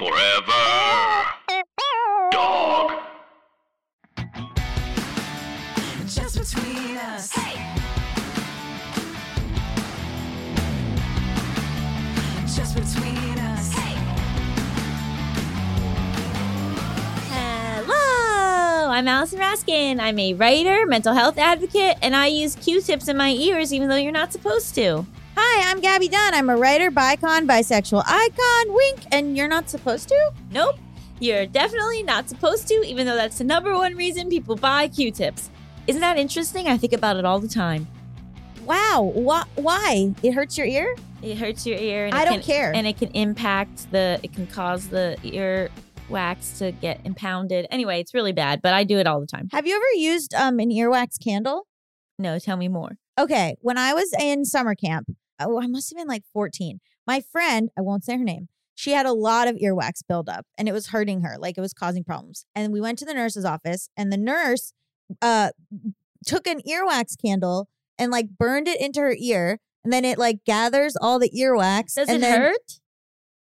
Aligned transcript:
Forever. 0.00 0.64
Dog. 2.32 2.92
Just 6.06 6.38
between 6.38 6.96
us. 6.96 7.30
Hey. 7.30 7.60
Just 12.46 12.74
between 12.74 13.38
us. 13.40 13.74
Hello, 17.28 18.90
I'm 18.90 19.06
Allison 19.06 19.38
Raskin. 19.38 20.00
I'm 20.00 20.18
a 20.18 20.32
writer, 20.32 20.86
mental 20.86 21.12
health 21.12 21.36
advocate, 21.36 21.98
and 22.00 22.16
I 22.16 22.28
use 22.28 22.54
Q-tips 22.56 23.06
in 23.08 23.18
my 23.18 23.32
ears 23.32 23.70
even 23.74 23.90
though 23.90 23.96
you're 23.96 24.12
not 24.12 24.32
supposed 24.32 24.74
to. 24.76 25.04
Hi, 25.42 25.70
I'm 25.70 25.80
Gaby 25.80 26.08
Dunn. 26.08 26.34
I'm 26.34 26.50
a 26.50 26.56
writer, 26.56 26.90
bicon, 26.90 27.46
bisexual 27.46 28.02
icon, 28.06 28.74
wink, 28.74 29.00
and 29.10 29.38
you're 29.38 29.48
not 29.48 29.70
supposed 29.70 30.06
to? 30.08 30.32
Nope, 30.50 30.76
you're 31.18 31.46
definitely 31.46 32.02
not 32.02 32.28
supposed 32.28 32.68
to, 32.68 32.74
even 32.86 33.06
though 33.06 33.14
that's 33.14 33.38
the 33.38 33.44
number 33.44 33.74
one 33.74 33.96
reason 33.96 34.28
people 34.28 34.54
buy 34.54 34.88
Q-tips. 34.88 35.48
Isn't 35.86 36.02
that 36.02 36.18
interesting? 36.18 36.68
I 36.68 36.76
think 36.76 36.92
about 36.92 37.16
it 37.16 37.24
all 37.24 37.40
the 37.40 37.48
time. 37.48 37.88
Wow. 38.66 39.14
Wh- 39.16 39.58
why? 39.58 40.14
It 40.22 40.32
hurts 40.32 40.58
your 40.58 40.66
ear? 40.66 40.94
It 41.22 41.38
hurts 41.38 41.64
your 41.64 41.78
ear. 41.78 42.04
And 42.04 42.14
I 42.14 42.26
don't 42.26 42.34
can, 42.34 42.42
care. 42.42 42.72
And 42.74 42.86
it 42.86 42.98
can 42.98 43.08
impact 43.12 43.90
the. 43.92 44.20
It 44.22 44.34
can 44.34 44.46
cause 44.46 44.88
the 44.88 45.16
ear 45.22 45.70
wax 46.10 46.58
to 46.58 46.70
get 46.70 47.00
impounded. 47.06 47.66
Anyway, 47.70 47.98
it's 47.98 48.12
really 48.12 48.32
bad, 48.32 48.60
but 48.60 48.74
I 48.74 48.84
do 48.84 48.98
it 48.98 49.06
all 49.06 49.20
the 49.20 49.26
time. 49.26 49.48
Have 49.52 49.66
you 49.66 49.74
ever 49.74 49.86
used 49.96 50.34
um, 50.34 50.58
an 50.58 50.68
earwax 50.68 51.18
candle? 51.18 51.66
No, 52.18 52.38
tell 52.38 52.58
me 52.58 52.68
more. 52.68 52.98
Okay. 53.18 53.56
When 53.62 53.78
I 53.78 53.94
was 53.94 54.12
in 54.20 54.44
summer 54.44 54.74
camp, 54.74 55.08
oh, 55.40 55.60
I 55.60 55.66
must 55.66 55.90
have 55.90 55.98
been 55.98 56.08
like 56.08 56.24
14. 56.32 56.80
My 57.06 57.20
friend, 57.20 57.70
I 57.76 57.80
won't 57.80 58.04
say 58.04 58.16
her 58.16 58.24
name, 58.24 58.48
she 58.74 58.92
had 58.92 59.06
a 59.06 59.12
lot 59.12 59.46
of 59.48 59.56
earwax 59.56 60.00
buildup 60.06 60.46
and 60.56 60.68
it 60.68 60.72
was 60.72 60.88
hurting 60.88 61.20
her. 61.22 61.36
Like 61.38 61.58
it 61.58 61.60
was 61.60 61.74
causing 61.74 62.04
problems. 62.04 62.46
And 62.54 62.72
we 62.72 62.80
went 62.80 62.98
to 63.00 63.04
the 63.04 63.14
nurse's 63.14 63.44
office 63.44 63.90
and 63.96 64.12
the 64.12 64.16
nurse 64.16 64.72
uh, 65.20 65.50
took 66.26 66.46
an 66.46 66.60
earwax 66.68 67.20
candle 67.20 67.68
and 67.98 68.10
like 68.10 68.30
burned 68.30 68.68
it 68.68 68.80
into 68.80 69.00
her 69.00 69.14
ear. 69.18 69.58
And 69.84 69.92
then 69.92 70.04
it 70.04 70.18
like 70.18 70.44
gathers 70.46 70.96
all 70.96 71.18
the 71.18 71.30
earwax. 71.30 71.94
Does 71.94 72.08
and 72.08 72.18
it 72.18 72.20
then- 72.20 72.40
hurt? 72.40 72.80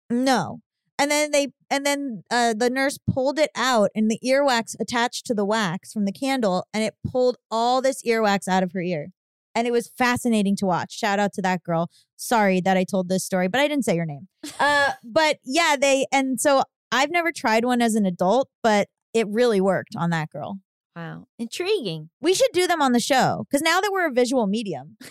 No. 0.10 0.62
And 1.00 1.12
then 1.12 1.30
they 1.32 1.50
and 1.70 1.86
then 1.86 2.24
uh, 2.32 2.56
the 2.58 2.72
nurse 2.72 2.98
pulled 2.98 3.38
it 3.38 3.52
out 3.56 3.92
and 3.94 4.10
the 4.10 4.20
earwax 4.26 4.76
attached 4.80 5.28
to 5.28 5.36
the 5.36 5.46
wax 5.46 5.94
from 5.94 6.06
the 6.06 6.12
candle 6.12 6.66
and 6.74 6.84
it 6.84 6.96
pulled 7.08 7.38
all 7.52 7.82
this 7.84 8.02
earwax 8.04 8.48
out 8.48 8.64
of 8.64 8.72
her 8.72 8.82
ear. 8.82 9.10
And 9.58 9.66
it 9.66 9.72
was 9.72 9.90
fascinating 9.98 10.56
to 10.58 10.68
watch. 10.68 10.94
Shout 10.94 11.18
out 11.18 11.34
to 11.34 11.42
that 11.42 11.64
girl. 11.64 11.90
Sorry 12.16 12.62
that 12.62 12.78
I 12.78 12.84
told 12.84 13.10
this 13.10 13.26
story, 13.26 13.48
but 13.48 13.60
I 13.60 13.68
didn't 13.68 13.86
say 13.86 13.96
your 13.96 14.06
name. 14.06 14.28
Uh 14.60 14.92
but 15.04 15.38
yeah, 15.44 15.76
they 15.80 16.06
and 16.12 16.40
so 16.40 16.64
I've 16.92 17.10
never 17.10 17.32
tried 17.32 17.66
one 17.66 17.82
as 17.82 17.96
an 17.96 18.06
adult, 18.06 18.50
but 18.62 18.88
it 19.14 19.28
really 19.28 19.60
worked 19.60 19.96
on 19.98 20.12
that 20.12 20.30
girl. 20.30 20.60
Wow, 20.96 21.26
intriguing. 21.40 22.10
We 22.22 22.34
should 22.36 22.52
do 22.54 22.68
them 22.68 22.82
on 22.82 22.92
the 22.92 23.00
show 23.00 23.46
because 23.50 23.62
now 23.64 23.82
that 23.82 23.92
we're 23.92 24.08
a 24.08 24.12
visual 24.12 24.46
medium, 24.48 24.98
me, 25.02 25.10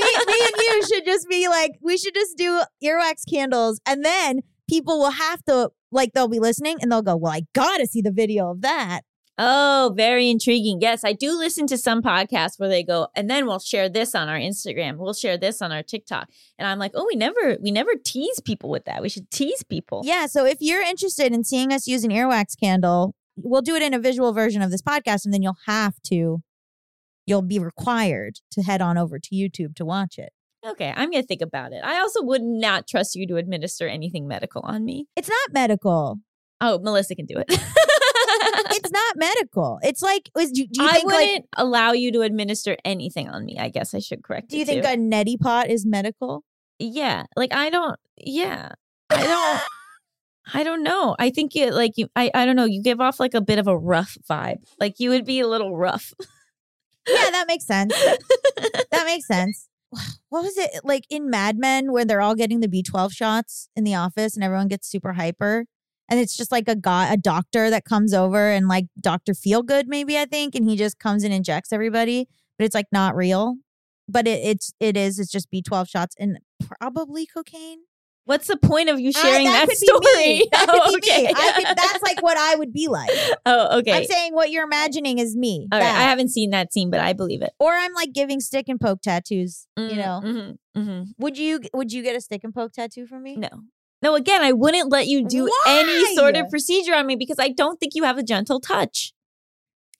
me 0.00 0.38
and 0.46 0.56
you 0.56 0.86
should 0.92 1.04
just 1.04 1.28
be 1.28 1.48
like, 1.48 1.72
we 1.80 1.96
should 1.96 2.14
just 2.14 2.36
do 2.36 2.62
earwax 2.84 3.22
candles, 3.28 3.80
and 3.86 4.04
then 4.04 4.40
people 4.68 4.98
will 4.98 5.10
have 5.10 5.42
to 5.44 5.70
like 5.90 6.12
they'll 6.12 6.28
be 6.28 6.40
listening 6.40 6.78
and 6.80 6.92
they'll 6.92 7.02
go, 7.02 7.16
well, 7.16 7.32
I 7.32 7.42
gotta 7.54 7.86
see 7.86 8.02
the 8.02 8.12
video 8.12 8.50
of 8.50 8.60
that. 8.62 9.00
Oh, 9.40 9.92
very 9.96 10.28
intriguing. 10.28 10.80
Yes, 10.80 11.04
I 11.04 11.12
do 11.12 11.30
listen 11.38 11.68
to 11.68 11.78
some 11.78 12.02
podcasts 12.02 12.58
where 12.58 12.68
they 12.68 12.82
go, 12.82 13.06
and 13.14 13.30
then 13.30 13.46
we'll 13.46 13.60
share 13.60 13.88
this 13.88 14.14
on 14.16 14.28
our 14.28 14.36
Instagram. 14.36 14.96
We'll 14.96 15.14
share 15.14 15.38
this 15.38 15.62
on 15.62 15.70
our 15.70 15.84
TikTok. 15.84 16.28
And 16.58 16.66
I'm 16.66 16.80
like, 16.80 16.90
oh, 16.94 17.06
we 17.06 17.14
never, 17.14 17.56
we 17.62 17.70
never 17.70 17.92
tease 18.04 18.40
people 18.40 18.68
with 18.68 18.84
that. 18.86 19.00
We 19.00 19.08
should 19.08 19.30
tease 19.30 19.62
people. 19.62 20.02
Yeah, 20.04 20.26
so 20.26 20.44
if 20.44 20.58
you're 20.60 20.82
interested 20.82 21.32
in 21.32 21.44
seeing 21.44 21.72
us 21.72 21.86
use 21.86 22.02
an 22.02 22.10
earwax 22.10 22.58
candle, 22.58 23.14
we'll 23.36 23.62
do 23.62 23.76
it 23.76 23.82
in 23.82 23.94
a 23.94 24.00
visual 24.00 24.32
version 24.32 24.60
of 24.60 24.72
this 24.72 24.82
podcast, 24.82 25.24
and 25.24 25.32
then 25.32 25.42
you'll 25.42 25.58
have 25.66 25.94
to, 26.08 26.42
you'll 27.24 27.42
be 27.42 27.60
required 27.60 28.40
to 28.52 28.62
head 28.62 28.82
on 28.82 28.98
over 28.98 29.20
to 29.20 29.34
YouTube 29.36 29.76
to 29.76 29.84
watch 29.84 30.18
it. 30.18 30.32
Okay, 30.66 30.92
I'm 30.96 31.12
gonna 31.12 31.22
think 31.22 31.42
about 31.42 31.72
it. 31.72 31.84
I 31.84 32.00
also 32.00 32.20
would 32.24 32.42
not 32.42 32.88
trust 32.88 33.14
you 33.14 33.28
to 33.28 33.36
administer 33.36 33.86
anything 33.86 34.26
medical 34.26 34.62
on 34.64 34.84
me. 34.84 35.06
It's 35.14 35.28
not 35.28 35.52
medical. 35.52 36.18
Oh, 36.60 36.80
Melisa 36.80 37.14
can 37.14 37.26
do 37.26 37.38
it. 37.38 37.46
It's 38.70 38.90
not 38.90 39.16
medical. 39.16 39.78
It's 39.82 40.02
like, 40.02 40.30
is, 40.38 40.52
do, 40.52 40.66
do 40.66 40.82
you 40.82 40.88
I 40.88 41.00
wouldn't 41.04 41.32
like, 41.32 41.44
allow 41.56 41.92
you 41.92 42.12
to 42.12 42.20
administer 42.22 42.76
anything 42.84 43.28
on 43.28 43.44
me. 43.44 43.58
I 43.58 43.68
guess 43.68 43.94
I 43.94 43.98
should 43.98 44.22
correct. 44.22 44.52
You. 44.52 44.56
Do 44.56 44.58
you 44.58 44.64
think 44.64 44.84
too. 44.84 44.90
a 44.90 44.96
neti 44.96 45.38
pot 45.38 45.68
is 45.68 45.84
medical? 45.86 46.44
yeah, 46.78 47.24
like 47.36 47.52
I 47.52 47.70
don't. 47.70 47.98
Yeah, 48.16 48.72
I 49.10 49.26
don't. 49.26 49.62
I 50.54 50.62
don't 50.62 50.82
know. 50.82 51.14
I 51.18 51.30
think 51.30 51.54
you 51.54 51.70
like 51.70 51.92
you. 51.96 52.08
I 52.16 52.30
I 52.34 52.46
don't 52.46 52.56
know. 52.56 52.64
You 52.64 52.82
give 52.82 53.00
off 53.00 53.20
like 53.20 53.34
a 53.34 53.40
bit 53.40 53.58
of 53.58 53.66
a 53.66 53.76
rough 53.76 54.16
vibe. 54.28 54.58
Like 54.80 54.98
you 54.98 55.10
would 55.10 55.24
be 55.24 55.40
a 55.40 55.48
little 55.48 55.76
rough. 55.76 56.14
yeah, 57.08 57.30
that 57.30 57.46
makes 57.48 57.66
sense. 57.66 57.92
that 58.90 59.04
makes 59.04 59.26
sense. 59.26 59.68
What 60.28 60.42
was 60.42 60.58
it 60.58 60.82
like 60.84 61.04
in 61.08 61.30
Mad 61.30 61.56
Men 61.56 61.92
where 61.92 62.04
they're 62.04 62.20
all 62.20 62.34
getting 62.34 62.60
the 62.60 62.68
B12 62.68 63.10
shots 63.10 63.70
in 63.74 63.84
the 63.84 63.94
office 63.94 64.34
and 64.34 64.44
everyone 64.44 64.68
gets 64.68 64.86
super 64.86 65.14
hyper? 65.14 65.64
And 66.08 66.18
it's 66.18 66.36
just 66.36 66.50
like 66.50 66.68
a 66.68 66.76
guy, 66.76 67.12
a 67.12 67.16
doctor 67.16 67.68
that 67.70 67.84
comes 67.84 68.14
over 68.14 68.50
and 68.50 68.66
like 68.68 68.86
Dr. 69.00 69.32
Feelgood, 69.34 69.84
maybe 69.88 70.16
I 70.18 70.24
think, 70.24 70.54
and 70.54 70.68
he 70.68 70.76
just 70.76 70.98
comes 70.98 71.22
and 71.24 71.34
injects 71.34 71.72
everybody, 71.72 72.28
but 72.58 72.64
it's 72.64 72.74
like 72.74 72.86
not 72.92 73.14
real. 73.14 73.56
But 74.08 74.26
it, 74.26 74.40
it's 74.42 74.72
it 74.80 74.96
is 74.96 75.18
it's 75.18 75.30
just 75.30 75.50
B12 75.50 75.88
shots 75.88 76.16
and 76.18 76.38
probably 76.80 77.26
cocaine. 77.26 77.80
What's 78.24 78.46
the 78.46 78.56
point 78.58 78.90
of 78.90 79.00
you 79.00 79.08
I- 79.08 79.20
sharing 79.22 79.44
that, 79.46 79.66
could 79.68 79.76
story? 79.78 80.42
That 80.52 80.66
Oh, 80.70 80.90
could 80.92 81.00
be 81.02 81.08
me. 81.10 81.14
okay. 81.28 81.32
I 81.34 81.52
could, 81.56 81.76
that's 81.76 82.02
like 82.02 82.22
what 82.22 82.36
I 82.36 82.56
would 82.56 82.72
be 82.74 82.86
like. 82.88 83.10
oh, 83.46 83.78
okay. 83.78 83.92
I'm 83.92 84.04
saying 84.04 84.34
what 84.34 84.50
you're 84.50 84.64
imagining 84.64 85.18
is 85.18 85.34
me. 85.36 85.66
All 85.72 85.78
right. 85.78 85.86
I 85.86 86.02
haven't 86.02 86.28
seen 86.28 86.50
that 86.50 86.72
scene, 86.72 86.90
but 86.90 87.00
I 87.00 87.12
believe 87.14 87.40
it. 87.42 87.52
or 87.58 87.72
I'm 87.72 87.92
like 87.94 88.12
giving 88.12 88.40
stick 88.40 88.66
and 88.68 88.78
poke 88.80 89.00
tattoos. 89.02 89.66
You 89.78 89.96
know, 89.96 90.20
hmm 90.74 90.80
hmm 90.82 91.02
would 91.18 91.36
you 91.38 91.60
would 91.74 91.92
you 91.92 92.02
get 92.02 92.16
a 92.16 92.20
stick 92.20 92.44
and 92.44 92.54
poke 92.54 92.72
tattoo 92.72 93.06
from 93.06 93.22
me? 93.22 93.36
No. 93.36 93.48
No, 94.00 94.14
again, 94.14 94.42
I 94.42 94.52
wouldn't 94.52 94.90
let 94.90 95.08
you 95.08 95.26
do 95.26 95.50
any 95.66 96.14
sort 96.14 96.36
of 96.36 96.48
procedure 96.48 96.94
on 96.94 97.06
me 97.06 97.16
because 97.16 97.38
I 97.38 97.48
don't 97.48 97.80
think 97.80 97.94
you 97.94 98.04
have 98.04 98.18
a 98.18 98.22
gentle 98.22 98.60
touch. 98.60 99.12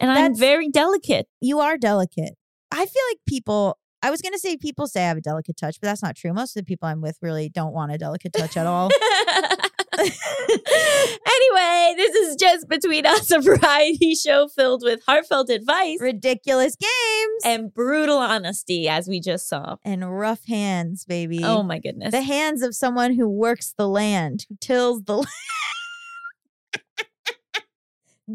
And 0.00 0.10
I'm 0.10 0.36
very 0.36 0.68
delicate. 0.68 1.26
You 1.40 1.58
are 1.58 1.76
delicate. 1.76 2.34
I 2.70 2.86
feel 2.86 3.02
like 3.10 3.18
people. 3.26 3.78
I 4.00 4.10
was 4.10 4.22
gonna 4.22 4.38
say 4.38 4.56
people 4.56 4.86
say 4.86 5.04
I 5.04 5.08
have 5.08 5.16
a 5.16 5.20
delicate 5.20 5.56
touch, 5.56 5.80
but 5.80 5.88
that's 5.88 6.02
not 6.02 6.14
true. 6.14 6.32
Most 6.32 6.56
of 6.56 6.60
the 6.60 6.64
people 6.64 6.86
I'm 6.86 7.00
with 7.00 7.18
really 7.20 7.48
don't 7.48 7.74
want 7.74 7.90
a 7.90 7.98
delicate 7.98 8.32
touch 8.32 8.56
at 8.56 8.64
all. 8.64 8.90
anyway, 9.98 11.94
this 11.96 12.14
is 12.14 12.36
just 12.36 12.68
between 12.68 13.06
us, 13.06 13.30
a 13.30 13.40
variety 13.40 14.14
show 14.14 14.48
filled 14.48 14.82
with 14.82 15.00
heartfelt 15.06 15.48
advice 15.50 15.98
Ridiculous 16.00 16.76
games 16.76 17.42
and 17.44 17.72
brutal 17.72 18.18
honesty, 18.18 18.88
as 18.88 19.08
we 19.08 19.20
just 19.20 19.48
saw. 19.48 19.76
and 19.84 20.18
rough 20.18 20.44
hands, 20.46 21.04
baby. 21.04 21.40
Oh 21.42 21.62
my 21.62 21.78
goodness. 21.78 22.12
the 22.12 22.22
hands 22.22 22.62
of 22.62 22.74
someone 22.74 23.14
who 23.14 23.28
works 23.28 23.74
the 23.76 23.88
land, 23.88 24.46
who 24.48 24.56
tills 24.60 25.02
the 25.04 25.16
land. 25.16 25.28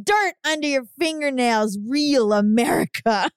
Dirt 0.04 0.34
under 0.44 0.68
your 0.68 0.86
fingernails, 1.00 1.78
real 1.88 2.34
America. 2.34 3.30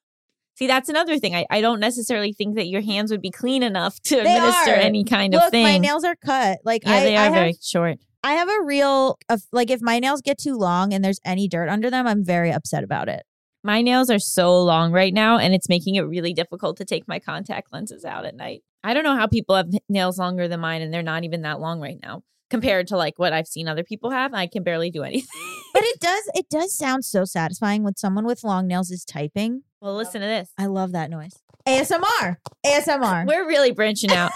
See, 0.57 0.67
that's 0.67 0.89
another 0.89 1.19
thing. 1.19 1.35
I, 1.35 1.45
I 1.51 1.61
don't 1.61 1.81
necessarily 1.81 2.33
think 2.33 2.57
that 2.57 2.67
your 2.67 2.81
hands 2.81 3.11
would 3.11 3.21
be 3.21 3.31
clean 3.31 3.63
enough 3.63 4.01
to 4.05 4.17
They 4.17 4.21
administer 4.37 4.73
are. 4.73 4.77
any 4.77 5.05
kind 5.05 5.35
of 5.35 5.43
Look, 5.43 5.51
thing. 5.51 5.63
my 5.63 5.77
nails 5.77 6.03
are 6.03 6.17
cut. 6.17 6.59
Like 6.65 6.83
yeah, 6.85 6.93
I, 6.95 7.01
they 7.05 7.17
I 7.17 7.21
are 7.21 7.25
have 7.25 7.35
very 7.35 7.55
short. 7.63 7.99
I 8.25 8.33
have 8.33 8.49
a 8.49 8.63
real 8.65 9.19
of 9.29 9.43
like 9.53 9.71
if 9.71 9.81
my 9.83 9.99
nails 9.99 10.23
get 10.23 10.39
too 10.39 10.57
long 10.57 10.95
and 10.95 11.05
there's 11.05 11.21
any 11.25 11.47
dirt 11.47 11.69
under 11.69 11.91
them, 11.91 12.07
I'm 12.07 12.25
very 12.25 12.51
upset 12.51 12.83
about 12.85 13.09
it. 13.09 13.23
My 13.63 13.83
nails 13.83 14.11
are 14.11 14.19
so 14.19 14.63
long 14.63 14.93
right 14.93 15.13
now, 15.13 15.39
and 15.39 15.53
it's 15.53 15.69
making 15.69 15.97
it 15.97 16.03
really 16.03 16.33
difficult 16.33 16.77
to 16.79 16.85
take 16.85 17.07
my 17.07 17.19
contact 17.19 17.73
lenses 17.73 18.05
out 18.05 18.25
at 18.25 18.35
night. 18.35 18.63
I 18.83 18.95
don't 18.95 19.05
know 19.05 19.17
how 19.17 19.27
people 19.27 19.57
have 19.57 19.69
nails 19.89 20.19
longer 20.19 20.49
than 20.49 20.61
mine, 20.61 20.83
and 20.83 20.95
they're 20.95 21.03
not 21.03 21.25
even 21.25 21.43
that 21.43 21.61
long 21.61 21.81
right 21.81 21.99
now 22.03 22.23
compared 22.49 22.87
to 22.87 22.97
like 22.97 23.15
what 23.19 23.33
I've 23.33 23.49
seen 23.49 23.69
other 23.69 23.85
people 23.85 24.11
have. 24.11 24.33
I 24.33 24.47
can 24.47 24.63
barely 24.63 24.91
do 24.91 25.03
anything. 25.05 25.29
But 25.75 25.83
it 25.83 26.01
does 26.01 26.31
it 26.35 26.49
does 26.49 26.75
sound 26.75 27.05
so 27.05 27.25
satisfying 27.25 27.83
when 27.83 27.97
someone 27.97 28.25
with 28.25 28.43
long 28.43 28.67
nails 28.67 28.91
is 28.91 29.05
typing. 29.05 29.63
Well, 29.87 29.95
listen 29.95 30.21
to 30.21 30.27
this. 30.27 30.51
I 30.59 30.67
love 30.67 30.91
that 30.93 31.11
noise. 31.11 31.39
ASMR. 31.65 32.39
ASMR. 32.67 33.25
We're 33.25 33.47
really 33.47 33.71
branching 33.71 34.11
out. 34.11 34.33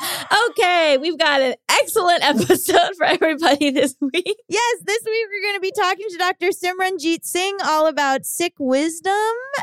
Okay, 0.50 0.96
we've 0.96 1.18
got 1.18 1.40
an 1.40 1.54
excellent 1.68 2.22
episode 2.22 2.94
for 2.96 3.04
everybody 3.04 3.72
this 3.72 3.96
week. 4.00 4.36
Yes, 4.48 4.76
this 4.84 5.02
week 5.04 5.26
we're 5.28 5.48
going 5.48 5.56
to 5.56 5.60
be 5.60 5.72
talking 5.72 6.06
to 6.08 6.16
Dr. 6.18 6.50
Simran 6.50 7.04
Jeet 7.04 7.24
Singh 7.24 7.56
all 7.64 7.88
about 7.88 8.26
Sikh 8.26 8.54
wisdom 8.60 9.12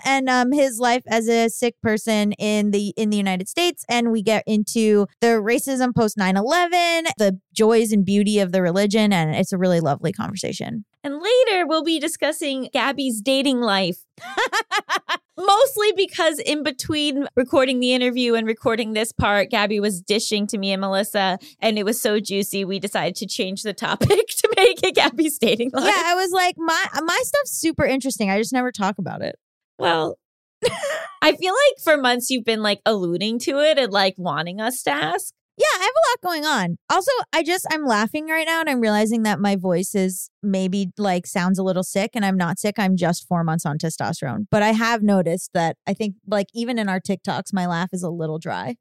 and 0.04 0.28
um, 0.28 0.52
his 0.52 0.78
life 0.78 1.04
as 1.08 1.30
a 1.30 1.48
Sikh 1.48 1.80
person 1.82 2.34
in 2.34 2.72
the 2.72 2.94
in 2.98 3.10
the 3.10 3.18
United 3.18 3.48
States. 3.48 3.86
And 3.88 4.12
we 4.12 4.22
get 4.22 4.44
into 4.46 5.08
the 5.22 5.40
racism 5.42 5.96
post 5.96 6.18
9-11, 6.18 7.12
the 7.18 7.40
joys 7.54 7.94
and 7.94 8.04
beauty 8.04 8.40
of 8.40 8.52
the 8.52 8.62
religion, 8.62 9.14
and 9.14 9.34
it's 9.34 9.54
a 9.54 9.58
really 9.58 9.80
lovely 9.80 10.12
conversation. 10.12 10.84
And 11.02 11.22
later, 11.22 11.66
we'll 11.66 11.86
be 11.86 11.98
discussing 11.98 12.68
Gaby's 12.74 13.22
dating 13.22 13.62
life. 13.62 14.00
Mostly 15.38 15.92
because 15.96 16.40
in 16.40 16.64
between 16.64 17.28
recording 17.36 17.80
the 17.80 17.94
interview 17.94 18.34
and 18.34 18.48
recording 18.48 18.94
this 18.94 19.12
part, 19.12 19.52
Gaby 19.52 19.80
was 19.80 20.02
dishing 20.02 20.48
to 20.48 20.58
me 20.58 20.72
and 20.72 20.82
Melisa, 20.82 21.38
and 21.60 21.78
it 21.78 21.84
was 21.86 22.02
so 22.02 22.20
juicy, 22.20 22.66
we 22.66 22.80
decided 22.80 23.16
to 23.18 23.28
change 23.28 23.62
the 23.62 23.74
topic 23.74 24.10
to 24.28 24.54
make 24.58 24.84
it 24.84 24.96
Gaby's 24.96 25.38
dating 25.38 25.72
life. 25.74 25.86
yeah, 25.86 26.04
I 26.06 26.16
was 26.16 26.32
like, 26.32 26.56
my 26.58 26.86
my 27.04 27.20
stuff's 27.24 27.52
super 27.52 27.86
interesting. 27.86 28.32
I 28.32 28.40
just 28.40 28.54
never 28.54 28.72
talk 28.72 28.98
about 28.98 29.22
it. 29.22 29.36
Well, 29.78 30.18
I 31.22 31.36
feel 31.36 31.54
like 31.54 31.84
for 31.84 31.98
months 31.98 32.32
you've 32.32 32.46
been 32.46 32.64
like 32.64 32.82
alluding 32.86 33.40
to 33.40 33.60
it 33.60 33.78
and 33.78 33.94
like 33.94 34.16
wanting 34.18 34.60
us 34.60 34.82
to 34.84 34.92
ask. 34.92 35.34
Yeah, 35.58 35.66
I 35.74 35.80
have 35.80 35.90
a 35.90 36.06
lot 36.12 36.32
going 36.32 36.46
on. 36.46 36.78
Also, 36.90 37.12
I 37.34 37.42
just 37.42 37.66
I'm 37.72 37.84
laughing 37.84 38.28
right 38.28 38.46
now 38.46 38.60
and 38.60 38.70
I'm 38.70 38.80
realizing 38.80 39.24
that 39.24 39.40
my 39.40 39.56
voice 39.56 39.96
is 39.96 40.30
maybe 40.44 40.92
like 41.00 41.26
sounds 41.26 41.58
a 41.58 41.64
little 41.64 41.84
sick 41.84 42.12
and 42.14 42.24
I'm 42.24 42.38
not 42.38 42.60
sick. 42.60 42.76
I'm 42.78 42.96
just 42.96 43.28
4 43.28 43.44
months 43.44 43.66
on 43.66 43.80
testosterone. 43.80 44.46
But 44.52 44.62
I 44.62 44.74
have 44.74 45.02
noticed 45.02 45.52
that 45.54 45.78
I 45.88 45.94
think 45.94 46.16
like 46.28 46.48
even 46.54 46.78
in 46.78 46.88
our 46.88 47.00
TikToks 47.00 47.54
my 47.54 47.66
laugh 47.66 47.90
is 47.92 48.04
a 48.04 48.10
little 48.10 48.38
dry. 48.38 48.76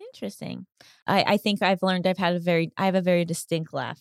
Interesting. 0.00 0.66
I, 1.06 1.24
I 1.26 1.36
think 1.36 1.62
I've 1.62 1.82
learned 1.82 2.06
I've 2.06 2.18
had 2.18 2.34
a 2.34 2.40
very 2.40 2.72
I 2.76 2.86
have 2.86 2.96
a 2.96 3.02
very 3.02 3.24
distinct 3.24 3.72
laugh. 3.72 4.00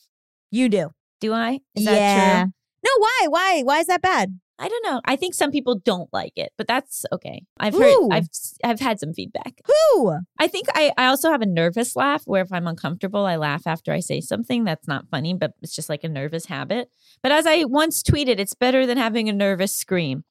You 0.50 0.68
do. 0.68 0.90
Do 1.22 1.32
I? 1.34 1.60
Is 1.76 1.84
yeah. 1.84 1.94
that 1.94 2.42
true? 2.44 2.52
No, 2.86 2.92
why? 2.98 3.26
Why? 3.30 3.62
Why 3.64 3.80
is 3.80 3.88
that 3.88 4.02
bad? 4.02 4.40
I 4.58 4.70
don't 4.70 4.86
know. 4.86 5.02
I 5.06 5.16
think 5.16 5.34
some 5.34 5.52
people 5.52 5.76
don't 5.76 6.12
like 6.14 6.34
it, 6.38 6.54
but 6.58 6.68
that's 6.68 7.06
okay. 7.12 7.44
I've 7.60 7.74
heard 7.74 7.92
Who? 7.94 8.10
I've 8.12 8.30
I've 8.64 8.80
had 8.80 9.00
some 9.00 9.14
feedback. 9.14 9.60
Who? 9.66 10.18
I 10.40 10.48
think 10.48 10.68
I, 10.74 10.92
I 10.98 11.08
also 11.08 11.30
have 11.30 11.42
a 11.42 11.46
nervous 11.46 11.96
laugh 11.96 12.24
where 12.26 12.42
if 12.42 12.54
I'm 12.54 12.68
uncomfortable, 12.68 13.26
I 13.26 13.36
laugh 13.36 13.68
after 13.68 13.92
I 13.92 14.00
say 14.00 14.22
something 14.22 14.64
that's 14.64 14.88
not 14.88 15.10
funny, 15.10 15.34
but 15.34 15.54
it's 15.62 15.76
just 15.76 15.90
like 15.90 16.04
a 16.04 16.10
nervous 16.10 16.46
habit. 16.46 16.90
But 17.22 17.34
as 17.34 17.46
I 17.46 17.66
once 17.66 18.02
tweeted, 18.02 18.40
it's 18.40 18.54
better 18.54 18.86
than 18.86 18.98
having 18.98 19.28
a 19.28 19.34
nervous 19.34 19.76
scream. 19.76 20.24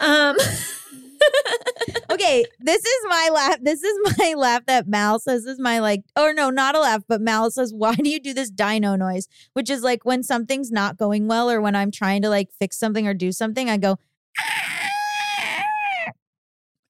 Um 0.00 0.36
Okay, 2.10 2.44
this 2.58 2.84
is 2.84 3.06
my 3.08 3.30
laugh. 3.32 3.58
This 3.62 3.82
is 3.82 4.18
my 4.18 4.34
laugh 4.36 4.66
that 4.66 4.88
Mal 4.88 5.18
says 5.18 5.46
is 5.46 5.60
my 5.60 5.78
like, 5.78 6.02
or 6.18 6.34
no, 6.34 6.50
not 6.50 6.74
a 6.74 6.80
laugh, 6.80 7.02
but 7.08 7.20
Mal 7.20 7.50
says, 7.50 7.72
Why 7.72 7.94
do 7.94 8.10
you 8.10 8.20
do 8.20 8.34
this 8.34 8.50
dino 8.50 8.96
noise? 8.96 9.28
Which 9.52 9.70
is 9.70 9.82
like 9.82 10.04
when 10.04 10.22
something's 10.22 10.70
not 10.70 10.96
going 10.96 11.28
well 11.28 11.50
or 11.50 11.60
when 11.60 11.76
I'm 11.76 11.90
trying 11.90 12.22
to 12.22 12.28
like 12.28 12.48
fix 12.58 12.78
something 12.78 13.06
or 13.06 13.14
do 13.14 13.32
something, 13.32 13.70
I 13.70 13.76
go, 13.76 13.98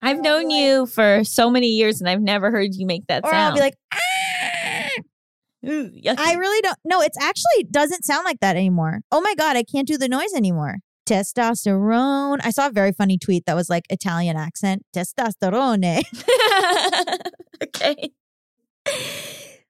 I've 0.03 0.21
known 0.21 0.51
you 0.51 0.87
for 0.87 1.23
so 1.25 1.51
many 1.51 1.69
years 1.69 2.01
and 2.01 2.09
I've 2.09 2.23
never 2.23 2.51
heard 2.51 2.75
you 2.75 2.87
make 2.87 3.07
that 3.09 3.25
or 3.25 3.31
sound. 3.31 3.51
I'll 3.51 3.55
be 3.55 3.61
like, 3.61 3.75
Ooh. 5.69 5.91
I 6.17 6.35
really 6.35 6.63
don't. 6.63 6.79
No, 6.85 7.03
it's 7.03 7.19
actually 7.21 7.65
doesn't 7.71 8.05
sound 8.05 8.25
like 8.25 8.41
that 8.41 8.57
anymore. 8.57 9.01
Oh 9.13 9.21
my 9.21 9.35
God, 9.35 9.57
I 9.57 9.63
can't 9.63 9.87
do 9.87 9.99
the 9.99 10.09
noise 10.09 10.33
anymore. 10.35 10.79
Testosterone. 11.11 12.39
I 12.45 12.51
saw 12.51 12.69
a 12.69 12.71
very 12.71 12.93
funny 12.93 13.19
tweet 13.19 13.45
that 13.47 13.57
was 13.57 13.69
like 13.69 13.85
Italian 13.91 14.37
accent. 14.37 14.87
Testosterone. 14.95 16.03
okay. 17.63 18.13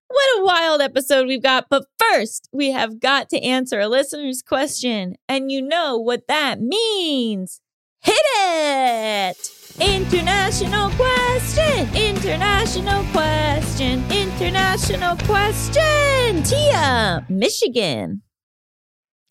What 0.09 0.41
a 0.41 0.45
wild 0.45 0.83
episode 0.83 1.27
we've 1.27 1.43
got. 1.43 1.69
But 1.71 1.85
first, 1.99 2.51
we 2.53 2.73
have 2.73 3.01
got 3.01 3.31
to 3.31 3.41
answer 3.41 3.81
a 3.81 3.89
listener's 3.89 4.43
question. 4.43 5.15
And 5.31 5.51
you 5.51 5.63
know 5.63 5.97
what 5.97 6.27
that 6.29 6.61
means. 6.61 7.63
Hit 8.03 8.21
it! 8.37 9.53
International 9.81 10.91
question! 10.91 11.95
International 11.95 13.03
question! 13.13 14.05
International 14.11 15.17
question! 15.17 16.43
Tia, 16.43 17.25
Michigan. 17.31 18.23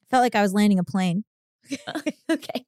Felt 0.09 0.23
like 0.23 0.35
I 0.35 0.41
was 0.41 0.53
landing 0.53 0.79
a 0.79 0.83
plane. 0.83 1.23
okay. 2.31 2.65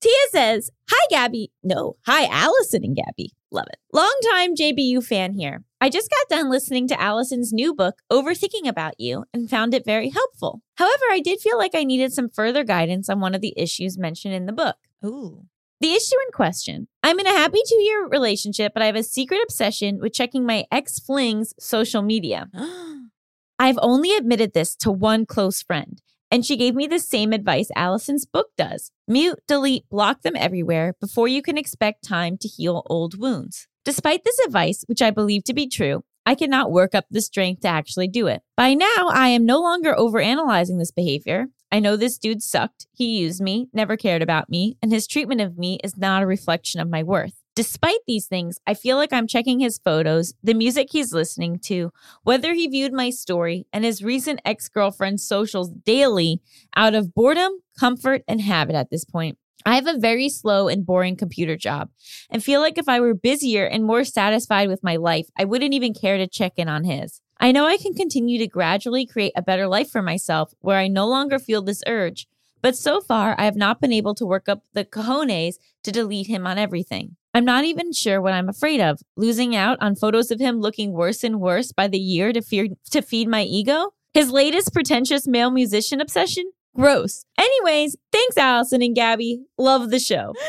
Tia 0.00 0.12
says, 0.30 0.70
Hi, 0.90 1.06
Gaby. 1.10 1.52
No, 1.62 1.96
hi, 2.06 2.26
Allison 2.26 2.84
and 2.84 2.96
Gaby. 2.96 3.32
Love 3.52 3.66
it. 3.70 3.78
Longtime 3.92 4.56
JBU 4.56 5.04
fan 5.04 5.34
here. 5.34 5.62
I 5.80 5.90
just 5.90 6.10
got 6.10 6.36
done 6.36 6.50
listening 6.50 6.88
to 6.88 7.00
Allison's 7.00 7.52
new 7.52 7.74
book, 7.74 7.96
Overthinking 8.10 8.66
About 8.66 8.94
You, 8.98 9.24
and 9.32 9.48
found 9.48 9.74
it 9.74 9.84
very 9.84 10.08
helpful. 10.08 10.62
However, 10.76 11.04
I 11.10 11.20
did 11.20 11.40
feel 11.40 11.58
like 11.58 11.74
I 11.74 11.84
needed 11.84 12.12
some 12.12 12.30
further 12.30 12.64
guidance 12.64 13.08
on 13.08 13.20
one 13.20 13.34
of 13.34 13.42
the 13.42 13.54
issues 13.56 13.98
mentioned 13.98 14.34
in 14.34 14.46
the 14.46 14.52
book. 14.52 14.76
Ooh. 15.04 15.44
The 15.80 15.92
issue 15.92 16.14
in 16.26 16.32
question 16.32 16.88
I'm 17.02 17.18
in 17.18 17.26
a 17.26 17.30
happy 17.30 17.60
two 17.68 17.82
year 17.82 18.06
relationship, 18.08 18.72
but 18.72 18.82
I 18.82 18.86
have 18.86 18.96
a 18.96 19.02
secret 19.02 19.40
obsession 19.42 19.98
with 20.00 20.12
checking 20.12 20.46
my 20.46 20.64
ex 20.70 20.98
fling's 20.98 21.54
social 21.58 22.02
media. 22.02 22.48
I've 23.58 23.78
only 23.82 24.16
admitted 24.16 24.54
this 24.54 24.74
to 24.76 24.90
one 24.90 25.26
close 25.26 25.62
friend, 25.62 26.00
and 26.32 26.46
she 26.46 26.56
gave 26.56 26.74
me 26.74 26.86
the 26.86 26.98
same 26.98 27.34
advice 27.34 27.68
Allison's 27.76 28.24
book 28.24 28.48
does 28.56 28.90
mute, 29.06 29.38
delete, 29.46 29.86
block 29.90 30.22
them 30.22 30.34
everywhere 30.34 30.94
before 30.98 31.28
you 31.28 31.42
can 31.42 31.58
expect 31.58 32.02
time 32.02 32.38
to 32.38 32.48
heal 32.48 32.82
old 32.86 33.18
wounds. 33.18 33.68
Despite 33.84 34.24
this 34.24 34.38
advice, 34.46 34.82
which 34.86 35.02
I 35.02 35.10
believe 35.10 35.44
to 35.44 35.52
be 35.52 35.68
true, 35.68 36.04
I 36.24 36.34
cannot 36.34 36.72
work 36.72 36.94
up 36.94 37.04
the 37.10 37.20
strength 37.20 37.62
to 37.62 37.68
actually 37.68 38.08
do 38.08 38.28
it. 38.28 38.42
By 38.56 38.74
now, 38.74 39.08
I 39.10 39.28
am 39.28 39.44
no 39.44 39.60
longer 39.60 39.92
overanalyzing 39.92 40.78
this 40.78 40.92
behavior. 40.92 41.48
I 41.70 41.80
know 41.80 41.96
this 41.96 42.16
dude 42.16 42.42
sucked. 42.42 42.86
He 42.92 43.18
used 43.18 43.42
me, 43.42 43.68
never 43.74 43.96
cared 43.96 44.22
about 44.22 44.48
me, 44.48 44.78
and 44.80 44.90
his 44.90 45.06
treatment 45.06 45.40
of 45.40 45.58
me 45.58 45.80
is 45.84 45.98
not 45.98 46.22
a 46.22 46.26
reflection 46.26 46.80
of 46.80 46.88
my 46.88 47.02
worth. 47.02 47.41
Despite 47.54 47.98
these 48.06 48.26
things, 48.26 48.58
I 48.66 48.72
feel 48.72 48.96
like 48.96 49.12
I'm 49.12 49.26
checking 49.26 49.60
his 49.60 49.76
photos, 49.76 50.32
the 50.42 50.54
music 50.54 50.88
he's 50.90 51.12
listening 51.12 51.58
to, 51.64 51.92
whether 52.22 52.54
he 52.54 52.66
viewed 52.66 52.94
my 52.94 53.10
story, 53.10 53.66
and 53.74 53.84
his 53.84 54.02
recent 54.02 54.40
ex 54.46 54.70
girlfriend's 54.70 55.22
socials 55.22 55.68
daily 55.68 56.40
out 56.74 56.94
of 56.94 57.12
boredom, 57.12 57.52
comfort, 57.78 58.22
and 58.26 58.40
habit 58.40 58.74
at 58.74 58.88
this 58.90 59.04
point. 59.04 59.36
I 59.66 59.74
have 59.74 59.86
a 59.86 59.98
very 59.98 60.30
slow 60.30 60.68
and 60.68 60.86
boring 60.86 61.14
computer 61.14 61.56
job 61.56 61.90
and 62.30 62.42
feel 62.42 62.60
like 62.60 62.78
if 62.78 62.88
I 62.88 63.00
were 63.00 63.12
busier 63.14 63.66
and 63.66 63.84
more 63.84 64.02
satisfied 64.02 64.68
with 64.68 64.82
my 64.82 64.96
life, 64.96 65.28
I 65.36 65.44
wouldn't 65.44 65.74
even 65.74 65.92
care 65.92 66.16
to 66.16 66.26
check 66.26 66.54
in 66.56 66.68
on 66.68 66.84
his. 66.84 67.20
I 67.38 67.52
know 67.52 67.66
I 67.66 67.76
can 67.76 67.92
continue 67.92 68.38
to 68.38 68.46
gradually 68.46 69.04
create 69.04 69.32
a 69.36 69.42
better 69.42 69.68
life 69.68 69.90
for 69.90 70.00
myself 70.00 70.54
where 70.60 70.78
I 70.78 70.88
no 70.88 71.06
longer 71.06 71.38
feel 71.38 71.60
this 71.60 71.82
urge, 71.86 72.26
but 72.62 72.76
so 72.76 73.02
far 73.02 73.34
I 73.38 73.44
have 73.44 73.56
not 73.56 73.80
been 73.80 73.92
able 73.92 74.14
to 74.14 74.26
work 74.26 74.48
up 74.48 74.62
the 74.72 74.86
cojones 74.86 75.58
to 75.82 75.92
delete 75.92 76.28
him 76.28 76.46
on 76.46 76.56
everything. 76.56 77.16
I'm 77.34 77.44
not 77.46 77.64
even 77.64 77.92
sure 77.92 78.20
what 78.20 78.34
I'm 78.34 78.48
afraid 78.48 78.80
of 78.80 79.00
losing 79.16 79.56
out 79.56 79.78
on 79.80 79.96
photos 79.96 80.30
of 80.30 80.38
him 80.38 80.60
looking 80.60 80.92
worse 80.92 81.24
and 81.24 81.40
worse 81.40 81.72
by 81.72 81.88
the 81.88 81.98
year 81.98 82.32
to, 82.32 82.42
fear, 82.42 82.66
to 82.90 83.00
feed 83.00 83.26
my 83.26 83.42
ego. 83.42 83.94
His 84.12 84.30
latest 84.30 84.74
pretentious 84.74 85.26
male 85.26 85.50
musician 85.50 86.00
obsession? 86.00 86.44
Gross. 86.76 87.24
Anyways, 87.38 87.96
thanks, 88.12 88.36
Allison 88.36 88.82
and 88.82 88.94
Gaby. 88.94 89.44
Love 89.56 89.90
the 89.90 89.98
show. 89.98 90.34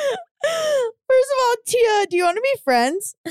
First 0.43 1.31
of 1.31 1.39
all, 1.41 1.55
Tia, 1.65 2.07
do 2.09 2.17
you 2.17 2.23
want 2.23 2.35
to 2.35 2.41
be 2.41 2.61
friends? 2.63 3.15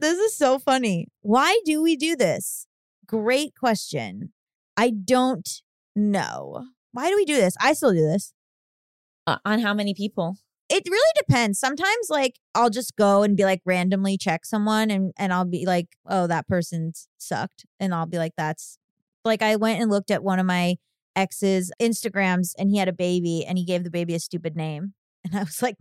this 0.00 0.18
is 0.18 0.36
so 0.36 0.60
funny. 0.60 1.08
Why 1.22 1.60
do 1.64 1.82
we 1.82 1.96
do 1.96 2.14
this? 2.14 2.68
Great 3.04 3.56
question. 3.56 4.32
I 4.76 4.90
don't 4.90 5.48
know. 5.96 6.66
Why 6.92 7.10
do 7.10 7.16
we 7.16 7.24
do 7.24 7.34
this? 7.34 7.56
I 7.60 7.72
still 7.72 7.92
do 7.92 8.06
this. 8.06 8.32
Uh, 9.26 9.38
on 9.44 9.58
how 9.58 9.74
many 9.74 9.92
people? 9.92 10.36
It 10.70 10.84
really 10.88 11.12
depends. 11.18 11.58
Sometimes 11.58 12.08
like 12.10 12.36
I'll 12.54 12.70
just 12.70 12.96
go 12.96 13.22
and 13.24 13.36
be 13.36 13.44
like 13.44 13.60
randomly 13.66 14.16
check 14.16 14.46
someone 14.46 14.90
and 14.90 15.12
and 15.18 15.32
I'll 15.32 15.44
be 15.44 15.66
like, 15.66 15.88
"Oh, 16.06 16.26
that 16.28 16.46
person 16.48 16.92
sucked." 17.18 17.66
And 17.80 17.92
I'll 17.94 18.06
be 18.06 18.18
like, 18.18 18.34
"That's 18.36 18.78
like 19.24 19.42
I 19.42 19.56
went 19.56 19.80
and 19.82 19.90
looked 19.90 20.10
at 20.12 20.22
one 20.22 20.38
of 20.38 20.46
my 20.46 20.76
ex's 21.16 21.72
Instagrams 21.82 22.52
and 22.58 22.70
he 22.70 22.78
had 22.78 22.88
a 22.88 22.92
baby 22.92 23.44
and 23.46 23.58
he 23.58 23.64
gave 23.64 23.84
the 23.84 23.90
baby 23.90 24.14
a 24.14 24.20
stupid 24.20 24.56
name." 24.56 24.94
And 25.24 25.36
I 25.36 25.40
was 25.44 25.60
like. 25.62 25.76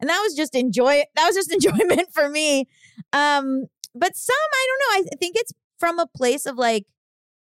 And 0.00 0.10
that 0.10 0.20
was 0.22 0.34
just 0.34 0.54
enjoy 0.54 1.02
that 1.14 1.26
was 1.26 1.34
just 1.36 1.52
enjoyment 1.66 2.08
for 2.12 2.28
me. 2.28 2.66
Um 3.12 3.66
but 3.94 4.16
some 4.16 4.36
I 4.52 4.66
don't 4.68 5.04
know. 5.04 5.10
I 5.12 5.16
think 5.16 5.36
it's 5.36 5.52
from 5.78 5.98
a 5.98 6.06
place 6.06 6.46
of 6.46 6.56
like 6.58 6.84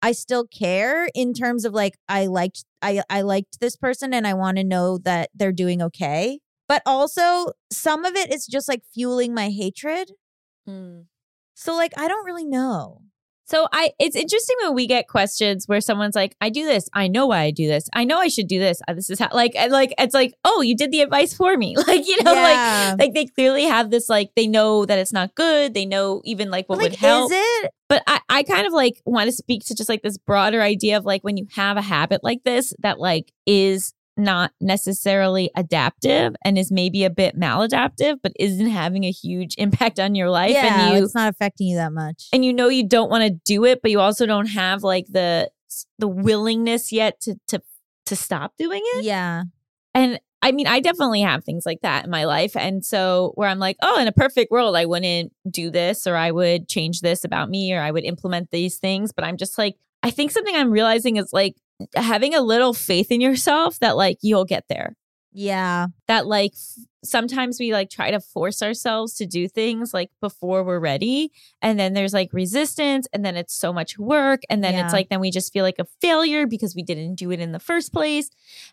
I 0.02 0.12
still 0.14 0.46
care 0.46 1.10
in 1.16 1.34
terms 1.34 1.66
of 1.66 1.74
like 1.74 1.98
I 2.10 2.28
liked 2.28 2.66
I 2.82 3.02
I 3.10 3.22
liked 3.22 3.60
this 3.60 3.76
person 3.76 4.14
and 4.14 4.28
I 4.28 4.34
want 4.34 4.58
to 4.58 4.64
know 4.64 4.98
that 5.00 5.30
they're 5.34 5.52
doing 5.52 5.82
okay. 5.82 6.40
But 6.68 6.82
also 6.86 7.54
some 7.72 8.06
of 8.06 8.16
it 8.16 8.34
is 8.34 8.46
just 8.46 8.68
like 8.68 8.84
fueling 8.94 9.34
my 9.34 9.50
hatred. 9.50 10.12
Hmm. 10.66 11.02
So 11.56 11.76
like 11.76 11.94
I 11.98 12.08
don't 12.08 12.26
really 12.26 12.46
know. 12.46 13.02
So 13.48 13.68
I 13.72 13.92
it's 13.98 14.16
interesting 14.16 14.56
when 14.64 14.76
we 14.76 14.88
get 14.88 15.08
questions 15.08 15.68
where 15.68 15.80
someone's 15.82 16.16
like, 16.16 16.36
I 16.42 16.50
do 16.50 16.66
this, 16.66 16.90
I 16.94 17.08
know 17.08 17.28
why 17.28 17.40
I 17.44 17.52
do 17.52 17.66
this. 17.68 17.88
I 17.94 18.04
know 18.04 18.20
I 18.20 18.28
should 18.28 18.48
do 18.48 18.60
this. 18.60 18.82
Uh, 18.88 18.94
This 18.94 19.10
is 19.10 19.20
how 19.20 19.30
like 19.32 19.54
and 19.56 19.72
like 19.72 19.94
it's 19.98 20.14
like, 20.14 20.34
oh, 20.44 20.62
you 20.62 20.76
did 20.76 20.92
the 20.92 21.02
advice 21.02 21.34
for 21.34 21.56
me. 21.58 21.76
Like, 21.88 22.06
you 22.08 22.22
know, 22.24 22.34
Yeah. 22.34 22.90
like 22.92 23.00
like 23.00 23.14
they 23.14 23.26
clearly 23.26 23.64
have 23.64 23.90
this 23.90 24.10
like 24.10 24.32
they 24.36 24.48
know 24.48 24.86
that 24.86 25.00
it's 25.00 25.14
not 25.14 25.34
good. 25.36 25.74
They 25.74 25.86
know 25.86 26.22
even 26.26 26.52
like 26.52 26.68
what 26.68 26.78
like 26.80 26.92
would 26.92 27.00
help. 27.00 27.32
is 27.32 27.38
it? 27.40 27.72
But 27.90 28.04
I, 28.06 28.20
I 28.28 28.44
kind 28.44 28.68
of 28.68 28.74
like 28.74 29.02
want 29.06 29.28
to 29.30 29.32
speak 29.32 29.64
to 29.68 29.76
just 29.76 29.88
like 29.88 30.02
this 30.02 30.18
broader 30.18 30.62
idea 30.62 30.98
of 30.98 31.06
like 31.06 31.24
when 31.24 31.38
you 31.38 31.48
have 31.56 31.78
a 31.78 31.82
habit 31.82 32.22
like 32.24 32.44
this 32.44 32.74
that 32.80 33.00
like 33.00 33.32
is 33.46 33.94
not 34.18 34.52
necessarily 34.60 35.52
adaptive 35.56 36.36
and 36.44 36.58
is 36.58 36.72
maybe 36.72 37.04
a 37.04 37.10
bit 37.10 37.38
maladaptive, 37.38 38.18
but 38.22 38.34
isn't 38.40 38.68
having 38.68 39.04
a 39.04 39.12
huge 39.12 39.56
impact 39.58 40.00
on 40.00 40.16
your 40.16 40.30
life. 40.30 40.52
yeah, 40.52 40.90
and 40.90 40.98
you 40.98 41.04
it's 41.04 41.16
not 41.16 41.30
affecting 41.30 41.68
you 41.68 41.78
that 41.78 41.94
much. 41.94 42.28
and 42.34 42.44
you 42.44 42.54
know 42.54 42.68
you 42.68 42.88
don't 42.88 43.10
want 43.10 43.24
to 43.24 43.30
do 43.46 43.66
it, 43.66 43.82
but 43.82 43.92
you 43.92 44.00
also 44.00 44.26
don't 44.26 44.48
have 44.48 44.84
like 44.84 45.06
the 45.10 45.50
the 46.00 46.08
willingness 46.08 46.92
yet 46.92 47.20
to 47.22 47.36
to 47.48 47.62
to 48.06 48.16
stop 48.16 48.54
doing 48.58 48.82
it. 48.96 49.04
yeah. 49.04 49.44
And 49.94 50.20
I 50.42 50.52
mean, 50.52 50.68
I 50.68 50.80
definitely 50.80 51.22
have 51.22 51.44
things 51.44 51.66
like 51.66 51.82
that 51.82 52.06
in 52.06 52.12
my 52.12 52.26
life. 52.26 52.56
And 52.56 52.86
so 52.86 53.32
where 53.36 53.50
I'm 53.50 53.60
like, 53.60 53.76
oh, 53.82 54.00
in 54.00 54.08
a 54.08 54.12
perfect 54.12 54.52
world, 54.52 54.76
I 54.76 54.86
wouldn't 54.86 55.34
do 55.50 55.72
this 55.72 56.06
or 56.06 56.16
I 56.16 56.32
would 56.32 56.68
change 56.68 57.02
this 57.02 57.24
about 57.24 57.50
me 57.50 57.74
or 57.74 57.82
I 57.82 57.90
would 57.90 58.06
implement 58.06 58.52
these 58.52 58.78
things. 58.78 59.12
But 59.12 59.26
I'm 59.26 59.38
just 59.38 59.58
like, 59.58 59.76
I 60.04 60.12
think 60.12 60.32
something 60.32 60.56
I'm 60.56 60.72
realizing 60.72 61.18
is 61.18 61.34
like 61.34 61.56
having 61.96 62.34
a 62.34 62.42
little 62.42 62.74
faith 62.74 63.12
in 63.12 63.22
yourself 63.22 63.80
that 63.80 63.96
like 63.98 64.18
you'll 64.22 64.46
get 64.46 64.66
there. 64.70 64.96
Yeah. 65.34 65.88
That 66.08 66.26
like 66.26 66.54
f- 66.54 66.84
sometimes 67.04 67.60
we 67.60 67.72
like 67.72 67.90
try 67.92 68.10
to 68.10 68.20
force 68.20 68.64
ourselves 68.64 69.14
to 69.16 69.28
do 69.28 69.48
things 69.48 69.94
like 69.94 70.10
before 70.20 70.64
we're 70.64 70.80
ready 70.80 71.32
and 71.62 71.80
then 71.80 71.94
there's 71.94 72.14
like 72.14 72.34
resistance 72.34 73.08
and 73.14 73.24
then 73.24 73.38
it's 73.38 73.54
so 73.54 73.72
much 73.72 74.00
work 74.00 74.42
and 74.50 74.64
then 74.64 74.74
Yeah. 74.74 74.86
it's 74.86 74.94
like 74.94 75.10
then 75.10 75.20
we 75.20 75.30
just 75.30 75.54
feel 75.54 75.64
like 75.64 75.78
a 75.78 75.86
failure 76.02 76.48
because 76.48 76.76
we 76.76 76.82
didn't 76.82 77.16
do 77.16 77.32
it 77.32 77.40
in 77.40 77.52
the 77.52 77.60
first 77.60 77.94
place. 77.94 78.30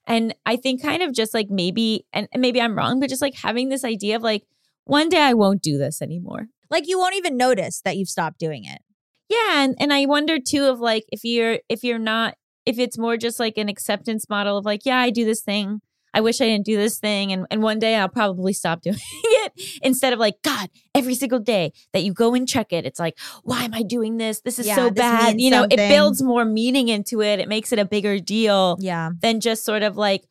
And 0.06 0.34
I 0.46 0.56
think 0.56 0.80
kind 0.82 1.02
of 1.02 1.12
just 1.12 1.34
like 1.34 1.50
maybe 1.50 2.06
and, 2.14 2.28
and 2.32 2.40
maybe 2.40 2.60
I'm 2.62 2.76
wrong 2.78 2.98
but 2.98 3.10
just 3.10 3.22
like 3.22 3.34
having 3.34 3.68
this 3.68 3.84
idea 3.84 4.16
of 4.16 4.22
like 4.22 4.44
one 4.84 5.10
day 5.10 5.20
I 5.20 5.34
won't 5.34 5.60
do 5.62 5.76
this 5.76 6.00
anymore. 6.00 6.46
Like 6.70 6.88
you 6.88 6.98
won't 6.98 7.16
even 7.16 7.36
notice 7.36 7.82
that 7.82 7.98
you've 7.98 8.08
stopped 8.08 8.38
doing 8.38 8.64
it. 8.64 8.80
Yeah, 9.28 9.62
and 9.64 9.74
and 9.78 9.92
I 9.92 10.06
wonder 10.06 10.38
too 10.38 10.64
of 10.64 10.80
like 10.80 11.04
if 11.10 11.24
you're 11.24 11.58
if 11.68 11.82
you're 11.84 11.98
not 11.98 12.36
if 12.66 12.78
it's 12.78 12.98
more 12.98 13.16
just 13.16 13.38
like 13.38 13.56
an 13.58 13.68
acceptance 13.68 14.28
model 14.28 14.56
of 14.58 14.64
like 14.64 14.80
yeah 14.84 14.98
I 14.98 15.10
do 15.10 15.24
this 15.24 15.40
thing 15.42 15.80
I 16.16 16.20
wish 16.20 16.40
I 16.40 16.44
didn't 16.44 16.64
do 16.64 16.76
this 16.76 16.98
thing 16.98 17.32
and 17.32 17.46
and 17.50 17.62
one 17.62 17.78
day 17.78 17.96
I'll 17.96 18.08
probably 18.08 18.52
stop 18.52 18.80
doing 18.88 18.96
it 19.22 19.52
instead 19.82 20.12
of 20.12 20.18
like 20.18 20.36
god 20.42 20.68
every 20.94 21.14
single 21.14 21.40
day 21.40 21.72
that 21.92 22.02
you 22.04 22.12
go 22.12 22.34
and 22.34 22.48
check 22.48 22.72
it 22.72 22.84
it's 22.86 23.00
like 23.00 23.18
why 23.42 23.62
am 23.64 23.74
I 23.74 23.82
doing 23.82 24.16
this 24.16 24.40
this 24.42 24.58
is 24.58 24.66
Yeah, 24.66 24.76
so 24.76 24.84
this 24.90 24.98
bad 24.98 25.40
you 25.40 25.50
know 25.50 25.62
something. 25.62 25.78
it 25.78 25.88
builds 25.88 26.22
more 26.22 26.44
meaning 26.44 26.88
into 26.88 27.20
it 27.22 27.40
it 27.40 27.48
makes 27.48 27.72
it 27.72 27.78
a 27.78 27.84
bigger 27.84 28.18
deal 28.18 28.76
Yeah. 28.80 29.10
than 29.20 29.40
just 29.40 29.64
sort 29.64 29.82
of 29.82 29.96
like 29.96 30.24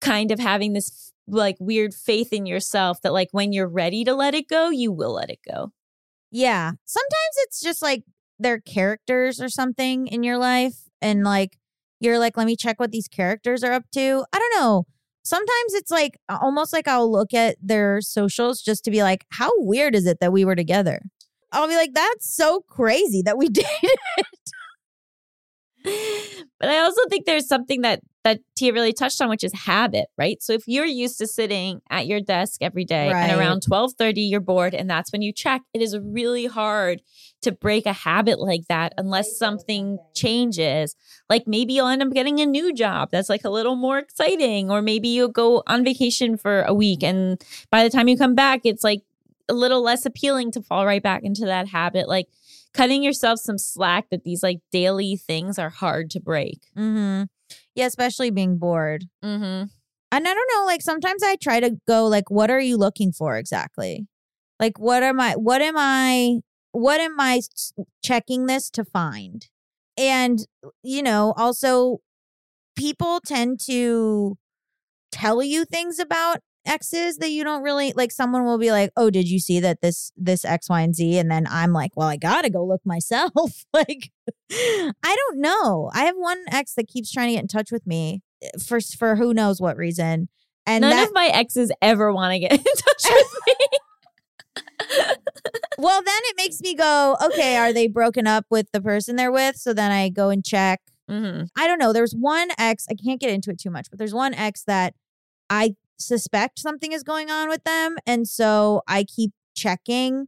kind 0.00 0.30
of 0.30 0.38
having 0.38 0.72
this 0.74 1.12
like 1.26 1.56
weird 1.60 1.92
faith 1.94 2.32
in 2.32 2.46
yourself 2.46 3.00
that 3.02 3.12
like 3.12 3.28
when 3.32 3.52
you're 3.52 3.68
ready 3.68 4.02
to 4.04 4.14
let 4.14 4.34
it 4.34 4.48
go 4.48 4.70
you 4.70 4.90
will 4.92 5.14
let 5.14 5.30
it 5.30 5.40
go 5.50 5.72
Yeah. 6.30 6.72
Sometimes 6.84 7.34
it's 7.44 7.60
just 7.60 7.82
like 7.82 8.02
they're 8.38 8.60
characters 8.60 9.40
or 9.40 9.48
something 9.48 10.06
in 10.06 10.22
your 10.22 10.38
life. 10.38 10.76
And 11.02 11.24
like, 11.24 11.58
you're 12.00 12.18
like, 12.18 12.36
let 12.36 12.46
me 12.46 12.56
check 12.56 12.78
what 12.80 12.90
these 12.90 13.08
characters 13.08 13.64
are 13.64 13.72
up 13.72 13.84
to. 13.92 14.24
I 14.32 14.38
don't 14.38 14.60
know. 14.60 14.86
Sometimes 15.22 15.74
it's 15.74 15.90
like 15.90 16.18
almost 16.28 16.72
like 16.72 16.88
I'll 16.88 17.10
look 17.10 17.34
at 17.34 17.56
their 17.60 18.00
socials 18.00 18.62
just 18.62 18.84
to 18.84 18.90
be 18.90 19.02
like, 19.02 19.26
how 19.30 19.50
weird 19.56 19.94
is 19.94 20.06
it 20.06 20.20
that 20.20 20.32
we 20.32 20.44
were 20.44 20.56
together? 20.56 21.02
I'll 21.52 21.68
be 21.68 21.76
like, 21.76 21.94
that's 21.94 22.34
so 22.34 22.62
crazy 22.68 23.22
that 23.22 23.38
we 23.38 23.48
dated. 23.50 23.98
but 26.60 26.68
I 26.68 26.78
also 26.78 27.00
think 27.08 27.26
there's 27.26 27.46
something 27.48 27.82
that 27.82 28.00
that 28.24 28.40
Tia 28.56 28.72
really 28.74 28.92
touched 28.92 29.22
on, 29.22 29.30
which 29.30 29.44
is 29.44 29.54
habit, 29.54 30.06
right? 30.18 30.42
So 30.42 30.52
if 30.52 30.64
you're 30.66 30.84
used 30.84 31.16
to 31.18 31.26
sitting 31.26 31.80
at 31.88 32.06
your 32.06 32.20
desk 32.20 32.60
every 32.60 32.84
day 32.84 33.10
Right. 33.10 33.22
and 33.22 33.32
around 33.32 33.62
1230 33.66 34.20
you're 34.20 34.40
bored 34.40 34.74
and 34.74 34.90
that's 34.90 35.12
when 35.12 35.22
you 35.22 35.32
check, 35.32 35.62
it 35.72 35.80
is 35.80 35.96
really 35.98 36.44
hard 36.46 37.00
to 37.42 37.52
break 37.52 37.86
a 37.86 37.92
habit 37.92 38.38
like 38.38 38.66
that 38.68 38.92
unless 38.98 39.38
something 39.38 39.98
changes. 40.14 40.94
Like 41.30 41.46
maybe 41.46 41.72
you'll 41.72 41.86
end 41.86 42.02
up 42.02 42.10
getting 42.12 42.40
a 42.40 42.46
new 42.46 42.74
job 42.74 43.10
that's 43.12 43.28
like 43.30 43.44
a 43.44 43.50
little 43.50 43.76
more 43.76 43.98
exciting, 43.98 44.70
or 44.70 44.82
maybe 44.82 45.08
you'll 45.08 45.28
go 45.28 45.62
on 45.66 45.82
vacation 45.84 46.36
for 46.36 46.62
a 46.62 46.74
week 46.74 47.02
and 47.02 47.42
by 47.70 47.82
the 47.84 47.90
time 47.90 48.08
you 48.08 48.18
come 48.18 48.34
back, 48.34 48.62
it's 48.64 48.84
like 48.84 49.02
a 49.48 49.54
little 49.54 49.80
less 49.80 50.04
appealing 50.04 50.50
to 50.52 50.60
fall 50.60 50.84
right 50.84 51.02
back 51.02 51.22
into 51.22 51.46
that 51.46 51.68
habit. 51.68 52.08
Like 52.08 52.26
cutting 52.74 53.02
yourself 53.02 53.40
some 53.40 53.58
slack 53.58 54.06
that 54.10 54.24
these 54.24 54.42
like 54.42 54.58
daily 54.70 55.16
things 55.16 55.58
are 55.58 55.70
hard 55.70 56.10
to 56.10 56.20
break. 56.20 56.60
mm-hmm. 56.76 57.24
Yeah, 57.74 57.86
especially 57.86 58.30
being 58.30 58.58
bored. 58.58 59.06
Mm-hmm. 59.24 59.64
And 60.10 60.28
I 60.28 60.34
don't 60.34 60.50
know, 60.54 60.66
like 60.66 60.82
sometimes 60.82 61.22
I 61.22 61.36
try 61.36 61.60
to 61.60 61.76
go 61.86 62.06
like, 62.06 62.30
what 62.30 62.50
are 62.50 62.60
you 62.60 62.76
looking 62.76 63.12
for 63.12 63.36
exactly? 63.36 64.06
Like, 64.58 64.78
what 64.78 65.02
am 65.02 65.20
I, 65.20 65.32
what 65.32 65.62
am 65.62 65.76
I, 65.76 66.40
what 66.72 67.00
am 67.00 67.16
I 67.18 67.40
checking 68.02 68.46
this 68.46 68.68
to 68.70 68.84
find? 68.84 69.46
And, 69.96 70.40
you 70.82 71.02
know, 71.02 71.34
also 71.36 71.98
people 72.76 73.20
tend 73.24 73.60
to 73.66 74.36
tell 75.12 75.42
you 75.42 75.64
things 75.64 75.98
about 75.98 76.38
exes 76.68 77.18
that 77.18 77.30
you 77.30 77.42
don't 77.42 77.62
really 77.62 77.92
like 77.96 78.12
someone 78.12 78.44
will 78.44 78.58
be 78.58 78.70
like 78.70 78.90
oh 78.96 79.10
did 79.10 79.28
you 79.28 79.40
see 79.40 79.58
that 79.60 79.80
this 79.80 80.12
this 80.16 80.44
x 80.44 80.68
y 80.68 80.82
and 80.82 80.94
z 80.94 81.18
and 81.18 81.30
then 81.30 81.46
i'm 81.50 81.72
like 81.72 81.90
well 81.96 82.08
i 82.08 82.16
gotta 82.16 82.50
go 82.50 82.64
look 82.64 82.80
myself 82.84 83.64
like 83.72 84.10
i 84.52 84.92
don't 85.02 85.40
know 85.40 85.90
i 85.94 86.04
have 86.04 86.16
one 86.16 86.44
ex 86.50 86.74
that 86.74 86.88
keeps 86.88 87.10
trying 87.10 87.28
to 87.28 87.34
get 87.34 87.42
in 87.42 87.48
touch 87.48 87.72
with 87.72 87.86
me 87.86 88.22
eh, 88.42 88.48
for 88.64 88.80
for 88.80 89.16
who 89.16 89.34
knows 89.34 89.60
what 89.60 89.76
reason 89.76 90.28
and 90.66 90.82
None 90.82 90.90
that 90.90 91.08
of 91.08 91.14
my 91.14 91.28
exes 91.28 91.72
ever 91.80 92.12
want 92.12 92.32
to 92.34 92.38
get 92.38 92.52
in 92.58 92.58
touch 92.58 93.04
with 93.04 93.34
me. 93.46 93.54
well 95.78 96.02
then 96.02 96.20
it 96.24 96.36
makes 96.36 96.60
me 96.60 96.74
go 96.74 97.16
okay 97.22 97.56
are 97.56 97.72
they 97.72 97.88
broken 97.88 98.26
up 98.26 98.44
with 98.50 98.70
the 98.72 98.80
person 98.80 99.16
they're 99.16 99.32
with 99.32 99.56
so 99.56 99.72
then 99.72 99.90
i 99.90 100.08
go 100.08 100.28
and 100.28 100.44
check 100.44 100.80
mm-hmm. 101.10 101.44
I 101.56 101.66
don't 101.66 101.78
know. 101.78 101.92
There's 101.92 102.12
one 102.12 102.50
ex, 102.58 102.86
I 102.90 102.94
can't 102.94 103.20
get 103.20 103.30
into 103.30 103.50
it 103.50 103.58
too 103.58 103.70
much, 103.70 103.88
but 103.90 103.98
there's 103.98 104.14
one 104.14 104.34
ex 104.34 104.64
that 104.64 104.94
I 105.50 105.74
suspect 105.98 106.58
something 106.58 106.92
is 106.92 107.02
going 107.02 107.30
on 107.30 107.48
with 107.48 107.64
them. 107.64 107.96
And 108.06 108.26
so 108.28 108.82
I 108.86 109.04
keep 109.04 109.32
checking. 109.56 110.26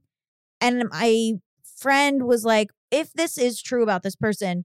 And 0.60 0.84
my 0.90 1.32
friend 1.78 2.24
was 2.24 2.44
like, 2.44 2.70
if 2.90 3.12
this 3.12 3.38
is 3.38 3.62
true 3.62 3.82
about 3.82 4.02
this 4.02 4.16
person, 4.16 4.64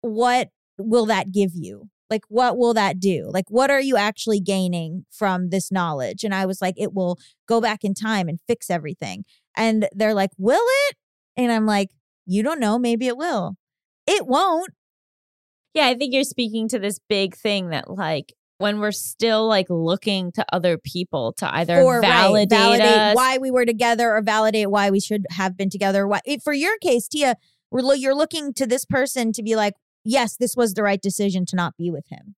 what 0.00 0.48
will 0.78 1.06
that 1.06 1.32
give 1.32 1.50
you? 1.54 1.88
Like, 2.08 2.22
what 2.28 2.56
will 2.56 2.74
that 2.74 3.00
do? 3.00 3.28
Like, 3.32 3.46
what 3.48 3.70
are 3.70 3.80
you 3.80 3.96
actually 3.96 4.38
gaining 4.40 5.04
from 5.10 5.50
this 5.50 5.72
knowledge? 5.72 6.22
And 6.22 6.32
I 6.34 6.46
was 6.46 6.62
like, 6.62 6.74
it 6.76 6.94
will 6.94 7.18
go 7.48 7.60
back 7.60 7.82
in 7.82 7.94
time 7.94 8.28
and 8.28 8.38
fix 8.46 8.70
everything. 8.70 9.24
And 9.56 9.88
they're 9.92 10.14
like, 10.14 10.30
will 10.38 10.64
it? 10.88 10.96
And 11.36 11.50
I'm 11.50 11.66
like, 11.66 11.90
you 12.24 12.42
don't 12.42 12.60
know. 12.60 12.78
Maybe 12.78 13.08
it 13.08 13.16
will. 13.16 13.56
It 14.06 14.26
won't. 14.26 14.70
Yeah, 15.74 15.86
I 15.88 15.94
think 15.94 16.14
you're 16.14 16.24
speaking 16.24 16.68
to 16.68 16.78
this 16.78 17.00
big 17.08 17.34
thing 17.34 17.70
that 17.70 17.90
like 17.90 18.32
when 18.58 18.80
we're 18.80 18.92
still 18.92 19.46
like 19.46 19.66
looking 19.68 20.32
to 20.32 20.44
other 20.52 20.78
people 20.78 21.34
to 21.38 21.54
either 21.54 21.80
or 21.80 22.00
right, 22.00 22.08
validate, 22.08 22.50
validate 22.58 22.86
us, 22.86 23.14
why 23.16 23.38
we 23.38 23.50
were 23.50 23.66
together 23.66 24.14
or 24.14 24.22
validate 24.22 24.70
why 24.70 24.90
we 24.90 25.00
should 25.00 25.26
have 25.30 25.56
been 25.56 25.70
together. 25.70 26.06
Why, 26.06 26.20
for 26.42 26.52
your 26.52 26.76
case, 26.78 27.06
Tia, 27.08 27.36
we're 27.70 27.82
lo- 27.82 27.94
you're 27.94 28.14
looking 28.14 28.54
to 28.54 28.66
this 28.66 28.84
person 28.84 29.32
to 29.32 29.42
be 29.42 29.56
like, 29.56 29.74
yes, 30.04 30.36
this 30.36 30.54
was 30.56 30.74
the 30.74 30.82
right 30.82 31.00
decision 31.02 31.44
to 31.46 31.56
not 31.56 31.76
be 31.76 31.90
with 31.90 32.06
him. 32.08 32.34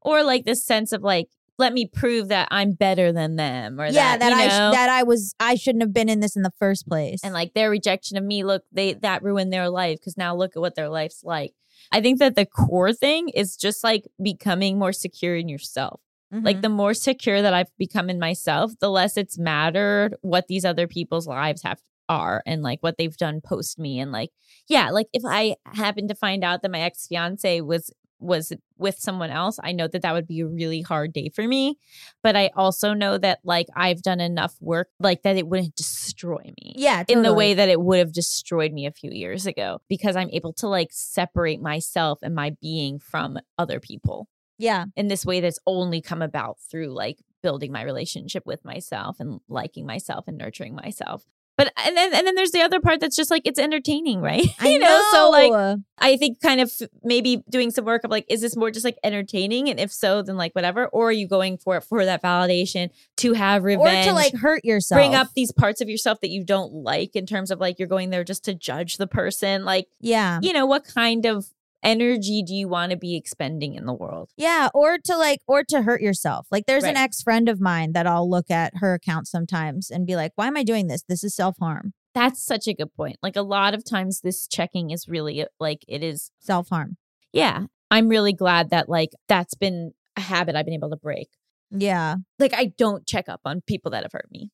or 0.00 0.24
like 0.24 0.44
this 0.44 0.64
sense 0.64 0.90
of 0.92 1.02
like 1.02 1.28
let 1.58 1.72
me 1.72 1.86
prove 1.86 2.28
that 2.28 2.48
I'm 2.50 2.72
better 2.72 3.12
than 3.12 3.36
them 3.36 3.80
or 3.80 3.86
yeah, 3.86 4.16
that, 4.16 4.30
you 4.30 4.36
I 4.36 4.46
know? 4.48 4.70
that 4.72 4.88
I 4.88 5.02
was 5.02 5.34
I 5.38 5.54
shouldn't 5.54 5.82
have 5.82 5.92
been 5.92 6.08
in 6.08 6.20
this 6.20 6.34
in 6.36 6.42
the 6.42 6.52
first 6.58 6.88
place. 6.88 7.20
and 7.22 7.34
like 7.34 7.54
their 7.54 7.70
rejection 7.70 8.16
of 8.16 8.24
me 8.24 8.42
look 8.44 8.62
they 8.72 8.94
that 8.94 9.22
ruined 9.22 9.52
their 9.52 9.68
life 9.68 9.98
because 10.00 10.16
now 10.16 10.34
look 10.34 10.56
at 10.56 10.60
what 10.60 10.74
their 10.74 10.88
life's 10.88 11.22
like 11.24 11.52
i 11.92 12.00
think 12.00 12.18
that 12.18 12.34
the 12.36 12.46
core 12.46 12.92
thing 12.92 13.28
is 13.30 13.56
just 13.56 13.84
like 13.84 14.04
becoming 14.22 14.78
more 14.78 14.92
secure 14.92 15.36
in 15.36 15.48
yourself 15.48 16.00
Mhm. 16.32 16.44
like 16.46 16.62
the 16.62 16.68
more 16.70 16.94
secure 16.94 17.42
that 17.42 17.52
i've 17.52 17.70
become 17.78 18.08
in 18.08 18.18
myself 18.18 18.72
the 18.80 18.88
less 18.88 19.16
it's 19.18 19.38
mattered 19.38 20.16
what 20.22 20.46
these 20.48 20.64
other 20.64 20.86
people's 20.86 21.26
lives 21.26 21.62
have 21.62 21.80
are 22.08 22.42
and 22.46 22.62
like 22.62 22.78
what 22.82 22.96
they've 22.98 23.16
done 23.16 23.40
post 23.42 23.78
me 23.78 23.98
and 24.00 24.10
like 24.12 24.30
yeah 24.68 24.90
like 24.90 25.06
if 25.12 25.22
i 25.26 25.54
happen 25.66 26.08
to 26.08 26.14
find 26.14 26.42
out 26.42 26.62
that 26.62 26.70
my 26.70 26.80
ex-fiance 26.80 27.60
was 27.60 27.90
was 28.22 28.52
with 28.78 28.96
someone 28.98 29.30
else 29.30 29.58
i 29.62 29.72
know 29.72 29.86
that 29.86 30.02
that 30.02 30.12
would 30.12 30.26
be 30.26 30.40
a 30.40 30.46
really 30.46 30.80
hard 30.80 31.12
day 31.12 31.28
for 31.28 31.46
me 31.46 31.76
but 32.22 32.36
i 32.36 32.50
also 32.56 32.94
know 32.94 33.18
that 33.18 33.38
like 33.44 33.66
i've 33.76 34.02
done 34.02 34.20
enough 34.20 34.54
work 34.60 34.88
like 35.00 35.22
that 35.22 35.36
it 35.36 35.46
wouldn't 35.46 35.74
destroy 35.76 36.42
me 36.60 36.74
yeah, 36.76 37.04
in 37.08 37.22
the 37.22 37.34
way 37.34 37.54
that 37.54 37.68
it 37.68 37.80
would 37.80 37.98
have 37.98 38.12
destroyed 38.12 38.72
me 38.72 38.86
a 38.86 38.92
few 38.92 39.10
years 39.10 39.46
ago 39.46 39.80
because 39.88 40.16
I'm 40.16 40.30
able 40.30 40.52
to 40.54 40.68
like 40.68 40.88
separate 40.90 41.60
myself 41.60 42.20
and 42.22 42.34
my 42.34 42.56
being 42.60 42.98
from 42.98 43.38
other 43.58 43.80
people 43.80 44.28
yeah, 44.58 44.84
in 44.94 45.08
this 45.08 45.26
way 45.26 45.40
that's 45.40 45.58
only 45.66 46.00
come 46.00 46.22
about 46.22 46.58
through 46.70 46.88
like 46.88 47.18
building 47.42 47.72
my 47.72 47.82
relationship 47.82 48.46
with 48.46 48.64
myself 48.64 49.16
and 49.18 49.40
liking 49.48 49.86
myself 49.86 50.28
and 50.28 50.38
nurturing 50.38 50.76
myself. 50.76 51.24
But 51.56 51.72
and 51.76 51.96
then 51.96 52.14
and 52.14 52.26
then 52.26 52.34
there's 52.34 52.50
the 52.52 52.62
other 52.62 52.80
part 52.80 53.00
that's 53.00 53.16
just 53.16 53.30
like 53.30 53.42
it's 53.44 53.58
entertaining, 53.58 54.20
right? 54.20 54.46
I 54.60 54.68
you 54.68 54.78
know, 54.78 55.02
so 55.12 55.30
like. 55.30 55.78
I 55.98 56.16
think 56.16 56.40
kind 56.40 56.60
of 56.60 56.72
maybe 57.04 57.44
doing 57.48 57.70
some 57.70 57.84
work 57.84 58.02
of 58.02 58.10
like, 58.10 58.26
is 58.28 58.40
this 58.40 58.56
more 58.56 58.72
just 58.72 58.84
like 58.84 58.98
entertaining? 59.04 59.70
And 59.70 59.78
if 59.78 59.92
so, 59.92 60.20
then 60.20 60.36
like 60.36 60.52
whatever. 60.52 60.88
Or 60.88 61.10
are 61.10 61.12
you 61.12 61.28
going 61.28 61.58
for 61.58 61.76
it 61.76 61.82
for 61.82 62.04
that 62.04 62.20
validation 62.20 62.90
to 63.18 63.34
have 63.34 63.62
revenge 63.62 64.06
or 64.06 64.10
to 64.10 64.12
like 64.12 64.34
hurt 64.34 64.64
yourself. 64.64 64.98
bring 64.98 65.14
up 65.14 65.28
these 65.36 65.52
parts 65.52 65.80
of 65.80 65.88
yourself 65.88 66.20
that 66.22 66.30
you 66.30 66.44
don't 66.44 66.72
like 66.72 67.14
in 67.14 67.24
terms 67.24 67.52
of 67.52 67.60
like 67.60 67.78
you're 67.78 67.86
going 67.86 68.10
there 68.10 68.24
just 68.24 68.44
to 68.46 68.54
judge 68.54 68.96
the 68.96 69.06
person 69.06 69.64
like 69.64 69.86
yeah, 70.00 70.40
you 70.42 70.52
know 70.52 70.66
what 70.66 70.84
kind 70.84 71.24
of 71.24 71.46
energy 71.82 72.42
do 72.46 72.54
you 72.54 72.68
want 72.68 72.90
to 72.90 72.96
be 72.96 73.16
expending 73.16 73.74
in 73.74 73.86
the 73.86 73.92
world 73.94 74.30
yeah, 74.36 74.68
or 74.74 74.98
to 74.98 75.16
like 75.16 75.40
or 75.46 75.64
to 75.64 75.82
hurt 75.82 76.00
yourself. 76.00 76.46
Like 76.50 76.66
there's 76.66 76.84
an 76.84 76.96
ex 76.96 77.22
friend 77.22 77.48
of 77.48 77.60
mine 77.60 77.92
that 77.92 78.06
I'll 78.06 78.28
look 78.28 78.50
at 78.50 78.72
her 78.76 78.94
account 78.94 79.26
sometimes 79.28 79.90
and 79.90 80.06
be 80.06 80.16
like, 80.16 80.32
why 80.36 80.46
am 80.46 80.56
I 80.56 80.62
doing 80.62 80.86
this? 80.88 81.02
This 81.08 81.24
is 81.24 81.34
self 81.34 81.56
harm. 81.60 81.92
that's 82.14 82.44
such 82.44 82.66
a 82.68 82.74
good 82.74 82.92
point 82.94 83.16
like 83.22 83.36
a 83.36 83.42
lot 83.42 83.74
of 83.74 83.84
times 83.84 84.20
this 84.20 84.46
checking 84.46 84.90
is 84.90 85.08
really 85.08 85.42
uh, 85.42 85.46
like 85.58 85.82
it 85.88 86.02
is 86.02 86.30
Self 86.40 86.68
harm. 86.68 86.96
yeah 87.32 87.64
i'm 87.90 88.08
really 88.08 88.32
glad 88.34 88.68
that 88.70 88.88
like 88.88 89.10
that's 89.28 89.54
been 89.54 89.92
a 90.16 90.20
habit 90.20 90.54
i've 90.54 90.66
been 90.66 90.74
able 90.74 90.90
to 90.90 90.96
break 90.96 91.28
Yeah. 91.70 92.16
like 92.38 92.52
i 92.54 92.66
don't 92.76 93.06
check 93.06 93.28
up 93.30 93.40
on 93.46 93.62
people 93.66 93.90
that 93.92 94.02
have 94.02 94.12
hurt 94.12 94.28
me 94.30 94.50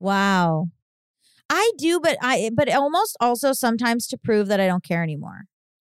Wow. 0.00 0.66
I 1.48 1.72
do, 1.78 2.00
but 2.00 2.16
I 2.20 2.50
but 2.54 2.68
almost 2.72 3.16
also 3.20 3.52
sometimes 3.52 4.06
to 4.08 4.18
prove 4.18 4.48
that 4.48 4.60
I 4.60 4.66
don't 4.66 4.82
care 4.84 5.02
anymore. 5.02 5.44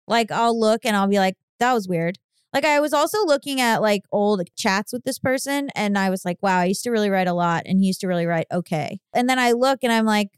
Like 0.06 0.30
I'll 0.30 0.58
look 0.58 0.84
and 0.84 0.96
I'll 0.96 1.08
be 1.08 1.18
like, 1.18 1.36
that 1.60 1.72
was 1.72 1.88
weird. 1.88 2.18
Like 2.52 2.64
I 2.64 2.78
was 2.80 2.92
also 2.92 3.24
looking 3.24 3.60
at 3.60 3.82
like 3.82 4.02
old 4.12 4.48
chats 4.56 4.92
with 4.92 5.02
this 5.04 5.18
person 5.18 5.70
and 5.74 5.98
I 5.98 6.10
was 6.10 6.24
like, 6.24 6.38
wow, 6.40 6.60
I 6.60 6.66
used 6.66 6.84
to 6.84 6.90
really 6.90 7.10
write 7.10 7.26
a 7.26 7.32
lot 7.34 7.62
and 7.66 7.80
he 7.80 7.86
used 7.86 8.00
to 8.02 8.06
really 8.06 8.26
write 8.26 8.46
okay. 8.52 8.98
And 9.12 9.28
then 9.28 9.38
I 9.38 9.52
look 9.52 9.80
and 9.82 9.92
I'm 9.92 10.04
like, 10.04 10.28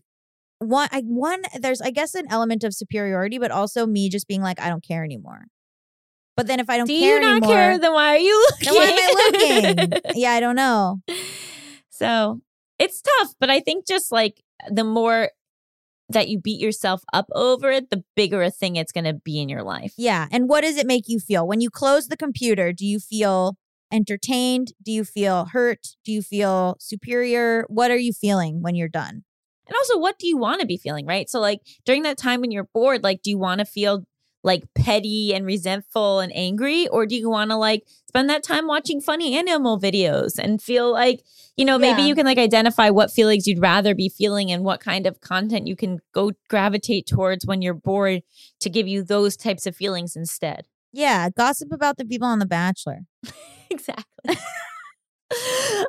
one 0.59 0.89
I 0.91 1.03
one 1.03 1.43
there's 1.61 1.83
I 1.83 1.91
guess 1.91 2.15
an 2.15 2.27
element 2.31 2.65
of 2.65 2.73
superiority, 2.73 3.39
but 3.39 3.51
also 3.51 3.87
me 3.87 4.09
just 4.09 4.27
being 4.27 4.41
like, 4.41 4.61
I 4.61 4.71
don't 4.71 4.83
care 4.83 5.05
anymore. 5.05 5.45
But 6.37 6.47
then 6.47 6.61
if 6.61 6.71
I 6.71 6.77
don't 6.77 6.87
Do 6.87 6.99
care 6.99 7.17
you 7.17 7.21
not 7.21 7.37
anymore, 7.39 7.55
care? 7.55 7.79
Then 7.79 7.93
why 7.93 8.15
are 8.15 8.19
you 8.19 8.47
looking? 8.51 8.65
then 8.65 8.75
why 8.75 8.87
am 8.87 8.99
I 8.99 9.81
looking? 9.91 10.01
yeah, 10.15 10.31
I 10.33 10.41
don't 10.41 10.57
know. 10.57 11.01
So 11.89 12.43
it's 12.79 13.01
tough, 13.01 13.35
but 13.41 13.49
I 13.49 13.61
think 13.61 13.87
just 13.87 14.13
like 14.13 14.43
the 14.71 14.85
more 14.85 15.31
that 16.09 16.29
you 16.29 16.39
beat 16.39 16.61
yourself 16.61 17.03
up 17.13 17.27
over 17.35 17.71
it, 17.71 17.91
the 17.91 18.05
bigger 18.15 18.43
a 18.43 18.51
thing 18.51 18.77
it's 18.77 18.93
going 18.93 19.05
to 19.05 19.15
be 19.15 19.41
in 19.41 19.49
your 19.49 19.63
life. 19.63 19.93
Yeah. 19.97 20.29
And 20.31 20.49
what 20.49 20.63
does 20.63 20.77
it 20.77 20.87
make 20.87 21.09
you 21.09 21.19
feel? 21.19 21.47
When 21.47 21.61
you 21.61 21.71
close 21.71 22.09
the 22.09 22.17
computer, 22.17 22.73
do 22.73 22.87
you 22.87 23.01
feel 23.01 23.57
entertained? 23.93 24.73
Do 24.83 24.93
you 24.93 25.05
feel 25.05 25.47
hurt? 25.47 25.89
Do 26.05 26.13
you 26.13 26.23
feel 26.23 26.77
superior? 26.79 27.65
What 27.69 27.91
are 27.91 27.97
you 27.97 28.13
feeling 28.13 28.63
when 28.63 28.75
you're 28.75 28.89
done? 28.89 29.25
And 29.69 29.77
also, 29.77 29.99
what 29.99 30.19
do 30.19 30.29
you 30.29 30.39
want 30.39 30.61
to 30.61 30.67
be 30.67 30.77
feeling, 30.77 31.07
right? 31.07 31.29
So, 31.29 31.41
like 31.41 31.61
during 31.85 32.03
that 32.03 32.19
time 32.19 32.41
when 32.41 32.53
you're 32.53 32.69
bored, 32.73 33.03
like, 33.03 33.23
do 33.23 33.31
you 33.31 33.39
want 33.39 33.59
to 33.59 33.65
feel 33.65 34.05
like 34.47 34.63
petty 34.75 35.35
and 35.35 35.45
resentful 35.45 36.21
and 36.21 36.35
angry? 36.35 36.89
Or 36.89 37.05
do 37.05 37.15
you 37.15 37.29
want 37.29 37.51
to 37.51 37.57
like 37.57 37.87
spend 38.09 38.31
that 38.31 38.43
time 38.43 38.67
watching 38.67 39.03
funny 39.03 39.37
animal 39.37 39.79
videos 39.79 40.39
and 40.39 40.63
feel 40.63 40.91
like, 40.91 41.23
you 41.57 41.65
know, 41.67 41.79
maybe 41.79 42.01
Yeah. 42.03 42.07
you 42.09 42.15
can 42.15 42.25
like 42.25 42.39
identify 42.39 42.89
what 42.89 43.11
feelings 43.11 43.47
you'd 43.47 43.59
rather 43.61 43.95
be 43.95 44.09
feeling 44.09 44.51
and 44.51 44.65
what 44.65 44.81
kind 44.81 45.07
of 45.07 45.21
content 45.21 45.67
you 45.67 45.77
can 45.77 46.01
go 46.13 46.33
gravitate 46.49 47.07
towards 47.07 47.45
when 47.45 47.61
you're 47.61 47.75
bored 47.75 48.23
to 48.61 48.71
give 48.71 48.89
you 48.89 49.03
those 49.03 49.37
types 49.37 49.67
of 49.67 49.77
feelings 49.77 50.17
instead. 50.17 50.67
Yeah. 50.93 51.29
Gossip 51.29 51.73
about 51.73 51.99
the 51.99 52.05
people 52.07 52.29
on 52.29 52.39
The 52.39 52.47
Bachelor. 52.47 53.01
Exactly. 53.69 54.05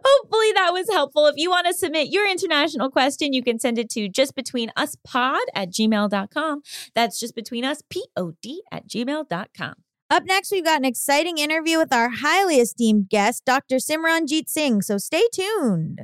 Hopefully 0.06 0.51
that 0.56 0.72
was 0.74 0.89
helpful. 0.89 1.27
If 1.27 1.36
you 1.38 1.50
want 1.50 1.68
to 1.68 1.74
submit 1.74 2.10
your 2.10 2.30
international 2.30 2.89
question, 2.89 3.34
you 3.34 3.44
can 3.44 3.60
send 3.60 3.77
it 3.77 3.89
to 3.92 4.10
justbetweenuspod 4.10 5.39
at 5.54 5.70
gmail.com. 5.72 6.62
That's 6.96 7.20
just 7.20 7.36
between 7.36 7.63
us, 7.63 7.82
P-O-D 7.89 8.63
at 8.72 8.88
gmail.com. 8.88 9.74
Up 10.10 10.24
next, 10.25 10.51
we've 10.51 10.63
got 10.63 10.77
an 10.80 10.86
exciting 10.86 11.38
interview 11.38 11.77
with 11.77 11.94
our 11.94 12.10
highly 12.10 12.56
esteemed 12.56 13.10
guest, 13.10 13.44
Dr. 13.46 13.75
Simran 13.75 14.25
Jeet 14.25 14.48
Singh. 14.48 14.82
So 14.82 14.98
stay 14.98 15.27
tuned. 15.34 16.04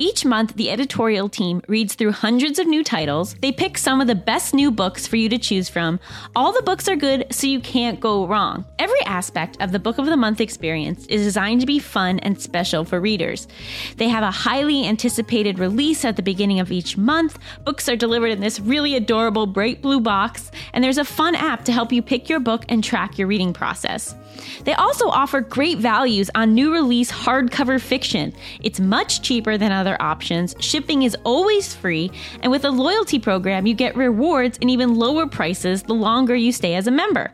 Each 0.00 0.24
month, 0.24 0.56
the 0.56 0.70
editorial 0.70 1.28
team 1.28 1.62
reads 1.68 1.94
through 1.94 2.10
hundreds 2.10 2.58
of 2.58 2.66
new 2.66 2.82
titles. 2.82 3.34
They 3.34 3.52
pick 3.52 3.78
some 3.78 4.00
of 4.00 4.08
the 4.08 4.16
best 4.16 4.52
new 4.52 4.72
books 4.72 5.06
for 5.06 5.14
you 5.14 5.28
to 5.28 5.38
choose 5.38 5.68
from. 5.68 6.00
All 6.34 6.52
the 6.52 6.62
books 6.62 6.88
are 6.88 6.96
good, 6.96 7.26
so 7.30 7.46
you 7.46 7.60
can't 7.60 8.00
go 8.00 8.26
wrong. 8.26 8.64
Every 8.80 9.00
aspect 9.02 9.56
of 9.60 9.70
the 9.70 9.78
Book 9.78 9.98
of 9.98 10.06
the 10.06 10.16
Month 10.16 10.40
experience 10.40 11.06
is 11.06 11.22
designed 11.22 11.60
to 11.60 11.66
be 11.66 11.78
fun 11.78 12.18
and 12.20 12.40
special 12.40 12.84
for 12.84 13.00
readers. 13.00 13.46
They 13.96 14.08
have 14.08 14.24
a 14.24 14.32
highly 14.32 14.84
anticipated 14.84 15.60
release 15.60 16.04
at 16.04 16.16
the 16.16 16.22
beginning 16.22 16.58
of 16.58 16.72
each 16.72 16.96
month. 16.96 17.38
Books 17.64 17.88
are 17.88 17.94
delivered 17.94 18.32
in 18.32 18.40
this 18.40 18.58
really 18.58 18.96
adorable 18.96 19.46
bright 19.46 19.80
blue 19.80 20.00
box, 20.00 20.50
and 20.72 20.82
there's 20.82 20.98
a 20.98 21.04
fun 21.04 21.36
app 21.36 21.64
to 21.66 21.72
help 21.72 21.92
you 21.92 22.02
pick 22.02 22.28
your 22.28 22.40
book 22.40 22.64
and 22.68 22.82
track 22.82 23.16
your 23.16 23.28
reading 23.28 23.52
process. 23.52 24.12
They 24.64 24.74
also 24.74 25.08
offer 25.08 25.40
great 25.40 25.78
values 25.78 26.30
on 26.34 26.54
new 26.54 26.72
release 26.72 27.12
hardcover 27.12 27.80
fiction. 27.80 28.34
It's 28.60 28.80
much 28.80 29.22
cheaper 29.22 29.56
than 29.56 29.70
other 29.70 29.83
options, 30.00 30.54
shipping 30.58 31.02
is 31.02 31.16
always 31.24 31.74
free, 31.74 32.10
and 32.42 32.50
with 32.50 32.64
a 32.64 32.70
loyalty 32.70 33.18
program, 33.18 33.66
you 33.66 33.74
get 33.74 33.96
rewards 33.96 34.58
and 34.60 34.70
even 34.70 34.94
lower 34.94 35.26
prices 35.26 35.82
the 35.82 35.94
longer 35.94 36.34
you 36.34 36.52
stay 36.52 36.74
as 36.74 36.86
a 36.86 36.90
member. 36.90 37.32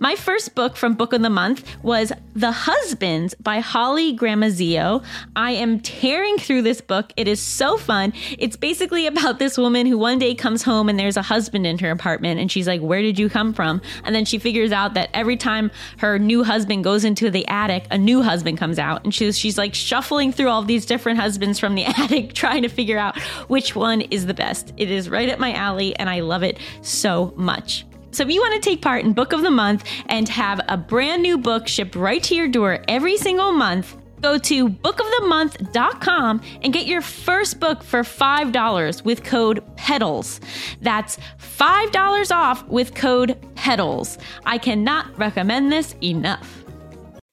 My 0.00 0.14
first 0.14 0.54
book 0.54 0.76
from 0.76 0.94
Book 0.94 1.12
of 1.12 1.22
the 1.22 1.30
Month 1.30 1.66
was 1.82 2.12
The 2.34 2.52
Husbands 2.52 3.34
by 3.34 3.60
Holly 3.60 4.16
Gramazio. 4.16 5.04
I 5.36 5.52
am 5.52 5.80
tearing 5.80 6.38
through 6.38 6.62
this 6.62 6.80
book. 6.80 7.12
It 7.16 7.28
is 7.28 7.40
so 7.40 7.76
fun. 7.76 8.12
It's 8.38 8.56
basically 8.56 9.06
about 9.06 9.38
this 9.38 9.58
woman 9.58 9.86
who 9.86 9.98
one 9.98 10.18
day 10.18 10.34
comes 10.34 10.62
home 10.62 10.88
and 10.88 10.98
there's 10.98 11.16
a 11.16 11.22
husband 11.22 11.66
in 11.66 11.78
her 11.78 11.90
apartment, 11.90 12.40
and 12.40 12.50
she's 12.50 12.66
like, 12.66 12.80
Where 12.80 13.02
did 13.02 13.18
you 13.18 13.28
come 13.28 13.52
from? 13.52 13.80
And 14.04 14.14
then 14.14 14.24
she 14.24 14.38
figures 14.38 14.72
out 14.72 14.94
that 14.94 15.10
every 15.14 15.36
time 15.36 15.70
her 15.98 16.18
new 16.18 16.44
husband 16.44 16.84
goes 16.84 17.04
into 17.04 17.30
the 17.30 17.46
attic, 17.48 17.86
a 17.90 17.98
new 17.98 18.22
husband 18.22 18.58
comes 18.58 18.78
out. 18.78 19.04
And 19.04 19.14
she's, 19.14 19.38
she's 19.38 19.58
like 19.58 19.74
shuffling 19.74 20.32
through 20.32 20.48
all 20.48 20.62
these 20.62 20.86
different 20.86 21.18
husbands 21.18 21.58
from 21.58 21.74
the 21.74 21.81
attic, 21.98 22.32
trying 22.34 22.62
to 22.62 22.68
figure 22.68 22.98
out 22.98 23.18
which 23.48 23.74
one 23.74 24.00
is 24.02 24.26
the 24.26 24.34
best. 24.34 24.72
It 24.76 24.90
is 24.90 25.08
right 25.08 25.28
up 25.28 25.38
my 25.38 25.52
alley, 25.52 25.96
and 25.96 26.08
I 26.08 26.20
love 26.20 26.42
it 26.42 26.58
so 26.82 27.32
much. 27.36 27.86
So, 28.12 28.24
if 28.24 28.30
you 28.30 28.40
want 28.40 28.62
to 28.62 28.68
take 28.70 28.82
part 28.82 29.04
in 29.04 29.14
Book 29.14 29.32
of 29.32 29.40
the 29.40 29.50
Month 29.50 29.84
and 30.06 30.28
have 30.28 30.60
a 30.68 30.76
brand 30.76 31.22
new 31.22 31.38
book 31.38 31.66
shipped 31.66 31.96
right 31.96 32.22
to 32.24 32.34
your 32.34 32.48
door 32.48 32.84
every 32.86 33.16
single 33.16 33.52
month, 33.52 33.96
go 34.20 34.38
to 34.38 34.68
bookofthemonth.com 34.68 36.42
and 36.62 36.72
get 36.72 36.86
your 36.86 37.02
first 37.02 37.58
book 37.58 37.82
for 37.82 38.02
$5 38.02 39.04
with 39.04 39.24
code 39.24 39.64
PEDALS. 39.76 40.40
That's 40.80 41.18
$5 41.38 42.34
off 42.34 42.66
with 42.68 42.94
code 42.94 43.36
PEDALS. 43.56 44.18
I 44.44 44.58
cannot 44.58 45.18
recommend 45.18 45.72
this 45.72 45.94
enough. 46.02 46.61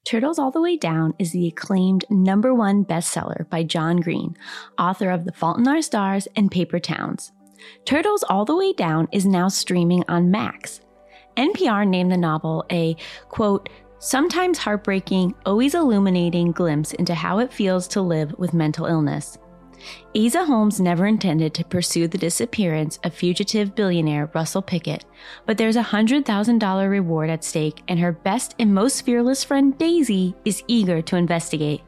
Turtles 0.09 0.39
All 0.39 0.49
the 0.49 0.59
Way 0.59 0.75
Down 0.75 1.13
is 1.19 1.33
the 1.33 1.47
acclaimed 1.47 2.03
number 2.09 2.51
one 2.51 2.83
bestseller 2.83 3.47
by 3.51 3.61
John 3.61 3.97
Green, 3.97 4.35
author 4.79 5.11
of 5.11 5.23
The 5.23 5.31
Fault 5.31 5.59
in 5.59 5.67
Our 5.67 5.83
Stars 5.83 6.27
and 6.35 6.49
Paper 6.49 6.79
Towns. 6.79 7.31
Turtles 7.85 8.23
All 8.23 8.43
the 8.43 8.55
Way 8.55 8.73
Down 8.73 9.07
is 9.11 9.27
now 9.27 9.49
streaming 9.49 10.03
on 10.07 10.31
Max. 10.31 10.81
NPR 11.37 11.87
named 11.87 12.11
the 12.11 12.17
novel 12.17 12.65
a, 12.71 12.95
quote, 13.27 13.69
sometimes 13.99 14.57
heartbreaking, 14.57 15.35
always 15.45 15.75
illuminating 15.75 16.53
glimpse 16.53 16.91
into 16.93 17.13
how 17.13 17.37
it 17.37 17.53
feels 17.53 17.87
to 17.89 18.01
live 18.01 18.33
with 18.39 18.51
mental 18.51 18.87
illness. 18.87 19.37
Aza 20.15 20.45
Holmes 20.45 20.79
never 20.79 21.05
intended 21.05 21.53
to 21.53 21.65
pursue 21.65 22.07
the 22.07 22.17
disappearance 22.17 22.99
of 23.03 23.13
fugitive 23.13 23.75
billionaire 23.75 24.29
Russell 24.33 24.61
Pickett, 24.61 25.05
but 25.45 25.57
there's 25.57 25.75
a 25.75 25.83
$100,000 25.83 26.89
reward 26.89 27.29
at 27.29 27.43
stake, 27.43 27.81
and 27.87 27.99
her 27.99 28.11
best 28.11 28.55
and 28.59 28.73
most 28.73 29.01
fearless 29.01 29.43
friend 29.43 29.77
Daisy 29.77 30.35
is 30.45 30.63
eager 30.67 31.01
to 31.03 31.15
investigate. 31.15 31.81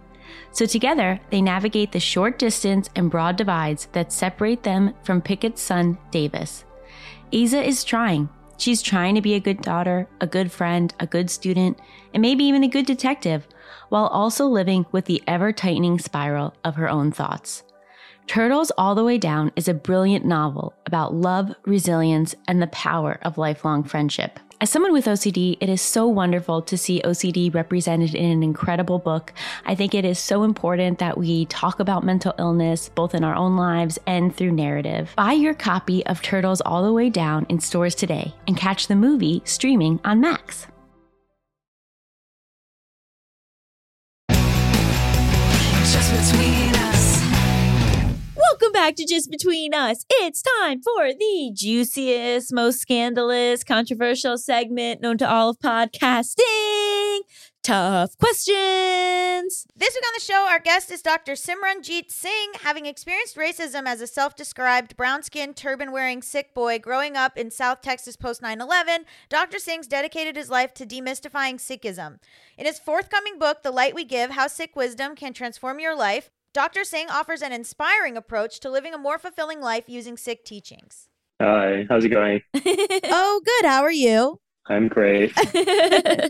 So 0.51 0.65
together, 0.65 1.19
they 1.29 1.41
navigate 1.41 1.91
the 1.91 1.99
short 1.99 2.39
distance 2.39 2.89
and 2.95 3.11
broad 3.11 3.35
divides 3.35 3.87
that 3.93 4.11
separate 4.11 4.63
them 4.63 4.93
from 5.03 5.21
Pickett's 5.21 5.61
son, 5.61 5.97
Davis. 6.11 6.65
Aza 7.31 7.65
is 7.65 7.83
trying. 7.83 8.29
She's 8.57 8.81
trying 8.81 9.15
to 9.15 9.21
be 9.21 9.33
a 9.33 9.39
good 9.39 9.61
daughter, 9.61 10.07
a 10.19 10.27
good 10.27 10.51
friend, 10.51 10.93
a 10.99 11.07
good 11.07 11.29
student, 11.29 11.79
and 12.13 12.21
maybe 12.21 12.43
even 12.43 12.63
a 12.63 12.67
good 12.67 12.85
detective, 12.85 13.47
while 13.89 14.07
also 14.07 14.45
living 14.45 14.85
with 14.91 15.05
the 15.05 15.23
ever 15.25 15.51
tightening 15.51 15.97
spiral 15.97 16.53
of 16.63 16.75
her 16.75 16.89
own 16.89 17.11
thoughts. 17.11 17.63
Turtles 18.31 18.71
All 18.77 18.95
the 18.95 19.03
Way 19.03 19.17
Down 19.17 19.51
is 19.57 19.67
a 19.67 19.73
brilliant 19.73 20.23
novel 20.23 20.73
about 20.85 21.13
love, 21.13 21.53
resilience, 21.65 22.33
and 22.47 22.61
the 22.61 22.67
power 22.67 23.19
of 23.23 23.37
lifelong 23.37 23.83
friendship. 23.83 24.39
As 24.61 24.69
someone 24.69 24.93
with 24.93 25.03
OCD, 25.03 25.57
it 25.59 25.67
is 25.67 25.81
so 25.81 26.07
wonderful 26.07 26.61
to 26.61 26.77
see 26.77 27.01
OCD 27.01 27.53
represented 27.53 28.15
in 28.15 28.31
an 28.31 28.41
incredible 28.41 28.99
book. 28.99 29.33
I 29.65 29.75
think 29.75 29.93
it 29.93 30.05
is 30.05 30.17
so 30.17 30.43
important 30.43 30.99
that 30.99 31.17
we 31.17 31.43
talk 31.47 31.81
about 31.81 32.05
mental 32.05 32.33
illness 32.39 32.87
both 32.87 33.13
in 33.13 33.25
our 33.25 33.35
own 33.35 33.57
lives 33.57 33.99
and 34.07 34.33
through 34.33 34.53
narrative. 34.53 35.11
Buy 35.17 35.33
your 35.33 35.53
copy 35.53 36.05
of 36.05 36.21
Turtles 36.21 36.61
All 36.61 36.85
the 36.85 36.93
Way 36.93 37.09
Down 37.09 37.45
in 37.49 37.59
stores 37.59 37.95
today 37.95 38.33
and 38.47 38.55
catch 38.55 38.87
the 38.87 38.95
movie 38.95 39.41
streaming 39.43 39.99
on 40.05 40.21
Max. 40.21 40.67
Welcome 48.51 48.73
back 48.73 48.97
to 48.97 49.05
Just 49.05 49.31
Between 49.31 49.73
Us. 49.73 50.03
It's 50.09 50.41
time 50.41 50.81
for 50.81 51.13
the 51.13 51.51
juiciest, 51.53 52.51
most 52.51 52.81
scandalous, 52.81 53.63
controversial 53.63 54.37
segment 54.37 54.99
known 54.99 55.17
to 55.19 55.29
all 55.29 55.51
of 55.51 55.59
podcasting 55.59 57.21
Tough 57.63 58.17
questions. 58.17 59.65
This 59.73 59.95
week 59.95 60.03
on 60.05 60.13
the 60.15 60.21
show, 60.21 60.47
our 60.49 60.59
guest 60.59 60.91
is 60.91 61.01
Dr. 61.01 61.33
Simran 61.33 61.81
Jeet 61.81 62.11
Singh. 62.11 62.53
Having 62.63 62.87
experienced 62.87 63.37
racism 63.37 63.85
as 63.85 64.01
a 64.01 64.07
self 64.07 64.35
described 64.35 64.97
brown 64.97 65.23
skinned, 65.23 65.55
turban 65.55 65.93
wearing 65.93 66.21
Sikh 66.21 66.53
boy 66.53 66.77
growing 66.77 67.15
up 67.15 67.37
in 67.37 67.51
South 67.51 67.81
Texas 67.81 68.17
post 68.17 68.41
9 68.41 68.59
11, 68.59 69.05
Dr. 69.29 69.59
Singh's 69.59 69.87
dedicated 69.87 70.35
his 70.35 70.49
life 70.49 70.73
to 70.73 70.85
demystifying 70.85 71.55
Sikhism. 71.55 72.17
In 72.57 72.65
his 72.65 72.79
forthcoming 72.79 73.39
book, 73.39 73.63
The 73.63 73.71
Light 73.71 73.95
We 73.95 74.03
Give 74.03 74.31
How 74.31 74.47
Sikh 74.47 74.75
Wisdom 74.75 75.15
Can 75.15 75.31
Transform 75.31 75.79
Your 75.79 75.95
Life, 75.95 76.31
Dr. 76.53 76.83
Singh 76.83 77.09
offers 77.09 77.41
an 77.41 77.53
inspiring 77.53 78.17
approach 78.17 78.59
to 78.59 78.69
living 78.69 78.93
a 78.93 78.97
more 78.97 79.17
fulfilling 79.17 79.61
life 79.61 79.85
using 79.87 80.17
Sikh 80.17 80.43
teachings. 80.43 81.07
Hi, 81.41 81.85
how's 81.89 82.03
it 82.03 82.09
going? 82.09 82.41
Oh, 83.13 83.41
good. 83.45 83.65
How 83.67 83.81
are 83.83 83.91
you? 83.91 84.41
I'm 84.67 84.89
great. 84.89 85.33
so 85.37 86.29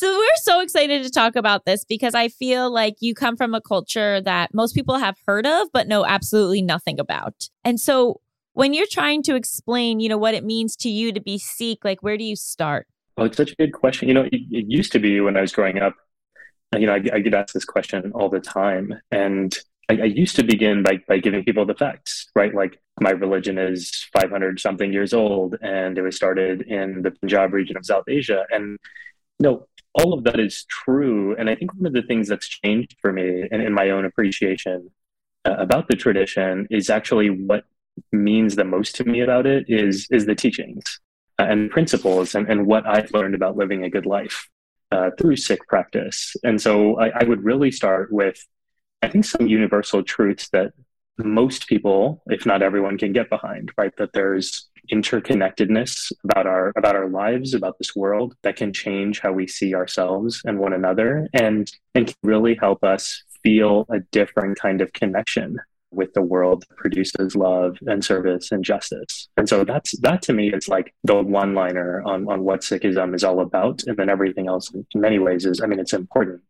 we're 0.00 0.36
so 0.36 0.60
excited 0.60 1.02
to 1.02 1.10
talk 1.10 1.34
about 1.34 1.64
this 1.64 1.84
because 1.84 2.14
I 2.14 2.28
feel 2.28 2.70
like 2.70 2.94
you 3.00 3.12
come 3.14 3.36
from 3.36 3.54
a 3.54 3.60
culture 3.60 4.20
that 4.20 4.54
most 4.54 4.74
people 4.74 4.98
have 4.98 5.16
heard 5.26 5.46
of 5.46 5.68
but 5.72 5.88
know 5.88 6.06
absolutely 6.06 6.62
nothing 6.62 7.00
about. 7.00 7.48
And 7.64 7.80
so 7.80 8.20
when 8.52 8.72
you're 8.72 8.86
trying 8.88 9.24
to 9.24 9.34
explain, 9.34 9.98
you 9.98 10.08
know, 10.08 10.16
what 10.16 10.34
it 10.34 10.44
means 10.44 10.76
to 10.76 10.88
you 10.88 11.12
to 11.12 11.20
be 11.20 11.38
Sikh, 11.38 11.84
like 11.84 12.02
where 12.02 12.16
do 12.16 12.24
you 12.24 12.36
start? 12.36 12.86
Well, 13.16 13.26
it's 13.26 13.36
such 13.36 13.50
a 13.52 13.56
good 13.56 13.72
question. 13.72 14.06
You 14.06 14.14
know, 14.14 14.22
it, 14.22 14.32
it 14.32 14.66
used 14.68 14.92
to 14.92 15.00
be 15.00 15.20
when 15.20 15.36
I 15.36 15.40
was 15.40 15.52
growing 15.52 15.78
up, 15.78 15.96
you 16.76 16.86
know, 16.86 16.94
I, 16.94 17.02
I 17.14 17.20
get 17.20 17.34
asked 17.34 17.54
this 17.54 17.64
question 17.64 18.12
all 18.12 18.28
the 18.28 18.40
time. 18.40 18.94
And 19.10 19.56
I, 19.88 19.94
I 19.94 20.04
used 20.04 20.36
to 20.36 20.42
begin 20.42 20.82
by, 20.82 21.00
by 21.08 21.18
giving 21.18 21.44
people 21.44 21.64
the 21.64 21.74
facts, 21.74 22.28
right? 22.34 22.54
Like 22.54 22.80
my 23.00 23.10
religion 23.10 23.58
is 23.58 24.06
500 24.12 24.60
something 24.60 24.92
years 24.92 25.12
old 25.14 25.56
and 25.62 25.96
it 25.96 26.02
was 26.02 26.16
started 26.16 26.62
in 26.62 27.02
the 27.02 27.10
Punjab 27.10 27.54
region 27.54 27.76
of 27.76 27.86
South 27.86 28.04
Asia. 28.08 28.44
And, 28.50 28.78
you 29.38 29.44
know, 29.44 29.66
all 29.94 30.12
of 30.12 30.24
that 30.24 30.38
is 30.38 30.64
true. 30.64 31.34
And 31.36 31.48
I 31.48 31.54
think 31.54 31.74
one 31.74 31.86
of 31.86 31.94
the 31.94 32.02
things 32.02 32.28
that's 32.28 32.46
changed 32.46 32.96
for 33.00 33.12
me 33.12 33.48
and 33.50 33.62
in 33.62 33.72
my 33.72 33.90
own 33.90 34.04
appreciation 34.04 34.90
uh, 35.46 35.54
about 35.58 35.88
the 35.88 35.96
tradition 35.96 36.66
is 36.70 36.90
actually 36.90 37.30
what 37.30 37.64
means 38.12 38.56
the 38.56 38.64
most 38.64 38.94
to 38.96 39.04
me 39.04 39.20
about 39.20 39.46
it 39.46 39.64
is, 39.68 40.06
is 40.10 40.26
the 40.26 40.34
teachings 40.34 41.00
uh, 41.38 41.46
and 41.48 41.70
principles 41.70 42.34
and, 42.34 42.48
and 42.50 42.66
what 42.66 42.86
I've 42.86 43.12
learned 43.12 43.34
about 43.34 43.56
living 43.56 43.84
a 43.84 43.90
good 43.90 44.06
life 44.06 44.48
uh, 44.90 45.10
through 45.18 45.36
Sikh 45.36 45.66
practice. 45.68 46.34
And 46.44 46.60
so 46.60 46.98
I, 46.98 47.10
I 47.20 47.24
would 47.24 47.44
really 47.44 47.70
start 47.70 48.12
with 48.12 48.38
I 49.02 49.08
think 49.08 49.24
some 49.24 49.46
universal 49.46 50.02
truths 50.02 50.48
that 50.50 50.72
most 51.18 51.68
people, 51.68 52.22
if 52.26 52.46
not 52.46 52.62
everyone, 52.62 52.98
can 52.98 53.12
get 53.12 53.28
behind, 53.28 53.72
right? 53.76 53.94
That 53.96 54.12
there's 54.12 54.68
interconnectedness 54.92 56.12
about 56.24 56.46
our 56.46 56.72
about 56.76 56.96
our 56.96 57.08
lives, 57.08 57.54
about 57.54 57.78
this 57.78 57.94
world 57.94 58.34
that 58.42 58.56
can 58.56 58.72
change 58.72 59.20
how 59.20 59.32
we 59.32 59.46
see 59.46 59.74
ourselves 59.74 60.40
and 60.44 60.58
one 60.58 60.72
another 60.72 61.28
and 61.32 61.70
and 61.94 62.06
can 62.06 62.16
really 62.22 62.54
help 62.54 62.82
us 62.82 63.22
feel 63.42 63.86
a 63.90 64.00
different 64.10 64.58
kind 64.58 64.80
of 64.80 64.92
connection 64.92 65.58
with 65.90 66.12
the 66.14 66.22
world 66.22 66.64
that 66.68 66.76
produces 66.76 67.34
love 67.34 67.78
and 67.86 68.04
service 68.04 68.52
and 68.52 68.64
justice. 68.64 69.28
And 69.36 69.48
so 69.48 69.64
that's 69.64 69.98
that 70.00 70.22
to 70.22 70.32
me 70.32 70.52
is 70.52 70.68
like 70.68 70.94
the 71.04 71.22
one 71.22 71.54
liner 71.54 72.02
on, 72.04 72.28
on 72.28 72.44
what 72.44 72.60
Sikhism 72.60 73.14
is 73.14 73.24
all 73.24 73.40
about. 73.40 73.82
And 73.86 73.96
then 73.96 74.08
everything 74.08 74.48
else 74.48 74.70
in 74.72 74.86
many 74.94 75.18
ways 75.18 75.44
is 75.44 75.60
I 75.60 75.66
mean 75.66 75.78
it's 75.78 75.92
important, 75.92 76.42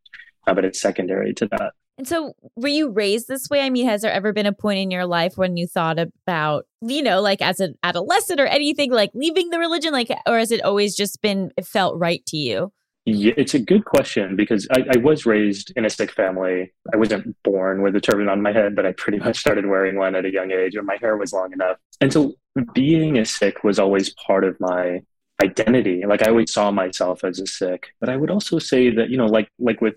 uh, 0.46 0.54
but 0.54 0.64
it's 0.64 0.80
secondary 0.80 1.34
to 1.34 1.46
that. 1.52 1.72
And 1.98 2.06
so, 2.06 2.34
were 2.54 2.68
you 2.68 2.90
raised 2.90 3.26
this 3.26 3.50
way? 3.50 3.60
I 3.60 3.70
mean, 3.70 3.86
has 3.86 4.02
there 4.02 4.12
ever 4.12 4.32
been 4.32 4.46
a 4.46 4.52
point 4.52 4.78
in 4.78 4.92
your 4.92 5.04
life 5.04 5.36
when 5.36 5.56
you 5.56 5.66
thought 5.66 5.98
about, 5.98 6.64
you 6.80 7.02
know, 7.02 7.20
like 7.20 7.42
as 7.42 7.58
an 7.58 7.74
adolescent 7.82 8.38
or 8.38 8.46
anything, 8.46 8.92
like 8.92 9.10
leaving 9.14 9.50
the 9.50 9.58
religion, 9.58 9.92
like, 9.92 10.08
or 10.24 10.38
has 10.38 10.52
it 10.52 10.62
always 10.62 10.94
just 10.94 11.20
been 11.22 11.50
felt 11.60 11.98
right 11.98 12.24
to 12.26 12.36
you? 12.36 12.72
Yeah, 13.10 13.32
it's 13.38 13.54
a 13.54 13.58
good 13.58 13.86
question 13.86 14.36
because 14.36 14.68
I, 14.70 14.84
I 14.94 14.98
was 14.98 15.24
raised 15.24 15.72
in 15.76 15.86
a 15.86 15.90
Sikh 15.90 16.12
family. 16.12 16.74
I 16.92 16.98
wasn't 16.98 17.34
born 17.42 17.80
with 17.80 17.96
a 17.96 18.02
turban 18.02 18.28
on 18.28 18.42
my 18.42 18.52
head, 18.52 18.76
but 18.76 18.84
I 18.84 18.92
pretty 18.92 19.18
much 19.24 19.38
started 19.38 19.64
wearing 19.64 19.96
one 19.96 20.14
at 20.14 20.26
a 20.26 20.30
young 20.30 20.50
age, 20.50 20.76
or 20.76 20.82
my 20.82 20.98
hair 21.00 21.16
was 21.16 21.32
long 21.32 21.54
enough. 21.54 21.78
And 22.02 22.12
so, 22.12 22.34
being 22.74 23.16
a 23.16 23.24
Sikh 23.24 23.64
was 23.64 23.78
always 23.78 24.12
part 24.26 24.44
of 24.44 24.60
my 24.60 25.00
identity. 25.42 26.04
Like 26.06 26.22
I 26.22 26.28
always 26.28 26.52
saw 26.52 26.70
myself 26.70 27.24
as 27.24 27.40
a 27.40 27.46
Sikh, 27.46 27.86
but 27.98 28.10
I 28.10 28.16
would 28.16 28.30
also 28.30 28.58
say 28.58 28.90
that 28.90 29.08
you 29.08 29.16
know, 29.16 29.26
like 29.26 29.48
like 29.58 29.80
with 29.80 29.94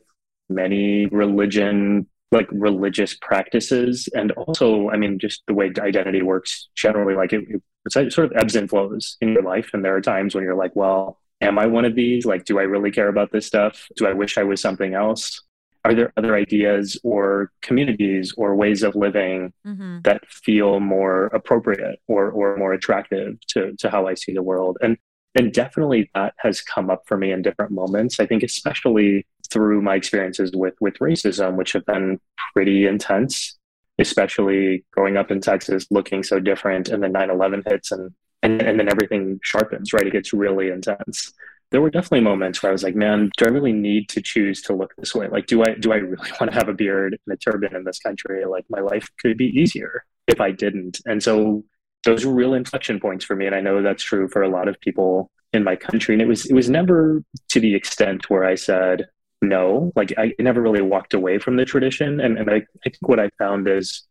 many 0.49 1.07
religion 1.07 2.07
like 2.31 2.47
religious 2.51 3.17
practices 3.21 4.07
and 4.15 4.31
also 4.33 4.89
i 4.89 4.97
mean 4.97 5.19
just 5.19 5.43
the 5.47 5.53
way 5.53 5.71
identity 5.79 6.21
works 6.21 6.69
generally 6.75 7.13
like 7.13 7.33
it, 7.33 7.43
it 7.85 8.13
sort 8.13 8.31
of 8.31 8.31
ebbs 8.37 8.55
and 8.55 8.69
flows 8.69 9.17
in 9.21 9.33
your 9.33 9.43
life 9.43 9.69
and 9.73 9.83
there 9.83 9.95
are 9.95 10.01
times 10.01 10.33
when 10.33 10.43
you're 10.43 10.55
like 10.55 10.75
well 10.75 11.20
am 11.41 11.59
i 11.59 11.65
one 11.65 11.85
of 11.85 11.95
these? 11.95 12.25
Like 12.25 12.45
do 12.45 12.59
i 12.59 12.63
really 12.63 12.91
care 12.91 13.09
about 13.09 13.31
this 13.31 13.45
stuff? 13.45 13.87
Do 13.97 14.07
i 14.07 14.13
wish 14.13 14.37
i 14.37 14.43
was 14.43 14.61
something 14.61 14.93
else? 14.93 15.41
Are 15.83 15.95
there 15.95 16.13
other 16.15 16.35
ideas 16.35 16.99
or 17.03 17.51
communities 17.61 18.33
or 18.37 18.55
ways 18.55 18.83
of 18.83 18.95
living 18.95 19.51
Mm-hmm. 19.65 19.99
that 20.03 20.21
feel 20.27 20.79
more 20.79 21.25
appropriate 21.27 21.99
or 22.07 22.29
or 22.31 22.57
more 22.57 22.73
attractive 22.73 23.39
to 23.47 23.73
to 23.79 23.89
how 23.89 24.07
i 24.07 24.13
see 24.13 24.33
the 24.33 24.43
world? 24.43 24.77
And 24.81 24.97
and 25.37 25.53
definitely 25.53 26.09
that 26.13 26.33
has 26.37 26.61
come 26.61 26.89
up 26.89 27.03
for 27.07 27.17
me 27.17 27.31
in 27.31 27.41
different 27.41 27.71
moments. 27.71 28.19
I 28.19 28.25
think 28.25 28.43
especially 28.43 29.25
through 29.49 29.81
my 29.81 29.95
experiences 29.95 30.51
with 30.53 30.75
with 30.81 30.95
racism, 30.99 31.55
which 31.55 31.71
have 31.73 31.85
been 31.85 32.19
pretty 32.53 32.85
intense, 32.85 33.57
especially 33.97 34.83
growing 34.91 35.15
up 35.17 35.31
in 35.31 35.39
Texas, 35.41 35.85
looking 35.89 36.21
so 36.23 36.39
different, 36.39 36.89
and 36.89 37.01
then 37.01 37.13
9/11 37.13 37.63
hits, 37.67 37.91
and 37.91 38.11
and 38.43 38.61
and 38.61 38.79
then 38.79 38.89
everything 38.89 39.39
sharpens. 39.43 39.93
Right, 39.93 40.07
it 40.07 40.13
gets 40.13 40.33
really 40.33 40.69
intense. 40.69 41.33
There 41.71 41.81
were 41.81 41.89
definitely 41.89 42.21
moments 42.21 42.61
where 42.61 42.71
I 42.71 42.73
was 42.73 42.83
like, 42.83 42.95
"Man, 42.95 43.31
do 43.37 43.45
I 43.45 43.49
really 43.49 43.73
need 43.73 44.09
to 44.09 44.21
choose 44.21 44.61
to 44.63 44.73
look 44.73 44.93
this 44.97 45.15
way? 45.15 45.27
Like, 45.27 45.47
do 45.47 45.63
I 45.63 45.75
do 45.75 45.91
I 45.93 45.97
really 45.97 46.31
want 46.39 46.51
to 46.51 46.57
have 46.57 46.69
a 46.69 46.73
beard 46.73 47.17
and 47.25 47.33
a 47.33 47.37
turban 47.37 47.75
in 47.75 47.83
this 47.83 47.99
country? 47.99 48.45
Like, 48.45 48.65
my 48.69 48.81
life 48.81 49.09
could 49.19 49.37
be 49.37 49.47
easier 49.47 50.05
if 50.27 50.41
I 50.41 50.51
didn't." 50.51 50.99
And 51.05 51.21
so 51.23 51.63
those 52.03 52.25
were 52.25 52.33
real 52.33 52.53
inflection 52.53 52.99
points 52.99 53.25
for 53.25 53.35
me, 53.35 53.45
and 53.45 53.55
I 53.55 53.61
know 53.61 53.81
that's 53.81 54.03
true 54.03 54.27
for 54.27 54.41
a 54.41 54.49
lot 54.49 54.67
of 54.67 54.79
people 54.81 55.31
in 55.53 55.63
my 55.63 55.75
country. 55.75 56.15
And 56.15 56.21
it 56.21 56.27
was 56.27 56.45
it 56.45 56.53
was 56.53 56.69
never 56.69 57.23
to 57.49 57.59
the 57.59 57.75
extent 57.75 58.29
where 58.29 58.45
I 58.45 58.55
said, 58.55 59.07
no 59.41 59.91
like 59.95 60.13
i 60.17 60.33
never 60.39 60.61
really 60.61 60.81
walked 60.81 61.13
away 61.13 61.39
from 61.39 61.55
the 61.55 61.65
tradition 61.65 62.19
and, 62.19 62.37
and 62.37 62.49
I, 62.49 62.55
I 62.55 62.63
think 62.83 62.97
what 63.01 63.19
i 63.19 63.29
found 63.37 63.67
is 63.67 64.03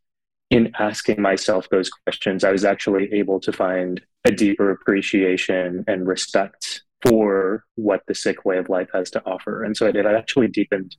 in 0.51 0.73
asking 0.79 1.23
myself 1.23 1.69
those 1.71 1.89
questions 1.89 2.45
i 2.45 2.51
was 2.51 2.65
actually 2.65 3.13
able 3.13 3.41
to 3.41 3.53
find 3.53 4.01
a 4.27 4.31
deeper 4.31 4.71
appreciation 4.71 5.85
and 5.87 6.07
respect 6.07 6.83
for 7.03 7.65
what 7.77 8.03
the 8.07 8.15
Sikh 8.15 8.45
way 8.45 8.59
of 8.59 8.69
life 8.69 8.89
has 8.93 9.11
to 9.11 9.25
offer 9.25 9.65
and 9.65 9.77
so 9.77 9.87
i 9.87 9.91
did 9.91 10.07
i 10.07 10.13
actually 10.13 10.49
deepened 10.49 10.97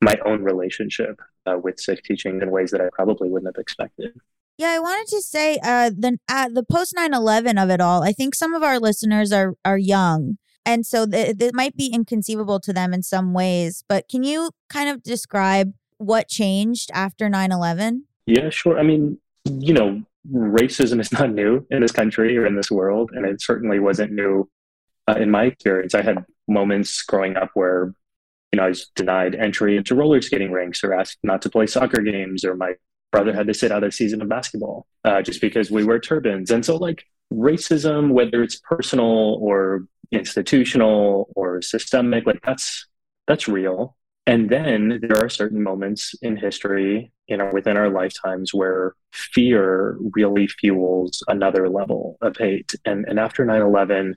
my 0.00 0.16
own 0.24 0.42
relationship 0.42 1.20
uh, 1.46 1.58
with 1.58 1.80
Sikh 1.80 2.02
teaching 2.04 2.40
in 2.42 2.50
ways 2.50 2.70
that 2.70 2.80
i 2.80 2.88
probably 2.92 3.28
wouldn't 3.28 3.54
have 3.54 3.60
expected 3.60 4.12
Yeah, 4.58 4.70
I 4.70 4.80
wanted 4.80 5.06
to 5.14 5.22
say 5.22 5.58
uh, 5.62 5.90
the 5.90 6.18
uh, 6.28 6.48
the 6.48 6.64
post 6.64 6.92
9-11 6.98 7.62
of 7.62 7.70
it 7.70 7.80
all. 7.80 8.02
I 8.02 8.12
think 8.12 8.34
some 8.34 8.54
of 8.54 8.62
our 8.64 8.80
listeners 8.80 9.30
are 9.32 9.54
are 9.64 9.78
young, 9.78 10.36
and 10.66 10.84
so 10.84 11.06
th- 11.06 11.36
it 11.38 11.54
might 11.54 11.76
be 11.76 11.86
inconceivable 11.86 12.58
to 12.66 12.72
them 12.72 12.92
in 12.92 13.04
some 13.04 13.32
ways. 13.32 13.84
But 13.88 14.08
can 14.08 14.24
you 14.24 14.50
kind 14.68 14.88
of 14.90 15.04
describe 15.04 15.74
what 15.98 16.28
changed 16.28 16.90
after 16.92 17.28
9-11? 17.28 18.02
Yeah, 18.26 18.50
sure. 18.50 18.78
I 18.78 18.82
mean, 18.82 19.18
you 19.44 19.74
know, 19.74 20.02
racism 20.32 21.00
is 21.00 21.12
not 21.18 21.32
new 21.32 21.66
in 21.70 21.82
this 21.82 21.92
country 21.92 22.36
or 22.36 22.46
in 22.46 22.56
this 22.56 22.70
world, 22.70 23.10
and 23.12 23.26
it 23.26 23.40
certainly 23.42 23.78
wasn't 23.78 24.12
new 24.12 24.48
uh, 25.08 25.14
in 25.14 25.30
my 25.30 25.44
experience. 25.44 25.94
I 25.94 26.02
had 26.02 26.24
moments 26.46 27.02
growing 27.02 27.36
up 27.36 27.50
where, 27.54 27.92
you 28.52 28.56
know, 28.56 28.64
I 28.64 28.68
was 28.68 28.90
denied 28.94 29.34
entry 29.34 29.76
into 29.76 29.94
roller 29.94 30.20
skating 30.22 30.52
rinks 30.52 30.82
or 30.82 30.94
asked 30.94 31.18
not 31.22 31.42
to 31.42 31.50
play 31.50 31.66
soccer 31.66 32.02
games, 32.02 32.44
or 32.44 32.54
my 32.54 32.74
brother 33.12 33.32
had 33.32 33.46
to 33.46 33.54
sit 33.54 33.72
out 33.72 33.84
a 33.84 33.92
season 33.92 34.22
of 34.22 34.28
basketball 34.28 34.86
uh, 35.04 35.22
just 35.22 35.40
because 35.40 35.70
we 35.70 35.84
wear 35.84 35.98
turbans. 35.98 36.50
And 36.50 36.64
so, 36.64 36.76
like, 36.76 37.04
racism, 37.32 38.10
whether 38.10 38.42
it's 38.42 38.56
personal 38.56 39.38
or 39.40 39.86
institutional 40.10 41.28
or 41.34 41.60
systemic, 41.62 42.26
like 42.26 42.40
that's 42.42 42.86
that's 43.26 43.48
real. 43.48 43.96
And 44.28 44.50
then 44.50 45.00
there 45.00 45.24
are 45.24 45.30
certain 45.30 45.62
moments 45.62 46.14
in 46.20 46.36
history, 46.36 47.10
you 47.28 47.38
know, 47.38 47.50
within 47.50 47.78
our 47.78 47.88
lifetimes 47.88 48.52
where 48.52 48.94
fear 49.10 49.96
really 50.12 50.46
fuels 50.46 51.24
another 51.28 51.70
level 51.70 52.18
of 52.20 52.36
hate. 52.36 52.74
And 52.84 53.06
and 53.08 53.18
after 53.18 53.46
9-11, 53.46 54.08
you 54.08 54.14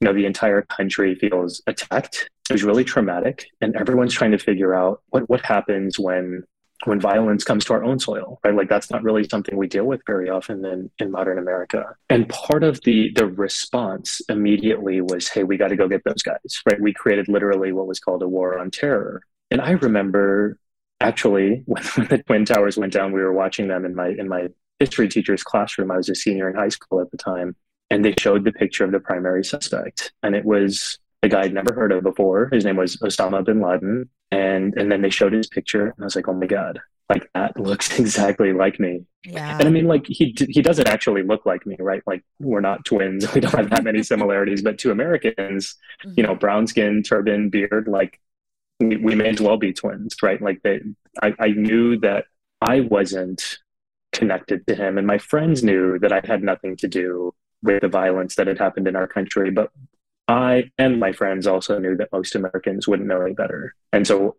know, 0.00 0.14
the 0.14 0.24
entire 0.24 0.62
country 0.62 1.14
feels 1.14 1.60
attacked. 1.66 2.30
It 2.48 2.54
was 2.54 2.64
really 2.64 2.84
traumatic. 2.84 3.48
And 3.60 3.76
everyone's 3.76 4.14
trying 4.14 4.30
to 4.30 4.38
figure 4.38 4.74
out 4.74 5.02
what, 5.10 5.28
what 5.28 5.44
happens 5.44 5.98
when 5.98 6.42
when 6.86 6.98
violence 6.98 7.44
comes 7.44 7.66
to 7.66 7.74
our 7.74 7.84
own 7.84 7.98
soil, 7.98 8.40
right? 8.42 8.54
Like 8.54 8.70
that's 8.70 8.90
not 8.90 9.02
really 9.02 9.28
something 9.28 9.58
we 9.58 9.66
deal 9.66 9.84
with 9.84 10.00
very 10.06 10.30
often 10.30 10.64
in, 10.64 10.90
in 10.98 11.10
modern 11.10 11.38
America. 11.38 11.84
And 12.08 12.26
part 12.30 12.64
of 12.64 12.80
the 12.84 13.12
the 13.14 13.26
response 13.26 14.22
immediately 14.30 15.02
was, 15.02 15.28
hey, 15.28 15.44
we 15.44 15.58
got 15.58 15.68
to 15.68 15.76
go 15.76 15.86
get 15.86 16.02
those 16.04 16.22
guys, 16.22 16.62
right? 16.64 16.80
We 16.80 16.94
created 16.94 17.28
literally 17.28 17.72
what 17.72 17.86
was 17.86 18.00
called 18.00 18.22
a 18.22 18.28
war 18.28 18.58
on 18.58 18.70
terror. 18.70 19.20
And 19.50 19.60
I 19.60 19.72
remember 19.72 20.58
actually 21.00 21.62
when, 21.66 21.82
when 21.82 22.08
the 22.08 22.22
Twin 22.22 22.44
Towers 22.44 22.76
went 22.76 22.92
down, 22.92 23.12
we 23.12 23.20
were 23.20 23.32
watching 23.32 23.68
them 23.68 23.84
in 23.84 23.94
my 23.94 24.08
in 24.08 24.28
my 24.28 24.48
history 24.78 25.08
teacher's 25.08 25.42
classroom. 25.42 25.90
I 25.90 25.96
was 25.96 26.08
a 26.08 26.14
senior 26.14 26.48
in 26.48 26.56
high 26.56 26.68
school 26.68 27.00
at 27.00 27.10
the 27.10 27.18
time, 27.18 27.56
and 27.90 28.04
they 28.04 28.14
showed 28.18 28.44
the 28.44 28.52
picture 28.52 28.84
of 28.84 28.92
the 28.92 29.00
primary 29.00 29.44
suspect, 29.44 30.12
and 30.22 30.34
it 30.34 30.44
was 30.44 30.98
a 31.22 31.28
guy 31.28 31.42
I'd 31.42 31.54
never 31.54 31.72
heard 31.72 31.92
of 31.92 32.02
before. 32.02 32.48
His 32.52 32.64
name 32.64 32.76
was 32.76 32.96
Osama 32.98 33.44
bin 33.44 33.60
Laden. 33.60 34.08
And 34.32 34.74
and 34.76 34.90
then 34.90 35.02
they 35.02 35.10
showed 35.10 35.32
his 35.32 35.48
picture 35.48 35.86
and 35.86 35.96
I 36.00 36.04
was 36.04 36.16
like, 36.16 36.28
oh 36.28 36.34
my 36.34 36.46
God, 36.46 36.78
like 37.08 37.28
that 37.34 37.58
looks 37.58 37.98
exactly 37.98 38.52
like 38.52 38.78
me. 38.78 39.04
Yeah. 39.24 39.58
And 39.58 39.66
I 39.66 39.70
mean, 39.70 39.86
like 39.86 40.06
he 40.06 40.32
d- 40.32 40.50
he 40.50 40.62
doesn't 40.62 40.88
actually 40.88 41.22
look 41.22 41.44
like 41.44 41.66
me, 41.66 41.76
right? 41.78 42.02
Like 42.06 42.24
we're 42.38 42.60
not 42.60 42.84
twins. 42.84 43.26
We 43.34 43.40
don't 43.40 43.54
have 43.54 43.70
that 43.70 43.84
many 43.84 44.02
similarities. 44.02 44.62
But 44.62 44.78
to 44.78 44.92
Americans, 44.92 45.74
you 46.04 46.10
mm-hmm. 46.10 46.22
know, 46.22 46.34
brown 46.34 46.66
skin, 46.66 47.02
turban, 47.02 47.50
beard, 47.50 47.88
like 47.88 48.20
we, 48.80 49.14
may 49.14 49.28
as 49.28 49.40
well 49.40 49.56
be 49.56 49.72
twins, 49.72 50.16
right? 50.22 50.40
Like 50.40 50.62
they, 50.62 50.80
I, 51.22 51.34
I 51.38 51.48
knew 51.48 51.98
that 52.00 52.26
I 52.60 52.80
wasn't 52.80 53.58
connected 54.12 54.66
to 54.66 54.74
him, 54.74 54.98
and 54.98 55.06
my 55.06 55.18
friends 55.18 55.62
knew 55.62 55.98
that 56.00 56.12
I 56.12 56.20
had 56.24 56.42
nothing 56.42 56.76
to 56.76 56.88
do 56.88 57.34
with 57.62 57.82
the 57.82 57.88
violence 57.88 58.36
that 58.36 58.46
had 58.46 58.58
happened 58.58 58.88
in 58.88 58.96
our 58.96 59.06
country. 59.06 59.50
But 59.50 59.70
I 60.28 60.70
and 60.78 60.98
my 60.98 61.12
friends 61.12 61.46
also 61.46 61.78
knew 61.78 61.96
that 61.96 62.12
most 62.12 62.34
Americans 62.34 62.88
wouldn't 62.88 63.08
know 63.08 63.20
any 63.20 63.34
better. 63.34 63.74
And 63.92 64.06
so 64.06 64.36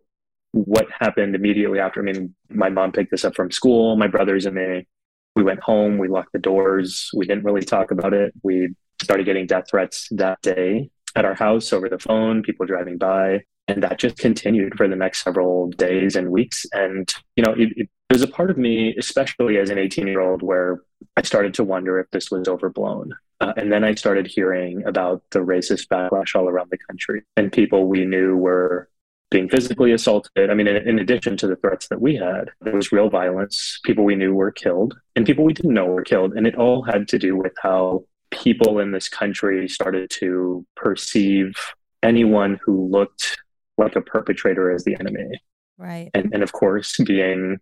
what 0.52 0.86
happened 0.98 1.34
immediately 1.34 1.78
after, 1.78 2.00
I 2.00 2.04
mean, 2.04 2.34
my 2.50 2.68
mom 2.68 2.92
picked 2.92 3.12
us 3.12 3.24
up 3.24 3.34
from 3.34 3.50
school, 3.50 3.96
my 3.96 4.06
brothers 4.06 4.44
and 4.44 4.54
me, 4.54 4.86
we 5.34 5.42
went 5.42 5.60
home, 5.60 5.98
we 5.98 6.08
locked 6.08 6.32
the 6.32 6.38
doors, 6.38 7.10
we 7.14 7.26
didn't 7.26 7.44
really 7.44 7.62
talk 7.62 7.90
about 7.90 8.12
it. 8.12 8.34
We 8.42 8.74
started 9.02 9.24
getting 9.24 9.46
death 9.46 9.64
threats 9.70 10.08
that 10.12 10.40
day 10.42 10.90
at 11.16 11.24
our 11.24 11.34
house 11.34 11.72
over 11.72 11.88
the 11.88 11.98
phone, 11.98 12.42
people 12.42 12.66
driving 12.66 12.98
by. 12.98 13.44
And 13.68 13.82
that 13.82 13.98
just 13.98 14.18
continued 14.18 14.74
for 14.76 14.88
the 14.88 14.96
next 14.96 15.22
several 15.22 15.68
days 15.70 16.16
and 16.16 16.30
weeks. 16.30 16.66
And, 16.72 17.12
you 17.36 17.44
know, 17.44 17.52
it, 17.52 17.68
it, 17.76 17.88
there's 18.08 18.22
a 18.22 18.28
part 18.28 18.50
of 18.50 18.58
me, 18.58 18.94
especially 18.98 19.56
as 19.58 19.70
an 19.70 19.78
18 19.78 20.06
year 20.06 20.20
old, 20.20 20.42
where 20.42 20.82
I 21.16 21.22
started 21.22 21.54
to 21.54 21.64
wonder 21.64 21.98
if 21.98 22.10
this 22.10 22.30
was 22.30 22.48
overblown. 22.48 23.14
Uh, 23.40 23.52
and 23.56 23.72
then 23.72 23.82
I 23.82 23.94
started 23.94 24.26
hearing 24.26 24.84
about 24.86 25.22
the 25.30 25.40
racist 25.40 25.88
backlash 25.88 26.36
all 26.36 26.48
around 26.48 26.70
the 26.70 26.78
country 26.78 27.22
and 27.36 27.50
people 27.50 27.88
we 27.88 28.04
knew 28.04 28.36
were 28.36 28.88
being 29.32 29.48
physically 29.48 29.92
assaulted. 29.92 30.50
I 30.50 30.54
mean, 30.54 30.68
in, 30.68 30.76
in, 30.76 30.98
addition 30.98 31.36
to 31.38 31.48
the 31.48 31.56
threats 31.56 31.88
that 31.88 32.00
we 32.00 32.14
had, 32.14 32.50
there 32.60 32.76
was 32.76 32.92
real 32.92 33.08
violence. 33.08 33.80
People 33.82 34.04
we 34.04 34.14
knew 34.14 34.34
were 34.34 34.52
killed 34.52 34.94
and 35.16 35.26
people 35.26 35.44
we 35.44 35.54
didn't 35.54 35.74
know 35.74 35.86
were 35.86 36.04
killed. 36.04 36.34
And 36.34 36.46
it 36.46 36.54
all 36.54 36.82
had 36.82 37.08
to 37.08 37.18
do 37.18 37.36
with 37.36 37.54
how 37.60 38.04
people 38.30 38.78
in 38.78 38.92
this 38.92 39.08
country 39.08 39.68
started 39.68 40.10
to 40.10 40.64
perceive 40.76 41.54
anyone 42.02 42.60
who 42.64 42.86
looked 42.88 43.38
like 43.78 43.96
a 43.96 44.00
perpetrator 44.00 44.70
as 44.70 44.84
the 44.84 44.96
enemy. 44.98 45.40
Right. 45.78 46.10
And, 46.14 46.32
and 46.32 46.42
of 46.42 46.52
course, 46.52 46.96
being 46.98 47.58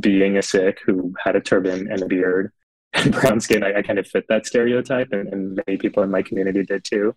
being 0.00 0.36
a 0.36 0.42
Sikh 0.42 0.80
who 0.84 1.14
had 1.22 1.36
a 1.36 1.40
turban 1.40 1.90
and 1.90 2.02
a 2.02 2.06
beard 2.06 2.52
and 2.92 3.12
brown 3.20 3.40
skin, 3.40 3.62
I, 3.62 3.78
I 3.78 3.82
kind 3.82 3.98
of 3.98 4.06
fit 4.06 4.26
that 4.28 4.46
stereotype, 4.46 5.08
and, 5.12 5.28
and 5.28 5.62
many 5.66 5.78
people 5.78 6.02
in 6.02 6.10
my 6.10 6.22
community 6.22 6.64
did 6.64 6.84
too 6.84 7.14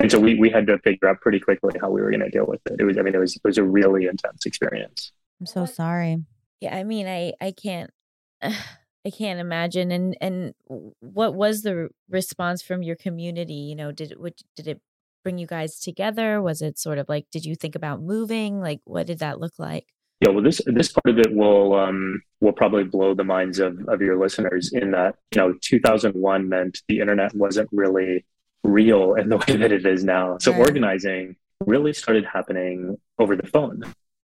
and 0.00 0.10
so 0.10 0.18
we, 0.18 0.34
we 0.34 0.50
had 0.50 0.66
to 0.66 0.78
figure 0.78 1.08
out 1.08 1.20
pretty 1.20 1.40
quickly 1.40 1.72
how 1.80 1.90
we 1.90 2.02
were 2.02 2.10
going 2.10 2.20
to 2.20 2.30
deal 2.30 2.46
with 2.46 2.60
it. 2.66 2.76
It 2.78 2.84
was, 2.84 2.98
I 2.98 3.02
mean, 3.02 3.14
it 3.14 3.18
was, 3.18 3.36
it 3.36 3.42
was 3.44 3.58
a 3.58 3.64
really 3.64 4.06
intense 4.06 4.44
experience. 4.44 5.12
I'm 5.40 5.46
so 5.46 5.66
sorry. 5.66 6.18
Yeah, 6.60 6.76
I 6.76 6.84
mean, 6.84 7.06
I 7.06 7.32
I 7.40 7.52
can't 7.52 7.90
I 8.42 9.10
can't 9.10 9.40
imagine. 9.40 9.90
And 9.90 10.16
and 10.20 10.54
what 11.00 11.34
was 11.34 11.62
the 11.62 11.88
response 12.08 12.62
from 12.62 12.82
your 12.82 12.96
community? 12.96 13.54
You 13.54 13.76
know, 13.76 13.92
did 13.92 14.12
it 14.12 14.42
did 14.56 14.68
it 14.68 14.80
bring 15.24 15.38
you 15.38 15.46
guys 15.46 15.80
together? 15.80 16.40
Was 16.40 16.62
it 16.62 16.78
sort 16.78 16.98
of 16.98 17.08
like 17.08 17.26
did 17.32 17.44
you 17.44 17.56
think 17.56 17.74
about 17.74 18.00
moving? 18.02 18.60
Like, 18.60 18.80
what 18.84 19.06
did 19.08 19.18
that 19.18 19.40
look 19.40 19.54
like? 19.58 19.86
Yeah, 20.20 20.30
well, 20.30 20.44
this 20.44 20.60
this 20.66 20.92
part 20.92 21.08
of 21.08 21.18
it 21.18 21.34
will 21.34 21.74
um, 21.74 22.22
will 22.40 22.52
probably 22.52 22.84
blow 22.84 23.14
the 23.14 23.24
minds 23.24 23.58
of 23.58 23.76
of 23.88 24.00
your 24.00 24.16
listeners. 24.16 24.72
In 24.72 24.92
that, 24.92 25.16
you 25.34 25.40
know, 25.40 25.54
2001 25.60 26.48
meant 26.48 26.78
the 26.86 27.00
internet 27.00 27.34
wasn't 27.34 27.68
really 27.72 28.24
real 28.62 29.14
in 29.14 29.28
the 29.28 29.36
way 29.48 29.56
that 29.56 29.72
it 29.72 29.84
is 29.84 30.04
now. 30.04 30.38
So 30.38 30.52
Right. 30.52 30.60
organizing 30.60 31.36
really 31.66 31.92
started 31.92 32.24
happening 32.24 32.96
over 33.18 33.36
the 33.36 33.46
phone. 33.46 33.82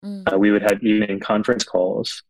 Mm. 0.06 0.32
Uh, 0.32 0.38
we 0.38 0.52
would 0.52 0.62
have 0.62 0.84
evening 0.84 1.20
conference 1.20 1.64
calls, 1.64 2.24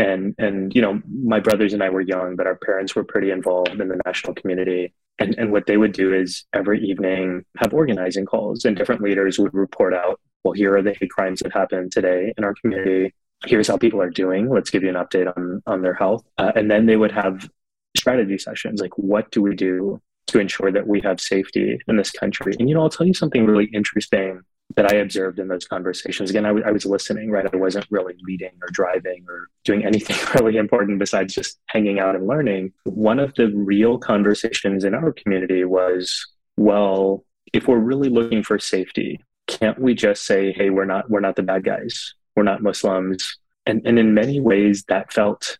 and 0.00 0.34
and 0.38 0.74
you 0.74 0.80
know 0.80 1.00
my 1.06 1.40
brothers 1.40 1.72
and 1.72 1.82
I 1.82 1.90
were 1.90 2.00
young, 2.00 2.34
but 2.36 2.46
our 2.46 2.56
parents 2.56 2.94
were 2.96 3.04
pretty 3.04 3.30
involved 3.30 3.80
in 3.80 3.88
the 3.88 4.00
national 4.06 4.34
community. 4.34 4.92
And 5.18 5.34
and 5.38 5.52
what 5.52 5.66
they 5.66 5.76
would 5.76 5.92
do 5.92 6.14
is 6.14 6.44
every 6.54 6.80
evening 6.82 7.44
have 7.58 7.74
organizing 7.74 8.24
calls, 8.24 8.64
and 8.64 8.76
different 8.76 9.02
leaders 9.02 9.38
would 9.38 9.52
report 9.52 9.94
out. 9.94 10.18
Well, 10.42 10.54
here 10.54 10.74
are 10.74 10.82
the 10.82 10.94
hate 10.98 11.10
crimes 11.10 11.40
that 11.40 11.52
happened 11.52 11.92
today 11.92 12.32
in 12.38 12.44
our 12.44 12.54
community. 12.54 13.14
Here's 13.46 13.68
how 13.68 13.76
people 13.76 14.00
are 14.00 14.10
doing. 14.10 14.48
Let's 14.48 14.70
give 14.70 14.82
you 14.82 14.88
an 14.88 14.94
update 14.94 15.30
on 15.36 15.62
on 15.66 15.82
their 15.82 15.94
health. 15.94 16.24
Uh, 16.38 16.52
and 16.54 16.70
then 16.70 16.86
they 16.86 16.96
would 16.96 17.12
have 17.12 17.48
strategy 17.96 18.38
sessions 18.38 18.80
like 18.80 18.96
what 18.96 19.30
do 19.30 19.42
we 19.42 19.54
do 19.54 20.00
to 20.28 20.38
ensure 20.38 20.70
that 20.70 20.86
we 20.86 21.00
have 21.00 21.20
safety 21.20 21.78
in 21.88 21.96
this 21.96 22.10
country. 22.10 22.54
And 22.58 22.68
you 22.68 22.74
know, 22.74 22.82
I'll 22.82 22.90
tell 22.90 23.06
you 23.06 23.14
something 23.14 23.44
really 23.44 23.68
interesting 23.74 24.40
that 24.76 24.92
I 24.92 24.96
observed 24.96 25.38
in 25.38 25.48
those 25.48 25.66
conversations. 25.66 26.30
Again, 26.30 26.44
I, 26.44 26.48
w- 26.48 26.64
I 26.66 26.70
was 26.70 26.86
listening, 26.86 27.30
right? 27.30 27.46
I 27.52 27.56
wasn't 27.56 27.86
really 27.90 28.14
leading 28.22 28.52
or 28.62 28.68
driving 28.70 29.24
or 29.28 29.48
doing 29.64 29.84
anything 29.86 30.16
really 30.34 30.56
important 30.56 30.98
besides 30.98 31.34
just 31.34 31.58
hanging 31.66 31.98
out 31.98 32.14
and 32.14 32.26
learning. 32.26 32.72
One 32.84 33.18
of 33.18 33.34
the 33.34 33.48
real 33.48 33.98
conversations 33.98 34.84
in 34.84 34.94
our 34.94 35.12
community 35.12 35.64
was, 35.64 36.26
well, 36.56 37.24
if 37.52 37.66
we're 37.66 37.78
really 37.78 38.08
looking 38.08 38.42
for 38.42 38.58
safety, 38.58 39.20
can't 39.46 39.80
we 39.80 39.94
just 39.94 40.24
say, 40.24 40.52
hey, 40.52 40.70
we're 40.70 40.84
not 40.84 41.10
we're 41.10 41.20
not 41.20 41.36
the 41.36 41.42
bad 41.42 41.64
guys. 41.64 42.14
We're 42.36 42.44
not 42.44 42.62
Muslims. 42.62 43.36
And 43.66 43.82
and 43.84 43.98
in 43.98 44.14
many 44.14 44.40
ways 44.40 44.84
that 44.88 45.12
felt 45.12 45.58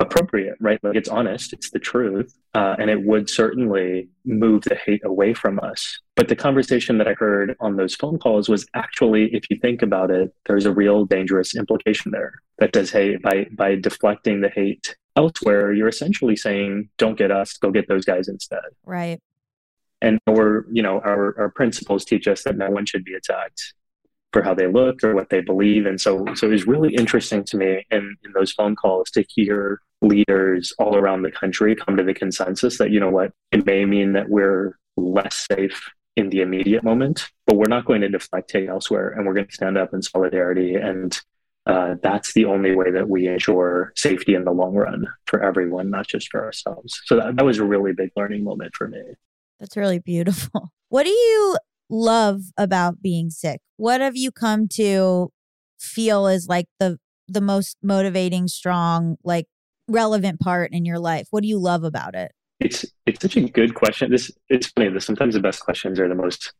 appropriate, 0.00 0.56
right? 0.60 0.82
Like 0.82 0.96
it's 0.96 1.08
honest, 1.08 1.52
it's 1.52 1.70
the 1.70 1.78
truth, 1.78 2.34
uh, 2.54 2.74
and 2.78 2.90
it 2.90 3.02
would 3.04 3.28
certainly 3.28 4.08
move 4.24 4.62
the 4.62 4.74
hate 4.74 5.02
away 5.04 5.34
from 5.34 5.60
us. 5.60 5.98
But 6.16 6.28
the 6.28 6.36
conversation 6.36 6.98
that 6.98 7.06
I 7.06 7.12
heard 7.14 7.56
on 7.60 7.76
those 7.76 7.94
phone 7.94 8.18
calls 8.18 8.48
was 8.48 8.66
actually, 8.74 9.34
if 9.34 9.44
you 9.50 9.58
think 9.60 9.82
about 9.82 10.10
it, 10.10 10.34
there's 10.46 10.66
a 10.66 10.72
real 10.72 11.04
dangerous 11.04 11.54
implication 11.54 12.10
there 12.10 12.32
that 12.58 12.74
says, 12.74 12.90
hey, 12.90 13.16
by 13.16 13.46
by 13.52 13.76
deflecting 13.76 14.40
the 14.40 14.48
hate 14.48 14.96
elsewhere, 15.16 15.72
you're 15.72 15.88
essentially 15.88 16.36
saying, 16.36 16.88
don't 16.96 17.18
get 17.18 17.30
us, 17.30 17.56
go 17.58 17.70
get 17.70 17.86
those 17.88 18.04
guys 18.04 18.26
instead. 18.28 18.70
Right. 18.84 19.20
And 20.02 20.18
our, 20.26 20.66
you 20.72 20.82
know, 20.82 21.00
our 21.00 21.38
our 21.38 21.50
principles 21.50 22.06
teach 22.06 22.26
us 22.26 22.42
that 22.44 22.56
no 22.56 22.70
one 22.70 22.86
should 22.86 23.04
be 23.04 23.14
attacked 23.14 23.74
for 24.32 24.42
how 24.42 24.54
they 24.54 24.66
look 24.66 25.02
or 25.02 25.14
what 25.14 25.30
they 25.30 25.40
believe. 25.40 25.86
And 25.86 26.00
so, 26.00 26.24
so 26.34 26.46
it 26.46 26.52
was 26.52 26.66
really 26.66 26.94
interesting 26.94 27.44
to 27.44 27.56
me 27.56 27.86
in, 27.90 28.16
in 28.24 28.32
those 28.32 28.52
phone 28.52 28.76
calls 28.76 29.10
to 29.12 29.24
hear 29.28 29.80
leaders 30.02 30.72
all 30.78 30.96
around 30.96 31.22
the 31.22 31.30
country 31.30 31.74
come 31.74 31.96
to 31.96 32.04
the 32.04 32.14
consensus 32.14 32.78
that, 32.78 32.90
you 32.90 33.00
know 33.00 33.10
what, 33.10 33.32
it 33.52 33.66
may 33.66 33.84
mean 33.84 34.12
that 34.12 34.28
we're 34.28 34.78
less 34.96 35.46
safe 35.50 35.90
in 36.16 36.30
the 36.30 36.40
immediate 36.40 36.84
moment, 36.84 37.28
but 37.46 37.56
we're 37.56 37.66
not 37.66 37.84
going 37.84 38.00
to 38.02 38.08
deflect 38.08 38.52
hate 38.52 38.68
elsewhere 38.68 39.10
and 39.10 39.26
we're 39.26 39.34
going 39.34 39.46
to 39.46 39.52
stand 39.52 39.76
up 39.76 39.92
in 39.92 40.02
solidarity. 40.02 40.74
And 40.74 41.18
uh, 41.66 41.96
that's 42.02 42.32
the 42.32 42.44
only 42.46 42.74
way 42.74 42.90
that 42.90 43.08
we 43.08 43.26
ensure 43.26 43.92
safety 43.96 44.34
in 44.34 44.44
the 44.44 44.52
long 44.52 44.74
run 44.74 45.06
for 45.26 45.42
everyone, 45.42 45.90
not 45.90 46.06
just 46.06 46.30
for 46.30 46.44
ourselves. 46.44 47.00
So 47.04 47.16
that, 47.16 47.36
that 47.36 47.44
was 47.44 47.58
a 47.58 47.64
really 47.64 47.92
big 47.92 48.10
learning 48.16 48.44
moment 48.44 48.74
for 48.74 48.88
me. 48.88 49.02
That's 49.58 49.76
really 49.76 49.98
beautiful. 49.98 50.72
What 50.88 51.04
do 51.04 51.10
you 51.10 51.56
love 51.90 52.42
about 52.56 53.02
being 53.02 53.30
Sikh? 53.30 53.60
What 53.76 54.00
have 54.00 54.16
you 54.16 54.30
come 54.30 54.68
to 54.74 55.30
feel 55.78 56.26
is 56.26 56.48
like 56.48 56.66
the 56.78 56.98
the 57.28 57.40
most 57.40 57.76
motivating, 57.82 58.48
strong, 58.48 59.16
like 59.22 59.46
relevant 59.88 60.40
part 60.40 60.72
in 60.72 60.84
your 60.84 60.98
life? 60.98 61.28
What 61.30 61.42
do 61.42 61.48
you 61.48 61.58
love 61.58 61.84
about 61.84 62.14
it? 62.14 62.32
It's 62.60 62.84
it's 63.06 63.20
such 63.20 63.36
a 63.36 63.42
good 63.42 63.74
question. 63.74 64.10
This 64.10 64.30
it's 64.48 64.68
funny. 64.68 64.88
That 64.90 65.02
sometimes 65.02 65.34
the 65.34 65.40
best 65.40 65.60
questions 65.60 65.98
are 65.98 66.08
the 66.08 66.14
most 66.14 66.52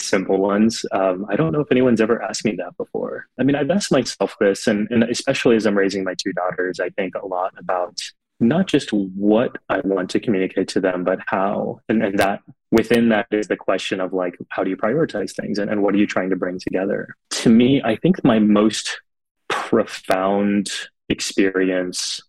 simple 0.00 0.38
ones. 0.38 0.84
Um, 0.92 1.26
I 1.30 1.36
don't 1.36 1.52
know 1.52 1.60
if 1.60 1.70
anyone's 1.70 2.00
ever 2.00 2.22
asked 2.22 2.44
me 2.44 2.54
that 2.58 2.76
before. 2.76 3.26
I 3.38 3.42
mean, 3.42 3.56
I've 3.56 3.70
asked 3.70 3.90
myself 3.90 4.36
this, 4.40 4.66
and, 4.66 4.86
and 4.90 5.04
especially 5.04 5.56
as 5.56 5.66
I'm 5.66 5.76
raising 5.76 6.04
my 6.04 6.14
two 6.14 6.32
daughters, 6.32 6.80
I 6.80 6.90
think 6.90 7.14
a 7.14 7.26
lot 7.26 7.54
about 7.58 7.98
not 8.40 8.66
just 8.66 8.92
what 8.92 9.56
I 9.68 9.80
want 9.84 10.10
to 10.10 10.20
communicate 10.20 10.68
to 10.68 10.80
them, 10.80 11.04
but 11.04 11.20
how. 11.26 11.80
And, 11.88 12.02
and 12.02 12.18
that 12.18 12.42
within 12.70 13.08
that 13.10 13.26
is 13.30 13.48
the 13.48 13.56
question 13.56 14.00
of 14.00 14.12
like, 14.12 14.36
how 14.50 14.64
do 14.64 14.70
you 14.70 14.76
prioritize 14.76 15.34
things 15.34 15.58
and, 15.58 15.70
and 15.70 15.82
what 15.82 15.94
are 15.94 15.98
you 15.98 16.06
trying 16.06 16.30
to 16.30 16.36
bring 16.36 16.58
together? 16.58 17.14
To 17.30 17.48
me, 17.48 17.82
I 17.82 17.96
think 17.96 18.22
my 18.24 18.38
most 18.38 19.00
profound 19.48 20.70
experience 21.08 22.20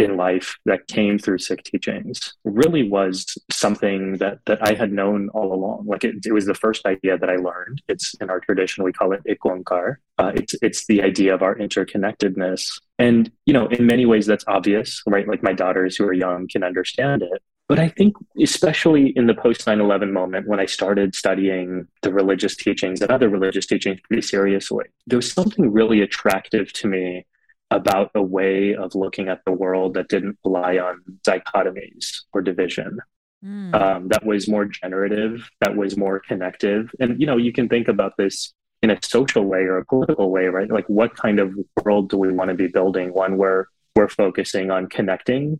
in 0.00 0.16
life 0.16 0.56
that 0.64 0.86
came 0.88 1.18
through 1.18 1.38
Sikh 1.38 1.62
teachings 1.62 2.34
really 2.44 2.88
was 2.88 3.26
something 3.50 4.16
that 4.18 4.38
that 4.46 4.58
I 4.66 4.74
had 4.74 4.92
known 4.92 5.28
all 5.30 5.52
along. 5.52 5.86
Like 5.86 6.04
it, 6.04 6.16
it 6.24 6.32
was 6.32 6.46
the 6.46 6.54
first 6.54 6.86
idea 6.86 7.18
that 7.18 7.30
I 7.30 7.36
learned. 7.36 7.82
It's 7.88 8.14
in 8.14 8.30
our 8.30 8.40
tradition 8.40 8.84
we 8.84 8.92
call 8.92 9.12
it 9.12 9.22
Ik 9.26 9.40
Onkar. 9.40 9.96
Uh, 10.18 10.32
it's 10.34 10.54
it's 10.62 10.86
the 10.86 11.02
idea 11.02 11.34
of 11.34 11.42
our 11.42 11.54
interconnectedness, 11.56 12.80
and 12.98 13.30
you 13.46 13.52
know, 13.52 13.66
in 13.68 13.86
many 13.86 14.06
ways 14.06 14.26
that's 14.26 14.44
obvious, 14.48 15.02
right? 15.06 15.28
Like 15.28 15.42
my 15.42 15.52
daughters 15.52 15.96
who 15.96 16.04
are 16.04 16.12
young 16.12 16.48
can 16.48 16.64
understand 16.64 17.22
it. 17.22 17.42
But 17.70 17.78
I 17.78 17.88
think, 17.88 18.16
especially 18.42 19.12
in 19.14 19.28
the 19.28 19.34
post 19.34 19.64
9 19.64 19.80
11 19.80 20.12
moment, 20.12 20.48
when 20.48 20.58
I 20.58 20.66
started 20.66 21.14
studying 21.14 21.86
the 22.02 22.12
religious 22.12 22.56
teachings 22.56 23.00
and 23.00 23.12
other 23.12 23.28
religious 23.28 23.64
teachings 23.64 24.00
pretty 24.08 24.22
seriously, 24.22 24.86
there 25.06 25.18
was 25.18 25.32
something 25.32 25.72
really 25.72 26.00
attractive 26.00 26.72
to 26.72 26.88
me 26.88 27.26
about 27.70 28.10
a 28.14 28.22
way 28.22 28.74
of 28.74 28.94
looking 28.94 29.28
at 29.28 29.40
the 29.44 29.52
world 29.52 29.94
that 29.94 30.08
didn't 30.08 30.38
rely 30.44 30.78
on 30.78 31.00
dichotomies 31.26 32.22
or 32.32 32.42
division. 32.42 32.98
Mm. 33.42 33.74
um, 33.74 34.08
that 34.08 34.22
was 34.26 34.48
more 34.48 34.66
generative, 34.66 35.48
that 35.62 35.74
was 35.74 35.96
more 35.96 36.20
connective. 36.20 36.90
And, 37.00 37.18
you 37.18 37.26
know, 37.26 37.38
you 37.38 37.54
can 37.54 37.70
think 37.70 37.88
about 37.88 38.18
this 38.18 38.52
in 38.82 38.90
a 38.90 38.98
social 39.02 39.44
way 39.46 39.60
or 39.60 39.78
a 39.78 39.84
political 39.86 40.30
way, 40.30 40.44
right? 40.46 40.70
Like, 40.70 40.86
what 40.88 41.16
kind 41.16 41.40
of 41.40 41.54
world 41.82 42.10
do 42.10 42.18
we 42.18 42.30
want 42.30 42.50
to 42.50 42.54
be 42.54 42.66
building? 42.66 43.14
One 43.14 43.38
where 43.38 43.68
we're 43.96 44.10
focusing 44.10 44.70
on 44.70 44.88
connecting 44.88 45.58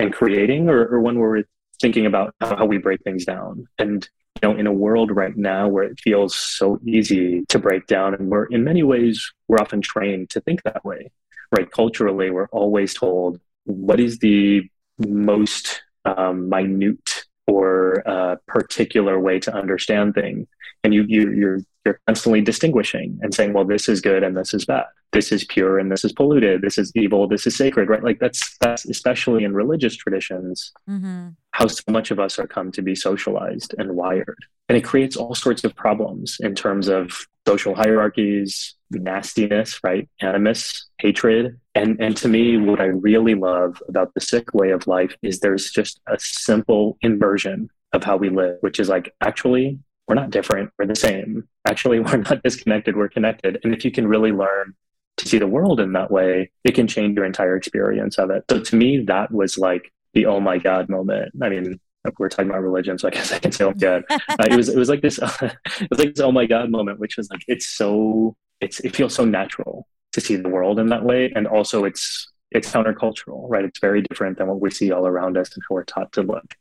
and 0.00 0.12
creating, 0.12 0.68
or, 0.68 0.88
or 0.88 1.00
one 1.00 1.20
where 1.20 1.30
we're 1.30 1.44
thinking 1.80 2.04
about 2.04 2.34
how, 2.40 2.56
how 2.56 2.64
we 2.64 2.78
break 2.78 3.00
things 3.02 3.24
down. 3.24 3.64
And, 3.78 4.08
you 4.42 4.48
know, 4.48 4.58
in 4.58 4.66
a 4.66 4.72
world 4.72 5.14
right 5.14 5.36
now 5.36 5.68
where 5.68 5.84
it 5.84 6.00
feels 6.00 6.34
so 6.34 6.80
easy 6.84 7.44
to 7.48 7.60
break 7.60 7.86
down, 7.86 8.14
and 8.14 8.28
we're 8.28 8.46
in 8.46 8.64
many 8.64 8.82
ways, 8.82 9.32
we're 9.46 9.58
often 9.58 9.82
trained 9.82 10.30
to 10.30 10.40
think 10.40 10.64
that 10.64 10.84
way, 10.84 11.12
right? 11.52 11.70
Culturally, 11.70 12.30
we're 12.30 12.48
always 12.48 12.94
told 12.94 13.40
what 13.64 14.00
is 14.00 14.18
the 14.18 14.62
most 14.98 15.82
um, 16.04 16.48
minute 16.48 17.24
or 17.46 18.02
uh, 18.08 18.36
particular 18.46 19.18
way 19.18 19.38
to 19.40 19.54
understand 19.54 20.14
things, 20.14 20.46
and 20.84 20.94
you, 20.94 21.04
you 21.08 21.30
you're 21.30 21.58
you're 21.84 22.00
constantly 22.06 22.40
distinguishing 22.40 23.18
and 23.22 23.34
saying, 23.34 23.52
well, 23.52 23.64
this 23.64 23.88
is 23.88 24.00
good 24.00 24.22
and 24.22 24.36
this 24.36 24.52
is 24.54 24.64
bad. 24.64 24.84
This 25.12 25.32
is 25.32 25.44
pure 25.44 25.78
and 25.78 25.90
this 25.90 26.04
is 26.04 26.12
polluted. 26.12 26.62
This 26.62 26.78
is 26.78 26.92
evil. 26.94 27.26
This 27.26 27.46
is 27.46 27.56
sacred, 27.56 27.88
right? 27.88 28.02
Like 28.02 28.20
that's 28.20 28.56
that's 28.58 28.84
especially 28.86 29.44
in 29.44 29.54
religious 29.54 29.96
traditions 29.96 30.72
hmm 30.86 31.30
how 31.52 31.66
so 31.66 31.82
much 31.88 32.10
of 32.10 32.18
us 32.18 32.38
are 32.38 32.46
come 32.46 32.72
to 32.72 32.82
be 32.82 32.94
socialized 32.94 33.74
and 33.78 33.94
wired. 33.96 34.38
And 34.68 34.78
it 34.78 34.84
creates 34.84 35.16
all 35.16 35.34
sorts 35.34 35.64
of 35.64 35.74
problems 35.74 36.38
in 36.40 36.54
terms 36.54 36.88
of 36.88 37.26
social 37.46 37.74
hierarchies, 37.74 38.76
nastiness, 38.90 39.80
right? 39.82 40.08
Animus, 40.20 40.86
hatred. 40.98 41.58
And 41.74 42.00
and 42.00 42.16
to 42.18 42.28
me, 42.28 42.56
what 42.56 42.80
I 42.80 42.86
really 42.86 43.34
love 43.34 43.82
about 43.88 44.14
the 44.14 44.20
Sikh 44.20 44.54
way 44.54 44.70
of 44.70 44.86
life 44.86 45.16
is 45.22 45.40
there's 45.40 45.70
just 45.70 46.00
a 46.06 46.16
simple 46.18 46.96
inversion 47.02 47.68
of 47.92 48.04
how 48.04 48.16
we 48.16 48.28
live, 48.30 48.56
which 48.60 48.78
is 48.78 48.88
like 48.88 49.12
actually 49.20 49.78
we're 50.06 50.14
not 50.14 50.30
different, 50.30 50.70
we're 50.78 50.86
the 50.86 50.96
same. 50.96 51.48
Actually, 51.68 52.00
we're 52.06 52.18
not 52.18 52.42
disconnected, 52.42 52.96
we're 52.96 53.08
connected. 53.08 53.58
And 53.64 53.74
if 53.74 53.84
you 53.84 53.90
can 53.90 54.06
really 54.06 54.32
learn 54.32 54.74
to 55.20 55.28
see 55.28 55.38
the 55.38 55.46
world 55.46 55.80
in 55.80 55.92
that 55.92 56.10
way, 56.10 56.50
it 56.64 56.74
can 56.74 56.86
change 56.86 57.16
your 57.16 57.24
entire 57.24 57.56
experience 57.56 58.18
of 58.18 58.30
it. 58.30 58.44
So 58.50 58.60
to 58.60 58.76
me, 58.76 59.04
that 59.04 59.30
was 59.30 59.58
like 59.58 59.92
the 60.14 60.26
oh 60.26 60.40
my 60.40 60.58
god 60.58 60.88
moment. 60.88 61.32
I 61.42 61.48
mean, 61.48 61.78
we're 62.18 62.28
talking 62.28 62.50
about 62.50 62.62
religion, 62.62 62.98
so 62.98 63.08
I 63.08 63.10
guess 63.10 63.32
I 63.32 63.38
can 63.38 63.52
say 63.52 63.64
oh 63.64 63.68
my 63.68 63.74
god. 63.74 64.04
Uh, 64.10 64.46
it 64.50 64.56
was 64.56 64.68
it 64.68 64.78
was 64.78 64.88
like 64.88 65.02
this 65.02 65.18
it 65.42 65.90
was 65.90 65.98
like 65.98 66.14
this 66.14 66.20
oh 66.20 66.32
my 66.32 66.46
god 66.46 66.70
moment, 66.70 66.98
which 66.98 67.16
was 67.16 67.30
like 67.30 67.42
it's 67.48 67.66
so 67.66 68.36
it's 68.60 68.80
it 68.80 68.96
feels 68.96 69.14
so 69.14 69.24
natural 69.24 69.86
to 70.12 70.20
see 70.20 70.36
the 70.36 70.48
world 70.48 70.78
in 70.78 70.88
that 70.88 71.04
way, 71.04 71.32
and 71.34 71.46
also 71.46 71.84
it's 71.84 72.30
it's 72.50 72.70
countercultural, 72.70 73.44
right? 73.48 73.64
It's 73.64 73.78
very 73.78 74.02
different 74.02 74.38
than 74.38 74.48
what 74.48 74.60
we 74.60 74.70
see 74.70 74.90
all 74.90 75.06
around 75.06 75.36
us 75.36 75.54
and 75.54 75.62
how 75.68 75.74
we're 75.74 75.84
taught 75.84 76.12
to 76.12 76.22
look. 76.22 76.54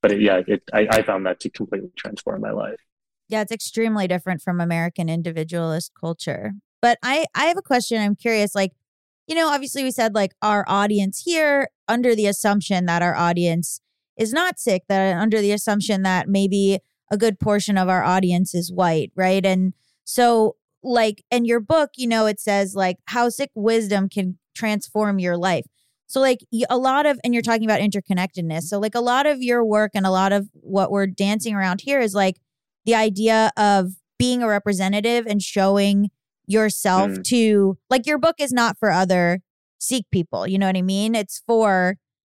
But 0.00 0.12
it, 0.12 0.20
yeah, 0.20 0.42
it, 0.46 0.62
I, 0.72 0.86
I 0.90 1.02
found 1.02 1.26
that 1.26 1.40
to 1.40 1.50
completely 1.50 1.90
transform 1.96 2.40
my 2.40 2.50
life. 2.50 2.80
Yeah, 3.28 3.40
it's 3.40 3.52
extremely 3.52 4.06
different 4.06 4.42
from 4.42 4.60
American 4.60 5.08
individualist 5.08 5.92
culture. 5.98 6.52
But 6.84 6.98
I 7.02 7.24
I 7.34 7.46
have 7.46 7.56
a 7.56 7.62
question. 7.62 7.98
I'm 7.98 8.14
curious 8.14 8.54
like 8.54 8.72
you 9.26 9.34
know, 9.34 9.48
obviously 9.48 9.82
we 9.82 9.90
said 9.90 10.14
like 10.14 10.32
our 10.42 10.66
audience 10.68 11.22
here 11.24 11.70
under 11.88 12.14
the 12.14 12.26
assumption 12.26 12.84
that 12.84 13.00
our 13.00 13.16
audience 13.16 13.80
is 14.18 14.34
not 14.34 14.58
Sikh, 14.58 14.82
that 14.90 15.16
under 15.16 15.40
the 15.40 15.52
assumption 15.52 16.02
that 16.02 16.28
maybe 16.28 16.80
a 17.10 17.16
good 17.16 17.40
portion 17.40 17.78
of 17.78 17.88
our 17.88 18.04
audience 18.04 18.54
is 18.54 18.70
white, 18.70 19.12
right? 19.16 19.46
And 19.46 19.72
so 20.04 20.56
like 20.82 21.24
in 21.30 21.46
your 21.46 21.58
book, 21.58 21.92
you 21.96 22.06
know, 22.06 22.26
it 22.26 22.38
says 22.38 22.74
like 22.74 22.98
how 23.06 23.30
Sikh 23.30 23.52
wisdom 23.54 24.10
can 24.10 24.38
transform 24.54 25.18
your 25.18 25.38
life. 25.38 25.64
So 26.06 26.20
like 26.20 26.40
a 26.68 26.76
lot 26.76 27.06
of 27.06 27.18
and 27.24 27.32
you're 27.32 27.42
talking 27.42 27.64
about 27.64 27.80
interconnectedness. 27.80 28.64
So 28.64 28.78
like 28.78 28.94
a 28.94 29.00
lot 29.00 29.24
of 29.24 29.42
your 29.42 29.64
work 29.64 29.92
and 29.94 30.04
a 30.04 30.10
lot 30.10 30.34
of 30.34 30.50
what 30.52 30.90
we're 30.90 31.06
dancing 31.06 31.54
around 31.54 31.80
here 31.80 32.00
is 32.00 32.12
like 32.12 32.36
the 32.84 32.94
idea 32.94 33.52
of 33.56 33.92
being 34.18 34.42
a 34.42 34.48
representative 34.48 35.26
and 35.26 35.40
showing 35.40 36.10
yourself 36.46 37.10
Mm. 37.10 37.24
to 37.24 37.78
like 37.90 38.06
your 38.06 38.18
book 38.18 38.36
is 38.38 38.52
not 38.52 38.78
for 38.78 38.90
other 38.90 39.40
Sikh 39.78 40.06
people. 40.10 40.46
You 40.46 40.58
know 40.58 40.66
what 40.66 40.76
I 40.76 40.82
mean? 40.82 41.14
It's 41.14 41.42
for 41.46 41.96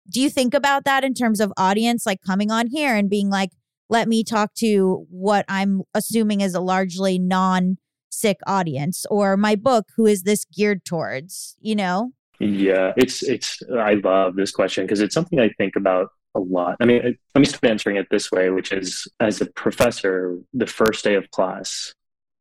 do 0.10 0.22
you 0.22 0.30
think 0.30 0.54
about 0.54 0.86
that 0.86 1.04
in 1.04 1.14
terms 1.14 1.40
of 1.42 1.52
audience 1.58 2.06
like 2.06 2.22
coming 2.22 2.50
on 2.52 2.68
here 2.68 2.96
and 2.96 3.10
being 3.10 3.30
like, 3.30 3.50
let 3.90 4.08
me 4.08 4.24
talk 4.24 4.54
to 4.56 5.06
what 5.10 5.44
I'm 5.50 5.82
assuming 5.94 6.42
is 6.42 6.54
a 6.56 6.62
largely 6.62 7.20
non 7.20 7.78
Sikh 8.10 8.40
audience 8.48 9.06
or 9.12 9.38
my 9.38 9.56
book, 9.56 9.88
who 9.96 10.06
is 10.06 10.24
this 10.24 10.46
geared 10.46 10.86
towards, 10.86 11.56
you 11.60 11.76
know? 11.76 12.12
Yeah, 12.40 12.94
it's 12.98 13.22
it's. 13.24 13.62
I 13.78 13.96
love 13.96 14.36
this 14.36 14.52
question 14.52 14.86
because 14.86 15.02
it's 15.02 15.14
something 15.14 15.40
I 15.40 15.50
think 15.58 15.76
about 15.76 16.10
a 16.36 16.40
lot. 16.40 16.78
I 16.80 16.86
mean, 16.86 17.02
let 17.36 17.40
me 17.40 17.46
start 17.46 17.66
answering 17.66 17.98
it 17.98 18.08
this 18.12 18.32
way, 18.32 18.50
which 18.50 18.72
is 18.72 19.08
as 19.20 19.42
a 19.42 19.46
professor, 19.48 20.38
the 20.54 20.68
first 20.68 21.04
day 21.04 21.16
of 21.16 21.30
class, 21.32 21.94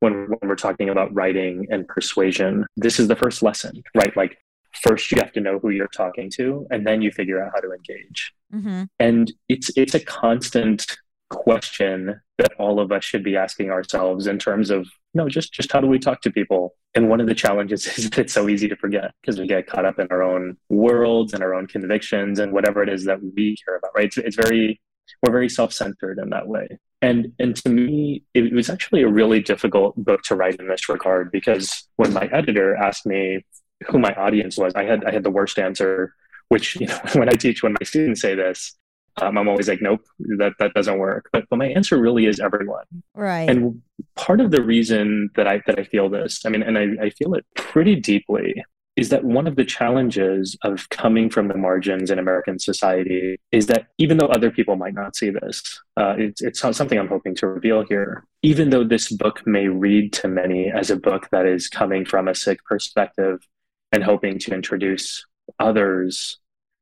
when 0.06 0.26
when 0.28 0.48
we're 0.48 0.54
talking 0.54 0.88
about 0.88 1.12
writing 1.12 1.66
and 1.70 1.86
persuasion, 1.88 2.64
this 2.76 2.98
is 3.00 3.08
the 3.08 3.16
first 3.16 3.42
lesson, 3.42 3.82
right? 3.94 4.16
Like 4.16 4.38
first 4.82 5.10
you 5.10 5.18
have 5.20 5.32
to 5.32 5.40
know 5.40 5.58
who 5.58 5.70
you're 5.70 5.88
talking 5.88 6.30
to, 6.36 6.66
and 6.70 6.86
then 6.86 7.02
you 7.02 7.10
figure 7.10 7.42
out 7.42 7.50
how 7.54 7.60
to 7.60 7.72
engage. 7.72 8.32
Mm-hmm. 8.54 8.84
And 8.98 9.32
it's 9.48 9.70
it's 9.76 9.94
a 9.94 10.00
constant 10.00 10.96
question 11.28 12.20
that 12.38 12.52
all 12.58 12.78
of 12.78 12.92
us 12.92 13.04
should 13.04 13.24
be 13.24 13.36
asking 13.36 13.70
ourselves 13.70 14.28
in 14.28 14.38
terms 14.38 14.70
of 14.70 14.86
no, 15.12 15.28
just 15.28 15.52
just 15.52 15.72
how 15.72 15.80
do 15.80 15.88
we 15.88 15.98
talk 15.98 16.20
to 16.22 16.30
people? 16.30 16.74
And 16.94 17.08
one 17.08 17.20
of 17.20 17.26
the 17.26 17.34
challenges 17.34 17.86
is 17.98 18.10
that 18.10 18.18
it's 18.18 18.32
so 18.32 18.48
easy 18.48 18.68
to 18.68 18.76
forget 18.76 19.12
because 19.20 19.40
we 19.40 19.46
get 19.46 19.66
caught 19.66 19.84
up 19.84 19.98
in 19.98 20.06
our 20.10 20.22
own 20.22 20.56
worlds 20.68 21.34
and 21.34 21.42
our 21.42 21.54
own 21.54 21.66
convictions 21.66 22.38
and 22.38 22.52
whatever 22.52 22.82
it 22.82 22.88
is 22.88 23.04
that 23.04 23.18
we 23.22 23.56
care 23.64 23.76
about, 23.76 23.90
right? 23.96 24.06
It's, 24.06 24.18
it's 24.18 24.36
very 24.36 24.80
we're 25.22 25.32
very 25.32 25.48
self-centered 25.48 26.18
in 26.18 26.30
that 26.30 26.46
way. 26.48 26.78
And 27.02 27.32
and 27.38 27.54
to 27.56 27.68
me, 27.68 28.24
it 28.34 28.52
was 28.52 28.70
actually 28.70 29.02
a 29.02 29.08
really 29.08 29.40
difficult 29.40 29.96
book 29.96 30.22
to 30.24 30.34
write 30.34 30.56
in 30.56 30.68
this 30.68 30.88
regard 30.88 31.30
because 31.30 31.86
when 31.96 32.12
my 32.12 32.26
editor 32.32 32.74
asked 32.74 33.06
me 33.06 33.44
who 33.86 33.98
my 33.98 34.14
audience 34.14 34.56
was, 34.56 34.74
I 34.74 34.84
had 34.84 35.04
I 35.04 35.12
had 35.12 35.22
the 35.22 35.30
worst 35.30 35.58
answer. 35.58 36.14
Which 36.48 36.76
you 36.76 36.86
know, 36.86 37.00
when 37.14 37.28
I 37.28 37.32
teach, 37.32 37.62
when 37.62 37.72
my 37.72 37.84
students 37.84 38.20
say 38.20 38.36
this, 38.36 38.76
um, 39.20 39.38
I'm 39.38 39.48
always 39.48 39.68
like, 39.68 39.80
nope, 39.80 40.02
that 40.38 40.54
that 40.58 40.74
doesn't 40.74 40.98
work. 40.98 41.28
But 41.32 41.44
but 41.48 41.58
my 41.58 41.66
answer 41.66 41.98
really 41.98 42.26
is 42.26 42.38
everyone. 42.38 42.84
Right. 43.14 43.48
And 43.48 43.82
part 44.14 44.40
of 44.40 44.50
the 44.50 44.62
reason 44.62 45.30
that 45.36 45.46
I 45.46 45.62
that 45.66 45.78
I 45.78 45.84
feel 45.84 46.08
this, 46.08 46.44
I 46.44 46.50
mean, 46.50 46.62
and 46.62 46.76
I, 46.76 47.06
I 47.06 47.10
feel 47.10 47.34
it 47.34 47.46
pretty 47.56 47.96
deeply, 47.96 48.62
is 48.96 49.10
that 49.10 49.24
one 49.24 49.46
of 49.46 49.56
the 49.56 49.64
challenges 49.64 50.56
of 50.62 50.88
coming 50.88 51.28
from 51.28 51.48
the 51.48 51.56
margins 51.56 52.10
in 52.10 52.18
American 52.18 52.58
society 52.58 53.38
is 53.52 53.66
that 53.66 53.88
even 53.98 54.16
though 54.16 54.28
other 54.28 54.50
people 54.50 54.74
might 54.74 54.94
not 54.94 55.14
see 55.14 55.28
this, 55.28 55.62
uh, 55.98 56.14
it's 56.16 56.40
it's 56.40 56.60
something 56.60 56.98
I'm 56.98 57.08
hoping 57.08 57.34
to 57.36 57.46
reveal 57.46 57.84
here. 57.84 58.24
Even 58.42 58.70
though 58.70 58.84
this 58.84 59.12
book 59.12 59.46
may 59.46 59.68
read 59.68 60.14
to 60.14 60.28
many 60.28 60.70
as 60.70 60.90
a 60.90 60.96
book 60.96 61.28
that 61.30 61.46
is 61.46 61.68
coming 61.68 62.06
from 62.06 62.26
a 62.26 62.34
Sikh 62.34 62.64
perspective 62.64 63.46
and 63.92 64.02
hoping 64.02 64.38
to 64.40 64.54
introduce 64.54 65.24
others 65.60 66.38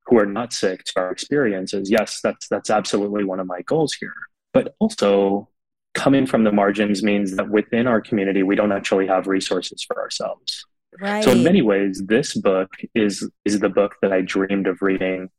who 0.07 0.19
are 0.19 0.27
not 0.27 0.53
Sikh 0.53 0.85
to 0.85 0.93
our 0.97 1.11
experiences, 1.11 1.91
yes, 1.91 2.21
that's 2.23 2.47
that's 2.49 2.71
absolutely 2.71 3.25
one 3.25 3.41
of 3.41 3.49
my 3.49 3.63
goals 3.63 3.93
here. 3.93 4.15
But 4.53 4.77
also 4.79 5.49
coming 5.95 6.27
from 6.27 6.45
the 6.45 6.53
margins 6.53 7.03
means 7.03 7.37
that 7.37 7.49
within 7.49 7.89
our 7.89 8.01
community 8.01 8.45
we 8.45 8.55
don't 8.55 8.73
actually 8.73 9.09
have 9.09 9.27
resources 9.27 9.83
for 9.83 10.01
ourselves. 10.01 10.65
Right. 11.01 11.25
So 11.25 11.33
in 11.33 11.43
many 11.43 11.63
ways, 11.63 12.03
this 12.07 12.35
book 12.35 12.71
is 12.95 13.29
is 13.45 13.61
the 13.61 13.69
book 13.69 13.97
that 14.03 14.13
I 14.13 14.21
dreamed 14.21 14.67
of 14.67 14.83
reading 14.83 15.31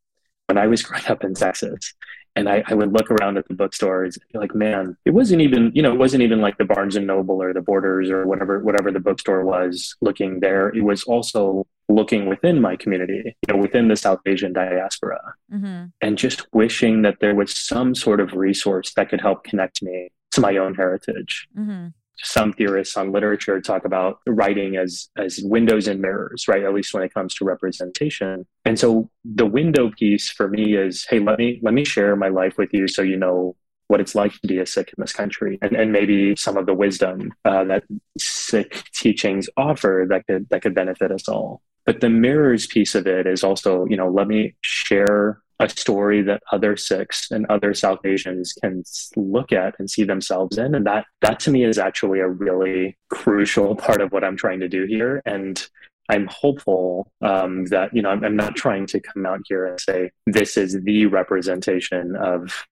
when 0.47 0.57
I 0.57 0.67
was 0.67 0.81
growing 0.83 1.05
up 1.07 1.23
in 1.23 1.33
Texas. 1.33 1.93
And 2.37 2.49
I, 2.49 2.63
I 2.67 2.73
would 2.73 2.91
look 2.91 3.09
around 3.09 3.37
at 3.37 3.47
the 3.47 3.53
bookstores 3.53 4.17
and 4.17 4.25
be 4.33 4.39
like, 4.39 4.53
man, 4.53 4.97
it 5.05 5.11
wasn't 5.11 5.41
even, 5.41 5.71
you 5.73 5.81
know, 5.81 5.93
it 5.93 5.97
wasn't 5.97 6.21
even 6.21 6.41
like 6.41 6.57
the 6.57 6.65
Barnes 6.65 6.97
and 6.97 7.07
Noble 7.07 7.41
or 7.41 7.53
the 7.53 7.61
Borders 7.61 8.09
or 8.11 8.27
whatever, 8.27 8.59
whatever 8.59 8.91
the 8.91 8.99
bookstore 8.99 9.45
was 9.45 9.95
looking 10.01 10.41
there. 10.41 10.67
It 10.67 10.81
was 10.81 11.03
also 11.03 11.65
looking 11.87 12.25
within 12.25 12.59
my 12.59 12.75
community, 12.75 13.37
you 13.47 13.53
know, 13.53 13.61
within 13.61 13.87
the 13.87 13.95
South 13.95 14.19
Asian 14.25 14.51
diaspora 14.51 15.33
mm-hmm. 15.49 15.85
and 16.01 16.17
just 16.17 16.45
wishing 16.53 17.03
that 17.03 17.21
there 17.21 17.35
was 17.35 17.55
some 17.55 17.95
sort 17.95 18.19
of 18.19 18.33
resource 18.33 18.91
that 18.95 19.07
could 19.07 19.21
help 19.21 19.45
connect 19.45 19.81
me 19.81 20.09
to 20.31 20.41
my 20.41 20.57
own 20.57 20.75
heritage 20.75 21.47
Mm-hmm. 21.57 21.87
Some 22.21 22.53
theorists 22.53 22.95
on 22.97 23.11
literature 23.11 23.59
talk 23.61 23.85
about 23.85 24.19
writing 24.27 24.77
as 24.77 25.09
as 25.17 25.39
windows 25.43 25.87
and 25.87 26.01
mirrors 26.01 26.47
right? 26.47 26.63
At 26.63 26.73
least 26.73 26.93
when 26.93 27.03
it 27.03 27.13
comes 27.13 27.35
to 27.35 27.45
representation. 27.45 28.45
And 28.63 28.79
so 28.79 29.09
the 29.23 29.45
window 29.45 29.91
piece 29.91 30.29
for 30.29 30.47
me 30.47 30.75
is 30.75 31.05
hey 31.09 31.19
let 31.19 31.37
me 31.37 31.59
let 31.61 31.73
me 31.73 31.85
share 31.85 32.15
my 32.15 32.29
life 32.29 32.57
with 32.57 32.73
you 32.73 32.87
so 32.87 33.01
you 33.01 33.17
know 33.17 33.55
what 33.87 34.01
it's 34.01 34.15
like 34.15 34.33
to 34.33 34.47
be 34.47 34.57
a 34.59 34.65
Sikh 34.65 34.93
in 34.97 35.01
this 35.01 35.13
country. 35.13 35.59
And, 35.61 35.75
and 35.75 35.91
maybe 35.91 36.35
some 36.35 36.57
of 36.57 36.65
the 36.65 36.73
wisdom 36.73 37.33
uh, 37.43 37.63
that 37.65 37.83
Sikh 38.17 38.83
teachings 38.93 39.47
offer 39.57 40.07
that 40.09 40.25
could 40.27 40.49
that 40.49 40.61
could 40.61 40.75
benefit 40.75 41.11
us 41.11 41.27
all. 41.27 41.61
But 41.85 42.01
the 42.01 42.09
mirrors 42.09 42.65
piece 42.65 42.95
of 42.95 43.05
it 43.05 43.27
is 43.27 43.43
also 43.43 43.85
you 43.85 43.97
know 43.97 44.09
let 44.09 44.27
me 44.27 44.55
share 44.61 45.41
a 45.59 45.69
story 45.69 46.21
that 46.21 46.43
other 46.51 46.75
Sikhs 46.75 47.31
and 47.31 47.45
other 47.47 47.73
South 47.73 48.05
Asians 48.05 48.53
can 48.53 48.83
look 49.15 49.51
at 49.51 49.75
and 49.79 49.89
see 49.89 50.03
themselves 50.03 50.57
in. 50.57 50.75
And 50.75 50.85
that, 50.85 51.05
that 51.21 51.39
to 51.41 51.51
me 51.51 51.63
is 51.63 51.77
actually 51.77 52.19
a 52.19 52.27
really 52.27 52.97
crucial 53.09 53.75
part 53.75 54.01
of 54.01 54.11
what 54.11 54.23
I'm 54.23 54.37
trying 54.37 54.59
to 54.59 54.67
do 54.67 54.85
here. 54.85 55.21
And 55.25 55.65
I'm 56.09 56.27
hopeful 56.27 57.11
um, 57.21 57.65
that, 57.65 57.95
you 57.95 58.01
know, 58.01 58.09
I'm, 58.09 58.23
I'm 58.23 58.35
not 58.35 58.55
trying 58.55 58.85
to 58.87 58.99
come 58.99 59.25
out 59.25 59.41
here 59.47 59.65
and 59.65 59.79
say, 59.79 60.11
this 60.27 60.57
is 60.57 60.81
the 60.83 61.07
representation 61.07 62.15
of, 62.15 62.67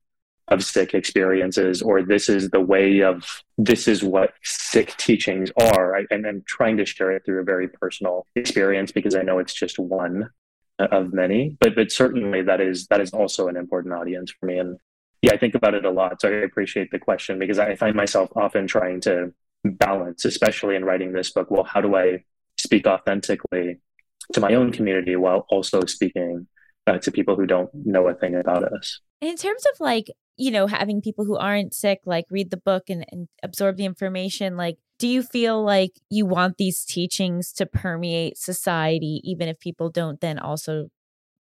of 0.50 0.64
Sikh 0.64 0.94
experiences, 0.94 1.82
or 1.82 2.04
this 2.04 2.28
is 2.28 2.50
the 2.50 2.60
way 2.60 3.00
of 3.00 3.26
this 3.58 3.88
is 3.88 4.04
what 4.04 4.34
Sikh 4.44 4.96
teachings 4.98 5.52
are. 5.60 5.96
I, 5.96 6.06
and 6.12 6.28
I'm 6.28 6.44
trying 6.46 6.78
to 6.78 6.86
share 6.86 7.12
it 7.12 7.24
through 7.26 7.42
a 7.42 7.46
very 7.46 7.70
personal 7.70 8.28
experience 8.36 8.92
because 8.92 9.16
I 9.16 9.22
know 9.22 9.40
it's 9.40 9.54
just 9.54 9.80
one 9.80 10.30
of 10.80 11.14
many. 11.14 11.58
But 11.60 11.76
but 11.76 11.92
certainly 11.92 12.42
that 12.44 12.62
is 12.62 12.88
that 12.88 13.02
is 13.02 13.12
also 13.12 13.48
an 13.48 13.58
important 13.58 13.94
audience 13.94 14.32
for 14.32 14.46
me. 14.46 14.58
And 14.58 14.78
yeah, 15.22 15.34
I 15.34 15.38
think 15.38 15.56
about 15.56 15.74
it 15.74 15.86
a 15.86 15.92
lot. 15.92 16.22
So 16.22 16.30
I 16.30 16.44
appreciate 16.44 16.92
the 16.92 17.00
question 17.00 17.40
because 17.40 17.60
I 17.60 17.76
find 17.76 17.96
myself 17.96 18.30
often 18.36 18.68
trying 18.68 19.02
to 19.02 19.34
balance, 19.64 20.26
especially 20.26 20.76
in 20.76 20.84
writing 20.84 21.14
this 21.14 21.32
book. 21.32 21.50
Well, 21.50 21.64
how 21.64 21.82
do 21.82 21.96
I 21.96 22.24
speak 22.58 22.86
authentically 22.86 23.80
to 24.34 24.40
my 24.40 24.54
own 24.54 24.72
community 24.72 25.16
while 25.16 25.46
also 25.50 25.86
speaking 25.86 26.48
uh, 26.88 26.98
to 27.00 27.12
people 27.12 27.36
who 27.36 27.46
don't 27.46 27.70
know 27.74 28.08
a 28.08 28.14
thing 28.14 28.36
about 28.36 28.64
us? 28.64 29.00
In 29.22 29.38
terms 29.38 29.64
of 29.74 29.80
like, 29.80 30.12
you 30.36 30.52
know, 30.52 30.68
having 30.68 31.02
people 31.02 31.24
who 31.24 31.38
aren't 31.38 31.74
Sikh 31.74 32.00
like 32.06 32.26
read 32.30 32.52
the 32.52 32.58
book 32.58 32.90
and, 32.90 33.06
and 33.10 33.28
absorb 33.42 33.78
the 33.78 33.86
information, 33.86 34.58
like, 34.58 34.78
do 35.04 35.10
you 35.10 35.22
feel 35.22 35.62
like 35.62 36.00
you 36.10 36.26
want 36.26 36.56
these 36.56 36.86
teachings 36.86 37.52
to 37.52 37.66
permeate 37.66 38.38
society, 38.38 39.20
even 39.26 39.50
if 39.50 39.60
people 39.60 39.90
don't 39.90 40.22
then 40.22 40.40
also 40.40 40.88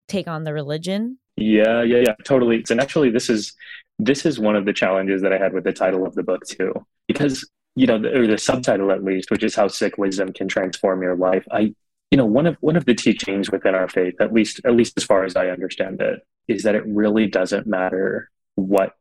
take 0.09 0.27
on 0.27 0.43
the 0.43 0.53
religion? 0.53 1.21
Yeah, 1.37 1.85
yeah, 1.85 1.99
yeah, 1.99 2.15
totally. 2.25 2.65
And 2.69 2.81
actually, 2.81 3.11
this 3.11 3.31
is 3.31 3.55
this 4.01 4.27
is 4.27 4.41
one 4.41 4.57
of 4.57 4.65
the 4.65 4.73
challenges 4.73 5.23
that 5.23 5.33
I 5.33 5.39
had 5.39 5.53
with 5.53 5.63
the 5.63 5.73
title 5.73 6.05
of 6.05 6.17
the 6.17 6.25
book 6.25 6.45
too, 6.45 6.73
because 7.07 7.49
you 7.77 7.87
know, 7.87 7.97
the, 7.97 8.19
or 8.19 8.27
the 8.27 8.39
subtitle 8.39 8.91
at 8.91 9.05
least, 9.05 9.31
which 9.31 9.45
is 9.45 9.55
how 9.55 9.69
Sikh 9.69 9.99
wisdom 9.99 10.33
can 10.33 10.49
transform 10.49 11.01
your 11.01 11.15
life. 11.15 11.47
I, 11.53 11.77
you 12.11 12.19
know, 12.19 12.27
one 12.27 12.49
of 12.49 12.57
one 12.59 12.75
of 12.75 12.87
the 12.87 12.95
teachings 12.97 13.53
within 13.53 13.77
our 13.77 13.89
faith, 13.89 14.15
at 14.21 14.33
least 14.33 14.63
at 14.65 14.75
least 14.75 14.95
as 14.97 15.05
far 15.05 15.23
as 15.23 15.37
I 15.37 15.51
understand 15.51 16.01
it, 16.01 16.27
is 16.49 16.65
that 16.65 16.75
it 16.75 16.83
really 16.89 17.29
doesn't 17.29 17.69
matter 17.69 18.33
what 18.57 18.97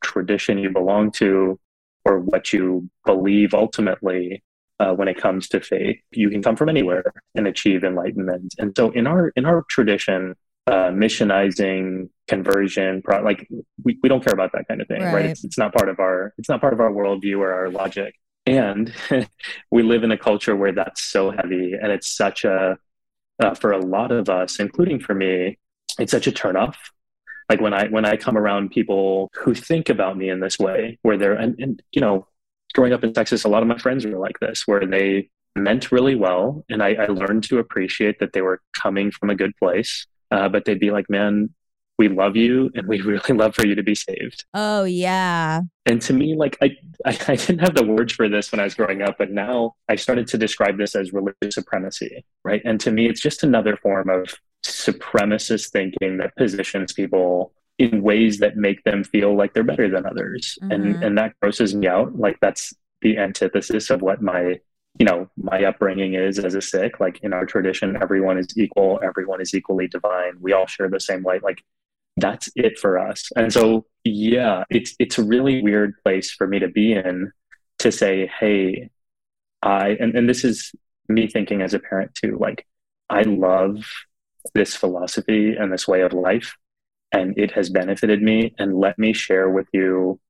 tradition 0.00 0.56
you 0.56 0.70
belong 0.70 1.10
to 1.14 1.58
or 2.04 2.20
what 2.20 2.52
you 2.52 2.88
believe 3.04 3.54
ultimately 3.54 4.42
uh, 4.80 4.92
when 4.92 5.08
it 5.08 5.16
comes 5.16 5.48
to 5.48 5.60
faith. 5.60 5.98
You 6.10 6.30
can 6.30 6.42
come 6.42 6.56
from 6.56 6.68
anywhere 6.68 7.12
and 7.34 7.46
achieve 7.46 7.84
enlightenment. 7.84 8.54
And 8.58 8.72
so, 8.76 8.90
in 8.90 9.06
our 9.06 9.28
in 9.36 9.44
our 9.44 9.64
tradition, 9.68 10.34
uh, 10.66 10.90
missionizing, 10.90 12.10
conversion, 12.26 13.02
pro- 13.02 13.22
like 13.22 13.48
we, 13.82 13.98
we 14.02 14.08
don't 14.08 14.22
care 14.22 14.34
about 14.34 14.52
that 14.52 14.68
kind 14.68 14.80
of 14.80 14.88
thing, 14.88 15.02
right? 15.02 15.14
Right. 15.14 15.26
It's, 15.26 15.44
it's 15.44 15.58
not 15.58 15.72
part 15.74 15.88
of 15.88 15.98
our 15.98 16.34
it's 16.38 16.48
not 16.48 16.60
part 16.60 16.72
of 16.72 16.80
our 16.80 16.90
worldview 16.90 17.38
or 17.38 17.52
our 17.52 17.70
logic. 17.70 18.14
And 18.46 18.92
we 19.70 19.82
live 19.82 20.04
in 20.04 20.12
a 20.12 20.18
culture 20.18 20.56
where 20.56 20.72
that's 20.72 21.02
so 21.02 21.30
heavy, 21.30 21.72
and 21.72 21.92
it's 21.92 22.14
such 22.14 22.44
a 22.44 22.78
uh, 23.40 23.54
for 23.54 23.72
a 23.72 23.78
lot 23.78 24.10
of 24.10 24.28
us, 24.28 24.58
including 24.58 25.00
for 25.00 25.14
me, 25.14 25.58
it's 25.98 26.12
such 26.12 26.26
a 26.26 26.32
turnoff. 26.32 26.74
Like 27.48 27.60
when 27.60 27.72
I 27.72 27.88
when 27.88 28.04
I 28.04 28.16
come 28.16 28.36
around 28.36 28.70
people 28.70 29.30
who 29.34 29.54
think 29.54 29.88
about 29.88 30.16
me 30.16 30.28
in 30.28 30.40
this 30.40 30.58
way, 30.58 30.98
where 31.02 31.16
they're 31.16 31.34
and, 31.34 31.58
and 31.58 31.82
you 31.92 32.00
know, 32.00 32.26
growing 32.74 32.92
up 32.92 33.04
in 33.04 33.12
Texas, 33.12 33.44
a 33.44 33.48
lot 33.48 33.62
of 33.62 33.68
my 33.68 33.78
friends 33.78 34.04
were 34.04 34.18
like 34.18 34.38
this, 34.40 34.66
where 34.66 34.86
they 34.86 35.30
meant 35.56 35.90
really 35.90 36.14
well, 36.14 36.64
and 36.68 36.82
I, 36.82 36.94
I 36.94 37.06
learned 37.06 37.44
to 37.44 37.58
appreciate 37.58 38.20
that 38.20 38.32
they 38.32 38.42
were 38.42 38.60
coming 38.74 39.10
from 39.10 39.30
a 39.30 39.34
good 39.34 39.56
place. 39.56 40.06
Uh, 40.30 40.48
but 40.48 40.66
they'd 40.66 40.78
be 40.78 40.90
like, 40.90 41.08
"Man, 41.08 41.48
we 41.98 42.08
love 42.08 42.36
you, 42.36 42.70
and 42.74 42.86
we 42.86 43.00
really 43.12 43.34
love 43.36 43.54
for 43.54 43.66
you 43.66 43.74
to 43.74 43.82
be 43.82 43.94
saved." 43.94 44.44
Oh 44.54 44.84
yeah. 44.84 45.62
And 45.86 46.00
to 46.02 46.12
me, 46.12 46.34
like 46.36 46.56
I, 46.62 46.76
I, 47.04 47.18
I 47.28 47.36
didn't 47.36 47.60
have 47.60 47.74
the 47.74 47.84
words 47.84 48.12
for 48.12 48.28
this 48.28 48.52
when 48.52 48.60
I 48.60 48.64
was 48.64 48.74
growing 48.74 49.02
up, 49.02 49.16
but 49.18 49.30
now 49.30 49.74
I 49.88 49.96
started 49.96 50.26
to 50.28 50.38
describe 50.38 50.76
this 50.78 50.94
as 50.94 51.12
religious 51.12 51.54
supremacy, 51.54 52.24
right? 52.44 52.60
And 52.64 52.78
to 52.80 52.90
me, 52.90 53.08
it's 53.08 53.20
just 53.20 53.42
another 53.42 53.76
form 53.76 54.08
of 54.10 54.34
supremacist 54.64 55.70
thinking 55.70 56.18
that 56.18 56.36
positions 56.36 56.92
people 56.92 57.52
in 57.78 58.02
ways 58.02 58.38
that 58.38 58.56
make 58.56 58.82
them 58.84 59.04
feel 59.04 59.36
like 59.36 59.54
they're 59.54 59.62
better 59.62 59.88
than 59.88 60.04
others, 60.04 60.58
Mhm. 60.62 60.74
and 60.74 61.04
and 61.04 61.18
that 61.18 61.34
grosses 61.40 61.74
me 61.74 61.86
out. 61.86 62.16
Like 62.18 62.38
that's 62.40 62.74
the 63.02 63.16
antithesis 63.18 63.90
of 63.90 64.02
what 64.02 64.20
my 64.20 64.58
you 64.98 65.06
know 65.06 65.30
my 65.36 65.64
upbringing 65.64 66.14
is 66.14 66.38
as 66.40 66.54
a 66.54 66.60
Sikh. 66.60 66.98
Like 66.98 67.20
in 67.22 67.32
our 67.32 67.46
tradition, 67.46 67.96
everyone 68.02 68.36
is 68.36 68.48
equal, 68.58 68.98
everyone 69.02 69.40
is 69.40 69.54
equally 69.54 69.86
divine. 69.86 70.32
We 70.40 70.52
all 70.52 70.66
share 70.66 70.88
the 70.88 70.98
same 71.00 71.22
light. 71.22 71.44
Like 71.44 71.62
that's 72.20 72.48
it 72.56 72.78
for 72.78 72.98
us. 72.98 73.30
And 73.36 73.52
so 73.52 73.86
yeah, 74.04 74.64
it's 74.70 74.94
it's 74.98 75.18
a 75.18 75.24
really 75.24 75.62
weird 75.62 75.94
place 76.02 76.30
for 76.30 76.46
me 76.46 76.58
to 76.60 76.68
be 76.68 76.92
in 76.92 77.32
to 77.80 77.92
say, 77.92 78.30
hey, 78.40 78.90
I 79.62 79.90
and, 80.00 80.14
and 80.16 80.28
this 80.28 80.44
is 80.44 80.72
me 81.08 81.26
thinking 81.26 81.62
as 81.62 81.74
a 81.74 81.78
parent 81.78 82.14
too, 82.14 82.38
like 82.40 82.66
I 83.10 83.22
love 83.22 83.84
this 84.54 84.74
philosophy 84.74 85.54
and 85.56 85.72
this 85.72 85.88
way 85.88 86.02
of 86.02 86.12
life 86.12 86.56
and 87.12 87.38
it 87.38 87.52
has 87.52 87.70
benefited 87.70 88.22
me 88.22 88.54
and 88.58 88.76
let 88.78 88.98
me 88.98 89.12
share 89.12 89.48
with 89.50 89.66
you 89.72 90.20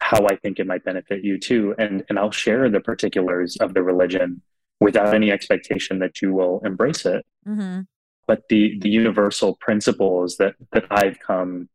how 0.00 0.26
I 0.26 0.36
think 0.36 0.58
it 0.58 0.66
might 0.66 0.84
benefit 0.84 1.24
you 1.24 1.38
too. 1.38 1.74
And 1.78 2.04
and 2.08 2.18
I'll 2.18 2.30
share 2.30 2.70
the 2.70 2.80
particulars 2.80 3.56
of 3.60 3.74
the 3.74 3.82
religion 3.82 4.42
without 4.80 5.14
any 5.14 5.30
expectation 5.32 5.98
that 5.98 6.22
you 6.22 6.32
will 6.32 6.60
embrace 6.64 7.04
it 7.04 7.26
hmm 7.44 7.80
but 8.28 8.42
the 8.48 8.78
the 8.78 8.90
universal 8.90 9.56
principles 9.60 10.36
that 10.36 10.54
that 10.72 10.84
I've 10.90 11.18
come 11.18 11.68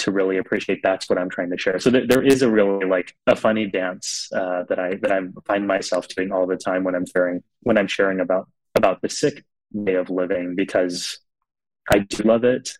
to 0.00 0.10
really 0.10 0.38
appreciate 0.38 0.80
that's 0.82 1.08
what 1.08 1.18
I'm 1.18 1.30
trying 1.30 1.50
to 1.50 1.58
share. 1.58 1.78
So 1.78 1.90
th- 1.90 2.08
there 2.08 2.22
is 2.22 2.42
a 2.42 2.50
really 2.50 2.86
like 2.86 3.14
a 3.26 3.36
funny 3.36 3.66
dance 3.66 4.28
uh, 4.34 4.64
that 4.68 4.78
I 4.78 4.96
that 4.96 5.12
I 5.12 5.20
find 5.46 5.66
myself 5.66 6.08
doing 6.08 6.32
all 6.32 6.46
the 6.46 6.56
time 6.56 6.84
when 6.84 6.94
I'm 6.94 7.06
sharing 7.06 7.42
when 7.60 7.78
I'm 7.78 7.86
sharing 7.86 8.20
about 8.20 8.48
about 8.74 9.00
the 9.00 9.08
Sikh 9.08 9.44
way 9.72 9.94
of 9.94 10.10
living 10.10 10.56
because 10.56 11.18
I 11.90 12.00
do 12.00 12.24
love 12.24 12.44
it 12.44 12.70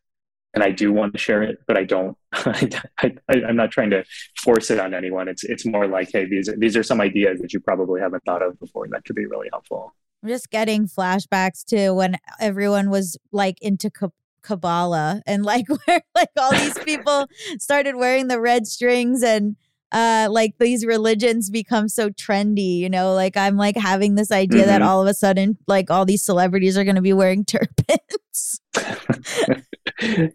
and 0.54 0.64
I 0.64 0.70
do 0.72 0.92
want 0.92 1.12
to 1.12 1.18
share 1.18 1.42
it, 1.42 1.58
but 1.66 1.76
I 1.76 1.84
don't. 1.84 2.16
I, 2.32 3.16
I'm 3.28 3.56
not 3.56 3.70
trying 3.70 3.90
to 3.90 4.04
force 4.36 4.70
it 4.70 4.80
on 4.80 4.94
anyone. 4.94 5.28
It's 5.28 5.44
it's 5.44 5.64
more 5.64 5.86
like, 5.86 6.10
hey, 6.12 6.24
these 6.26 6.50
these 6.58 6.76
are 6.76 6.82
some 6.82 7.00
ideas 7.00 7.40
that 7.40 7.52
you 7.52 7.60
probably 7.60 8.00
haven't 8.00 8.24
thought 8.24 8.42
of 8.42 8.58
before 8.58 8.88
that 8.88 9.04
could 9.04 9.16
be 9.16 9.26
really 9.26 9.48
helpful. 9.52 9.94
I'm 10.22 10.28
just 10.28 10.50
getting 10.50 10.86
flashbacks 10.86 11.64
to 11.66 11.92
when 11.92 12.16
everyone 12.40 12.90
was 12.90 13.16
like 13.32 13.56
into 13.62 13.90
Ka- 13.90 14.08
Kabbalah 14.42 15.22
and 15.26 15.44
like 15.44 15.66
where 15.86 16.02
like 16.14 16.28
all 16.38 16.52
these 16.52 16.78
people 16.80 17.26
started 17.58 17.96
wearing 17.96 18.28
the 18.28 18.40
red 18.40 18.66
strings 18.66 19.22
and 19.22 19.56
uh 19.92 20.28
like 20.30 20.54
these 20.60 20.86
religions 20.86 21.50
become 21.50 21.88
so 21.88 22.10
trendy, 22.10 22.76
you 22.78 22.88
know, 22.88 23.12
like 23.14 23.36
I'm 23.36 23.56
like 23.56 23.76
having 23.76 24.14
this 24.14 24.30
idea 24.30 24.66
that 24.66 24.82
Mhm. 24.82 24.86
all 24.86 25.02
of 25.02 25.08
a 25.08 25.14
sudden 25.14 25.56
like 25.66 25.90
all 25.90 26.04
these 26.04 26.22
celebrities 26.24 26.78
are 26.78 26.84
going 26.84 26.96
to 26.96 27.02
be 27.02 27.12
wearing 27.12 27.44
turbans. 27.46 28.60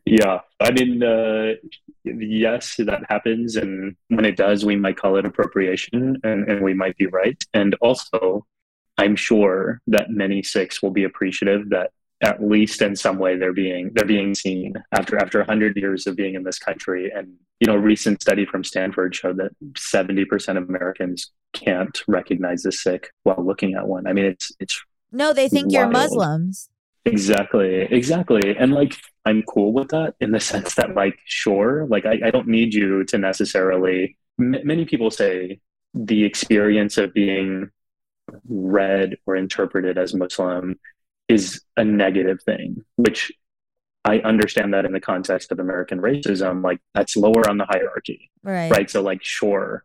yeah, 0.06 0.40
I 0.60 0.72
mean, 0.72 1.02
uh, 1.04 1.54
yes, 2.04 2.76
that 2.78 3.04
happens, 3.10 3.56
and 3.56 3.96
when 4.10 4.26
it 4.26 4.38
does, 4.38 4.66
we 4.66 4.76
might 4.76 4.98
call 4.98 5.16
it 5.18 5.26
appropriation, 5.26 6.18
and, 6.24 6.48
and 6.48 6.62
we 6.64 6.74
might 6.74 6.96
be 6.98 7.08
right. 7.08 7.42
And 7.54 7.76
also, 7.82 8.46
I'm 8.98 9.16
sure 9.16 9.82
that 9.88 10.10
many 10.10 10.44
Sikhs 10.44 10.82
will 10.82 10.92
be 10.92 11.04
appreciative 11.04 11.70
that 11.70 11.92
at 12.22 12.42
least 12.42 12.82
in 12.82 12.96
some 12.96 13.20
way 13.20 13.38
they're 13.38 13.54
being 13.54 13.92
they're 13.94 14.06
being 14.06 14.34
seen 14.34 14.74
after 14.94 15.18
after 15.18 15.40
100 15.40 15.76
years 15.76 16.08
of 16.08 16.16
being 16.16 16.34
in 16.34 16.44
this 16.44 16.58
country 16.58 17.12
and 17.14 17.34
you 17.60 17.68
know 17.68 17.74
a 17.74 17.78
recent 17.78 18.22
study 18.22 18.46
from 18.46 18.64
stanford 18.64 19.14
showed 19.14 19.36
that 19.36 19.52
70% 19.74 20.58
of 20.58 20.70
americans 20.70 21.34
can't 21.52 22.04
recognize 22.08 22.66
a 22.66 22.72
sikh 22.72 23.10
while 23.24 23.46
looking 23.46 23.74
at 23.74 23.86
one 23.86 24.08
i 24.08 24.14
mean 24.14 24.24
it's 24.24 24.50
it's 24.62 24.82
No, 25.12 25.34
they 25.34 25.48
think 25.48 25.72
you're 25.72 25.90
Muslims. 25.90 26.70
Exactly, 27.06 27.84
exactly. 27.84 28.58
And 28.58 28.74
like, 28.74 28.96
I'm 29.26 29.44
cool 29.44 29.72
with 29.72 29.90
that 29.90 30.16
in 30.20 30.32
the 30.32 30.40
sense 30.40 30.76
that, 30.76 30.96
like, 30.96 31.18
sure, 31.26 31.86
like, 31.88 32.06
I, 32.06 32.20
I 32.26 32.32
don't 32.32 32.48
need 32.48 32.74
you 32.74 33.04
to 33.06 33.18
necessarily. 33.18 34.18
M- 34.40 34.66
many 34.66 34.84
people 34.86 35.10
say 35.12 35.60
the 35.94 36.26
experience 36.26 36.98
of 36.98 37.14
being 37.14 37.70
read 38.48 39.18
or 39.26 39.36
interpreted 39.36 39.98
as 39.98 40.14
Muslim 40.14 40.80
is 41.28 41.62
a 41.78 41.84
negative 41.84 42.42
thing, 42.44 42.84
which 42.98 43.32
I 44.04 44.20
understand 44.20 44.74
that 44.74 44.86
in 44.86 44.92
the 44.94 45.00
context 45.00 45.52
of 45.52 45.60
American 45.60 46.00
racism, 46.00 46.64
like, 46.64 46.80
that's 46.94 47.16
lower 47.18 47.50
on 47.50 47.58
the 47.58 47.66
hierarchy 47.66 48.30
Right. 48.44 48.70
right? 48.72 48.90
So 48.90 49.02
like 49.02 49.24
sure. 49.24 49.84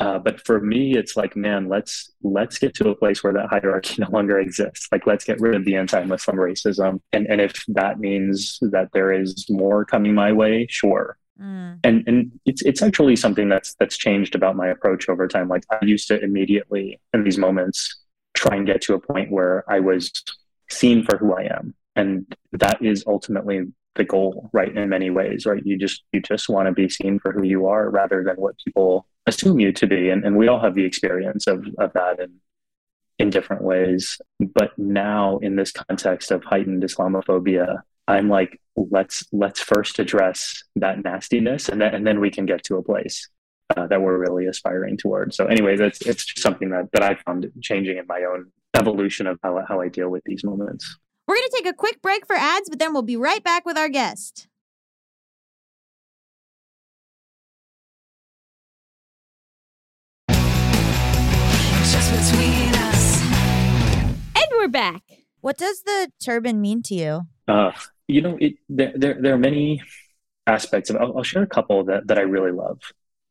Uh, 0.00 0.18
but 0.18 0.40
for 0.46 0.60
me 0.60 0.96
it's 0.96 1.14
like 1.14 1.36
man 1.36 1.68
let's 1.68 2.10
let's 2.22 2.58
get 2.58 2.72
to 2.74 2.88
a 2.88 2.96
place 2.96 3.22
where 3.22 3.34
that 3.34 3.50
hierarchy 3.50 3.96
no 4.02 4.08
longer 4.10 4.40
exists. 4.40 4.88
Like 4.90 5.06
let's 5.06 5.24
get 5.24 5.40
rid 5.40 5.54
of 5.54 5.64
the 5.64 5.76
anti-muslim 5.76 6.36
racism. 6.36 7.00
And 7.12 7.26
and 7.28 7.40
if 7.40 7.64
that 7.68 8.00
means 8.00 8.58
that 8.62 8.88
there 8.92 9.12
is 9.12 9.46
more 9.48 9.84
coming 9.84 10.14
my 10.14 10.32
way 10.32 10.66
sure 10.68 11.16
Mm. 11.40 11.80
and 11.84 12.04
and 12.06 12.40
it's 12.44 12.60
it's 12.62 12.82
actually 12.82 13.16
something 13.16 13.48
that's 13.48 13.74
that's 13.80 13.96
changed 13.96 14.34
about 14.34 14.56
my 14.56 14.68
approach 14.68 15.08
over 15.08 15.26
time. 15.26 15.48
Like 15.48 15.64
i 15.70 15.82
used 15.84 16.08
to 16.08 16.22
immediately 16.22 17.00
in 17.14 17.24
these 17.24 17.38
moments 17.38 18.04
try 18.34 18.56
and 18.56 18.66
get 18.66 18.82
to 18.82 18.94
a 18.94 19.00
point 19.00 19.30
where 19.30 19.64
i 19.68 19.80
was 19.80 20.12
seen 20.68 21.02
for 21.04 21.16
who 21.16 21.34
i 21.34 21.44
am. 21.44 21.74
And 21.96 22.26
that 22.52 22.82
is 22.82 23.04
ultimately 23.06 23.72
the 23.96 24.04
goal 24.04 24.50
right 24.52 24.76
in 24.76 24.88
many 24.88 25.10
ways 25.10 25.46
right? 25.46 25.64
You 25.64 25.78
just 25.78 26.02
you 26.12 26.20
just 26.20 26.48
want 26.48 26.66
to 26.66 26.72
be 26.72 26.88
seen 26.88 27.18
for 27.18 27.32
who 27.32 27.42
you 27.42 27.66
are 27.66 27.88
rather 27.90 28.22
than 28.22 28.36
what 28.36 28.56
people 28.64 29.06
assume 29.26 29.60
you 29.60 29.72
to 29.72 29.86
be. 29.86 30.10
And, 30.10 30.24
and 30.24 30.36
we 30.36 30.48
all 30.48 30.60
have 30.60 30.74
the 30.74 30.84
experience 30.84 31.46
of 31.46 31.66
of 31.78 31.92
that 31.94 32.20
in 32.20 32.40
in 33.18 33.30
different 33.30 33.62
ways. 33.62 34.18
But 34.40 34.78
now 34.78 35.38
in 35.38 35.56
this 35.56 35.72
context 35.72 36.30
of 36.30 36.44
heightened 36.44 36.82
islamophobia 36.82 37.82
I'm 38.10 38.28
like, 38.28 38.60
let's 38.76 39.24
let's 39.32 39.60
first 39.60 39.98
address 39.98 40.62
that 40.76 41.02
nastiness, 41.02 41.68
and 41.68 41.80
then 41.80 41.94
and 41.94 42.06
then 42.06 42.20
we 42.20 42.30
can 42.30 42.46
get 42.46 42.64
to 42.64 42.76
a 42.76 42.82
place 42.82 43.28
uh, 43.76 43.86
that 43.86 44.02
we're 44.02 44.18
really 44.18 44.46
aspiring 44.46 44.96
toward. 44.96 45.32
So 45.34 45.46
anyway, 45.46 45.76
that's 45.76 46.00
it's 46.02 46.24
just 46.24 46.42
something 46.42 46.70
that 46.70 46.90
that 46.92 47.02
I 47.02 47.14
found 47.26 47.46
changing 47.62 47.98
in 47.98 48.06
my 48.08 48.24
own 48.30 48.50
evolution 48.74 49.26
of 49.26 49.38
how 49.42 49.62
how 49.68 49.80
I 49.80 49.88
deal 49.88 50.08
with 50.08 50.22
these 50.24 50.44
moments. 50.44 50.98
We're 51.26 51.36
going 51.36 51.48
to 51.48 51.62
take 51.62 51.72
a 51.72 51.76
quick 51.76 52.02
break 52.02 52.26
for 52.26 52.34
ads, 52.34 52.68
but 52.68 52.80
then 52.80 52.92
we'll 52.92 53.02
be 53.02 53.16
right 53.16 53.44
back 53.44 53.64
with 53.64 53.78
our 53.78 53.88
guest. 53.88 54.48
Between 62.10 62.74
us. 62.74 63.22
And 64.34 64.46
we're 64.52 64.68
back. 64.68 65.02
What 65.40 65.56
does 65.56 65.82
the 65.82 66.10
turban 66.20 66.60
mean 66.60 66.82
to 66.82 66.94
you? 66.94 67.20
Uh, 67.46 67.70
you 68.10 68.20
know, 68.22 68.36
it, 68.40 68.54
there, 68.68 68.92
there 68.96 69.16
there 69.20 69.34
are 69.34 69.38
many 69.38 69.82
aspects 70.46 70.90
of. 70.90 70.96
I'll, 70.96 71.18
I'll 71.18 71.22
share 71.22 71.42
a 71.42 71.46
couple 71.46 71.84
that 71.84 72.06
that 72.08 72.18
I 72.18 72.22
really 72.22 72.52
love. 72.52 72.80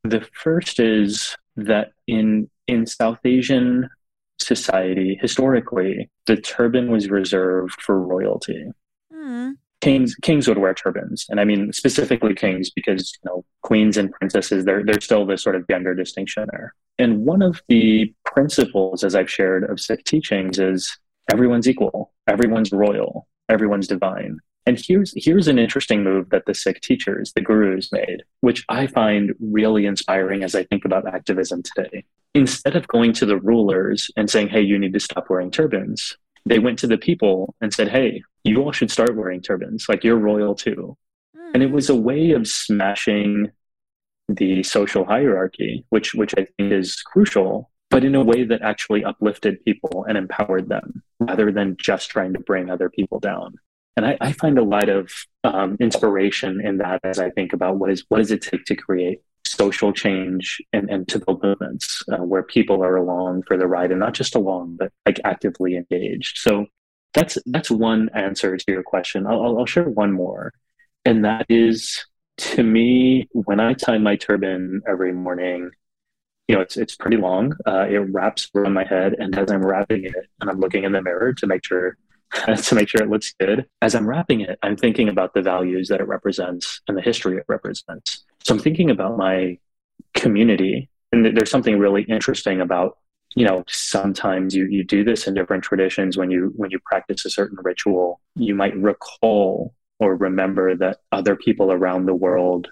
The 0.04 0.26
first 0.34 0.80
is 0.80 1.36
that 1.56 1.92
in 2.08 2.50
in 2.68 2.86
South 2.86 3.20
Asian 3.26 3.90
society, 4.40 5.18
historically, 5.22 6.10
the 6.26 6.38
turban 6.38 6.92
was 6.92 7.10
reserved 7.10 7.82
for 7.82 8.00
royalty. 8.00 8.72
Hmm. 9.12 9.52
Kings 9.82 10.16
kings 10.16 10.48
would 10.48 10.58
wear 10.58 10.74
turbans, 10.74 11.26
and 11.30 11.40
I 11.40 11.46
mean 11.46 11.72
specifically 11.74 12.36
kings 12.36 12.70
because 12.70 13.14
you 13.24 13.30
know 13.30 13.46
queens 13.62 13.98
and 13.98 14.12
princesses. 14.12 14.66
There 14.66 14.84
there's 14.84 15.06
still 15.06 15.26
this 15.26 15.44
sort 15.44 15.56
of 15.56 15.68
gender 15.68 15.94
distinction 15.94 16.48
there. 16.52 16.74
And 16.98 17.26
one 17.26 17.42
of 17.42 17.62
the 17.70 18.14
principles, 18.26 19.06
as 19.06 19.16
I've 19.16 19.32
shared, 19.32 19.64
of 19.70 19.80
Sikh 19.80 20.04
teachings 20.04 20.60
is 20.60 20.98
everyone's 21.32 21.68
equal, 21.68 22.12
everyone's 22.28 22.74
royal, 22.74 23.26
everyone's 23.48 23.88
divine. 23.88 24.40
And 24.70 24.80
here's 24.80 25.16
here's 25.16 25.48
an 25.48 25.58
interesting 25.58 26.04
move 26.04 26.30
that 26.30 26.46
the 26.46 26.54
Sikh 26.54 26.82
teachers, 26.82 27.34
the 27.34 27.42
gurus, 27.42 27.92
made, 27.92 28.22
which 28.42 28.64
I 28.70 28.86
find 28.86 29.34
really 29.40 29.88
inspiring 29.88 30.44
as 30.44 30.54
I 30.54 30.62
think 30.62 30.86
about 30.86 31.08
activism 31.08 31.64
today. 31.64 32.06
Instead 32.36 32.76
of 32.76 32.88
going 32.88 33.12
to 33.14 33.26
the 33.26 33.40
rulers 33.40 34.12
and 34.16 34.30
saying, 34.30 34.50
"Hey, 34.50 34.62
you 34.62 34.78
need 34.78 34.94
to 34.94 35.00
stop 35.00 35.28
wearing 35.28 35.50
turbans," 35.50 36.16
they 36.46 36.60
went 36.60 36.78
to 36.80 36.86
the 36.86 37.00
people 37.00 37.56
and 37.62 37.74
said, 37.74 37.88
"Hey, 37.88 38.22
you 38.44 38.62
all 38.62 38.72
should 38.72 38.92
start 38.92 39.16
wearing 39.16 39.42
turbans. 39.42 39.88
Like 39.90 40.04
you're 40.04 40.18
royal 40.18 40.54
too." 40.54 40.96
Hmm. 41.36 41.52
And 41.56 41.64
it 41.64 41.72
was 41.72 41.90
a 41.90 41.96
way 41.96 42.34
of 42.34 42.48
smashing 42.48 43.50
the 44.28 44.62
social 44.62 45.04
hierarchy, 45.04 45.84
which 45.90 46.14
which 46.14 46.36
I 46.38 46.46
think 46.46 46.72
is 46.72 47.02
crucial, 47.02 47.72
but 47.90 48.04
in 48.04 48.14
a 48.14 48.24
way 48.24 48.44
that 48.44 48.62
actually 48.62 49.04
uplifted 49.04 49.66
people 49.66 50.06
and 50.08 50.16
empowered 50.16 50.70
them, 50.70 51.02
rather 51.20 51.52
than 51.52 51.76
just 51.78 52.12
trying 52.12 52.34
to 52.34 52.40
bring 52.40 52.70
other 52.70 52.92
people 52.92 53.20
down. 53.20 53.58
And 53.98 54.06
I, 54.06 54.18
I 54.22 54.32
find 54.32 54.58
a 54.58 54.64
lot 54.64 54.90
of 54.90 55.12
um, 55.44 55.78
inspiration 55.80 56.62
in 56.66 56.78
that 56.78 57.02
as 57.04 57.20
I 57.20 57.30
think 57.32 57.54
about 57.54 57.78
what 57.78 57.92
is 57.92 58.06
what 58.10 58.20
does 58.20 58.32
it 58.32 58.42
take 58.42 58.66
to 58.66 58.76
create 58.76 59.22
social 59.46 59.92
change 59.92 60.62
and, 60.74 60.90
and 60.90 61.08
to 61.08 61.20
build 61.20 61.44
movements 61.44 62.04
uh, 62.12 62.24
where 62.24 62.44
people 62.44 62.84
are 62.84 62.96
along 62.96 63.44
for 63.44 63.58
the 63.58 63.68
ride 63.68 63.92
and 63.92 64.00
not 64.00 64.14
just 64.14 64.36
along, 64.36 64.76
but 64.78 64.92
like 65.06 65.20
actively 65.26 65.76
engaged. 65.76 66.38
So 66.38 66.68
that's 67.14 67.38
that's 67.48 67.72
one 67.72 68.10
answer 68.14 68.56
to 68.58 68.66
your 68.68 68.84
question. 68.84 69.26
I'll, 69.26 69.58
I'll- 69.58 69.66
share 69.66 69.90
one 69.90 70.12
more, 70.14 70.54
and 71.06 71.26
that 71.26 71.46
is 71.50 72.06
to 72.38 72.64
me 72.64 73.28
when 73.34 73.60
I 73.60 73.74
tie 73.74 73.98
my 73.98 74.16
turban 74.16 74.82
every 74.88 75.14
morning. 75.14 75.72
You 76.48 76.56
know, 76.56 76.62
it's 76.62 76.78
it's 76.78 76.96
pretty 76.96 77.18
long. 77.18 77.54
Uh, 77.68 77.86
it 77.90 77.98
wraps 77.98 78.50
around 78.56 78.74
my 78.74 78.86
head, 78.86 79.16
and 79.20 79.38
as 79.38 79.52
I'm 79.52 79.66
wrapping 79.66 80.06
it, 80.06 80.16
and 80.42 80.50
I'm 80.50 80.60
looking 80.60 80.84
in 80.84 80.92
the 80.92 81.02
mirror 81.02 81.34
to 81.34 81.48
make 81.48 81.66
sure 81.66 81.98
to 82.64 82.76
make 82.76 82.90
sure 82.90 83.02
it 83.02 83.10
looks 83.10 83.34
good. 83.40 83.66
As 83.82 83.96
I'm 83.96 84.08
wrapping 84.08 84.42
it, 84.42 84.60
I'm 84.62 84.78
thinking 84.78 85.10
about 85.10 85.34
the 85.34 85.42
values 85.42 85.88
that 85.90 86.00
it 86.00 86.08
represents 86.08 86.82
and 86.88 86.98
the 86.98 87.02
history 87.02 87.38
it 87.38 87.46
represents. 87.48 88.24
So 88.44 88.54
I'm 88.54 88.60
thinking 88.60 88.90
about 88.90 89.18
my 89.18 89.58
community, 90.14 90.90
and 91.12 91.26
there's 91.26 91.52
something 91.52 91.80
really 91.80 92.04
interesting 92.04 92.62
about 92.62 92.98
you 93.36 93.46
know 93.46 93.64
sometimes 93.68 94.56
you 94.56 94.66
you 94.66 94.84
do 94.84 95.04
this 95.04 95.28
in 95.28 95.34
different 95.34 95.64
traditions 95.64 96.18
when 96.18 96.32
you 96.32 96.52
when 96.56 96.72
you 96.72 96.80
practice 96.86 97.26
a 97.26 97.30
certain 97.30 97.60
ritual 97.62 98.20
you 98.36 98.56
might 98.56 98.76
recall 98.76 99.76
or 100.00 100.16
remember 100.16 100.76
that 100.76 100.98
other 101.12 101.36
people 101.36 101.72
around 101.72 102.06
the 102.06 102.16
world 102.16 102.70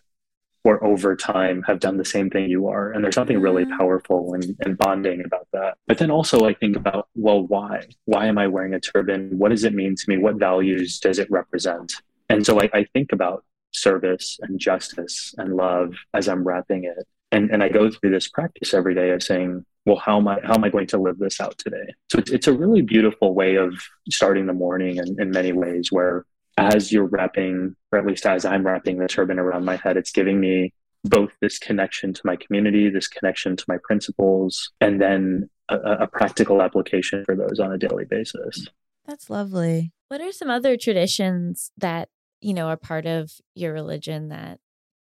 or 0.63 0.83
over 0.83 1.15
time 1.15 1.63
have 1.63 1.79
done 1.79 1.97
the 1.97 2.05
same 2.05 2.29
thing 2.29 2.49
you 2.49 2.67
are. 2.67 2.91
And 2.91 3.03
there's 3.03 3.15
something 3.15 3.39
really 3.39 3.65
Mhm. 3.65 3.77
powerful 3.77 4.33
and, 4.33 4.55
and 4.65 4.77
bonding 4.77 5.23
about 5.23 5.47
that. 5.53 5.77
But 5.87 5.97
then 5.97 6.11
also 6.11 6.45
i 6.45 6.53
think 6.53 6.75
about 6.75 7.07
well 7.15 7.41
why? 7.47 7.87
Why 8.05 8.25
am 8.27 8.37
i 8.37 8.47
wearing 8.47 8.73
a 8.73 8.79
turban? 8.79 9.37
What 9.37 9.49
does 9.49 9.63
it 9.63 9.73
mean 9.73 9.95
to 9.95 10.03
me? 10.09 10.17
What 10.17 10.35
values 10.35 10.99
does 10.99 11.19
it 11.19 11.29
represent? 11.31 11.93
And 12.29 12.45
so 12.45 12.59
i, 12.61 12.69
I 12.73 12.83
think 12.93 13.11
about 13.13 13.43
service 13.71 14.39
and 14.41 14.59
justice 14.59 15.35
and 15.37 15.55
love 15.55 15.93
as 16.13 16.27
i'm 16.27 16.43
wrapping 16.43 16.83
it. 16.85 17.05
And 17.31 17.49
and 17.51 17.61
i 17.63 17.69
go 17.69 17.89
through 17.89 18.11
this 18.11 18.27
practice 18.27 18.73
every 18.73 18.95
day 18.95 19.11
of 19.11 19.21
saying 19.23 19.65
well 19.85 19.97
how 19.97 20.17
am 20.17 20.27
i 20.27 20.39
how 20.43 20.55
am 20.55 20.63
i 20.63 20.69
going 20.69 20.87
to 20.87 20.97
live 20.97 21.17
this 21.19 21.39
out 21.39 21.57
today? 21.57 21.87
So 22.11 22.19
it's, 22.19 22.31
it's 22.31 22.47
a 22.47 22.53
really 22.53 22.81
beautiful 22.81 23.33
way 23.33 23.55
of 23.55 23.73
starting 24.09 24.45
the 24.47 24.53
morning 24.53 24.97
in, 24.97 25.15
in 25.21 25.31
many 25.31 25.51
ways 25.53 25.91
where 25.91 26.25
as 26.57 26.91
you're 26.91 27.05
wrapping 27.05 27.75
or 27.91 27.99
at 27.99 28.05
least 28.05 28.25
as 28.25 28.45
i'm 28.45 28.65
wrapping 28.65 28.97
the 28.97 29.07
turban 29.07 29.39
around 29.39 29.65
my 29.65 29.75
head 29.75 29.97
it's 29.97 30.11
giving 30.11 30.39
me 30.39 30.73
both 31.03 31.31
this 31.41 31.59
connection 31.59 32.13
to 32.13 32.21
my 32.25 32.35
community 32.35 32.89
this 32.89 33.07
connection 33.07 33.55
to 33.55 33.63
my 33.67 33.77
principles 33.83 34.71
and 34.81 34.99
then 35.01 35.49
a, 35.69 35.75
a 35.75 36.07
practical 36.07 36.61
application 36.61 37.23
for 37.25 37.35
those 37.35 37.59
on 37.59 37.71
a 37.71 37.77
daily 37.77 38.05
basis 38.05 38.67
That's 39.07 39.29
lovely. 39.29 39.93
What 40.09 40.21
are 40.21 40.33
some 40.33 40.49
other 40.49 40.75
traditions 40.77 41.71
that, 41.77 42.09
you 42.41 42.53
know, 42.53 42.67
are 42.67 42.77
part 42.77 43.05
of 43.05 43.31
your 43.55 43.73
religion 43.73 44.29
that 44.29 44.59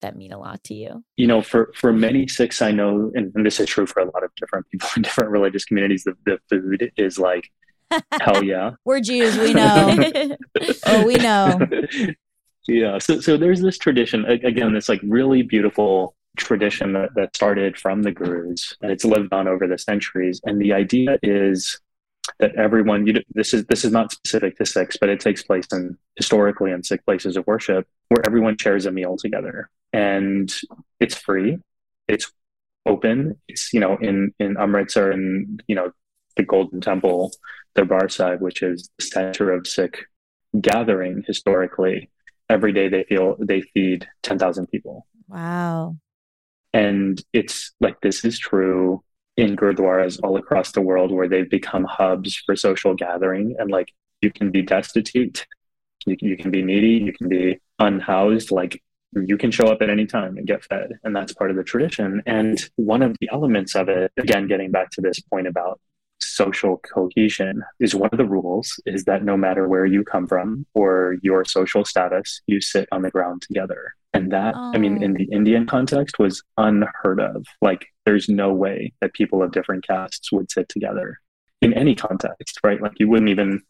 that 0.02 0.16
mean 0.18 0.34
a 0.34 0.38
lot 0.38 0.64
to 0.66 0.74
you? 0.74 1.04
you 1.16 1.28
know, 1.28 1.42
for 1.42 1.72
for 1.76 1.94
many 1.94 2.28
Sikhs, 2.28 2.62
I 2.62 2.72
know, 2.72 3.12
and, 3.16 3.32
and 3.36 3.46
this 3.46 3.60
is 3.60 3.68
true 3.68 3.86
for 3.86 4.02
a 4.02 4.06
lot 4.06 4.24
of 4.24 4.32
different 4.36 4.70
people 4.70 4.90
in 4.98 5.02
different 5.02 5.32
religious 5.32 5.66
communities. 5.66 6.04
The, 6.04 6.14
the 6.26 6.40
food 6.50 6.92
is 6.98 7.18
like 7.18 7.50
hell 8.22 8.44
yeah. 8.44 8.72
We're 8.86 9.02
Jews, 9.02 9.38
we 9.38 9.54
know. 9.56 10.38
oh, 10.86 11.06
we 11.06 11.16
know. 11.16 11.60
yeah. 12.68 12.98
So 13.00 13.20
so 13.20 13.38
there's 13.38 13.62
this 13.62 13.78
tradition 13.78 14.26
again. 14.26 14.74
This 14.74 14.90
like 14.90 15.02
really 15.04 15.42
beautiful 15.44 16.16
tradition 16.38 16.94
that 16.94 17.10
that 17.16 17.36
started 17.36 17.78
from 17.78 18.04
the 18.04 18.12
gurus, 18.12 18.76
and 18.82 18.92
it's 18.92 19.06
lived 19.06 19.34
on 19.34 19.48
over 19.48 19.68
the 19.68 19.78
centuries. 19.78 20.42
And 20.46 20.62
the 20.62 20.74
idea 20.74 21.18
is 21.24 21.80
that 22.40 22.56
everyone 22.56 23.06
you 23.08 23.14
this 23.34 23.54
is 23.54 23.66
this 23.66 23.86
is 23.86 23.92
not 23.92 24.12
specific 24.12 24.58
to 24.58 24.66
Sikhs, 24.66 24.98
but 25.00 25.10
it 25.10 25.20
takes 25.20 25.44
place 25.44 25.68
in 25.72 25.98
historically 26.16 26.72
in 26.72 26.84
Sikh 26.84 27.06
places 27.06 27.38
of 27.38 27.48
worship 27.48 27.88
where 28.10 28.26
everyone 28.26 28.58
shares 28.58 28.86
a 28.86 28.92
meal 28.92 29.18
together, 29.18 29.70
and 29.94 30.54
it's 31.00 31.16
free, 31.16 31.60
it's 32.08 32.32
open. 32.86 33.40
It's 33.48 33.74
you 33.74 33.80
know 33.80 33.98
in 33.98 34.34
in 34.40 34.58
Amritsar 34.58 35.12
and 35.12 35.62
you 35.68 35.76
know 35.76 35.92
the 36.36 36.44
Golden 36.44 36.82
Temple, 36.82 37.32
Sahib, 38.08 38.42
which 38.42 38.62
is 38.62 38.90
the 38.98 39.06
center 39.06 39.52
of 39.52 39.68
Sikh 39.68 40.06
gathering 40.60 41.24
historically. 41.28 42.10
Every 42.50 42.72
day 42.74 42.88
they 42.90 43.04
feel 43.04 43.36
they 43.40 43.62
feed 43.62 44.08
ten 44.22 44.38
thousand 44.38 44.68
people, 44.68 45.08
Wow. 45.28 45.98
and 46.74 47.22
it's 47.34 47.74
like 47.82 48.00
this 48.02 48.24
is 48.24 48.38
true 48.38 49.04
in 49.36 49.56
gurdwaras 49.56 50.20
all 50.24 50.38
across 50.38 50.72
the 50.72 50.82
world 50.82 51.12
where 51.12 51.28
they've 51.28 51.50
become 51.50 51.84
hubs 51.86 52.36
for 52.46 52.56
social 52.56 52.94
gathering 52.94 53.56
and 53.60 53.70
like 53.72 53.92
you 54.22 54.32
can 54.32 54.50
be 54.52 54.62
destitute 54.62 55.46
you, 56.06 56.16
you 56.22 56.38
can 56.38 56.52
be 56.52 56.64
needy 56.64 57.04
you 57.04 57.12
can 57.12 57.28
be 57.28 57.60
unhoused 57.80 58.50
like 58.52 58.82
you 59.14 59.38
can 59.38 59.52
show 59.52 59.66
up 59.68 59.82
at 59.82 59.90
any 59.90 60.06
time 60.06 60.38
and 60.38 60.48
get 60.48 60.64
fed 60.64 60.92
and 61.04 61.14
that's 61.14 61.34
part 61.34 61.50
of 61.52 61.58
the 61.58 61.64
tradition 61.66 62.22
and 62.26 62.70
one 62.78 63.02
of 63.02 63.14
the 63.20 63.28
elements 63.34 63.76
of 63.76 63.90
it 63.90 64.10
again 64.18 64.48
getting 64.48 64.72
back 64.72 64.90
to 64.92 65.02
this 65.02 65.20
point 65.20 65.48
about 65.48 65.82
social 66.22 66.78
cohesion 66.78 67.64
is 67.80 67.94
one 67.96 68.10
of 68.12 68.18
the 68.18 68.26
rules 68.26 68.80
is 68.86 69.04
that 69.06 69.24
no 69.24 69.36
matter 69.38 69.68
where 69.68 69.86
you 69.86 70.04
come 70.04 70.28
from 70.28 70.66
or 70.74 71.18
your 71.22 71.44
social 71.46 71.84
status 71.86 72.42
you 72.48 72.60
sit 72.62 72.88
on 72.92 73.02
the 73.02 73.12
ground 73.12 73.42
together. 73.42 73.94
And 74.14 74.32
that 74.32 74.56
i 74.56 74.78
mean 74.78 75.04
in 75.04 75.12
Oh. 75.12 75.18
the 75.18 75.26
indian 75.32 75.66
context 75.66 76.20
was 76.20 76.42
unheard 76.58 77.20
of. 77.20 77.46
Like 77.62 77.88
there's 78.06 78.30
no 78.30 78.54
way 78.54 78.94
that 79.02 79.14
people 79.14 79.44
of 79.44 79.52
different 79.52 79.86
castes 79.86 80.32
would 80.32 80.50
sit 80.52 80.70
together 80.70 81.20
in 81.62 81.74
any 81.74 81.96
context 81.96 82.60
right? 82.64 82.82
Like 82.82 82.94
you 83.00 83.10
wouldn't 83.10 83.30
even 83.30 83.62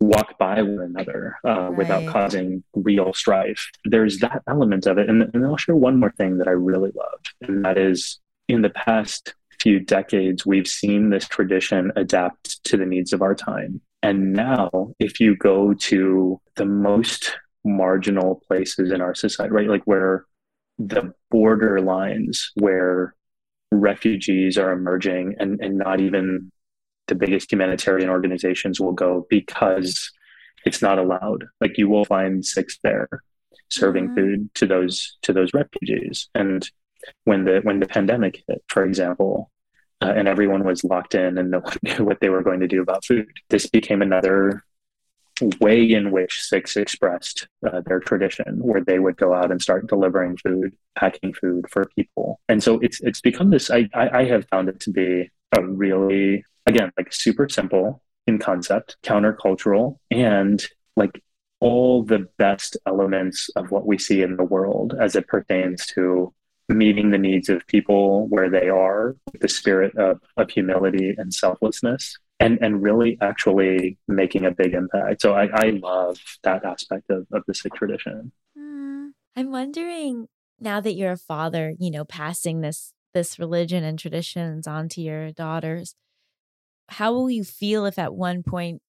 walk 0.00 0.38
by 0.38 0.62
one 0.62 0.80
another 0.80 1.36
uh, 1.44 1.70
without 1.76 2.06
causing 2.06 2.64
real 2.74 3.12
strife. 3.12 3.70
There's 3.84 4.18
that 4.20 4.42
element 4.48 4.86
of 4.86 4.96
it. 4.96 5.10
And, 5.10 5.28
and 5.34 5.44
i'll 5.44 5.56
share 5.58 5.76
one 5.76 5.98
more 6.00 6.12
thing 6.12 6.38
that 6.38 6.48
i 6.48 6.52
really 6.52 6.92
love 6.94 7.20
and 7.42 7.64
that 7.64 7.76
is 7.76 8.18
in 8.48 8.62
the 8.62 8.70
past 8.70 9.34
few 9.60 9.78
decades 9.80 10.46
we've 10.46 10.66
seen 10.66 11.10
this 11.10 11.28
tradition 11.28 11.92
adapt 11.96 12.62
to 12.64 12.76
the 12.76 12.86
needs 12.86 13.12
of 13.12 13.22
our 13.22 13.34
time 13.34 13.80
and 14.02 14.32
now 14.32 14.70
if 14.98 15.20
you 15.20 15.36
go 15.36 15.74
to 15.74 16.40
the 16.56 16.64
most 16.64 17.36
marginal 17.64 18.42
places 18.48 18.90
in 18.90 19.00
our 19.00 19.14
society 19.14 19.52
right 19.52 19.68
like 19.68 19.82
where 19.84 20.24
the 20.78 21.12
border 21.30 21.80
lines 21.80 22.52
where 22.54 23.14
refugees 23.72 24.56
are 24.58 24.72
emerging 24.72 25.34
and, 25.38 25.60
and 25.60 25.76
not 25.76 26.00
even 26.00 26.50
the 27.06 27.14
biggest 27.14 27.52
humanitarian 27.52 28.08
organizations 28.08 28.80
will 28.80 28.92
go 28.92 29.26
because 29.30 30.10
it's 30.64 30.82
not 30.82 30.98
allowed. 30.98 31.44
Like 31.60 31.78
you 31.78 31.88
will 31.88 32.04
find 32.04 32.44
Sikhs 32.44 32.78
there 32.82 33.08
serving 33.68 34.08
Mhm. 34.08 34.14
food 34.14 34.54
to 34.54 34.66
those 34.66 35.16
to 35.22 35.32
those 35.32 35.52
refugees. 35.54 36.28
And 36.34 36.68
when 37.24 37.44
the 37.44 37.60
when 37.62 37.80
the 37.80 37.86
pandemic 37.86 38.42
hit, 38.46 38.62
for 38.68 38.84
example, 38.84 39.50
uh, 40.00 40.12
and 40.16 40.28
everyone 40.28 40.64
was 40.64 40.84
locked 40.84 41.14
in 41.14 41.38
and 41.38 41.50
no 41.50 41.60
one 41.60 41.76
knew 41.82 42.04
what 42.04 42.20
they 42.20 42.28
were 42.28 42.42
going 42.42 42.60
to 42.60 42.68
do 42.68 42.82
about 42.82 43.04
food, 43.04 43.28
this 43.48 43.68
became 43.68 44.02
another 44.02 44.64
way 45.60 45.82
in 45.90 46.10
which 46.10 46.42
Sikhs 46.42 46.76
expressed 46.76 47.48
uh, 47.66 47.80
their 47.86 48.00
tradition, 48.00 48.58
where 48.58 48.82
they 48.82 48.98
would 48.98 49.16
go 49.16 49.34
out 49.34 49.50
and 49.50 49.60
start 49.60 49.86
delivering 49.86 50.36
food, 50.36 50.76
packing 50.96 51.32
food 51.32 51.66
for 51.70 51.86
people. 51.96 52.40
And 52.48 52.62
so 52.62 52.78
it's 52.80 53.00
it's 53.00 53.20
become 53.20 53.50
this. 53.50 53.70
I 53.70 53.88
I, 53.94 54.20
I 54.20 54.24
have 54.24 54.46
found 54.48 54.68
it 54.68 54.80
to 54.80 54.90
be 54.90 55.30
a 55.52 55.62
really 55.62 56.44
again 56.66 56.92
like 56.96 57.12
super 57.12 57.48
simple 57.48 58.02
in 58.26 58.38
concept, 58.38 58.96
countercultural, 59.02 59.96
and 60.10 60.64
like 60.96 61.22
all 61.60 62.02
the 62.02 62.26
best 62.38 62.76
elements 62.86 63.50
of 63.56 63.70
what 63.70 63.86
we 63.86 63.98
see 63.98 64.22
in 64.22 64.36
the 64.36 64.44
world 64.44 64.94
as 64.98 65.14
it 65.14 65.28
pertains 65.28 65.86
to 65.86 66.32
meeting 66.70 67.10
the 67.10 67.18
needs 67.18 67.48
of 67.48 67.66
people 67.66 68.26
where 68.28 68.48
they 68.48 68.68
are 68.68 69.16
with 69.32 69.40
the 69.40 69.48
spirit 69.48 69.94
of, 69.96 70.20
of 70.36 70.50
humility 70.50 71.14
and 71.18 71.34
selflessness 71.34 72.16
and 72.38 72.58
and 72.62 72.82
really 72.82 73.18
actually 73.20 73.98
making 74.08 74.44
a 74.46 74.50
big 74.50 74.72
impact 74.74 75.20
so 75.20 75.34
i, 75.34 75.48
I 75.52 75.70
love 75.70 76.18
that 76.44 76.64
aspect 76.64 77.10
of, 77.10 77.26
of 77.32 77.42
the 77.46 77.54
sikh 77.54 77.74
tradition 77.74 78.32
Mm. 78.58 79.10
I'm 79.36 79.50
wondering 79.50 80.28
now 80.58 80.80
that 80.80 80.94
you're 80.94 81.12
a 81.12 81.16
father, 81.16 81.74
you 81.78 81.90
know, 81.90 82.04
passing 82.04 82.60
this 82.60 82.92
this 83.12 83.38
religion 83.38 83.82
and 83.82 83.98
traditions 83.98 84.68
on 84.68 84.88
to 84.88 85.00
your 85.00 85.32
daughters, 85.32 85.96
how 86.90 87.12
will 87.12 87.30
you 87.30 87.42
feel 87.42 87.84
if 87.86 87.98
at 87.98 88.14
one 88.14 88.42
point 88.42 88.82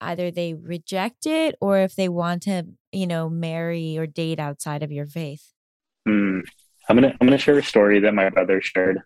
either 0.00 0.30
they 0.30 0.54
reject 0.54 1.26
it 1.26 1.54
or 1.60 1.78
if 1.78 1.94
they 1.94 2.08
want 2.08 2.42
to, 2.44 2.64
you 2.92 3.06
know, 3.06 3.28
marry 3.28 3.98
or 3.98 4.06
date 4.06 4.38
outside 4.38 4.82
of 4.82 4.92
your 4.92 5.06
faith? 5.06 5.52
I'm 6.88 6.96
gonna 6.96 7.16
i'm 7.20 7.26
gonna 7.26 7.38
share 7.38 7.58
a 7.58 7.62
story 7.62 8.00
that 8.00 8.14
my 8.14 8.28
brother 8.30 8.60
shared 8.60 9.02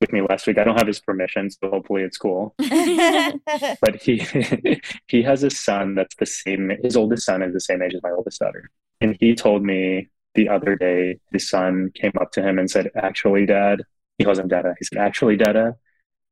with 0.00 0.12
me 0.12 0.22
last 0.22 0.46
week. 0.46 0.58
I 0.58 0.64
don't 0.64 0.78
have 0.78 0.86
his 0.86 1.00
permission 1.00 1.50
so 1.50 1.70
hopefully 1.70 2.02
it's 2.02 2.18
cool. 2.18 2.54
But 3.80 3.96
he 4.00 4.18
he 5.06 5.22
has 5.22 5.42
a 5.42 5.50
son 5.50 5.94
that's 5.94 6.14
the 6.16 6.26
same 6.26 6.72
his 6.82 6.96
oldest 6.96 7.26
son 7.26 7.42
is 7.42 7.52
the 7.52 7.60
same 7.60 7.82
age 7.82 7.94
as 7.94 8.02
my 8.02 8.10
oldest 8.10 8.40
daughter. 8.40 8.70
And 9.00 9.16
he 9.20 9.34
told 9.34 9.62
me 9.62 10.08
the 10.34 10.48
other 10.48 10.76
day 10.76 11.18
his 11.32 11.48
son 11.48 11.90
came 11.94 12.12
up 12.20 12.32
to 12.32 12.42
him 12.42 12.58
and 12.58 12.70
said 12.70 12.90
actually 12.96 13.46
dad 13.46 13.82
he 14.18 14.24
calls 14.24 14.38
him 14.38 14.48
dada. 14.48 14.74
He 14.78 14.84
said 14.84 14.98
actually 14.98 15.36
dada 15.36 15.76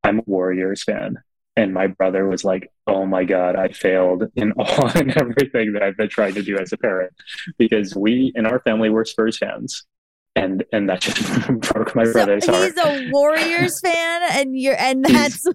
i'm 0.03 0.19
a 0.19 0.23
warriors 0.25 0.83
fan. 0.83 1.17
And 1.55 1.73
my 1.73 1.87
brother 1.87 2.27
was 2.27 2.43
like 2.43 2.71
oh 2.87 3.05
my 3.05 3.23
god 3.23 3.55
i 3.55 3.67
failed 3.69 4.25
in 4.35 4.51
all 4.53 4.87
and 4.95 5.15
everything 5.17 5.73
that 5.73 5.83
i've 5.83 5.97
been 5.97 6.09
trying 6.09 6.33
to 6.35 6.43
do 6.43 6.57
as 6.57 6.73
a 6.73 6.77
parent. 6.77 7.13
Because 7.57 7.95
we 7.95 8.31
in 8.35 8.45
our 8.45 8.59
family 8.61 8.89
were 8.89 9.05
spurs 9.05 9.37
fans 9.37 9.85
and 10.37 10.63
and 10.71 10.89
that 10.89 11.01
just 11.01 11.47
broke 11.73 11.95
my 11.95 12.03
So 12.05 12.13
brother's 12.13 12.45
heart 12.45 12.63
he's 12.63 12.77
a 12.77 13.09
Warriors 13.11 13.79
fan, 13.83 14.21
and 14.31 14.57
you're, 14.57 14.75
and 14.77 15.03
that's 15.03 15.45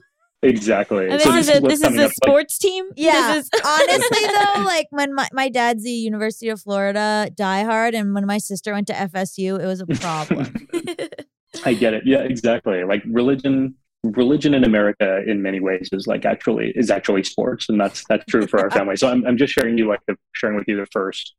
exactly 0.43 1.09
And 1.09 1.21
So 1.21 1.31
this 1.33 1.49
is 1.49 1.57
a 1.57 1.61
this 1.61 1.81
is 1.81 1.85
a 1.85 1.89
up, 1.89 1.95
like- 1.97 2.13
sports 2.13 2.59
team. 2.59 2.87
Yeah, 2.97 3.35
This 3.35 3.45
is- 3.45 3.51
honestly 3.65 4.27
though, 4.27 4.63
like 4.65 4.87
when 4.91 5.15
my, 5.15 5.29
my 5.33 5.49
dad's 5.49 5.85
the 5.85 5.91
University 5.91 6.49
of 6.49 6.61
Florida 6.61 7.31
diehard, 7.35 7.95
and 7.95 8.15
when 8.15 8.27
my 8.27 8.39
sister 8.39 8.73
went 8.73 8.87
to 8.89 8.93
FSU, 8.95 9.61
it 9.63 9.67
was 9.67 9.81
a 9.81 9.87
problem. 9.87 10.53
I 11.65 11.75
get 11.75 11.95
it. 11.95 12.03
Yeah, 12.07 12.21
exactly. 12.21 12.83
Like 12.85 13.03
religion, 13.07 13.75
religion 14.03 14.55
in 14.55 14.65
America, 14.65 15.23
in 15.27 15.43
many 15.43 15.61
ways, 15.61 15.91
is 15.93 16.07
like 16.07 16.25
actually 16.25 16.73
is 16.75 16.91
actually 16.91 17.23
sports, 17.25 17.69
and 17.69 17.81
that's 17.81 18.05
that's 18.09 18.25
true 18.27 18.47
for 18.47 18.59
our 18.59 18.71
family. 18.71 18.97
So 18.97 19.09
I'm 19.09 19.25
I'm 19.27 19.37
just 19.37 19.53
sharing 19.53 19.77
you 19.79 19.87
like 19.87 20.01
the, 20.09 20.17
sharing 20.33 20.57
with 20.57 20.67
you 20.67 20.77
the 20.77 20.87
first 20.93 21.35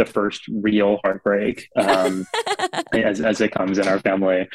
the 0.00 0.10
first 0.12 0.42
real 0.48 0.98
heartbreak 1.04 1.68
um, 1.76 2.26
as 2.92 3.20
as 3.20 3.40
it 3.40 3.52
comes 3.52 3.78
in 3.78 3.86
our 3.86 4.00
family. 4.00 4.48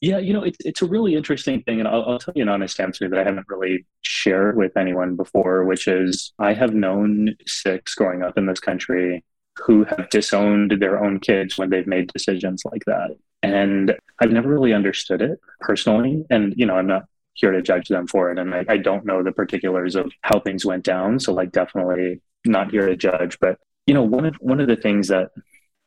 Yeah, 0.00 0.18
you 0.18 0.32
know, 0.32 0.44
it's 0.44 0.58
it's 0.64 0.82
a 0.82 0.86
really 0.86 1.14
interesting 1.14 1.62
thing, 1.62 1.80
and 1.80 1.88
I'll, 1.88 2.04
I'll 2.04 2.18
tell 2.18 2.34
you 2.36 2.42
an 2.42 2.48
honest 2.48 2.78
answer 2.80 3.08
that 3.08 3.18
I 3.18 3.24
haven't 3.24 3.46
really 3.48 3.86
shared 4.02 4.56
with 4.56 4.76
anyone 4.76 5.16
before, 5.16 5.64
which 5.64 5.88
is 5.88 6.32
I 6.38 6.54
have 6.54 6.72
known 6.72 7.36
Sikhs 7.46 7.94
growing 7.94 8.22
up 8.22 8.38
in 8.38 8.46
this 8.46 8.60
country 8.60 9.24
who 9.58 9.84
have 9.84 10.08
disowned 10.10 10.76
their 10.80 11.02
own 11.02 11.18
kids 11.20 11.58
when 11.58 11.70
they've 11.70 11.86
made 11.86 12.12
decisions 12.12 12.62
like 12.70 12.84
that. 12.86 13.10
And 13.42 13.94
I've 14.20 14.30
never 14.30 14.48
really 14.48 14.72
understood 14.72 15.22
it 15.22 15.38
personally. 15.60 16.24
And, 16.30 16.54
you 16.56 16.66
know, 16.66 16.74
I'm 16.76 16.86
not 16.86 17.04
here 17.34 17.52
to 17.52 17.62
judge 17.62 17.88
them 17.88 18.06
for 18.06 18.30
it. 18.30 18.38
And 18.38 18.54
I, 18.54 18.64
I 18.68 18.76
don't 18.76 19.04
know 19.04 19.22
the 19.22 19.32
particulars 19.32 19.94
of 19.96 20.12
how 20.22 20.40
things 20.40 20.64
went 20.64 20.84
down. 20.84 21.20
So, 21.20 21.32
like, 21.32 21.52
definitely 21.52 22.20
not 22.44 22.70
here 22.70 22.86
to 22.86 22.96
judge. 22.96 23.38
But, 23.40 23.58
you 23.88 23.94
know, 23.94 24.02
one 24.02 24.26
of, 24.26 24.34
one 24.40 24.60
of 24.60 24.68
the 24.68 24.76
things 24.76 25.08
that 25.08 25.30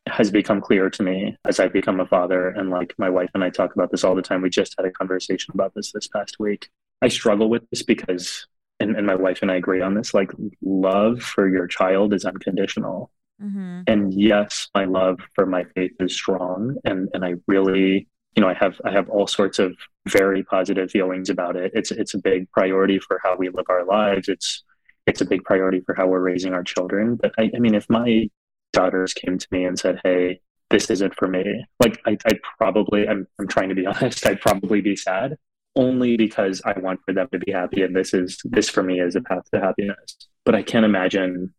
has 0.08 0.30
become 0.32 0.60
clear 0.60 0.90
to 0.90 1.02
me 1.04 1.36
as 1.44 1.60
I've 1.60 1.72
become 1.72 2.00
a 2.00 2.06
father, 2.06 2.48
and 2.48 2.68
like 2.68 2.92
my 2.98 3.08
wife 3.08 3.30
and 3.34 3.44
I 3.44 3.50
talk 3.50 3.74
about 3.74 3.92
this 3.92 4.02
all 4.02 4.16
the 4.16 4.22
time. 4.22 4.42
We 4.42 4.50
just 4.50 4.74
had 4.76 4.84
a 4.86 4.90
conversation 4.90 5.52
about 5.54 5.72
this 5.74 5.92
this 5.92 6.08
past 6.08 6.40
week. 6.40 6.68
I 7.00 7.08
struggle 7.08 7.48
with 7.48 7.62
this 7.70 7.84
because, 7.84 8.46
and, 8.80 8.96
and 8.96 9.06
my 9.06 9.14
wife 9.14 9.40
and 9.42 9.50
I 9.52 9.54
agree 9.54 9.80
on 9.80 9.94
this, 9.94 10.12
like, 10.12 10.32
love 10.60 11.22
for 11.22 11.48
your 11.48 11.68
child 11.68 12.12
is 12.12 12.24
unconditional 12.24 13.10
hmm 13.40 13.80
and 13.88 14.14
yes 14.14 14.68
my 14.74 14.84
love 14.84 15.18
for 15.34 15.44
my 15.46 15.64
faith 15.74 15.90
is 15.98 16.14
strong 16.14 16.76
and 16.84 17.08
and 17.14 17.24
i 17.24 17.34
really 17.48 18.06
you 18.36 18.40
know 18.40 18.48
i 18.48 18.54
have 18.54 18.80
i 18.84 18.90
have 18.90 19.08
all 19.08 19.26
sorts 19.26 19.58
of 19.58 19.74
very 20.08 20.44
positive 20.44 20.90
feelings 20.90 21.28
about 21.28 21.56
it 21.56 21.72
it's 21.74 21.90
it's 21.90 22.14
a 22.14 22.18
big 22.18 22.48
priority 22.52 23.00
for 23.00 23.20
how 23.24 23.34
we 23.36 23.48
live 23.48 23.64
our 23.68 23.84
lives 23.84 24.28
it's 24.28 24.62
it's 25.06 25.20
a 25.20 25.24
big 25.24 25.44
priority 25.44 25.80
for 25.80 25.94
how 25.94 26.06
we're 26.06 26.20
raising 26.20 26.54
our 26.54 26.62
children. 26.62 27.16
But 27.16 27.32
i, 27.38 27.50
I 27.54 27.58
mean 27.58 27.74
if 27.74 27.88
my 27.90 28.28
daughters 28.72 29.12
came 29.12 29.38
to 29.38 29.46
me 29.50 29.64
and 29.64 29.78
said 29.78 30.00
hey 30.02 30.40
this 30.70 30.88
isn't 30.88 31.14
for 31.14 31.28
me 31.28 31.44
like 31.78 32.00
I, 32.06 32.16
i'd 32.24 32.40
probably 32.56 33.06
I'm, 33.06 33.26
I'm 33.38 33.46
trying 33.46 33.68
to 33.68 33.74
be 33.74 33.84
honest 33.92 34.26
i'd 34.26 34.40
probably 34.40 34.80
be 34.80 34.96
sad 34.96 35.36
only 35.76 36.16
because 36.16 36.62
i 36.64 36.72
want 36.78 37.00
for 37.04 37.12
them 37.12 37.28
to 37.32 37.38
be 37.38 37.52
happy 37.52 37.82
and 37.82 37.94
this 37.94 38.14
is 38.14 38.40
this 38.44 38.70
for 38.70 38.82
me 38.82 38.98
is 39.00 39.14
a 39.14 39.20
path 39.20 39.44
to 39.52 39.60
happiness. 39.60 40.16
But 40.46 40.54
i 40.54 40.62
can't 40.62 40.86
imagine 40.86 41.52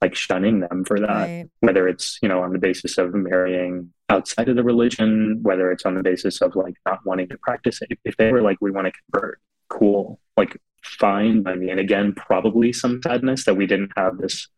like 0.00 0.14
shunning 0.14 0.60
them 0.60 0.84
for 0.84 0.98
that 1.00 1.28
Right. 1.28 1.46
whether 1.60 1.88
it's 1.88 2.18
you 2.22 2.28
know 2.28 2.42
on 2.42 2.52
the 2.52 2.58
basis 2.58 2.98
of 2.98 3.14
marrying 3.14 3.92
outside 4.08 4.48
of 4.48 4.56
the 4.56 4.64
religion 4.64 5.38
whether 5.42 5.70
it's 5.72 5.84
on 5.86 5.94
the 5.94 6.02
basis 6.02 6.40
of 6.40 6.54
like 6.56 6.74
not 6.86 7.00
wanting 7.04 7.28
to 7.28 7.38
practice 7.38 7.80
it. 7.82 7.98
If 8.04 8.16
they 8.16 8.30
were 8.32 8.42
like 8.42 8.58
we 8.60 8.70
want 8.70 8.86
to 8.86 8.92
convert 8.92 9.40
cool 9.68 10.20
like 10.36 10.56
fine. 10.82 11.46
I 11.46 11.54
mean, 11.54 11.78
again 11.78 12.14
probably 12.14 12.72
some 12.72 13.00
sadness 13.02 13.44
that 13.44 13.54
we 13.54 13.66
didn't 13.66 13.92
have 13.96 14.18
this 14.18 14.48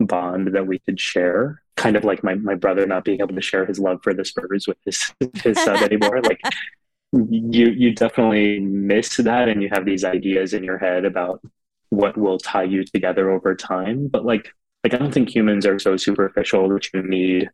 bond 0.00 0.54
that 0.54 0.66
we 0.66 0.78
could 0.80 1.00
share. 1.00 1.62
Kind 1.76 1.96
of 1.96 2.04
like 2.04 2.22
my, 2.22 2.34
my 2.34 2.54
brother 2.54 2.86
not 2.86 3.04
being 3.04 3.20
able 3.20 3.34
to 3.34 3.42
share 3.42 3.66
his 3.66 3.78
love 3.78 4.00
for 4.02 4.14
the 4.14 4.24
spurs 4.24 4.66
with 4.66 4.78
his 4.84 5.12
his 5.42 5.60
son 5.62 5.82
anymore. 5.82 6.20
Like 6.22 6.40
you 7.12 7.70
you 7.70 7.94
definitely 7.94 8.60
miss 8.60 9.16
that 9.18 9.48
and 9.48 9.62
you 9.62 9.68
have 9.72 9.84
these 9.84 10.04
ideas 10.04 10.54
in 10.54 10.64
your 10.64 10.78
head 10.78 11.04
about 11.04 11.40
what 11.90 12.16
will 12.16 12.38
tie 12.38 12.64
you 12.64 12.84
together 12.84 13.30
over 13.30 13.54
time. 13.54 14.08
But 14.08 14.24
like 14.24 14.52
like 14.84 14.94
i 14.94 14.98
don't 14.98 15.12
think 15.12 15.34
humans 15.34 15.66
are 15.66 15.78
so 15.78 15.96
superficial 15.96 16.68
that 16.68 16.92
you 16.92 17.02
need 17.02 17.50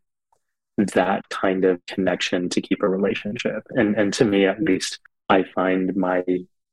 that 0.94 1.28
kind 1.28 1.64
of 1.64 1.84
connection 1.86 2.48
to 2.48 2.60
keep 2.60 2.82
a 2.82 2.88
relationship. 2.88 3.62
And 3.70 3.96
and 3.96 4.12
to 4.14 4.24
me 4.24 4.46
at 4.46 4.62
least 4.62 4.98
i 5.28 5.44
find 5.54 5.94
my 5.96 6.24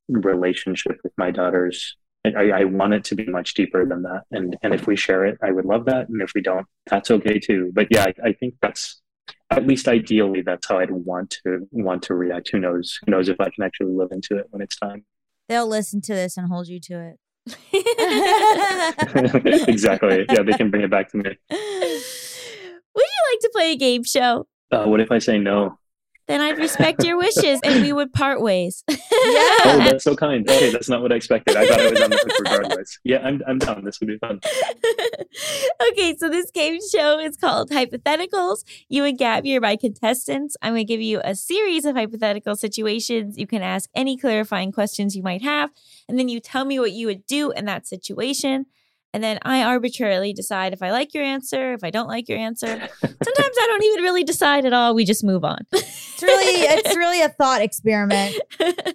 relationship 0.08 0.98
with 1.04 1.14
my 1.18 1.32
daughters. 1.32 1.96
I, 2.26 2.50
I 2.50 2.64
want 2.66 2.94
it 2.94 3.04
to 3.06 3.16
be 3.16 3.26
much 3.26 3.54
deeper 3.54 3.86
than 3.86 4.04
that. 4.04 4.24
And 4.32 4.58
and 4.62 4.74
if 4.74 4.86
we 4.88 4.96
share 4.98 5.26
it 5.26 5.38
i 5.42 5.52
would 5.52 5.66
love 5.66 5.86
that. 5.86 6.10
And 6.10 6.22
if 6.22 6.32
we 6.36 6.42
don't 6.42 6.66
that's 6.86 7.10
okay 7.12 7.40
too. 7.40 7.72
But 7.74 7.88
yeah 7.90 8.06
i, 8.06 8.14
I 8.30 8.34
think 8.34 8.56
that's 8.62 9.02
at 9.50 9.66
least 9.66 9.88
ideally 9.88 10.42
that's 10.42 10.68
how 10.68 10.80
i'd 10.80 10.92
want 10.92 11.38
to 11.44 11.68
want 11.72 12.04
to 12.04 12.16
react. 12.16 12.50
Who 12.52 12.60
knows? 12.60 13.00
Who 13.06 13.12
knows 13.12 13.30
if 13.30 13.40
i 13.40 13.50
can 13.50 13.64
actually 13.64 13.94
live 13.94 14.10
into 14.12 14.38
it 14.38 14.48
when 14.50 14.62
it's 14.62 14.78
time. 14.78 15.06
They'll 15.48 15.68
listen 15.68 16.02
to 16.02 16.14
this 16.14 16.36
and 16.36 16.50
hold 16.50 16.68
you 16.68 16.80
to 16.82 17.14
it. 17.14 17.18
exactly. 19.70 20.26
Yeah 20.30 20.44
they 20.44 20.54
can 20.54 20.70
bring 20.70 20.84
it 20.84 20.92
back 20.92 21.10
to 21.12 21.18
me. 21.18 21.24
Would 21.50 23.06
you 23.06 23.32
like 23.32 23.40
to 23.42 23.50
play 23.54 23.72
a 23.72 23.76
game 23.78 24.04
show? 24.04 24.48
uh, 24.72 24.86
what 24.86 25.00
if 25.00 25.12
i 25.12 25.20
say 25.20 25.38
no 25.38 25.78
Then 26.28 26.42
I'd 26.42 26.58
respect 26.58 27.04
your 27.04 27.18
wishes 27.18 27.60
and 27.64 27.82
we 27.82 27.94
would 27.94 28.14
part 28.14 28.42
ways. 28.42 28.84
oh 28.90 29.82
that's 29.84 30.04
so 30.04 30.16
kind 30.16 30.50
okay 30.50 30.72
that's 30.72 30.90
not 30.90 31.02
what 31.02 31.12
i 31.12 31.16
expected 31.16 31.56
i 31.56 31.66
thought 31.66 31.80
I 31.80 31.90
was 31.90 32.02
on 32.02 32.10
the 32.10 32.18
hook 32.18 32.40
regardless 32.40 33.00
yeah 33.04 33.20
i'm, 33.20 33.42
I'm 33.48 33.58
down 33.58 33.84
this 33.84 34.00
would 34.00 34.08
be 34.08 34.18
fun 34.18 34.40
okay, 35.92 36.16
so 36.18 36.30
this 36.30 36.52
game 36.52 36.80
show 36.92 37.20
is 37.20 37.38
called 37.38 37.70
Hypotheticals. 37.70 38.64
You 38.90 39.06
and 39.06 39.18
Gaby 39.18 39.58
are 39.58 39.62
my 39.62 39.76
contestants. 39.76 40.56
I'm 40.62 40.74
going 40.74 40.86
to 40.86 40.94
give 40.94 41.02
you 41.02 41.22
a 41.24 41.36
series 41.36 41.86
of 41.86 41.96
hypothetical 41.96 42.56
situations. 42.56 43.38
You 43.38 43.48
can 43.48 43.62
ask 43.62 43.90
any 43.96 44.18
clarifying 44.18 44.72
questions 44.72 45.16
you 45.16 45.24
might 45.24 45.42
have, 45.42 45.72
and 46.08 46.18
then 46.18 46.30
you 46.30 46.40
tell 46.40 46.66
me 46.66 46.80
what 46.80 46.92
you 46.92 47.08
would 47.08 47.26
do 47.26 47.52
in 47.52 47.66
that 47.66 47.88
situation. 47.88 48.66
And 49.18 49.24
then 49.24 49.40
I 49.42 49.64
arbitrarily 49.64 50.32
decide 50.32 50.74
if 50.74 50.84
I 50.84 50.92
like 50.92 51.16
your 51.16 51.24
answer, 51.24 51.74
if 51.74 51.84
I 51.84 51.90
don't 51.90 52.08
like 52.08 52.30
your 52.30 52.38
answer. 52.38 52.68
Sometimes 53.02 53.58
I 53.60 53.66
don't 53.66 53.84
even 53.84 54.04
really 54.04 54.24
decide 54.24 54.64
at 54.64 54.74
all. 54.74 54.94
We 54.94 55.06
just 55.06 55.24
move 55.24 55.44
on. 55.44 55.66
It's 55.74 56.22
really, 56.22 56.62
it's 56.62 56.96
really 56.96 57.24
a 57.24 57.30
thought 57.30 57.64
experiment. 57.64 58.36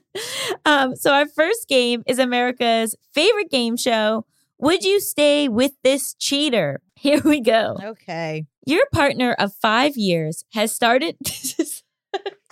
um, 0.64 0.94
so 0.94 1.12
our 1.12 1.26
first 1.26 1.66
game 1.66 2.04
is 2.06 2.20
America's 2.20 2.94
favorite 3.12 3.50
game 3.50 3.76
show, 3.76 4.24
Would 4.58 4.84
you 4.84 5.00
stay 5.00 5.48
with 5.48 5.72
this 5.82 6.14
cheater? 6.14 6.82
Here 6.94 7.20
we 7.24 7.40
go. 7.40 7.76
Okay. 7.82 8.46
Your 8.64 8.86
partner 8.92 9.32
of 9.40 9.52
five 9.54 9.96
years 9.96 10.44
has 10.52 10.72
started. 10.72 11.16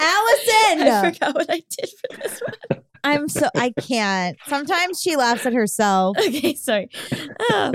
Allison! 0.00 0.88
I 0.88 1.12
forgot 1.12 1.34
what 1.36 1.46
I 1.48 1.62
did 1.70 1.88
for 1.88 2.16
this 2.16 2.42
one. 2.68 2.79
I'm 3.04 3.28
so, 3.28 3.48
I 3.56 3.72
can't. 3.80 4.36
Sometimes 4.46 5.00
she 5.00 5.16
laughs 5.16 5.46
at 5.46 5.52
herself. 5.52 6.16
Okay, 6.18 6.54
sorry. 6.54 6.88
Ah. 7.50 7.72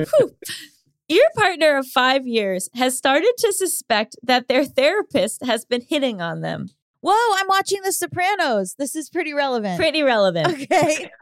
Your 1.08 1.26
partner 1.36 1.78
of 1.78 1.86
five 1.88 2.26
years 2.26 2.70
has 2.74 2.98
started 2.98 3.32
to 3.40 3.54
suspect 3.54 4.16
that 4.24 4.48
their 4.48 4.66
therapist 4.66 5.46
has 5.46 5.64
been 5.66 5.82
hitting 5.82 6.20
on 6.22 6.42
them. 6.42 6.70
Whoa, 7.02 7.36
I'm 7.36 7.48
watching 7.48 7.82
The 7.84 7.92
Sopranos. 7.92 8.76
This 8.80 8.96
is 8.96 9.10
pretty 9.12 9.34
relevant. 9.34 9.78
Pretty 9.80 10.02
relevant. 10.02 10.48
Okay. 10.48 11.10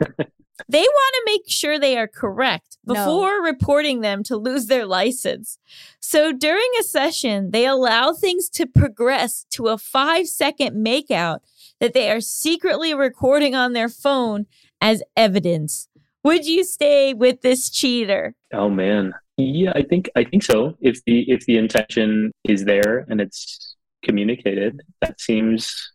They 0.69 0.81
want 0.81 1.13
to 1.15 1.23
make 1.25 1.41
sure 1.49 1.77
they 1.79 1.97
are 1.97 2.07
correct 2.07 2.77
No. 2.85 2.93
before 2.93 3.43
reporting 3.43 4.01
them 4.01 4.23
to 4.25 4.37
lose 4.37 4.67
their 4.67 4.85
license. 4.85 5.57
So 5.99 6.31
during 6.31 6.69
a 6.79 6.83
session, 6.83 7.49
they 7.51 7.65
allow 7.65 8.13
things 8.13 8.49
to 8.51 8.67
progress 8.67 9.45
to 9.49 9.67
a 9.67 9.79
five 9.79 10.27
second 10.27 10.75
makeout 10.85 11.39
that 11.83 11.93
they 11.93 12.09
are 12.09 12.21
secretly 12.21 12.93
recording 12.93 13.55
on 13.55 13.73
their 13.73 13.89
phone 13.89 14.45
as 14.79 15.03
evidence. 15.17 15.89
Would 16.23 16.45
you 16.45 16.63
stay 16.63 17.13
with 17.13 17.41
this 17.41 17.69
cheater? 17.69 18.35
Oh 18.53 18.69
man. 18.69 19.13
Yeah, 19.35 19.73
I 19.75 19.81
think 19.81 20.09
I 20.15 20.23
think 20.23 20.43
so. 20.43 20.77
If 20.79 21.03
the 21.03 21.29
if 21.29 21.45
the 21.45 21.57
intention 21.57 22.31
is 22.45 22.63
there 22.63 23.05
and 23.09 23.19
it's 23.19 23.75
communicated, 24.01 24.79
that 25.01 25.19
seems 25.19 25.91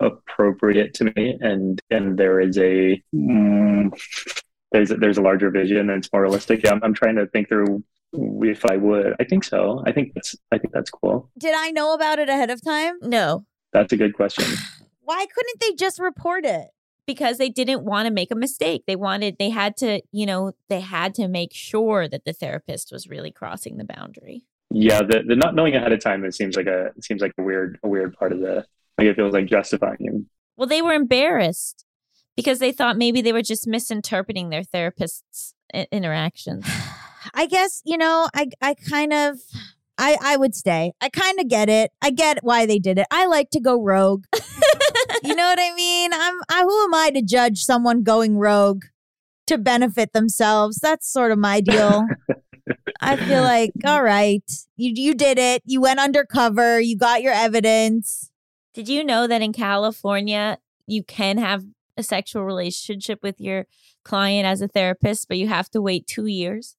appropriate 0.00 0.92
to 0.94 1.04
me. 1.04 1.38
And 1.40 1.80
and 1.88 2.18
there 2.18 2.40
is 2.40 2.58
a 2.58 3.00
mm, 3.14 3.92
there's 4.72 4.90
a, 4.90 4.96
there's 4.96 5.18
a 5.18 5.22
larger 5.22 5.50
vision 5.52 5.88
and 5.88 5.98
it's 6.02 6.12
more 6.12 6.22
realistic. 6.22 6.64
Yeah, 6.64 6.72
I'm, 6.72 6.82
I'm 6.82 6.94
trying 6.94 7.14
to 7.14 7.28
think 7.28 7.48
through 7.48 7.84
if 8.12 8.66
I 8.66 8.76
would. 8.76 9.14
I 9.20 9.22
think 9.24 9.44
so. 9.44 9.84
I 9.86 9.92
think 9.92 10.14
that's 10.14 10.34
I 10.50 10.58
think 10.58 10.74
that's 10.74 10.90
cool. 10.90 11.30
Did 11.38 11.54
I 11.56 11.70
know 11.70 11.94
about 11.94 12.18
it 12.18 12.28
ahead 12.28 12.50
of 12.50 12.60
time? 12.60 12.98
No, 13.02 13.46
That's 13.72 13.92
a 13.92 13.96
good 13.96 14.14
question. 14.14 14.46
Why 15.08 15.26
couldn't 15.34 15.60
they 15.60 15.72
just 15.72 15.98
report 15.98 16.44
it? 16.44 16.68
because 17.06 17.38
they 17.38 17.48
didn't 17.48 17.84
want 17.84 18.06
to 18.06 18.12
make 18.12 18.30
a 18.30 18.34
mistake. 18.34 18.84
They 18.86 18.94
wanted, 18.94 19.36
they 19.38 19.48
had 19.48 19.78
to, 19.78 20.02
you 20.12 20.26
know, 20.26 20.52
they 20.68 20.80
had 20.80 21.14
to 21.14 21.26
make 21.26 21.54
sure 21.54 22.06
that 22.06 22.26
the 22.26 22.34
therapist 22.34 22.92
was 22.92 23.08
really 23.08 23.32
crossing 23.32 23.78
the 23.78 23.84
boundary. 23.84 24.44
Yeah, 24.70 25.00
the, 25.00 25.22
the 25.26 25.34
not 25.34 25.54
knowing 25.54 25.74
ahead 25.74 25.90
of 25.90 26.00
time 26.00 26.22
it 26.26 26.34
seems 26.34 26.54
like 26.54 26.66
a 26.66 26.88
it 26.94 27.02
seems 27.02 27.22
like 27.22 27.32
a 27.38 27.42
weird 27.42 27.78
a 27.82 27.88
weird 27.88 28.12
part 28.12 28.32
of 28.32 28.40
the 28.40 28.66
like 28.98 29.06
it 29.06 29.16
feels 29.16 29.32
like 29.32 29.46
justifying 29.46 29.96
you. 30.00 30.26
Well, 30.58 30.68
they 30.68 30.82
were 30.82 30.92
embarrassed 30.92 31.86
because 32.36 32.58
they 32.58 32.72
thought 32.72 32.98
maybe 32.98 33.22
they 33.22 33.32
were 33.32 33.40
just 33.40 33.66
misinterpreting 33.66 34.50
their 34.50 34.62
therapist's 34.62 35.54
i- 35.74 35.86
interactions. 35.90 36.66
I 37.34 37.46
guess, 37.46 37.80
you 37.86 37.96
know, 37.96 38.28
I 38.34 38.48
I 38.60 38.74
kind 38.74 39.14
of 39.14 39.38
I 39.96 40.18
I 40.20 40.36
would 40.36 40.54
stay. 40.54 40.92
I 41.00 41.08
kind 41.08 41.40
of 41.40 41.48
get 41.48 41.70
it. 41.70 41.90
I 42.02 42.10
get 42.10 42.40
why 42.42 42.66
they 42.66 42.78
did 42.78 42.98
it. 42.98 43.06
I 43.10 43.24
like 43.24 43.48
to 43.52 43.60
go 43.60 43.82
rogue. 43.82 44.26
you 45.24 45.34
know 45.34 45.48
what 45.48 45.58
I 45.60 45.74
mean? 45.74 46.10
I'm 46.12 46.34
I, 46.48 46.62
who 46.62 46.84
am 46.84 46.94
I 46.94 47.10
to 47.10 47.22
judge 47.22 47.62
someone 47.64 48.02
going 48.02 48.36
rogue 48.38 48.84
to 49.46 49.58
benefit 49.58 50.12
themselves? 50.12 50.78
That's 50.78 51.10
sort 51.10 51.32
of 51.32 51.38
my 51.38 51.60
deal. 51.60 52.06
I 53.00 53.16
feel 53.16 53.42
like, 53.42 53.70
all 53.86 54.02
right, 54.02 54.42
you 54.76 54.92
you 54.94 55.14
did 55.14 55.38
it. 55.38 55.62
You 55.64 55.80
went 55.80 56.00
undercover. 56.00 56.80
You 56.80 56.96
got 56.96 57.22
your 57.22 57.32
evidence. 57.32 58.30
Did 58.74 58.88
you 58.88 59.02
know 59.04 59.26
that 59.26 59.42
in 59.42 59.52
California, 59.52 60.58
you 60.86 61.02
can 61.02 61.38
have 61.38 61.64
a 61.96 62.02
sexual 62.02 62.44
relationship 62.44 63.20
with 63.22 63.40
your 63.40 63.66
client 64.04 64.46
as 64.46 64.60
a 64.62 64.68
therapist, 64.68 65.26
but 65.28 65.36
you 65.38 65.48
have 65.48 65.68
to 65.70 65.80
wait 65.82 66.06
two 66.06 66.26
years? 66.26 66.76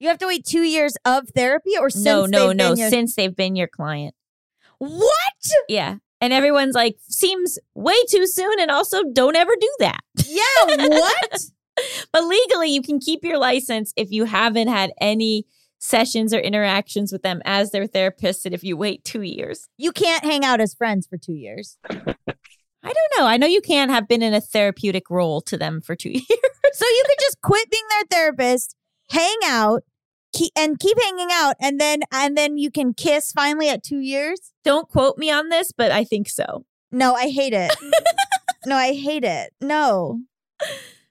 You 0.00 0.08
have 0.08 0.18
to 0.18 0.26
wait 0.26 0.44
two 0.46 0.62
years 0.62 0.96
of 1.04 1.28
therapy, 1.34 1.72
or 1.78 1.90
since 1.90 2.04
no, 2.04 2.26
no, 2.26 2.52
no, 2.52 2.74
your- 2.74 2.88
since 2.90 3.14
they've 3.14 3.34
been 3.34 3.54
your 3.56 3.68
client. 3.68 4.14
what? 4.78 5.12
Yeah. 5.68 5.96
And 6.20 6.32
everyone's 6.32 6.74
like, 6.74 6.96
seems 7.08 7.58
way 7.74 7.94
too 8.10 8.26
soon. 8.26 8.60
And 8.60 8.70
also, 8.70 9.02
don't 9.12 9.36
ever 9.36 9.52
do 9.60 9.72
that. 9.80 10.00
Yeah, 10.26 10.88
what? 10.88 11.40
But 12.12 12.24
legally, 12.24 12.70
you 12.70 12.82
can 12.82 12.98
keep 12.98 13.22
your 13.22 13.38
license 13.38 13.92
if 13.96 14.10
you 14.10 14.24
haven't 14.24 14.66
had 14.66 14.90
any 15.00 15.46
sessions 15.78 16.34
or 16.34 16.40
interactions 16.40 17.12
with 17.12 17.22
them 17.22 17.40
as 17.44 17.70
their 17.70 17.86
therapist. 17.86 18.44
And 18.44 18.52
if 18.52 18.64
you 18.64 18.76
wait 18.76 19.04
two 19.04 19.22
years, 19.22 19.68
you 19.76 19.92
can't 19.92 20.24
hang 20.24 20.44
out 20.44 20.60
as 20.60 20.74
friends 20.74 21.06
for 21.06 21.16
two 21.16 21.34
years. 21.34 21.78
I 21.88 22.92
don't 22.92 23.18
know. 23.18 23.26
I 23.26 23.36
know 23.36 23.46
you 23.46 23.60
can't 23.60 23.90
have 23.90 24.08
been 24.08 24.22
in 24.22 24.34
a 24.34 24.40
therapeutic 24.40 25.10
role 25.10 25.40
to 25.42 25.56
them 25.56 25.80
for 25.80 25.94
two 25.94 26.10
years. 26.12 26.26
So 26.72 26.84
you 26.84 27.04
could 27.06 27.18
just 27.20 27.40
quit 27.42 27.70
being 27.70 27.84
their 27.90 28.04
therapist, 28.10 28.74
hang 29.10 29.36
out, 29.44 29.82
keep, 30.32 30.52
and 30.56 30.78
keep 30.78 30.96
hanging 31.00 31.28
out, 31.32 31.56
and 31.60 31.80
then 31.80 32.00
and 32.12 32.36
then 32.36 32.58
you 32.58 32.70
can 32.70 32.94
kiss 32.94 33.32
finally 33.32 33.68
at 33.68 33.82
two 33.82 34.00
years. 34.00 34.52
Don't 34.64 34.88
quote 34.88 35.18
me 35.18 35.30
on 35.30 35.48
this, 35.48 35.72
but 35.76 35.90
I 35.90 36.04
think 36.04 36.28
so. 36.28 36.64
No, 36.90 37.14
I 37.14 37.28
hate 37.28 37.52
it. 37.52 37.74
no, 38.66 38.76
I 38.76 38.94
hate 38.94 39.24
it. 39.24 39.52
No. 39.60 40.20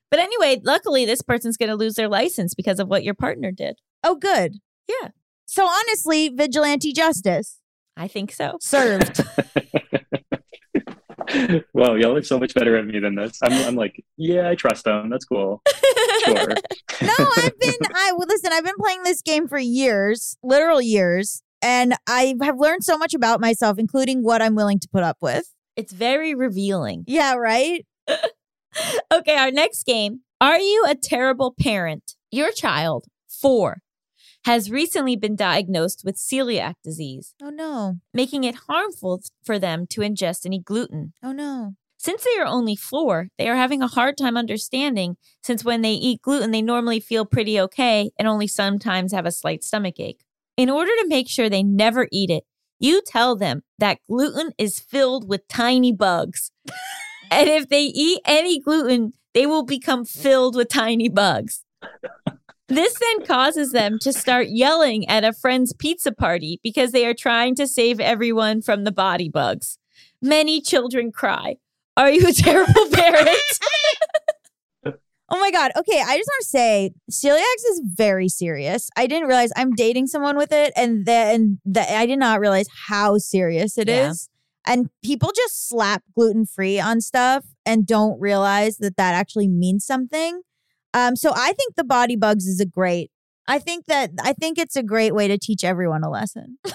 But 0.09 0.19
anyway, 0.19 0.59
luckily, 0.63 1.05
this 1.05 1.21
person's 1.21 1.57
going 1.57 1.69
to 1.69 1.75
lose 1.75 1.95
their 1.95 2.07
license 2.07 2.55
because 2.55 2.79
of 2.79 2.87
what 2.87 3.03
your 3.03 3.13
partner 3.13 3.51
did. 3.51 3.79
Oh, 4.03 4.15
good. 4.15 4.55
Yeah. 4.87 5.09
So 5.45 5.65
honestly, 5.65 6.29
vigilante 6.29 6.93
justice 6.93 7.59
I 7.95 8.07
think 8.07 8.31
so. 8.31 8.57
served. 8.61 9.21
wow, 11.73 11.95
y'all 11.95 12.15
are 12.15 12.23
so 12.23 12.39
much 12.39 12.53
better 12.53 12.77
at 12.77 12.85
me 12.85 12.99
than 12.99 13.15
this. 13.15 13.39
I'm, 13.43 13.51
I'm 13.67 13.75
like, 13.75 14.03
yeah, 14.15 14.49
I 14.49 14.55
trust 14.55 14.85
them. 14.85 15.09
That's 15.09 15.25
cool. 15.25 15.61
Sure. 16.27 16.47
no, 17.01 17.27
I've 17.37 17.59
been. 17.59 17.73
I 17.95 18.11
well, 18.17 18.27
listen. 18.27 18.51
I've 18.53 18.63
been 18.65 18.75
playing 18.79 19.03
this 19.03 19.21
game 19.21 19.47
for 19.47 19.57
years, 19.57 20.37
literal 20.43 20.81
years, 20.81 21.41
and 21.61 21.95
I 22.07 22.35
have 22.41 22.59
learned 22.59 22.83
so 22.83 22.97
much 22.97 23.13
about 23.13 23.39
myself, 23.41 23.77
including 23.79 24.23
what 24.23 24.41
I'm 24.41 24.55
willing 24.55 24.79
to 24.79 24.87
put 24.91 25.03
up 25.03 25.17
with. 25.21 25.45
It's 25.75 25.93
very 25.93 26.33
revealing. 26.35 27.03
Yeah, 27.07 27.33
right. 27.35 27.85
Okay, 29.11 29.35
our 29.35 29.49
next 29.51 29.85
game. 29.85 30.21
Are 30.39 30.59
you 30.59 30.85
a 30.87 30.93
terrible 30.93 31.55
parent? 31.59 32.13
Your 32.29 32.51
child, 32.51 33.05
four, 33.27 33.79
has 34.45 34.69
recently 34.69 35.15
been 35.15 35.35
diagnosed 35.35 36.03
with 36.05 36.15
celiac 36.15 36.75
disease, 36.83 37.33
Oh 37.41 37.49
no. 37.49 37.95
making 38.13 38.43
it 38.43 38.55
harmful 38.67 39.21
for 39.43 39.57
them 39.57 39.87
to 39.87 40.01
ingest 40.01 40.45
any 40.45 40.59
gluten. 40.59 41.13
Oh 41.23 41.31
no. 41.31 41.73
Since 42.07 42.23
they 42.23 42.41
are 42.41 42.47
only 42.47 42.77
four, 42.77 43.27
they 43.37 43.49
are 43.49 43.57
having 43.57 43.81
a 43.81 43.87
hard 43.87 44.15
time 44.15 44.37
understanding 44.37 45.17
since 45.43 45.65
when 45.65 45.81
they 45.81 45.91
eat 45.91 46.21
gluten, 46.21 46.51
they 46.51 46.61
normally 46.61 47.01
feel 47.01 47.25
pretty 47.25 47.59
okay 47.59 48.11
and 48.17 48.29
only 48.29 48.47
sometimes 48.47 49.11
have 49.11 49.25
a 49.25 49.31
slight 49.31 49.61
stomach 49.61 49.99
ache. 49.99 50.23
In 50.55 50.69
order 50.69 50.89
to 51.01 51.07
make 51.09 51.27
sure 51.27 51.49
they 51.49 51.63
never 51.63 52.07
eat 52.09 52.29
it, 52.29 52.45
you 52.79 53.01
tell 53.05 53.35
them 53.35 53.63
that 53.77 53.99
gluten 54.07 54.53
is 54.57 54.79
filled 54.79 55.27
with 55.27 55.49
tiny 55.49 55.91
bugs. 55.91 56.53
and 57.29 57.49
if 57.49 57.67
they 57.67 57.83
eat 57.83 58.21
any 58.23 58.61
gluten, 58.61 59.11
they 59.33 59.45
will 59.45 59.65
become 59.65 60.05
filled 60.05 60.55
with 60.55 60.69
tiny 60.69 61.09
bugs. 61.09 61.65
This 62.69 62.97
then 63.01 63.25
causes 63.25 63.73
them 63.73 63.99
to 63.99 64.13
start 64.13 64.47
yelling 64.47 65.05
at 65.09 65.25
a 65.25 65.33
friend's 65.33 65.73
pizza 65.73 66.13
party 66.13 66.61
because 66.63 66.93
they 66.93 67.05
are 67.05 67.13
trying 67.13 67.53
to 67.55 67.67
save 67.67 67.99
everyone 67.99 68.61
from 68.61 68.85
the 68.85 68.93
body 68.93 69.27
bugs. 69.27 69.77
Many 70.21 70.61
children 70.61 71.11
cry. 71.11 71.57
Are 71.97 72.11
you 72.11 72.27
a 72.27 72.31
terrible 72.31 72.87
parent? 72.93 73.29
Oh 75.29 75.39
my 75.39 75.51
god. 75.51 75.73
Okay, 75.75 75.99
I 75.99 76.17
just 76.17 76.29
want 76.29 76.41
to 76.41 76.47
say 76.47 76.91
celiac 77.11 77.71
is 77.71 77.81
very 77.83 78.29
serious. 78.29 78.89
I 78.95 79.07
didn't 79.07 79.27
realize 79.27 79.49
I'm 79.57 79.73
dating 79.73 80.07
someone 80.07 80.37
with 80.37 80.53
it 80.53 80.71
and 80.77 81.05
then 81.05 81.59
the, 81.65 81.81
I 81.81 82.05
did 82.05 82.17
not 82.17 82.39
realize 82.39 82.67
how 82.87 83.17
serious 83.17 83.77
it 83.77 83.89
is. 83.89 84.29
Yeah. 84.65 84.73
And 84.73 84.89
people 85.03 85.33
just 85.35 85.67
slap 85.67 86.03
gluten 86.15 86.45
free 86.45 86.79
on 86.79 87.01
stuff 87.01 87.43
and 87.65 87.85
don't 87.85 88.17
realize 88.21 88.77
that 88.77 88.95
that 88.95 89.15
actually 89.15 89.49
means 89.49 89.85
something. 89.85 90.43
Um 90.93 91.17
so 91.17 91.33
I 91.35 91.51
think 91.51 91.75
the 91.75 91.83
body 91.83 92.15
bugs 92.15 92.45
is 92.45 92.61
a 92.61 92.65
great. 92.65 93.11
I 93.49 93.59
think 93.59 93.85
that 93.87 94.11
I 94.23 94.31
think 94.31 94.57
it's 94.57 94.77
a 94.77 94.83
great 94.83 95.13
way 95.13 95.27
to 95.27 95.37
teach 95.37 95.65
everyone 95.65 96.05
a 96.05 96.09
lesson. 96.09 96.57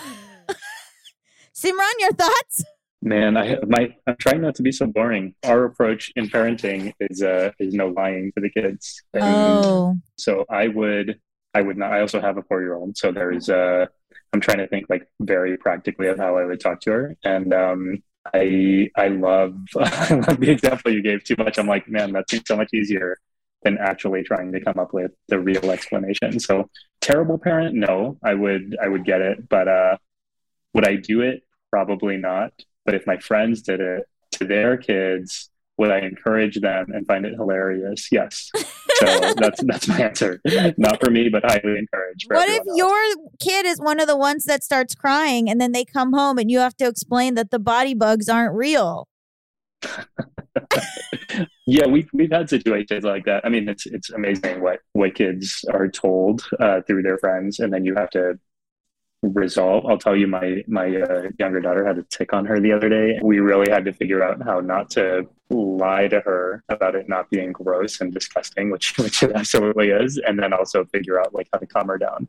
Simran, 1.55 1.93
your 2.01 2.13
thoughts? 2.13 2.65
Man, 3.05 3.37
I 3.37 3.57
my 3.67 3.95
I'm 4.07 4.17
trying 4.17 4.43
not 4.43 4.55
to 4.57 4.63
be 4.63 4.71
so 4.73 4.87
boring. 4.87 5.35
Our 5.45 5.65
approach 5.65 6.13
in 6.15 6.29
parenting 6.29 6.93
is 7.01 7.23
uh 7.23 7.51
is 7.59 7.75
no 7.75 7.89
lying 7.89 8.31
to 8.37 8.41
the 8.41 8.51
kids. 8.51 9.03
And 9.13 9.65
Oh. 9.65 9.97
so 10.17 10.45
I 10.49 10.69
would 10.69 11.19
I 11.53 11.63
would 11.63 11.77
not 11.77 11.93
I 11.93 12.01
also 12.01 12.21
have 12.21 12.39
a 12.39 12.43
four 12.45 12.61
year 12.63 12.75
old. 12.75 12.97
So 12.97 13.11
there's 13.11 13.49
uh 13.51 13.87
I'm 14.33 14.41
trying 14.41 14.59
to 14.59 14.69
think 14.69 14.87
like 14.89 15.09
very 15.21 15.57
practically 15.57 16.09
of 16.09 16.19
how 16.19 16.37
I 16.37 16.45
would 16.45 16.61
talk 16.61 16.81
to 16.83 16.93
her. 16.93 17.17
And 17.25 17.53
um 17.53 18.03
I 18.33 18.89
I 18.97 19.09
love 19.09 19.57
I 19.77 20.15
love 20.15 20.39
the 20.39 20.51
example 20.53 20.93
you 20.93 21.03
gave 21.03 21.25
too 21.25 21.35
much. 21.39 21.59
I'm 21.59 21.67
like, 21.67 21.89
man, 21.89 22.13
that 22.13 22.31
seems 22.31 22.45
so 22.47 22.57
much 22.57 22.71
easier 22.73 23.19
than 23.65 23.79
actually 23.79 24.23
trying 24.23 24.53
to 24.53 24.61
come 24.61 24.79
up 24.79 24.93
with 24.95 25.11
the 25.29 25.41
real 25.41 25.73
explanation. 25.73 26.39
So 26.39 26.71
terrible 27.01 27.39
parent, 27.39 27.75
no, 27.75 28.19
I 28.23 28.35
would 28.35 28.77
I 28.81 28.87
would 28.87 29.05
get 29.05 29.21
it. 29.23 29.49
But 29.49 29.67
uh 29.67 29.97
would 30.75 30.87
I 30.87 30.97
do 30.97 31.21
it? 31.23 31.43
Probably 31.71 32.17
not. 32.17 32.53
But 32.85 32.95
if 32.95 33.07
my 33.07 33.17
friends 33.19 33.63
did 33.63 33.81
it 33.81 34.05
to 34.33 34.45
their 34.45 34.77
kids, 34.77 35.51
Would 35.79 35.91
I 35.91 36.01
encourage 36.01 36.61
them 36.61 36.93
and 36.93 37.07
find 37.07 37.25
it 37.25 37.35
hilarious? 37.35 38.09
Yes. 38.13 38.51
So 38.55 39.07
that's 39.37 39.63
that's 39.65 39.89
my 39.89 39.99
answer. 40.01 40.41
Not 40.77 41.01
for 41.01 41.11
me, 41.11 41.29
but 41.31 41.45
highly 41.45 41.79
encouraged. 41.79 42.27
What 42.29 42.49
if 42.49 42.61
else. 42.61 42.77
your 42.77 43.01
kid 43.41 43.65
is 43.67 43.79
one 43.81 43.99
of 43.99 44.07
the 44.07 44.17
ones 44.17 44.45
that 44.45 44.63
starts 44.63 44.95
crying 44.95 45.49
and 45.49 45.61
then 45.61 45.73
they 45.73 45.85
come 45.85 46.13
home 46.13 46.39
and 46.39 46.51
you 46.51 46.59
have 46.59 46.77
to 46.77 46.87
explain 46.87 47.35
that 47.35 47.51
the 47.51 47.59
body 47.59 47.95
bugs 47.95 48.29
aren't 48.29 48.55
real? 48.55 49.09
yeah, 51.67 51.87
we've 51.87 52.09
we've 52.13 52.31
had 52.31 52.51
situations 52.51 53.05
like 53.05 53.25
that. 53.25 53.45
I 53.45 53.49
mean, 53.49 53.69
it's 53.69 53.87
it's 53.87 54.11
amazing 54.11 54.61
what 54.61 54.81
what 54.93 55.15
kids 55.15 55.65
are 55.73 55.89
told 55.89 56.45
uh, 56.61 56.83
through 56.83 57.03
their 57.03 57.19
friends, 57.19 57.59
and 57.59 57.73
then 57.73 57.85
you 57.85 57.95
have 57.95 58.11
to 58.11 58.39
resolve. 59.23 59.87
I'll 59.87 59.99
tell 59.99 60.17
you, 60.17 60.27
my 60.27 60.63
my 60.67 60.97
uh, 60.97 61.29
younger 61.39 61.61
daughter 61.61 61.87
had 61.87 61.99
a 61.99 62.03
tick 62.05 62.33
on 62.33 62.45
her 62.47 62.61
the 62.61 62.73
other 62.73 62.89
day. 62.89 63.19
We 63.23 63.39
really 63.41 63.71
had 63.71 63.85
to 63.85 63.93
figure 63.93 64.23
out 64.23 64.43
how 64.43 64.61
not 64.61 64.91
to 64.91 65.29
lie 65.51 66.09
to 66.09 66.21
her 66.21 66.65
about 66.69 66.95
it 66.95 67.09
not 67.09 67.31
being 67.31 67.53
gross 67.53 68.01
and 68.01 68.13
disgusting, 68.13 68.71
which 68.71 68.97
which 68.99 69.23
it 69.23 69.33
absolutely 69.35 69.89
is, 69.91 70.21
and 70.27 70.39
then 70.39 70.53
also 70.53 70.85
figure 70.87 71.21
out 71.21 71.35
like 71.35 71.49
how 71.53 71.59
to 71.59 71.67
calm 71.67 71.89
her 71.89 71.99
down. 71.99 72.29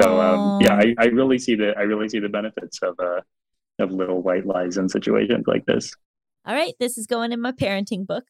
So 0.00 0.20
um, 0.20 0.60
yeah. 0.60 0.74
I, 0.74 0.94
I 0.98 1.04
really 1.06 1.38
see 1.38 1.54
the 1.54 1.74
I 1.76 1.82
really 1.82 2.08
see 2.08 2.18
the 2.18 2.28
benefits 2.28 2.78
of 2.82 2.98
uh 3.00 3.20
of 3.78 3.92
little 3.92 4.22
white 4.22 4.46
lies 4.46 4.76
in 4.76 4.88
situations 4.88 5.44
like 5.46 5.66
this. 5.66 5.94
All 6.44 6.54
right, 6.54 6.74
this 6.80 6.98
is 6.98 7.06
going 7.06 7.32
in 7.32 7.40
my 7.40 7.52
parenting 7.52 8.06
book. 8.06 8.24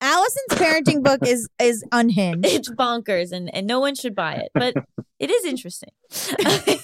Allison's 0.00 0.60
parenting 0.60 1.02
book 1.02 1.20
is 1.26 1.48
is 1.60 1.84
unhinged. 1.92 2.46
It's 2.46 2.70
bonkers 2.70 3.32
and, 3.32 3.54
and 3.54 3.66
no 3.66 3.80
one 3.80 3.94
should 3.94 4.14
buy 4.14 4.34
it, 4.34 4.50
but 4.54 4.74
it 5.18 5.30
is 5.30 5.44
interesting. 5.44 5.90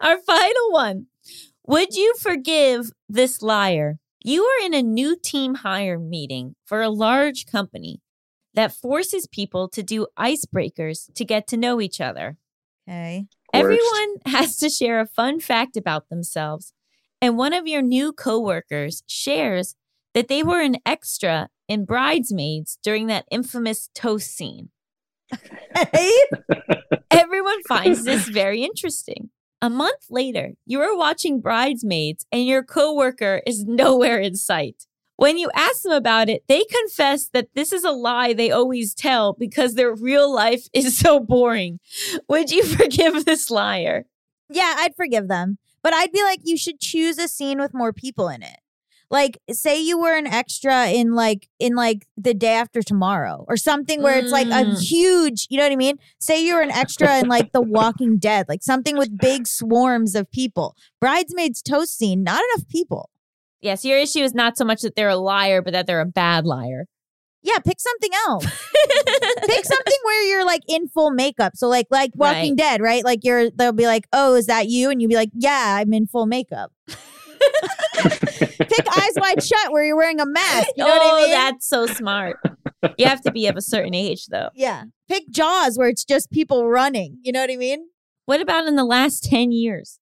Our 0.00 0.18
final 0.18 0.70
one. 0.70 1.06
Would 1.66 1.94
you 1.94 2.14
forgive 2.18 2.90
this 3.08 3.42
liar? 3.42 3.98
You 4.24 4.44
are 4.44 4.66
in 4.66 4.74
a 4.74 4.82
new 4.82 5.16
team 5.16 5.56
hire 5.56 5.98
meeting 5.98 6.56
for 6.64 6.80
a 6.82 6.88
large 6.88 7.46
company 7.46 8.00
that 8.54 8.72
forces 8.72 9.26
people 9.26 9.68
to 9.68 9.82
do 9.82 10.06
icebreakers 10.18 11.12
to 11.14 11.24
get 11.24 11.46
to 11.48 11.56
know 11.56 11.80
each 11.80 12.00
other. 12.00 12.36
Okay. 12.88 13.26
Everyone 13.52 14.16
has 14.26 14.56
to 14.58 14.68
share 14.68 15.00
a 15.00 15.06
fun 15.06 15.38
fact 15.40 15.76
about 15.76 16.08
themselves. 16.08 16.72
And 17.20 17.36
one 17.36 17.52
of 17.52 17.66
your 17.66 17.82
new 17.82 18.12
coworkers 18.12 19.02
shares 19.06 19.76
that 20.14 20.28
they 20.28 20.42
were 20.42 20.60
an 20.60 20.76
extra 20.86 21.48
in 21.68 21.84
Bridesmaids 21.84 22.78
during 22.82 23.06
that 23.08 23.26
infamous 23.30 23.90
toast 23.94 24.34
scene. 24.34 24.70
Everyone 27.10 27.62
finds 27.68 28.04
this 28.04 28.26
very 28.28 28.62
interesting. 28.64 29.30
A 29.62 29.68
month 29.68 30.06
later, 30.08 30.52
you 30.64 30.80
are 30.80 30.96
watching 30.96 31.40
Bridesmaids 31.40 32.24
and 32.32 32.46
your 32.46 32.62
coworker 32.62 33.42
is 33.46 33.64
nowhere 33.66 34.18
in 34.18 34.36
sight. 34.36 34.86
When 35.16 35.36
you 35.36 35.50
ask 35.54 35.82
them 35.82 35.92
about 35.92 36.30
it, 36.30 36.44
they 36.48 36.64
confess 36.64 37.28
that 37.34 37.48
this 37.54 37.72
is 37.72 37.84
a 37.84 37.90
lie 37.90 38.32
they 38.32 38.50
always 38.50 38.94
tell 38.94 39.34
because 39.34 39.74
their 39.74 39.94
real 39.94 40.32
life 40.32 40.66
is 40.72 40.96
so 40.96 41.20
boring. 41.20 41.78
Would 42.28 42.50
you 42.50 42.64
forgive 42.76 43.24
this 43.24 43.50
liar? 43.50 44.06
yeah, 44.52 44.74
I'd 44.78 44.96
forgive 44.96 45.28
them. 45.28 45.58
But 45.82 45.94
I'd 45.94 46.12
be 46.12 46.22
like, 46.22 46.40
you 46.42 46.56
should 46.56 46.80
choose 46.80 47.18
a 47.18 47.28
scene 47.28 47.58
with 47.60 47.72
more 47.72 47.92
people 47.92 48.28
in 48.28 48.42
it. 48.42 48.59
Like, 49.12 49.38
say 49.50 49.80
you 49.80 49.98
were 49.98 50.14
an 50.16 50.28
extra 50.28 50.88
in 50.90 51.14
like 51.14 51.48
in 51.58 51.74
like 51.74 52.06
the 52.16 52.32
day 52.32 52.52
after 52.52 52.80
tomorrow 52.80 53.44
or 53.48 53.56
something 53.56 54.02
where 54.02 54.16
it's 54.18 54.30
like 54.30 54.46
a 54.46 54.64
Mm. 54.64 54.80
huge, 54.80 55.46
you 55.50 55.56
know 55.58 55.64
what 55.64 55.72
I 55.72 55.76
mean? 55.76 55.96
Say 56.20 56.44
you 56.44 56.54
were 56.54 56.60
an 56.62 56.70
extra 56.70 57.18
in 57.18 57.26
like 57.28 57.50
The 57.52 57.60
Walking 57.60 58.18
Dead, 58.18 58.46
like 58.48 58.62
something 58.62 58.96
with 58.96 59.18
big 59.18 59.48
swarms 59.48 60.14
of 60.14 60.30
people. 60.30 60.76
Bridesmaids 61.00 61.60
toast 61.60 61.98
scene, 61.98 62.22
not 62.22 62.40
enough 62.54 62.68
people. 62.68 63.10
Yes, 63.60 63.84
your 63.84 63.98
issue 63.98 64.20
is 64.20 64.32
not 64.32 64.56
so 64.56 64.64
much 64.64 64.82
that 64.82 64.94
they're 64.94 65.08
a 65.08 65.16
liar, 65.16 65.60
but 65.60 65.72
that 65.72 65.86
they're 65.88 66.00
a 66.00 66.06
bad 66.06 66.46
liar. 66.46 66.86
Yeah, 67.42 67.58
pick 67.58 67.80
something 67.80 68.10
else. 68.28 68.44
pick 68.44 69.64
something 69.64 69.98
where 70.04 70.22
you're 70.28 70.44
like 70.44 70.62
in 70.68 70.88
full 70.88 71.10
makeup. 71.10 71.52
So 71.56 71.68
like 71.68 71.86
like 71.90 72.12
Walking 72.14 72.52
Right. 72.52 72.56
Dead, 72.58 72.80
right? 72.80 73.04
Like 73.04 73.20
you're 73.24 73.50
they'll 73.50 73.72
be 73.72 73.86
like, 73.86 74.06
"Oh, 74.12 74.34
is 74.34 74.46
that 74.46 74.68
you?" 74.68 74.88
and 74.90 75.00
you'll 75.00 75.08
be 75.08 75.14
like, 75.16 75.30
"Yeah, 75.34 75.76
I'm 75.80 75.92
in 75.92 76.06
full 76.06 76.26
makeup." 76.26 76.70
Pick 78.02 78.86
Eyes 78.98 79.12
Wide 79.16 79.42
Shut 79.42 79.72
where 79.72 79.84
you're 79.84 79.96
wearing 79.96 80.20
a 80.20 80.26
mask. 80.26 80.68
You 80.76 80.84
know 80.84 80.90
oh, 80.90 80.98
what 80.98 81.02
I 81.02 81.10
oh, 81.10 81.22
mean? 81.22 81.30
that's 81.30 81.66
so 81.66 81.86
smart. 81.86 82.38
You 82.98 83.06
have 83.06 83.20
to 83.22 83.32
be 83.32 83.46
of 83.46 83.56
a 83.56 83.62
certain 83.62 83.94
age, 83.94 84.26
though. 84.26 84.50
yeah. 84.54 84.84
Pick 85.08 85.28
Jaws 85.30 85.76
where 85.76 85.88
it's 85.88 86.04
just 86.04 86.30
people 86.30 86.68
running. 86.68 87.18
You 87.22 87.32
know 87.32 87.40
what 87.40 87.50
I 87.50 87.56
mean? 87.56 87.86
What 88.26 88.40
about 88.40 88.66
in 88.66 88.76
the 88.76 88.84
last 88.84 89.24
10 89.24 89.52
years? 89.52 89.98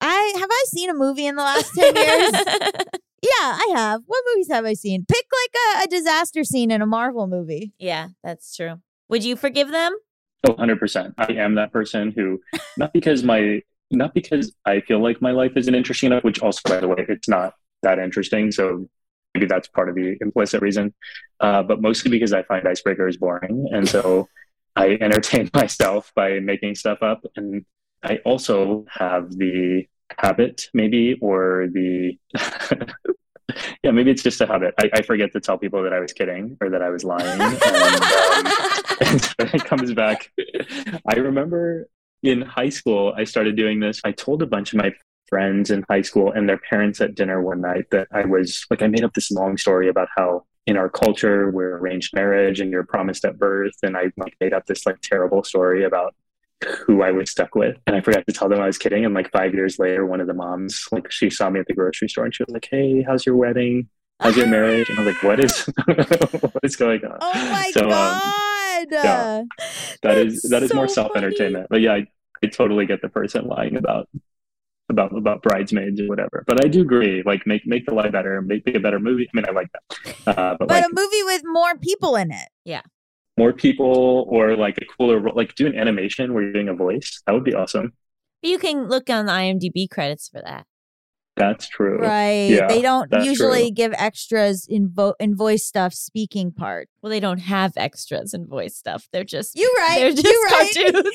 I 0.00 0.34
have 0.38 0.48
I 0.50 0.64
seen 0.68 0.90
a 0.90 0.94
movie 0.94 1.26
in 1.26 1.36
the 1.36 1.42
last 1.42 1.72
10 1.74 1.96
years? 1.96 2.32
yeah, 3.22 3.30
I 3.40 3.72
have. 3.74 4.02
What 4.06 4.22
movies 4.34 4.48
have 4.50 4.64
I 4.64 4.74
seen? 4.74 5.06
Pick 5.08 5.24
like 5.42 5.54
a, 5.54 5.84
a 5.84 5.88
disaster 5.88 6.44
scene 6.44 6.70
in 6.70 6.82
a 6.82 6.86
Marvel 6.86 7.26
movie. 7.26 7.72
yeah, 7.78 8.08
that's 8.22 8.54
true. 8.54 8.74
Would 9.08 9.24
you 9.24 9.36
forgive 9.36 9.70
them? 9.70 9.96
Oh, 10.46 10.52
100%. 10.54 11.14
I 11.18 11.32
am 11.32 11.54
that 11.54 11.72
person 11.72 12.12
who, 12.12 12.40
not 12.76 12.92
because 12.92 13.22
my, 13.22 13.62
not 13.90 14.14
because 14.14 14.54
I 14.64 14.80
feel 14.80 15.02
like 15.02 15.22
my 15.22 15.30
life 15.30 15.52
isn't 15.56 15.74
interesting 15.74 16.08
enough, 16.08 16.24
which 16.24 16.40
also, 16.40 16.60
by 16.68 16.80
the 16.80 16.88
way, 16.88 17.04
it's 17.08 17.28
not 17.28 17.54
that 17.82 17.98
interesting. 17.98 18.50
So 18.50 18.88
maybe 19.34 19.46
that's 19.46 19.68
part 19.68 19.88
of 19.88 19.94
the 19.94 20.16
implicit 20.20 20.62
reason, 20.62 20.94
uh, 21.40 21.62
but 21.62 21.80
mostly 21.80 22.10
because 22.10 22.32
I 22.32 22.42
find 22.42 22.64
icebreakers 22.64 23.18
boring. 23.18 23.68
And 23.72 23.88
so 23.88 24.28
I 24.74 24.90
entertain 25.00 25.50
myself 25.54 26.12
by 26.14 26.40
making 26.40 26.74
stuff 26.74 27.02
up. 27.02 27.24
And 27.36 27.64
I 28.02 28.18
also 28.24 28.84
have 28.90 29.30
the 29.36 29.86
habit, 30.18 30.68
maybe, 30.72 31.16
or 31.20 31.68
the, 31.72 32.18
yeah, 33.82 33.90
maybe 33.90 34.10
it's 34.10 34.22
just 34.22 34.40
a 34.40 34.46
habit. 34.46 34.74
I, 34.78 34.90
I 34.94 35.02
forget 35.02 35.32
to 35.32 35.40
tell 35.40 35.58
people 35.58 35.82
that 35.82 35.92
I 35.92 36.00
was 36.00 36.12
kidding 36.12 36.56
or 36.60 36.70
that 36.70 36.82
I 36.82 36.90
was 36.90 37.04
lying. 37.04 37.40
And, 37.40 37.62
um, 37.62 38.52
and 39.00 39.22
so 39.22 39.34
it 39.38 39.64
comes 39.64 39.92
back. 39.92 40.30
I 41.06 41.16
remember 41.16 41.88
in 42.22 42.42
high 42.42 42.68
school, 42.68 43.12
I 43.16 43.24
started 43.24 43.56
doing 43.56 43.80
this. 43.80 44.00
I 44.04 44.12
told 44.12 44.42
a 44.42 44.46
bunch 44.46 44.72
of 44.72 44.78
my 44.78 44.92
friends 45.28 45.70
in 45.70 45.84
high 45.88 46.02
school 46.02 46.32
and 46.32 46.48
their 46.48 46.58
parents 46.58 47.00
at 47.00 47.14
dinner 47.14 47.42
one 47.42 47.60
night 47.60 47.86
that 47.90 48.08
I 48.12 48.24
was 48.24 48.64
like, 48.70 48.82
I 48.82 48.86
made 48.86 49.04
up 49.04 49.14
this 49.14 49.30
long 49.30 49.56
story 49.56 49.88
about 49.88 50.08
how 50.16 50.44
in 50.66 50.76
our 50.76 50.88
culture 50.88 51.50
we're 51.50 51.78
arranged 51.78 52.14
marriage 52.14 52.60
and 52.60 52.70
you're 52.70 52.84
promised 52.84 53.24
at 53.24 53.38
birth. 53.38 53.74
And 53.82 53.96
I 53.96 54.10
like 54.16 54.36
made 54.40 54.52
up 54.52 54.66
this 54.66 54.86
like 54.86 55.00
terrible 55.00 55.44
story 55.44 55.84
about 55.84 56.14
who 56.86 57.02
I 57.02 57.12
was 57.12 57.30
stuck 57.30 57.54
with. 57.54 57.76
And 57.86 57.94
I 57.94 58.00
forgot 58.00 58.26
to 58.26 58.32
tell 58.32 58.48
them 58.48 58.60
I 58.60 58.66
was 58.66 58.78
kidding. 58.78 59.04
And 59.04 59.14
like 59.14 59.30
five 59.30 59.54
years 59.54 59.78
later, 59.78 60.06
one 60.06 60.20
of 60.20 60.26
the 60.26 60.34
moms, 60.34 60.86
like 60.90 61.10
she 61.10 61.30
saw 61.30 61.50
me 61.50 61.60
at 61.60 61.66
the 61.66 61.74
grocery 61.74 62.08
store 62.08 62.24
and 62.24 62.34
she 62.34 62.42
was 62.42 62.52
like, 62.52 62.68
Hey, 62.70 63.02
how's 63.02 63.26
your 63.26 63.36
wedding? 63.36 63.88
How's 64.20 64.36
your 64.36 64.46
marriage? 64.46 64.88
And 64.88 64.98
I 64.98 65.04
was 65.04 65.14
like, 65.14 65.22
what 65.22 65.40
is 65.44 65.66
what 66.40 66.64
is 66.64 66.76
going 66.76 67.04
on? 67.04 67.18
Oh 67.20 67.50
my 67.50 67.70
So, 67.72 67.90
um, 67.90 68.20
god. 68.84 68.92
yeah. 69.04 69.42
That 70.02 70.18
is 70.18 70.42
That's 70.42 70.50
that 70.50 70.62
is 70.62 70.74
more 70.74 70.88
self 70.88 71.16
entertainment. 71.16 71.68
But 71.70 71.80
yeah, 71.80 71.94
I, 71.94 72.06
I 72.42 72.46
totally 72.48 72.86
get 72.86 73.02
the 73.02 73.08
person 73.08 73.46
lying 73.46 73.76
about 73.76 74.08
about 74.88 75.16
about 75.16 75.42
bridesmaids 75.42 76.00
or 76.00 76.06
whatever. 76.06 76.44
But 76.46 76.64
I 76.64 76.68
do 76.68 76.82
agree, 76.82 77.22
like 77.24 77.46
make 77.46 77.66
make 77.66 77.86
the 77.86 77.94
lie 77.94 78.08
better, 78.08 78.40
make, 78.42 78.66
make 78.66 78.76
a 78.76 78.80
better 78.80 78.98
movie. 79.00 79.28
I 79.32 79.36
mean, 79.36 79.46
I 79.48 79.52
like 79.52 79.68
that. 79.72 80.14
Uh, 80.26 80.56
but, 80.58 80.68
but 80.68 80.68
like 80.68 80.84
a 80.84 80.88
movie 80.94 81.22
with 81.24 81.42
more 81.44 81.76
people 81.78 82.16
in 82.16 82.30
it. 82.30 82.48
Yeah. 82.64 82.82
More 83.38 83.52
people 83.52 84.26
or 84.28 84.56
like 84.56 84.78
a 84.78 84.84
cooler 84.84 85.18
ro- 85.18 85.34
like 85.34 85.54
do 85.54 85.66
an 85.66 85.76
animation 85.76 86.32
where 86.32 86.42
you're 86.44 86.52
doing 86.52 86.68
a 86.68 86.74
voice. 86.74 87.22
That 87.26 87.32
would 87.32 87.44
be 87.44 87.54
awesome. 87.54 87.92
You 88.42 88.58
can 88.58 88.88
look 88.88 89.10
on 89.10 89.26
the 89.26 89.32
IMDb 89.32 89.90
credits 89.90 90.28
for 90.28 90.40
that. 90.42 90.66
That's 91.36 91.68
true. 91.68 91.98
Right. 91.98 92.48
Yeah, 92.50 92.66
they 92.66 92.80
don't 92.80 93.12
usually 93.22 93.64
true. 93.68 93.70
give 93.72 93.94
extras 93.98 94.66
in 94.66 94.88
vo- 94.88 95.14
in 95.20 95.36
voice 95.36 95.64
stuff 95.64 95.92
speaking 95.92 96.50
part. 96.50 96.88
Well, 97.02 97.10
they 97.10 97.20
don't 97.20 97.38
have 97.40 97.72
extras 97.76 98.32
in 98.32 98.46
voice 98.46 98.74
stuff. 98.74 99.06
They're 99.12 99.22
just 99.24 99.54
You 99.54 99.70
right. 99.78 99.98
they're 99.98 100.12
just 100.12 100.24
you 100.24 100.48
right. 100.50 100.72
cartoons. 100.74 101.10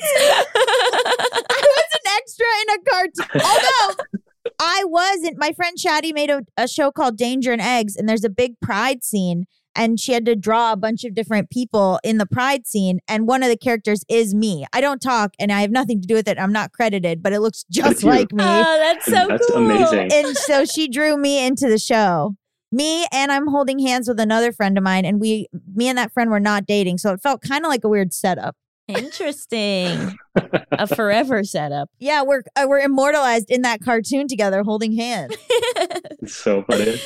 I 0.54 1.62
was 1.62 1.84
an 1.94 2.12
extra 2.16 2.46
in 2.62 2.68
a 2.70 2.90
cartoon. 2.90 3.42
Although 3.44 4.04
I 4.60 4.84
wasn't. 4.86 5.38
My 5.38 5.52
friend 5.52 5.76
Shadi 5.76 6.14
made 6.14 6.30
a, 6.30 6.42
a 6.56 6.68
show 6.68 6.90
called 6.92 7.16
Danger 7.16 7.52
and 7.52 7.60
Eggs, 7.62 7.96
and 7.96 8.08
there's 8.08 8.24
a 8.24 8.30
big 8.30 8.60
pride 8.60 9.02
scene. 9.02 9.46
And 9.74 9.98
she 9.98 10.12
had 10.12 10.24
to 10.26 10.36
draw 10.36 10.72
a 10.72 10.76
bunch 10.76 11.04
of 11.04 11.14
different 11.14 11.50
people 11.50 11.98
in 12.04 12.18
the 12.18 12.26
pride 12.26 12.66
scene. 12.66 13.00
And 13.08 13.26
one 13.26 13.42
of 13.42 13.48
the 13.48 13.56
characters 13.56 14.04
is 14.08 14.34
me. 14.34 14.66
I 14.72 14.80
don't 14.80 15.00
talk 15.00 15.34
and 15.38 15.50
I 15.50 15.60
have 15.62 15.70
nothing 15.70 16.00
to 16.00 16.06
do 16.06 16.14
with 16.14 16.28
it. 16.28 16.38
I'm 16.38 16.52
not 16.52 16.72
credited, 16.72 17.22
but 17.22 17.32
it 17.32 17.40
looks 17.40 17.64
just 17.70 18.02
you. 18.02 18.08
like 18.10 18.32
me. 18.32 18.44
oh, 18.44 18.78
that's 18.78 19.04
so 19.06 19.26
That's 19.28 19.46
cool. 19.50 19.64
amazing. 19.64 20.12
and 20.12 20.36
so 20.36 20.64
she 20.64 20.88
drew 20.88 21.16
me 21.16 21.44
into 21.46 21.68
the 21.68 21.78
show. 21.78 22.36
Me 22.70 23.06
and 23.12 23.30
I'm 23.30 23.48
holding 23.48 23.78
hands 23.78 24.08
with 24.08 24.18
another 24.18 24.50
friend 24.50 24.78
of 24.78 24.84
mine, 24.84 25.04
and 25.04 25.20
we, 25.20 25.46
me 25.74 25.88
and 25.88 25.98
that 25.98 26.10
friend 26.10 26.30
were 26.30 26.40
not 26.40 26.64
dating, 26.64 26.96
so 26.96 27.12
it 27.12 27.20
felt 27.22 27.42
kind 27.42 27.66
of 27.66 27.68
like 27.70 27.84
a 27.84 27.88
weird 27.88 28.14
setup. 28.14 28.56
Interesting. 28.88 30.16
a 30.72 30.86
forever 30.86 31.44
setup. 31.44 31.90
Yeah, 31.98 32.22
we're 32.22 32.42
uh, 32.56 32.64
we're 32.66 32.80
immortalized 32.80 33.50
in 33.50 33.62
that 33.62 33.82
cartoon 33.82 34.26
together, 34.26 34.62
holding 34.62 34.92
hands. 34.92 35.36
It's 36.22 36.34
so 36.42 36.62
funny. 36.62 36.98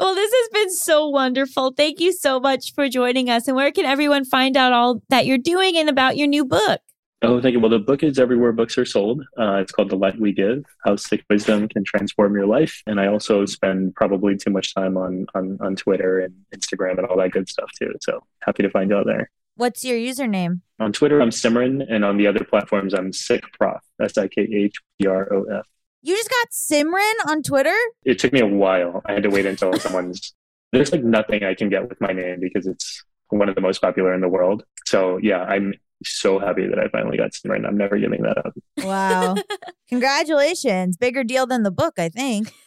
Well, 0.00 0.14
this 0.14 0.32
has 0.32 0.48
been 0.48 0.70
so 0.70 1.08
wonderful. 1.08 1.72
Thank 1.76 2.00
you 2.00 2.12
so 2.14 2.40
much 2.40 2.72
for 2.72 2.88
joining 2.88 3.28
us. 3.28 3.46
And 3.46 3.54
where 3.54 3.70
can 3.70 3.84
everyone 3.84 4.24
find 4.24 4.56
out 4.56 4.72
all 4.72 5.02
that 5.10 5.26
you're 5.26 5.36
doing 5.36 5.76
and 5.76 5.90
about 5.90 6.16
your 6.16 6.26
new 6.26 6.46
book? 6.46 6.80
Oh, 7.20 7.38
thank 7.38 7.52
you. 7.52 7.60
Well, 7.60 7.68
the 7.68 7.78
book 7.78 8.02
is 8.02 8.18
everywhere 8.18 8.52
books 8.52 8.78
are 8.78 8.86
sold. 8.86 9.22
Uh, 9.38 9.56
it's 9.56 9.72
called 9.72 9.90
The 9.90 9.96
Light 9.96 10.18
We 10.18 10.32
Give 10.32 10.64
How 10.86 10.96
Sikh 10.96 11.22
Wisdom 11.28 11.68
Can 11.68 11.84
Transform 11.84 12.34
Your 12.34 12.46
Life. 12.46 12.82
And 12.86 12.98
I 12.98 13.08
also 13.08 13.44
spend 13.44 13.94
probably 13.94 14.38
too 14.38 14.48
much 14.50 14.74
time 14.74 14.96
on, 14.96 15.26
on, 15.34 15.58
on 15.60 15.76
Twitter 15.76 16.20
and 16.20 16.34
Instagram 16.56 16.96
and 16.96 17.06
all 17.06 17.18
that 17.18 17.32
good 17.32 17.50
stuff 17.50 17.70
too. 17.78 17.92
So 18.00 18.24
happy 18.40 18.62
to 18.62 18.70
find 18.70 18.94
out 18.94 19.04
there. 19.04 19.30
What's 19.56 19.84
your 19.84 19.98
username? 19.98 20.62
On 20.78 20.94
Twitter, 20.94 21.20
I'm 21.20 21.28
Simran. 21.28 21.84
And 21.90 22.06
on 22.06 22.16
the 22.16 22.26
other 22.26 22.42
platforms, 22.42 22.94
I'm 22.94 23.12
Sikh 23.12 23.44
Prof. 23.52 23.82
S 24.00 24.16
I 24.16 24.28
K 24.28 24.48
H 24.50 24.76
P 24.98 25.06
R 25.06 25.30
O 25.30 25.44
F. 25.44 25.66
You 26.02 26.16
just 26.16 26.30
got 26.30 26.48
Simran 26.50 27.12
on 27.30 27.42
Twitter? 27.42 27.76
It 28.04 28.18
took 28.18 28.32
me 28.32 28.40
a 28.40 28.46
while. 28.46 29.02
I 29.06 29.12
had 29.12 29.22
to 29.24 29.30
wait 29.30 29.46
until 29.46 29.72
someone's. 29.74 30.34
There's 30.72 30.92
like 30.92 31.02
nothing 31.02 31.42
I 31.42 31.54
can 31.54 31.68
get 31.68 31.88
with 31.88 32.00
my 32.00 32.12
name 32.12 32.38
because 32.40 32.66
it's 32.66 33.02
one 33.28 33.48
of 33.48 33.54
the 33.56 33.60
most 33.60 33.80
popular 33.80 34.14
in 34.14 34.20
the 34.20 34.28
world. 34.28 34.64
So 34.86 35.18
yeah, 35.20 35.42
I'm 35.42 35.74
so 36.04 36.38
happy 36.38 36.66
that 36.66 36.78
I 36.78 36.88
finally 36.88 37.16
got 37.18 37.32
Simran. 37.32 37.66
I'm 37.66 37.76
never 37.76 37.98
giving 37.98 38.22
that 38.22 38.38
up. 38.38 38.54
Wow. 38.78 39.34
Congratulations. 39.88 40.96
Bigger 40.96 41.24
deal 41.24 41.46
than 41.46 41.62
the 41.64 41.70
book, 41.70 41.94
I 41.98 42.08
think. 42.08 42.52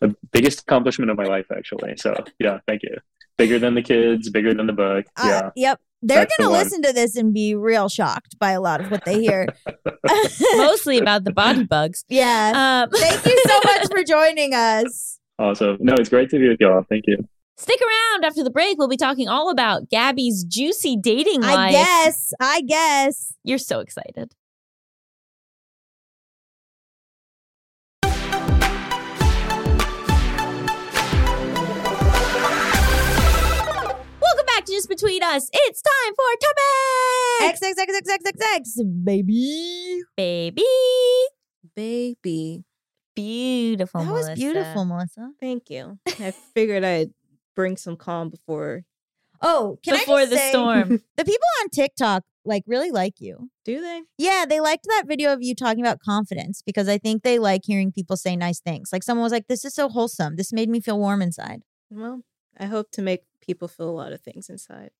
The 0.00 0.14
biggest 0.32 0.60
accomplishment 0.62 1.10
of 1.10 1.16
my 1.16 1.24
life, 1.24 1.46
actually. 1.56 1.94
So 1.96 2.14
yeah, 2.38 2.58
thank 2.66 2.82
you. 2.82 2.96
Bigger 3.38 3.58
than 3.58 3.74
the 3.74 3.80
kids, 3.82 4.28
bigger 4.28 4.52
than 4.52 4.66
the 4.66 4.72
book. 4.72 5.06
Uh, 5.16 5.22
Yeah. 5.26 5.50
Yep. 5.56 5.80
They're 6.06 6.26
going 6.26 6.48
to 6.48 6.50
one. 6.50 6.52
listen 6.52 6.82
to 6.82 6.92
this 6.92 7.16
and 7.16 7.32
be 7.32 7.54
real 7.54 7.88
shocked 7.88 8.38
by 8.38 8.50
a 8.50 8.60
lot 8.60 8.80
of 8.80 8.90
what 8.90 9.04
they 9.04 9.20
hear. 9.20 9.46
Mostly 10.56 10.98
about 10.98 11.24
the 11.24 11.32
body 11.32 11.64
bugs. 11.68 12.04
yeah. 12.08 12.84
Um, 12.84 12.90
Thank 12.94 13.24
you 13.24 13.42
so 13.46 13.60
much 13.64 13.86
for 13.90 14.04
joining 14.04 14.54
us. 14.54 15.18
Awesome. 15.38 15.78
No, 15.80 15.94
it's 15.98 16.08
great 16.08 16.30
to 16.30 16.38
be 16.38 16.48
with 16.48 16.60
y'all. 16.60 16.84
Thank 16.88 17.04
you. 17.06 17.18
Stick 17.56 17.80
around 17.80 18.24
after 18.24 18.42
the 18.42 18.50
break. 18.50 18.78
We'll 18.78 18.88
be 18.88 18.96
talking 18.96 19.28
all 19.28 19.48
about 19.50 19.88
Gaby's 19.88 20.44
juicy 20.44 20.96
dating 21.00 21.40
life. 21.42 21.56
I 21.58 21.70
guess. 21.72 22.32
I 22.40 22.60
guess. 22.62 23.34
You're 23.44 23.58
so 23.58 23.80
excited. 23.80 24.34
Just 34.74 34.88
Between 34.88 35.22
Us. 35.22 35.48
It's 35.52 35.80
time 35.82 36.14
for 36.16 36.24
topic, 36.40 37.54
X 37.54 37.62
X 37.62 37.78
X 37.78 37.96
X 37.96 38.10
X 38.10 38.24
X 38.26 38.40
X 38.56 38.82
baby. 39.04 40.00
baby. 40.16 40.64
Baby. 41.76 42.64
Beautiful. 43.14 44.04
that 44.04 44.12
was 44.12 44.30
Melisa. 44.30 44.34
beautiful, 44.34 44.84
Melisa. 44.84 45.28
Thank 45.38 45.70
you. 45.70 46.00
I 46.18 46.32
figured 46.32 46.82
I'd 46.82 47.10
bring 47.54 47.76
some 47.76 47.96
calm 47.96 48.30
before. 48.30 48.82
Oh, 49.40 49.78
can 49.84 49.94
Before 49.94 50.16
I 50.16 50.22
just 50.22 50.30
the 50.32 50.36
say, 50.38 50.50
storm. 50.50 50.88
The 51.16 51.24
people 51.24 51.46
on 51.62 51.68
TikTok 51.68 52.24
like 52.44 52.64
really 52.66 52.90
like 52.90 53.20
you. 53.20 53.50
Do 53.64 53.80
they? 53.80 54.02
Yeah, 54.18 54.44
they 54.48 54.58
liked 54.58 54.86
that 54.88 55.04
video 55.06 55.32
of 55.32 55.40
you 55.40 55.54
talking 55.54 55.84
about 55.86 56.00
confidence 56.00 56.62
because 56.66 56.88
I 56.88 56.98
think 56.98 57.22
they 57.22 57.38
like 57.38 57.60
hearing 57.64 57.92
people 57.92 58.16
say 58.16 58.34
nice 58.34 58.58
things. 58.58 58.88
Like 58.92 59.04
someone 59.04 59.22
was 59.22 59.32
like, 59.32 59.46
"This 59.46 59.64
is 59.64 59.72
so 59.72 59.88
wholesome. 59.88 60.34
This 60.34 60.52
made 60.52 60.68
me 60.68 60.80
feel 60.80 60.98
warm 60.98 61.22
inside." 61.22 61.62
Well, 61.90 62.22
I 62.58 62.66
hope 62.66 62.90
to 62.92 63.02
make 63.02 63.20
people 63.44 63.68
feel 63.68 63.88
a 63.88 63.92
lot 63.92 64.12
of 64.12 64.20
things 64.20 64.48
inside. 64.48 64.90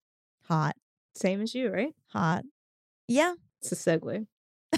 Hot, 0.49 0.77
Same 1.17 1.41
as 1.41 1.55
you, 1.55 1.71
right? 1.71 1.95
hot. 2.13 2.45
Yeah. 3.09 3.35
It's 3.63 3.73
a 3.73 3.77
segue. 3.77 4.27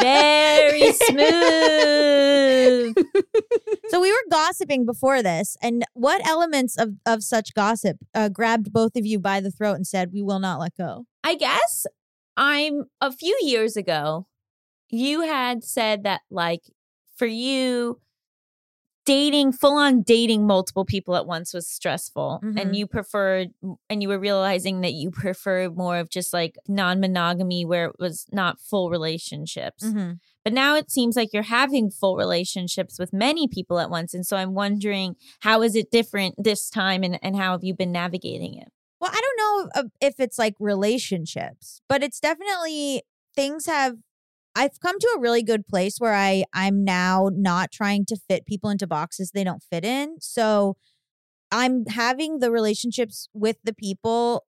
Very 0.00 0.92
smooth. 0.92 2.94
So 3.88 4.00
we 4.00 4.10
were 4.10 4.24
gossiping 4.30 4.84
before 4.84 5.22
this, 5.22 5.56
and 5.62 5.84
what 5.94 6.26
elements 6.26 6.76
of 6.78 6.94
of 7.06 7.22
such 7.22 7.54
gossip 7.54 7.98
uh, 8.14 8.28
grabbed 8.28 8.72
both 8.72 8.96
of 8.96 9.06
you 9.06 9.18
by 9.20 9.40
the 9.40 9.50
throat 9.50 9.74
and 9.74 9.86
said, 9.86 10.10
"We 10.12 10.22
will 10.22 10.40
not 10.40 10.58
let 10.60 10.74
go"? 10.76 11.04
I 11.22 11.36
guess 11.36 11.86
I'm 12.36 12.84
a 13.00 13.12
few 13.12 13.38
years 13.42 13.76
ago, 13.76 14.26
you 14.90 15.20
had 15.22 15.62
said 15.62 16.02
that, 16.04 16.22
like, 16.30 16.62
for 17.16 17.26
you, 17.26 18.00
dating, 19.04 19.52
full 19.52 19.76
on 19.76 20.02
dating 20.02 20.46
multiple 20.46 20.84
people 20.84 21.16
at 21.16 21.26
once 21.26 21.52
was 21.52 21.68
stressful. 21.68 22.40
Mhm. 22.42 22.60
And 22.60 22.76
you 22.76 22.86
preferred, 22.86 23.48
and 23.88 24.02
you 24.02 24.08
were 24.08 24.18
realizing 24.18 24.80
that 24.82 24.92
you 24.92 25.10
preferred 25.10 25.76
more 25.76 25.98
of 25.98 26.08
just 26.08 26.32
like 26.32 26.56
non 26.68 27.00
monogamy 27.00 27.64
where 27.64 27.86
it 27.86 27.96
was 27.98 28.26
not 28.32 28.60
full 28.60 28.90
relationships. 28.90 29.84
Mm-hmm. 29.84 30.12
But 30.44 30.52
now 30.52 30.76
it 30.76 30.90
seems 30.90 31.16
like 31.16 31.32
you're 31.32 31.42
having 31.42 31.90
full 31.90 32.16
relationships 32.16 32.98
with 32.98 33.12
many 33.12 33.46
people 33.46 33.78
at 33.78 33.90
once. 33.90 34.12
And 34.14 34.26
so 34.26 34.36
I'm 34.36 34.54
wondering, 34.54 35.16
how 35.40 35.62
is 35.62 35.76
it 35.76 35.90
different 35.90 36.34
this 36.36 36.68
time 36.68 37.02
and, 37.02 37.18
and 37.22 37.36
how 37.36 37.52
have 37.52 37.62
you 37.62 37.74
been 37.74 37.92
navigating 37.92 38.54
it? 38.56 38.68
Well, 39.00 39.10
I 39.12 39.20
don't 39.20 39.38
know 39.38 39.82
if, 40.00 40.12
if 40.12 40.20
it's 40.20 40.38
like 40.38 40.54
relationships, 40.60 41.80
but 41.88 42.02
it's 42.02 42.20
definitely 42.20 43.02
things 43.34 43.66
have 43.66 43.96
I've 44.54 44.80
come 44.80 44.98
to 44.98 45.14
a 45.16 45.20
really 45.20 45.42
good 45.42 45.66
place 45.66 45.96
where 45.98 46.14
I 46.14 46.44
I'm 46.52 46.84
now 46.84 47.30
not 47.32 47.72
trying 47.72 48.04
to 48.06 48.16
fit 48.28 48.46
people 48.46 48.70
into 48.70 48.86
boxes 48.86 49.30
they 49.30 49.44
don't 49.44 49.62
fit 49.62 49.84
in. 49.84 50.16
So 50.20 50.76
I'm 51.50 51.86
having 51.86 52.38
the 52.38 52.50
relationships 52.50 53.28
with 53.32 53.56
the 53.64 53.74
people 53.74 54.44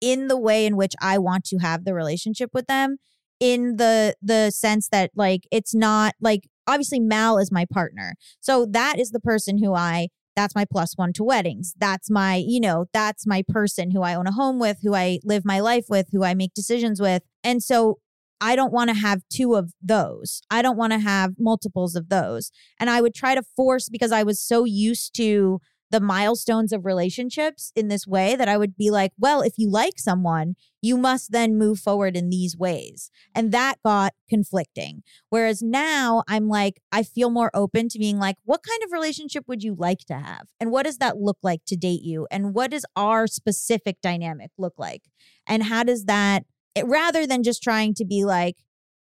in 0.00 0.28
the 0.28 0.38
way 0.38 0.66
in 0.66 0.76
which 0.76 0.94
I 1.00 1.18
want 1.18 1.44
to 1.46 1.58
have 1.58 1.84
the 1.84 1.94
relationship 1.94 2.50
with 2.52 2.66
them 2.66 2.96
in 3.38 3.76
the 3.76 4.14
the 4.22 4.50
sense 4.50 4.88
that 4.90 5.10
like 5.14 5.46
it's 5.50 5.74
not 5.74 6.14
like 6.20 6.48
obviously 6.66 7.00
Mal 7.00 7.38
is 7.38 7.50
my 7.50 7.66
partner. 7.70 8.14
So 8.40 8.66
that 8.70 8.98
is 8.98 9.10
the 9.10 9.20
person 9.20 9.58
who 9.58 9.74
I 9.74 10.08
that's 10.36 10.54
my 10.54 10.64
plus 10.64 10.96
one 10.96 11.12
to 11.14 11.24
weddings. 11.24 11.74
That's 11.78 12.10
my, 12.10 12.36
you 12.36 12.60
know, 12.60 12.86
that's 12.92 13.26
my 13.26 13.42
person 13.46 13.90
who 13.90 14.02
I 14.02 14.14
own 14.14 14.26
a 14.26 14.32
home 14.32 14.58
with, 14.58 14.78
who 14.82 14.94
I 14.94 15.18
live 15.24 15.44
my 15.44 15.60
life 15.60 15.86
with, 15.88 16.08
who 16.12 16.24
I 16.24 16.34
make 16.34 16.54
decisions 16.54 17.00
with. 17.00 17.22
And 17.42 17.62
so 17.62 17.98
I 18.40 18.56
don't 18.56 18.72
want 18.72 18.90
to 18.90 18.96
have 18.96 19.22
two 19.28 19.54
of 19.54 19.72
those. 19.82 20.42
I 20.50 20.62
don't 20.62 20.76
want 20.76 20.92
to 20.92 20.98
have 20.98 21.34
multiples 21.38 21.94
of 21.94 22.08
those. 22.08 22.50
And 22.78 22.88
I 22.88 23.00
would 23.00 23.14
try 23.14 23.34
to 23.34 23.42
force 23.56 23.88
because 23.88 24.12
I 24.12 24.22
was 24.22 24.40
so 24.40 24.64
used 24.64 25.14
to 25.16 25.60
the 25.90 26.00
milestones 26.00 26.72
of 26.72 26.86
relationships 26.86 27.72
in 27.74 27.88
this 27.88 28.06
way 28.06 28.36
that 28.36 28.48
I 28.48 28.56
would 28.56 28.76
be 28.76 28.90
like, 28.90 29.10
well, 29.18 29.42
if 29.42 29.54
you 29.56 29.68
like 29.68 29.98
someone, 29.98 30.54
you 30.80 30.96
must 30.96 31.32
then 31.32 31.58
move 31.58 31.80
forward 31.80 32.16
in 32.16 32.30
these 32.30 32.56
ways. 32.56 33.10
And 33.34 33.50
that 33.50 33.76
got 33.84 34.14
conflicting. 34.28 35.02
Whereas 35.30 35.62
now 35.62 36.22
I'm 36.28 36.48
like, 36.48 36.80
I 36.92 37.02
feel 37.02 37.28
more 37.28 37.50
open 37.54 37.88
to 37.88 37.98
being 37.98 38.18
like, 38.18 38.36
what 38.44 38.62
kind 38.62 38.80
of 38.84 38.92
relationship 38.92 39.44
would 39.48 39.64
you 39.64 39.74
like 39.76 39.98
to 40.06 40.14
have? 40.14 40.46
And 40.60 40.70
what 40.70 40.84
does 40.84 40.98
that 40.98 41.18
look 41.18 41.38
like 41.42 41.64
to 41.66 41.76
date 41.76 42.02
you? 42.02 42.28
And 42.30 42.54
what 42.54 42.70
does 42.70 42.84
our 42.94 43.26
specific 43.26 44.00
dynamic 44.00 44.52
look 44.56 44.74
like? 44.78 45.02
And 45.46 45.64
how 45.64 45.82
does 45.82 46.04
that, 46.04 46.44
it, 46.74 46.86
rather 46.86 47.26
than 47.26 47.42
just 47.42 47.62
trying 47.62 47.94
to 47.94 48.04
be 48.04 48.24
like, 48.24 48.56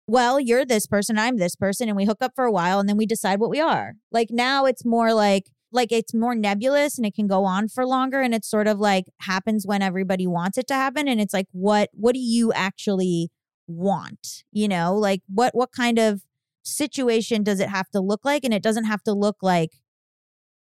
well, 0.08 0.40
you're 0.40 0.66
this 0.66 0.86
person, 0.86 1.18
I'm 1.18 1.38
this 1.38 1.56
person, 1.56 1.88
and 1.88 1.96
we 1.96 2.06
hook 2.06 2.20
up 2.22 2.34
for 2.36 2.46
a 2.46 2.52
while 2.52 2.80
and 2.80 2.88
then 2.88 2.98
we 2.98 3.06
decide 3.06 3.40
what 3.40 3.50
we 3.50 3.60
are. 3.60 3.94
Like 4.12 4.30
now 4.32 4.66
it's 4.66 4.86
more 4.86 5.14
like, 5.14 5.46
like 5.72 5.92
it's 5.92 6.14
more 6.14 6.34
nebulous 6.34 6.98
and 6.98 7.06
it 7.06 7.14
can 7.14 7.28
go 7.28 7.44
on 7.44 7.68
for 7.68 7.86
longer 7.86 8.22
and 8.22 8.34
it's 8.34 8.50
sort 8.50 8.68
of 8.68 8.80
like 8.80 9.06
happens 9.22 9.66
when 9.68 9.82
everybody 9.82 10.26
wants 10.26 10.58
it 10.58 10.68
to 10.68 10.74
happen 10.74 11.08
and 11.08 11.20
it's 11.20 11.34
like 11.34 11.48
what 11.52 11.90
what 11.94 12.14
do 12.14 12.20
you 12.20 12.54
actually 12.54 13.30
want 13.68 14.44
you 14.52 14.68
know 14.68 14.96
like 14.96 15.22
what 15.28 15.54
what 15.54 15.72
kind 15.72 16.00
of 16.00 16.22
situation 16.64 17.44
does 17.44 17.60
it 17.60 17.70
have 17.70 17.90
to 17.90 18.00
look 18.00 18.24
like 18.24 18.44
and 18.44 18.54
it 18.54 18.64
doesn't 18.64 18.86
have 18.86 19.04
to 19.04 19.12
look 19.12 19.38
like 19.42 19.72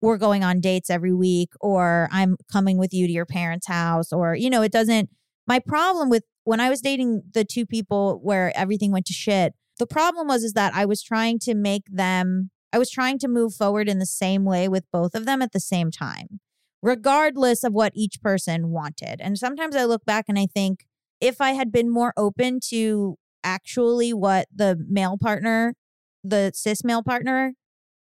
we're 0.00 0.18
going 0.18 0.42
on 0.44 0.60
dates 0.60 0.90
every 0.90 1.14
week 1.14 1.50
or 1.60 2.08
i'm 2.10 2.36
coming 2.50 2.76
with 2.76 2.92
you 2.92 3.06
to 3.06 3.12
your 3.12 3.26
parents 3.26 3.66
house 3.66 4.12
or 4.12 4.34
you 4.34 4.50
know 4.50 4.62
it 4.62 4.72
doesn't 4.72 5.08
my 5.46 5.58
problem 5.58 6.10
with 6.10 6.24
when 6.44 6.60
i 6.60 6.68
was 6.68 6.80
dating 6.80 7.22
the 7.32 7.44
two 7.44 7.66
people 7.66 8.20
where 8.22 8.56
everything 8.56 8.92
went 8.92 9.06
to 9.06 9.12
shit 9.12 9.54
the 9.78 9.86
problem 9.86 10.28
was 10.28 10.42
is 10.42 10.52
that 10.52 10.74
i 10.74 10.84
was 10.84 11.02
trying 11.02 11.38
to 11.38 11.54
make 11.54 11.84
them 11.90 12.50
i 12.72 12.78
was 12.78 12.90
trying 12.90 13.18
to 13.18 13.28
move 13.28 13.54
forward 13.54 13.88
in 13.88 13.98
the 13.98 14.06
same 14.06 14.44
way 14.44 14.68
with 14.68 14.84
both 14.92 15.14
of 15.14 15.26
them 15.26 15.42
at 15.42 15.52
the 15.52 15.60
same 15.60 15.90
time 15.90 16.40
regardless 16.82 17.64
of 17.64 17.72
what 17.72 17.92
each 17.94 18.20
person 18.20 18.70
wanted 18.70 19.20
and 19.20 19.38
sometimes 19.38 19.74
i 19.74 19.84
look 19.84 20.04
back 20.04 20.26
and 20.28 20.38
i 20.38 20.46
think 20.46 20.84
if 21.24 21.40
I 21.40 21.52
had 21.52 21.72
been 21.72 21.90
more 21.90 22.12
open 22.18 22.60
to 22.68 23.16
actually 23.42 24.12
what 24.12 24.46
the 24.54 24.76
male 24.88 25.16
partner, 25.16 25.74
the 26.22 26.52
cis 26.54 26.84
male 26.84 27.02
partner, 27.02 27.54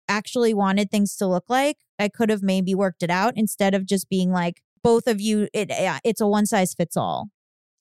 actually 0.09 0.53
wanted 0.53 0.91
things 0.91 1.15
to 1.17 1.25
look 1.25 1.45
like, 1.47 1.78
I 1.97 2.09
could 2.09 2.30
have 2.30 2.43
maybe 2.43 2.75
worked 2.75 3.03
it 3.03 3.09
out 3.09 3.34
instead 3.38 3.73
of 3.73 3.86
just 3.86 4.09
being 4.09 4.32
like, 4.32 4.61
both 4.84 5.07
of 5.07 5.21
you, 5.21 5.47
it 5.53 5.69
it's 6.03 6.21
a 6.21 6.28
one 6.28 6.45
size 6.45 6.73
fits 6.73 6.97
all. 6.97 7.30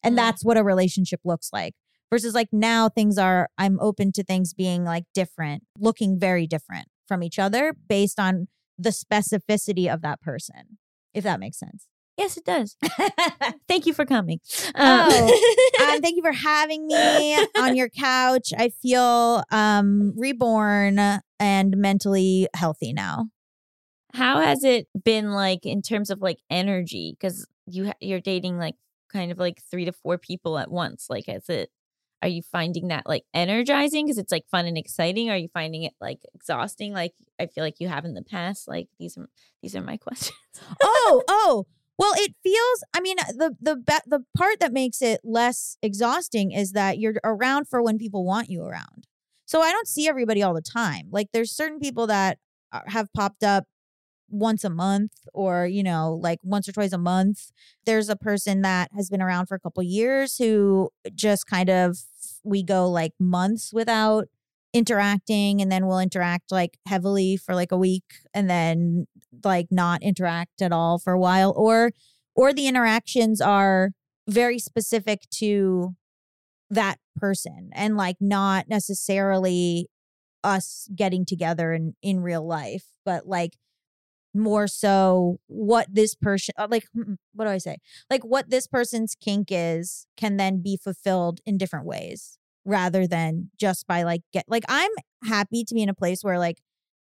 And 0.03 0.13
Mm. 0.15 0.17
that's 0.17 0.45
what 0.45 0.57
a 0.57 0.65
relationship 0.65 1.21
looks 1.25 1.51
like. 1.53 1.75
Versus 2.11 2.35
like 2.35 2.49
now 2.53 2.89
things 2.89 3.19
are, 3.19 3.49
I'm 3.59 3.79
open 3.81 4.13
to 4.13 4.23
things 4.23 4.55
being 4.55 4.85
like 4.85 5.05
different, 5.13 5.65
looking 5.79 6.19
very 6.19 6.47
different 6.47 6.87
from 7.09 7.23
each 7.23 7.39
other 7.39 7.75
based 7.89 8.21
on 8.21 8.47
the 8.79 8.91
specificity 8.91 9.93
of 9.93 10.03
that 10.03 10.21
person, 10.21 10.79
if 11.15 11.25
that 11.25 11.41
makes 11.41 11.59
sense. 11.59 11.89
Yes, 12.17 12.37
it 12.37 12.45
does. 12.45 12.77
Thank 13.69 13.87
you 13.87 13.93
for 13.93 14.05
coming. 14.07 14.41
Oh, 14.75 15.39
um, 15.81 16.01
thank 16.01 16.17
you 16.17 16.23
for 16.23 16.33
having 16.49 16.87
me 16.87 17.37
on 17.59 17.75
your 17.75 17.89
couch. 17.91 18.53
I 18.57 18.71
feel 18.71 19.43
um, 19.51 20.15
reborn 20.17 20.99
and 21.39 21.77
mentally 21.77 22.49
healthy 22.55 22.93
now. 22.95 23.27
how 24.15 24.41
has 24.41 24.65
it 24.65 24.87
been 25.05 25.33
like 25.33 25.67
in 25.67 25.83
terms 25.83 26.09
of 26.11 26.23
like 26.23 26.39
energy? 26.49 27.15
Because 27.19 27.47
you 27.67 27.93
you're 28.01 28.21
dating 28.21 28.57
like 28.59 28.77
kind 29.17 29.33
of 29.33 29.39
like 29.39 29.63
three 29.71 29.85
to 29.87 29.93
four 29.93 30.19
people 30.19 30.59
at 30.59 30.71
once. 30.71 31.07
Like, 31.09 31.29
is 31.29 31.49
it 31.49 31.71
are 32.23 32.29
you 32.29 32.43
finding 32.43 32.89
that 32.89 33.07
like 33.07 33.25
energizing 33.35 34.07
because 34.07 34.19
it's 34.19 34.33
like 34.33 34.47
fun 34.51 34.67
and 34.67 34.79
exciting? 34.79 35.31
Are 35.31 35.37
you 35.37 35.49
finding 35.53 35.83
it 35.83 35.93
like 36.01 36.19
exhausting 36.35 36.93
like 36.93 37.13
I 37.39 37.47
feel 37.47 37.63
like 37.63 37.79
you 37.79 37.89
have 37.89 38.05
in 38.05 38.15
the 38.15 38.23
past? 38.23 38.69
Like 38.69 38.89
these 38.99 39.17
are 39.17 39.29
these 39.63 39.77
are 39.77 39.83
my 39.83 39.97
questions. 40.07 40.39
oh, 40.83 41.23
oh. 41.29 41.67
Well, 41.99 42.13
it 42.17 42.35
feels. 42.43 42.85
I 42.95 43.01
mean, 43.01 43.17
the 43.17 43.57
the 43.61 44.03
the 44.07 44.21
part 44.37 44.61
that 44.61 44.73
makes 44.73 45.01
it 45.01 45.21
less 45.25 45.79
exhausting 45.83 46.53
is 46.53 46.73
that 46.73 46.99
you're 46.99 47.15
around 47.25 47.69
for 47.69 47.83
when 47.83 47.97
people 47.97 48.25
want 48.25 48.51
you 48.51 48.63
around. 48.63 49.07
So 49.47 49.63
I 49.63 49.71
don't 49.71 49.89
see 49.89 50.07
everybody 50.09 50.43
all 50.43 50.53
the 50.53 50.61
time. 50.61 51.07
Like, 51.11 51.29
there's 51.33 51.53
certain 51.53 51.79
people 51.79 52.09
that 52.09 52.39
uh, 52.73 52.81
have 52.89 53.13
popped 53.15 53.45
up 53.45 53.65
once 54.29 54.65
a 54.65 54.71
month, 54.71 55.13
or 55.33 55.67
you 55.67 55.83
know, 55.83 56.19
like 56.21 56.39
once 56.43 56.69
or 56.69 56.73
twice 56.73 56.93
a 56.93 56.99
month. 56.99 57.51
There's 57.85 58.09
a 58.09 58.17
person 58.17 58.63
that 58.63 58.91
has 58.95 59.09
been 59.11 59.23
around 59.23 59.47
for 59.47 59.55
a 59.55 59.61
couple 59.61 59.83
years 59.83 60.37
who 60.37 60.91
just 61.15 61.47
kind 61.47 61.69
of 61.69 61.99
we 62.45 62.63
go 62.63 62.89
like 62.89 63.13
months 63.19 63.73
without 63.73 64.29
interacting 64.73 65.63
and 65.63 65.73
then 65.73 65.87
we'll 65.87 65.99
interact 65.99 66.53
like 66.53 66.79
heavily 66.87 67.37
for 67.37 67.55
like 67.55 67.73
a 67.73 67.77
week 67.79 68.05
and 68.35 68.51
then 68.51 69.07
like 69.43 69.69
not 69.71 70.03
interact 70.03 70.61
at 70.61 70.71
all 70.71 70.99
for 70.99 71.15
a 71.15 71.19
while 71.19 71.55
or 71.57 71.93
or 72.35 72.53
the 72.53 72.67
interactions 72.67 73.41
are 73.41 73.93
very 74.29 74.59
specific 74.59 75.23
to 75.31 75.95
that 76.69 76.99
person 77.17 77.71
and 77.73 77.97
like 77.97 78.17
not 78.21 78.69
necessarily 78.69 79.89
us 80.45 80.89
getting 80.95 81.25
together 81.25 81.73
in 81.73 81.95
in 82.03 82.21
real 82.21 82.47
life 82.47 82.85
but 83.05 83.27
like 83.27 83.53
more 84.39 84.67
so 84.67 85.39
what 85.47 85.87
this 85.91 86.15
person 86.15 86.55
uh, 86.59 86.67
like 86.71 86.87
what 87.35 87.45
do 87.45 87.51
i 87.51 87.59
say? 87.59 87.77
Like 88.11 88.23
what 88.23 88.51
this 88.51 88.67
person's 88.67 89.15
kink 89.15 89.49
is 89.51 90.07
can 90.17 90.37
then 90.37 90.63
be 90.63 90.77
fulfilled 90.77 91.41
in 91.47 91.59
different 91.59 91.87
ways 91.87 92.39
rather 92.67 93.07
than 93.07 93.51
just 93.59 93.87
by 93.87 94.03
like 94.03 94.21
get 94.33 94.45
like 94.49 94.65
i'm 94.69 94.91
happy 95.25 95.65
to 95.65 95.73
be 95.73 95.83
in 95.83 95.89
a 95.89 95.95
place 95.95 96.23
where 96.23 96.39
like 96.39 96.61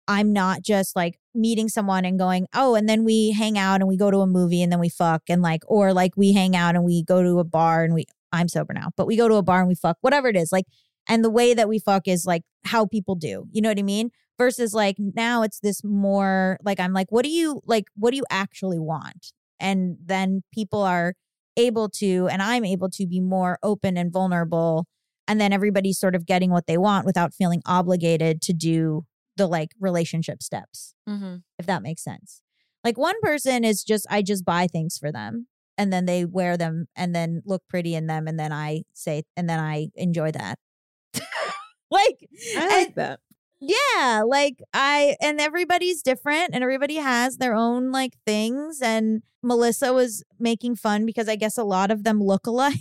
i'm 0.08 0.34
not 0.34 0.62
just 0.62 0.96
like 0.96 1.18
meeting 1.34 1.70
someone 1.70 2.04
and 2.04 2.20
going 2.20 2.46
oh 2.54 2.76
and 2.76 2.88
then 2.88 3.04
we 3.04 3.32
hang 3.32 3.58
out 3.58 3.76
and 3.76 3.88
we 3.88 3.98
go 3.98 4.12
to 4.12 4.20
a 4.20 4.28
movie 4.28 4.62
and 4.62 4.72
then 4.72 4.80
we 4.80 4.90
fuck 4.90 5.24
and 5.30 5.42
like 5.42 5.62
or 5.68 5.94
like 5.94 6.12
we 6.18 6.34
hang 6.34 6.56
out 6.56 6.76
and 6.76 6.84
we 6.84 7.04
go 7.04 7.24
to 7.24 7.40
a 7.40 7.44
bar 7.44 7.84
and 7.84 7.94
we 7.94 8.06
i'm 8.34 8.50
sober 8.50 8.74
now 8.74 8.90
but 8.98 9.08
we 9.08 9.16
go 9.16 9.30
to 9.30 9.36
a 9.36 9.42
bar 9.42 9.60
and 9.60 9.70
we 9.70 9.76
fuck 9.76 9.98
whatever 10.02 10.28
it 10.28 10.36
is 10.36 10.52
like 10.52 10.66
and 11.08 11.24
the 11.24 11.30
way 11.30 11.54
that 11.54 11.68
we 11.70 11.80
fuck 11.80 12.08
is 12.08 12.26
like 12.26 12.44
how 12.66 12.86
people 12.86 13.16
do 13.16 13.46
you 13.52 13.62
know 13.62 13.70
what 13.70 13.80
i 13.80 13.84
mean? 13.84 14.10
Versus 14.38 14.74
like 14.74 14.98
now 15.00 15.44
it's 15.44 15.60
this 15.62 15.82
more 15.84 16.58
like 16.64 16.80
i'm 16.80 16.94
like 16.94 17.08
what 17.10 17.24
do 17.24 17.30
you 17.32 17.62
like 17.66 17.86
what 17.96 18.12
do 18.12 18.18
you 18.18 18.26
actually 18.30 18.80
want? 18.80 19.32
And 19.60 19.98
then 20.04 20.44
people 20.54 20.82
are 20.82 21.14
able 21.58 21.88
to 21.88 22.28
and 22.30 22.42
i'm 22.42 22.66
able 22.66 22.90
to 22.90 23.08
be 23.08 23.22
more 23.22 23.58
open 23.64 23.96
and 23.96 24.12
vulnerable 24.12 24.86
and 25.28 25.40
then 25.40 25.54
everybody's 25.54 25.98
sort 25.98 26.14
of 26.16 26.26
getting 26.26 26.52
what 26.52 26.68
they 26.68 26.78
want 26.78 27.06
without 27.06 27.34
feeling 27.34 27.62
obligated 27.66 28.42
to 28.42 28.52
do 28.54 29.06
the 29.38 29.48
like 29.48 29.70
relationship 29.80 30.44
steps 30.44 30.94
Mm-hmm. 31.08 31.36
if 31.60 31.66
that 31.66 31.82
makes 31.82 32.04
sense. 32.04 32.42
Like 32.84 32.98
one 32.98 33.16
person 33.22 33.64
is 33.64 33.84
just 33.84 34.06
i 34.10 34.22
just 34.22 34.44
buy 34.44 34.68
things 34.68 34.98
for 34.98 35.12
them 35.14 35.48
and 35.78 35.94
then 35.94 36.06
they 36.06 36.26
wear 36.26 36.58
them 36.58 36.88
and 36.96 37.16
then 37.16 37.42
look 37.46 37.64
pretty 37.70 37.96
in 37.96 38.08
them 38.08 38.28
and 38.28 38.38
then 38.40 38.52
i 38.52 38.82
say 38.94 39.24
and 39.38 39.50
then 39.50 39.60
i 39.60 39.88
enjoy 39.96 40.32
that 40.32 40.60
like 41.92 42.28
I 42.58 42.62
and- 42.62 42.70
like 42.72 42.96
that. 42.96 43.20
yeah 43.62 44.24
like 44.26 44.62
i 44.74 45.16
and 45.22 45.40
everybody's 45.40 46.02
different 46.02 46.50
and 46.54 46.64
everybody 46.64 46.96
has 46.96 47.38
their 47.38 47.56
own 47.56 47.92
like 47.92 48.14
things 48.26 48.82
and 48.82 49.22
melisa 49.44 49.94
was 49.94 50.24
making 50.40 50.76
fun 50.76 51.06
because 51.06 51.30
i 51.30 51.36
guess 51.36 51.58
a 51.58 51.64
lot 51.64 51.92
of 51.92 52.04
them 52.04 52.22
look 52.22 52.48
alike 52.48 52.80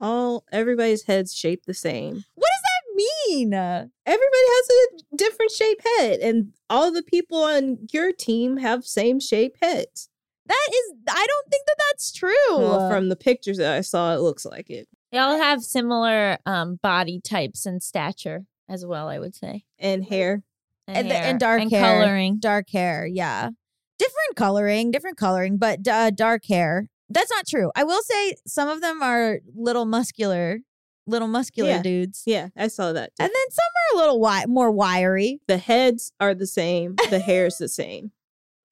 All 0.00 0.44
everybody's 0.50 1.04
heads 1.04 1.34
shaped 1.34 1.66
the 1.66 1.74
same. 1.74 2.24
what 2.34 2.48
does 2.54 2.62
that 2.64 2.96
mean 2.96 3.52
Everybody 3.52 4.46
has 4.54 4.68
a 4.70 5.16
different 5.16 5.50
shape 5.52 5.80
head, 5.98 6.20
and 6.20 6.52
all 6.68 6.90
the 6.90 7.02
people 7.02 7.38
on 7.44 7.78
your 7.92 8.10
team 8.12 8.56
have 8.56 8.84
same 8.84 9.20
shape 9.20 9.56
heads. 9.62 10.08
that 10.46 10.68
is 10.72 10.92
i 11.08 11.26
don't 11.26 11.50
think 11.50 11.64
that 11.66 11.76
that's 11.90 12.10
true 12.12 12.32
Well, 12.58 12.90
from 12.90 13.08
the 13.10 13.16
pictures 13.16 13.58
that 13.58 13.74
I 13.76 13.82
saw, 13.82 14.14
it 14.14 14.20
looks 14.20 14.44
like 14.46 14.68
it. 14.70 14.88
They 15.12 15.18
all 15.18 15.38
have 15.38 15.62
similar 15.62 16.38
um 16.46 16.78
body 16.82 17.20
types 17.20 17.66
and 17.66 17.82
stature 17.82 18.44
as 18.68 18.86
well, 18.86 19.08
I 19.08 19.18
would 19.18 19.34
say. 19.34 19.64
And 19.78 20.04
hair. 20.04 20.42
and, 20.86 21.10
the, 21.10 21.14
hair 21.14 21.24
and 21.24 21.40
dark 21.40 21.62
and 21.62 21.70
hair 21.70 22.02
coloring. 22.02 22.38
dark 22.40 22.70
hair 22.70 23.06
yeah 23.06 23.50
different 23.98 24.34
coloring 24.36 24.90
different 24.90 25.16
coloring 25.16 25.56
but 25.58 25.86
uh, 25.86 26.10
dark 26.10 26.42
hair 26.48 26.88
that's 27.08 27.30
not 27.30 27.46
true 27.46 27.70
i 27.76 27.84
will 27.84 28.02
say 28.02 28.34
some 28.46 28.68
of 28.68 28.80
them 28.80 29.00
are 29.02 29.38
little 29.54 29.84
muscular 29.84 30.58
little 31.06 31.28
muscular 31.28 31.70
Yeah. 31.70 31.82
dudes 31.82 32.22
Yeah, 32.26 32.48
I 32.56 32.66
saw 32.68 32.92
that. 32.92 33.10
too. 33.16 33.22
and 33.24 33.30
then 33.32 33.50
some 33.50 33.72
are 33.82 33.94
a 33.94 33.98
little 34.00 34.18
wi- 34.20 34.46
more 34.48 34.70
wiry 34.72 35.38
the 35.48 35.58
heads 35.58 36.12
are 36.18 36.34
the 36.34 36.46
same. 36.46 36.94
The 37.10 37.18
hair's 37.20 37.58
the 37.58 37.68
same. 37.68 38.10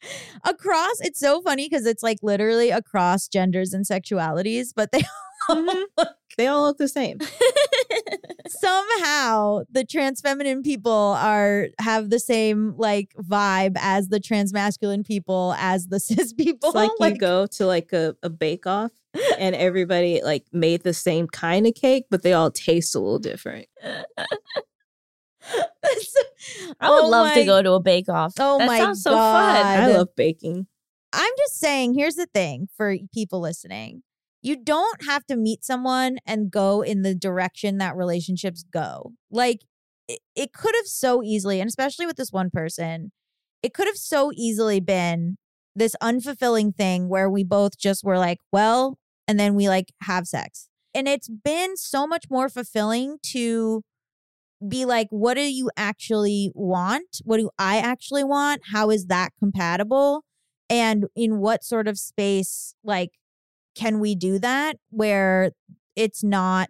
across 0.45 0.97
it's 1.01 1.19
so 1.21 1.41
funny 1.43 1.69
because 1.69 1.85
it's 1.87 2.03
like 2.03 2.19
literally 2.23 2.71
across 2.71 3.29
genders 3.29 3.73
and 3.73 3.85
sexualities 3.87 4.69
but 4.75 4.93
they 4.93 5.03
all 5.57 5.57
Mhm. 5.57 5.85
They 6.37 6.47
all 6.47 6.63
look 6.63 6.79
the 6.79 6.89
same. 6.89 7.19
somehow 8.49 9.63
the 9.71 9.85
trans 9.85 10.21
feminine 10.21 10.63
people 10.63 11.17
are 11.19 11.69
have 11.81 12.11
the 12.11 12.19
same 12.19 12.75
like 12.77 13.13
vibe 13.21 13.77
as 13.79 14.09
the 14.09 14.21
trans 14.21 14.53
masculine 14.53 15.05
people 15.05 15.55
as 15.59 15.89
the 15.89 16.01
cis 16.07 16.33
people 16.33 16.71
It's 16.71 16.75
like 16.75 17.13
you 17.15 17.19
go 17.19 17.47
to 17.47 17.67
like 17.67 17.93
a, 17.93 18.17
a 18.23 18.31
bake 18.31 18.67
off 18.67 18.93
and 19.39 19.55
everybody 19.55 20.23
like 20.23 20.45
made 20.53 20.83
the 20.83 20.95
same 20.95 21.27
kind 21.27 21.67
of 21.67 21.75
cake, 21.75 22.07
but 22.11 22.23
they 22.23 22.33
all 22.33 22.51
taste 22.51 22.95
a 22.95 23.01
little 23.01 23.19
different. 23.19 23.67
I 26.81 26.91
would 26.91 27.05
Oh 27.05 27.09
love 27.09 27.33
to 27.35 27.45
go 27.45 27.63
to 27.63 27.73
a 27.73 27.81
bake 27.81 28.09
off. 28.09 28.35
Oh 28.39 28.59
that 28.59 28.67
my 28.67 28.79
sounds 28.79 29.03
so 29.03 29.11
God. 29.11 29.57
fun. 29.57 29.67
I 29.67 29.87
love 29.89 30.09
baking. 30.17 30.67
I'm 31.13 31.33
just 31.39 31.59
saying, 31.59 31.95
here's 31.95 32.17
the 32.17 32.27
thing 32.27 32.69
for 32.77 32.95
people 33.13 33.41
listening. 33.41 34.03
You 34.49 34.57
don't 34.57 35.05
have 35.05 35.27
to 35.27 35.37
meet 35.37 35.63
someone 35.63 36.17
and 36.27 36.51
go 36.51 36.81
in 36.81 37.03
the 37.03 37.15
direction 37.15 37.77
that 37.79 37.95
relationships 37.95 38.65
go. 38.73 39.13
Like 39.31 39.59
it, 40.09 40.21
it 40.35 40.55
could 40.55 40.75
have 40.75 40.87
so 40.87 41.23
easily, 41.23 41.61
and 41.61 41.69
especially 41.69 42.07
with 42.07 42.17
this 42.17 42.33
one 42.33 42.49
person, 42.49 43.13
it 43.63 43.75
could 43.75 43.87
have 43.87 43.99
so 43.99 44.31
easily 44.35 44.81
been 44.81 45.37
this 45.77 45.95
unfulfilling 46.03 46.75
thing 46.75 47.11
where 47.11 47.29
we 47.29 47.45
both 47.45 47.79
just 47.79 48.03
were 48.03 48.17
like, 48.17 48.39
well, 48.51 48.97
and 49.27 49.39
then 49.39 49.55
we 49.55 49.69
like 49.69 49.93
have 50.05 50.27
sex. 50.27 50.71
And 50.95 51.07
it's 51.07 51.29
been 51.29 51.77
so 51.77 52.07
much 52.07 52.25
more 52.31 52.49
fulfilling 52.49 53.19
to 53.33 53.83
be 54.67 54.87
like, 54.87 55.09
what 55.11 55.35
do 55.35 55.43
you 55.43 55.71
actually 55.77 56.53
want? 56.55 57.21
What 57.23 57.37
do 57.37 57.51
I 57.59 57.81
actually 57.81 58.25
want? 58.25 58.63
How 58.73 58.89
is 58.89 59.09
that 59.09 59.33
compatible? 59.39 60.25
and 60.69 61.07
in 61.17 61.39
what 61.39 61.65
sort 61.65 61.89
of 61.89 61.99
space 61.99 62.75
like 62.85 63.11
can 63.79 64.01
we 64.01 64.15
do 64.15 64.39
that 64.39 64.77
where 64.91 65.53
it's 65.95 66.25
not 66.25 66.69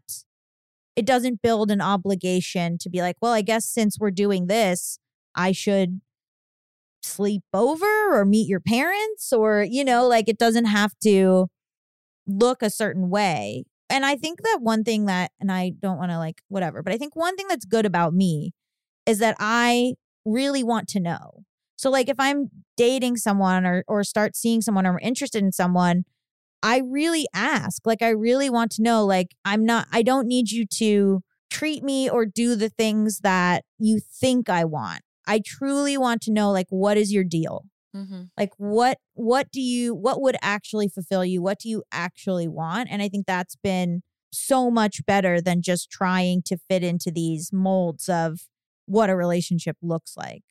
it 0.96 1.06
doesn't 1.06 1.42
build 1.42 1.70
an 1.70 1.80
obligation 1.80 2.76
to 2.78 2.90
be 2.90 3.00
like 3.00 3.16
well 3.20 3.32
i 3.32 3.42
guess 3.42 3.64
since 3.64 3.98
we're 3.98 4.10
doing 4.10 4.46
this 4.46 4.98
i 5.34 5.52
should 5.52 6.00
sleep 7.02 7.42
over 7.54 7.86
or 8.10 8.24
meet 8.24 8.48
your 8.48 8.60
parents 8.60 9.32
or 9.32 9.62
you 9.62 9.84
know 9.84 10.06
like 10.06 10.28
it 10.28 10.38
doesn't 10.38 10.66
have 10.66 10.92
to 11.02 11.46
look 12.26 12.62
a 12.62 12.68
certain 12.68 13.08
way. 13.08 13.64
And 13.88 14.04
i 14.04 14.16
think 14.16 14.42
that 14.42 14.58
one 14.60 14.84
thing 14.84 15.06
that 15.06 15.30
and 15.40 15.50
i 15.50 15.72
don't 15.80 15.96
want 15.96 16.10
to 16.10 16.18
like 16.18 16.42
whatever 16.48 16.82
but 16.82 16.92
i 16.92 16.98
think 16.98 17.16
one 17.16 17.36
thing 17.36 17.48
that's 17.48 17.64
good 17.64 17.86
about 17.86 18.12
me 18.12 18.52
is 19.06 19.18
that 19.20 19.36
i 19.38 19.94
really 20.28 20.62
want 20.62 20.88
to 20.88 21.00
know. 21.00 21.44
So 21.76 21.90
like 21.90 22.08
if 22.08 22.16
I'm 22.18 22.50
dating 22.76 23.16
someone 23.16 23.64
or 23.64 23.84
or 23.88 24.04
start 24.04 24.36
seeing 24.36 24.60
someone 24.60 24.86
or 24.86 24.94
I'm 24.94 24.98
interested 25.00 25.42
in 25.42 25.52
someone, 25.52 26.04
I 26.62 26.82
really 26.84 27.26
ask. 27.34 27.86
Like 27.86 28.02
I 28.02 28.10
really 28.10 28.50
want 28.50 28.72
to 28.72 28.82
know 28.82 29.04
like 29.04 29.34
I'm 29.44 29.64
not 29.64 29.86
I 29.92 30.02
don't 30.02 30.26
need 30.26 30.50
you 30.50 30.66
to 30.74 31.22
treat 31.50 31.82
me 31.82 32.10
or 32.10 32.26
do 32.26 32.56
the 32.56 32.68
things 32.68 33.20
that 33.20 33.64
you 33.78 34.00
think 34.00 34.48
I 34.48 34.64
want. 34.64 35.02
I 35.26 35.40
truly 35.44 35.96
want 35.96 36.22
to 36.22 36.32
know 36.32 36.50
like 36.50 36.66
what 36.70 36.96
is 36.96 37.12
your 37.12 37.24
deal? 37.24 37.64
Mm-hmm. 37.94 38.24
Like 38.36 38.50
what 38.56 38.98
what 39.14 39.50
do 39.50 39.60
you 39.60 39.94
what 39.94 40.20
would 40.20 40.36
actually 40.42 40.88
fulfill 40.88 41.24
you? 41.24 41.42
What 41.42 41.60
do 41.60 41.68
you 41.68 41.82
actually 41.92 42.48
want? 42.48 42.88
And 42.90 43.02
I 43.02 43.08
think 43.08 43.26
that's 43.26 43.56
been 43.56 44.02
so 44.30 44.70
much 44.70 45.04
better 45.06 45.40
than 45.40 45.62
just 45.62 45.90
trying 45.90 46.42
to 46.42 46.56
fit 46.56 46.82
into 46.82 47.10
these 47.10 47.50
molds 47.52 48.08
of 48.08 48.40
what 48.84 49.08
a 49.10 49.16
relationship 49.16 49.76
looks 49.82 50.16
like 50.16 50.42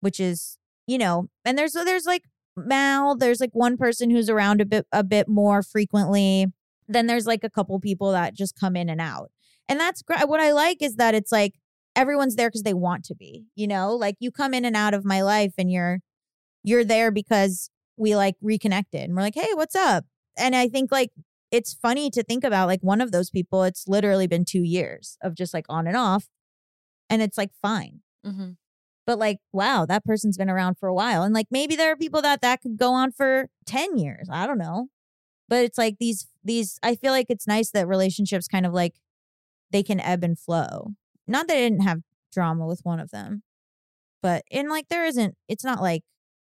which 0.00 0.20
is 0.20 0.58
you 0.86 0.98
know 0.98 1.28
and 1.44 1.58
there's 1.58 1.72
there's 1.72 2.06
like 2.06 2.22
mal 2.66 3.16
there's 3.16 3.40
like 3.40 3.52
one 3.52 3.76
person 3.76 4.10
who's 4.10 4.28
around 4.28 4.60
a 4.60 4.66
bit 4.66 4.86
a 4.92 5.04
bit 5.04 5.28
more 5.28 5.62
frequently 5.62 6.46
then 6.88 7.06
there's 7.06 7.26
like 7.26 7.44
a 7.44 7.50
couple 7.50 7.78
people 7.80 8.12
that 8.12 8.34
just 8.34 8.58
come 8.58 8.76
in 8.76 8.88
and 8.88 9.00
out 9.00 9.30
and 9.68 9.78
that's 9.78 10.02
great 10.02 10.28
what 10.28 10.40
i 10.40 10.52
like 10.52 10.82
is 10.82 10.96
that 10.96 11.14
it's 11.14 11.32
like 11.32 11.54
everyone's 11.96 12.36
there 12.36 12.48
because 12.48 12.62
they 12.62 12.74
want 12.74 13.04
to 13.04 13.14
be 13.14 13.44
you 13.54 13.66
know 13.66 13.94
like 13.94 14.16
you 14.20 14.30
come 14.30 14.54
in 14.54 14.64
and 14.64 14.76
out 14.76 14.94
of 14.94 15.04
my 15.04 15.22
life 15.22 15.52
and 15.58 15.70
you're 15.70 16.00
you're 16.62 16.84
there 16.84 17.10
because 17.10 17.70
we 17.96 18.14
like 18.16 18.36
reconnected 18.40 19.02
and 19.02 19.14
we're 19.14 19.22
like 19.22 19.34
hey 19.34 19.48
what's 19.54 19.74
up 19.74 20.04
and 20.36 20.54
i 20.54 20.68
think 20.68 20.92
like 20.92 21.10
it's 21.50 21.72
funny 21.72 22.10
to 22.10 22.22
think 22.22 22.44
about 22.44 22.68
like 22.68 22.82
one 22.82 23.00
of 23.00 23.10
those 23.10 23.30
people, 23.30 23.62
it's 23.62 23.88
literally 23.88 24.26
been 24.26 24.44
two 24.44 24.62
years 24.62 25.16
of 25.22 25.34
just 25.34 25.54
like 25.54 25.64
on 25.70 25.86
and 25.86 25.96
off. 25.96 26.28
And 27.08 27.22
it's 27.22 27.38
like 27.38 27.52
fine. 27.62 28.00
Mhm. 28.22 28.56
But 29.08 29.18
like, 29.18 29.38
wow, 29.54 29.86
that 29.86 30.04
person's 30.04 30.36
been 30.36 30.50
around 30.50 30.76
for 30.78 30.86
a 30.86 30.92
while. 30.92 31.22
And 31.22 31.32
like 31.32 31.46
maybe 31.50 31.76
there 31.76 31.90
are 31.90 31.96
people 31.96 32.20
that 32.20 32.42
that 32.42 32.60
could 32.60 32.76
go 32.76 32.92
on 32.92 33.10
for 33.10 33.48
10 33.64 33.96
years. 33.96 34.28
I 34.30 34.46
don't 34.46 34.58
know. 34.58 34.88
But 35.48 35.64
it's 35.64 35.78
like 35.78 35.96
these 35.98 36.26
these 36.44 36.78
I 36.82 36.94
feel 36.94 37.12
like 37.12 37.24
it's 37.30 37.46
nice 37.46 37.70
that 37.70 37.88
relationships 37.88 38.46
kind 38.46 38.66
of 38.66 38.74
like 38.74 38.96
they 39.70 39.82
can 39.82 39.98
ebb 39.98 40.24
and 40.24 40.38
flow. 40.38 40.90
Not 41.26 41.48
that 41.48 41.56
I 41.56 41.60
didn't 41.60 41.84
have 41.84 42.02
drama 42.34 42.66
with 42.66 42.80
one 42.82 43.00
of 43.00 43.10
them. 43.10 43.44
But 44.20 44.44
and 44.52 44.68
like 44.68 44.88
there 44.90 45.06
isn't 45.06 45.36
it's 45.48 45.64
not 45.64 45.80
like 45.80 46.02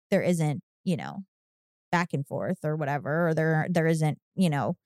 there 0.10 0.24
isn't, 0.24 0.64
you 0.84 0.98
know, 0.98 1.26
back 1.92 2.12
and 2.12 2.26
forth 2.26 2.66
or 2.66 2.76
whatever 2.76 3.28
or 3.28 3.34
there 3.36 3.68
there 3.70 3.86
isn't, 3.86 4.18
you 4.34 4.50
know, 4.50 4.78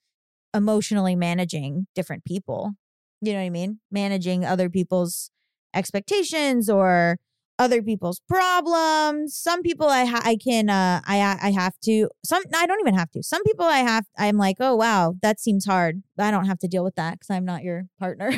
emotionally 0.53 1.15
managing 1.15 1.87
different 1.95 2.25
people. 2.25 2.73
You 3.21 3.31
know 3.31 3.39
what 3.39 3.45
I 3.45 3.49
mean? 3.49 3.79
Managing 3.89 4.43
other 4.43 4.69
people's 4.69 5.31
expectations 5.73 6.69
or 6.69 7.17
other 7.61 7.83
people's 7.83 8.19
problems. 8.27 9.35
Some 9.35 9.61
people 9.61 9.87
I 9.87 10.05
ha- 10.05 10.23
I 10.25 10.35
can 10.35 10.69
uh 10.69 11.01
I 11.05 11.37
I 11.41 11.51
have 11.51 11.79
to 11.81 12.09
some 12.25 12.41
I 12.55 12.65
don't 12.65 12.79
even 12.79 12.95
have 12.95 13.11
to. 13.11 13.21
Some 13.21 13.43
people 13.43 13.65
I 13.65 13.79
have 13.79 14.05
I'm 14.17 14.37
like, 14.37 14.57
"Oh 14.59 14.75
wow, 14.75 15.15
that 15.21 15.39
seems 15.39 15.65
hard. 15.65 16.01
I 16.17 16.31
don't 16.31 16.45
have 16.45 16.59
to 16.59 16.67
deal 16.67 16.83
with 16.83 16.95
that 16.95 17.19
cuz 17.19 17.29
I'm 17.29 17.45
not 17.45 17.63
your 17.63 17.87
partner." 17.99 18.33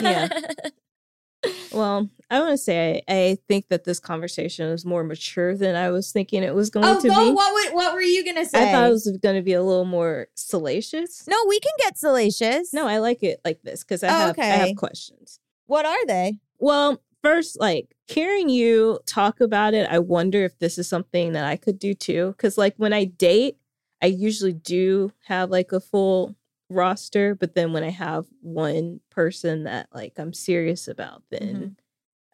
Yeah. 0.00 0.28
Well, 1.72 2.08
I 2.30 2.40
want 2.40 2.52
to 2.52 2.58
say 2.58 3.02
I, 3.08 3.14
I 3.14 3.38
think 3.48 3.68
that 3.68 3.84
this 3.84 4.00
conversation 4.00 4.68
is 4.68 4.84
more 4.86 5.04
mature 5.04 5.56
than 5.56 5.74
I 5.74 5.90
was 5.90 6.10
thinking 6.12 6.42
it 6.42 6.54
was 6.54 6.70
going 6.70 6.86
oh, 6.86 7.00
to 7.00 7.08
go, 7.08 7.28
be. 7.28 7.32
what 7.32 7.52
would, 7.52 7.74
what 7.74 7.92
were 7.94 8.00
you 8.00 8.24
going 8.24 8.36
to 8.36 8.46
say? 8.46 8.62
I 8.62 8.72
thought 8.72 8.86
it 8.86 8.90
was 8.90 9.18
going 9.22 9.36
to 9.36 9.42
be 9.42 9.52
a 9.52 9.62
little 9.62 9.84
more 9.84 10.28
salacious. 10.34 11.26
No, 11.28 11.36
we 11.48 11.60
can 11.60 11.72
get 11.78 11.98
salacious. 11.98 12.72
No, 12.72 12.86
I 12.86 12.98
like 12.98 13.22
it 13.22 13.40
like 13.44 13.60
this 13.62 13.82
because 13.82 14.02
I 14.02 14.08
Oh, 14.08 14.26
have 14.28 14.38
I 14.38 14.44
have 14.44 14.76
questions. 14.76 15.40
What 15.66 15.84
are 15.84 16.06
they? 16.06 16.38
Well, 16.58 17.02
first, 17.24 17.58
like 17.58 17.94
hearing 18.06 18.48
you 18.48 19.00
talk 19.06 19.40
about 19.40 19.74
it, 19.74 19.88
I 19.90 19.98
wonder 19.98 20.44
if 20.44 20.58
this 20.58 20.78
is 20.78 20.88
something 20.88 21.32
that 21.32 21.44
I 21.44 21.56
could 21.56 21.78
do 21.78 21.94
too. 21.94 22.34
Because 22.36 22.58
like 22.58 22.74
when 22.76 22.92
I 22.92 23.04
date, 23.04 23.56
I 24.02 24.06
usually 24.06 24.52
do 24.52 25.12
have 25.26 25.50
like 25.50 25.72
a 25.72 25.80
full 25.80 26.36
roster, 26.68 27.34
but 27.34 27.54
then 27.54 27.72
when 27.72 27.84
I 27.84 27.90
have 27.90 28.26
one 28.40 29.00
person 29.10 29.64
that 29.64 29.88
like 29.92 30.12
I'm 30.18 30.32
serious 30.32 30.88
about, 30.88 31.22
mm-hmm. 31.32 31.46
then 31.46 31.76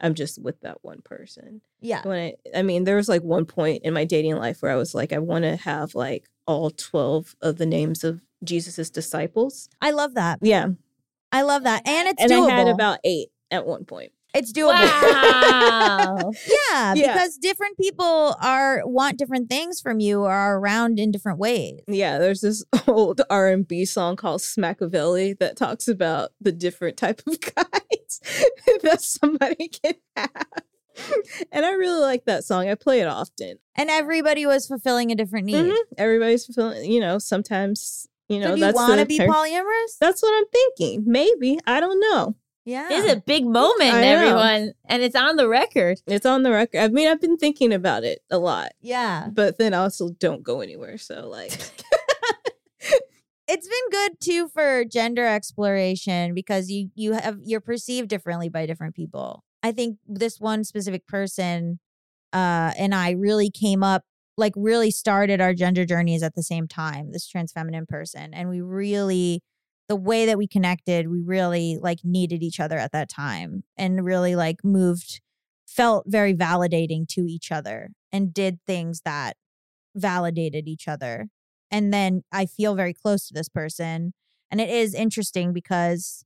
I'm 0.01 0.15
just 0.15 0.43
with 0.43 0.61
that 0.63 0.79
one 0.83 1.01
person. 1.03 1.61
Yeah. 1.81 2.03
When 2.03 2.19
I, 2.19 2.59
I 2.59 2.63
mean, 2.63 2.85
there 2.85 2.97
was 2.97 3.09
like 3.09 3.23
one 3.23 3.45
point 3.45 3.85
in 3.85 3.95
my 3.95 4.05
dating 4.05 4.37
life 4.37 4.63
where 4.63 4.73
I 4.73 4.77
was 4.77 4.95
like, 4.95 5.13
I 5.13 5.19
want 5.19 5.45
to 5.45 5.57
have 5.57 5.95
like 5.95 6.29
all 6.47 6.71
twelve 6.71 7.37
of 7.41 7.59
the 7.59 7.67
names 7.67 8.03
of 8.03 8.23
Jesus's 8.43 8.91
disciples. 8.91 9.69
I 9.81 9.91
love 9.93 10.15
that. 10.15 10.39
Yeah, 10.43 10.69
I 11.31 11.43
love 11.43 11.65
that. 11.65 11.87
And 11.87 12.09
it's 12.09 12.23
and 12.23 12.33
doable. 12.33 12.51
I 12.51 12.57
had 12.57 12.69
about 12.69 12.99
eight 13.05 13.29
at 13.51 13.67
one 13.67 13.85
point. 13.85 14.13
It's 14.35 14.53
doable. 14.53 14.73
Wow. 14.73 16.31
Yeah, 16.73 16.95
Yeah. 16.95 17.13
because 17.13 17.37
different 17.37 17.77
people 17.77 18.37
are 18.41 18.83
want 18.85 19.19
different 19.19 19.49
things 19.49 19.81
from 19.81 20.01
you 20.01 20.21
or 20.23 20.31
are 20.33 20.59
around 20.59 20.99
in 20.99 21.11
different 21.11 21.39
ways. 21.39 21.81
Yeah, 21.89 22.19
there's 22.19 22.41
this 22.41 22.65
old 22.87 23.21
R 23.31 23.49
and 23.49 23.67
B 23.67 23.85
song 23.85 24.17
called 24.17 24.41
Smackavelli 24.41 25.39
that 25.39 25.57
talks 25.57 25.89
about 25.89 26.31
the 26.41 26.53
different 26.53 26.97
type 26.97 27.23
of 27.27 27.41
guys 27.55 28.21
that 28.83 28.99
somebody 29.03 29.69
can 29.69 29.95
have. 30.17 30.31
And 31.51 31.65
I 31.65 31.73
really 31.73 32.01
like 32.01 32.25
that 32.27 32.45
song. 32.45 32.69
I 32.69 32.75
play 32.75 33.01
it 33.01 33.07
often. 33.07 33.59
And 33.75 33.89
everybody 33.91 34.45
was 34.47 34.67
fulfilling 34.67 35.11
a 35.11 35.15
different 35.15 35.47
need. 35.47 35.57
Mhm. 35.73 35.77
Everybody's 35.97 36.45
fulfilling, 36.47 36.91
you 36.91 37.01
know, 37.01 37.19
sometimes, 37.19 38.07
you 38.29 38.39
know, 38.39 38.49
so 38.51 38.57
do 38.57 38.67
you 38.67 38.73
want 38.75 39.01
to 39.01 39.07
be 39.07 39.19
polyamorous? 39.19 39.97
That's 40.01 40.23
what 40.23 40.33
I'm 40.37 40.45
thinking. 40.53 41.05
Maybe. 41.07 41.59
I 41.67 41.81
don't 41.81 42.01
know. 42.01 42.37
Yeah. 42.71 42.89
It's 42.91 43.13
a 43.13 43.17
big 43.17 43.47
moment, 43.47 43.95
I 43.95 44.01
know. 44.01 44.07
everyone. 44.07 44.73
And 44.87 45.03
it's 45.03 45.17
on 45.17 45.37
the 45.37 45.49
record. 45.49 46.01
It's 46.07 46.27
on 46.27 46.45
the 46.45 46.53
record. 46.53 46.79
I 46.79 46.89
mean, 46.89 47.09
I've 47.09 47.21
been 47.21 47.37
thinking 47.37 47.73
about 47.73 48.05
it 48.05 48.21
a 48.31 48.39
lot, 48.39 48.73
yeah. 48.81 49.29
but 49.33 49.59
then 49.59 49.75
I 49.75 49.79
also 49.79 50.11
don't 50.19 50.43
go 50.43 50.61
anywhere. 50.61 50.99
So, 50.99 51.29
like, 51.29 51.53
It's 53.53 53.67
been 53.67 53.91
good 53.91 54.21
too 54.21 54.49
for 54.49 54.85
gender 54.85 55.27
exploration 55.27 56.35
because 56.35 56.71
you 56.71 56.91
you 56.95 57.15
have 57.15 57.39
you're 57.43 57.61
perceived 57.61 58.09
differently 58.09 58.49
by 58.49 58.65
different 58.65 58.95
people. 58.95 59.43
I 59.61 59.73
think 59.73 59.99
this 60.07 60.39
one 60.39 60.63
specific 60.63 61.05
person 61.09 61.81
uh 62.33 62.71
and 62.79 62.95
I 62.95 63.11
really 63.11 63.51
came 63.51 63.83
up 63.83 64.05
like 64.37 64.53
really 64.55 64.93
started 64.93 65.41
our 65.41 65.53
gender 65.53 65.85
journeys 65.85 66.23
at 66.23 66.37
the 66.37 66.45
same 66.45 66.69
time, 66.69 67.11
this 67.11 67.27
trans 67.27 67.51
feminine 67.51 67.87
person. 67.87 68.33
And 68.35 68.49
we 68.49 68.61
really 68.61 69.43
the 69.91 69.97
way 69.97 70.25
that 70.25 70.39
we 70.39 70.47
connected, 70.47 71.09
we 71.09 71.21
really 71.21 71.77
like 71.83 71.99
needed 72.05 72.45
each 72.45 72.61
other 72.61 72.79
at 72.79 72.93
that 72.93 73.09
time 73.09 73.65
and 73.77 74.05
really 74.05 74.37
like 74.37 74.63
moved 74.63 75.21
felt 75.67 76.05
very 76.07 76.33
validating 76.33 77.09
to 77.09 77.23
each 77.23 77.51
other 77.51 77.91
and 78.13 78.33
did 78.33 78.61
things 78.69 79.03
that 79.05 79.37
validated 79.97 80.69
each 80.69 80.87
other. 80.87 81.27
And 81.73 81.93
then 81.93 82.23
I 82.31 82.47
feel 82.47 82.77
very 82.77 82.95
close 82.95 83.27
to 83.27 83.35
this 83.35 83.49
person. 83.49 84.13
And 84.49 84.61
it 84.61 84.71
is 84.71 84.95
interesting 84.95 85.53
because 85.53 86.25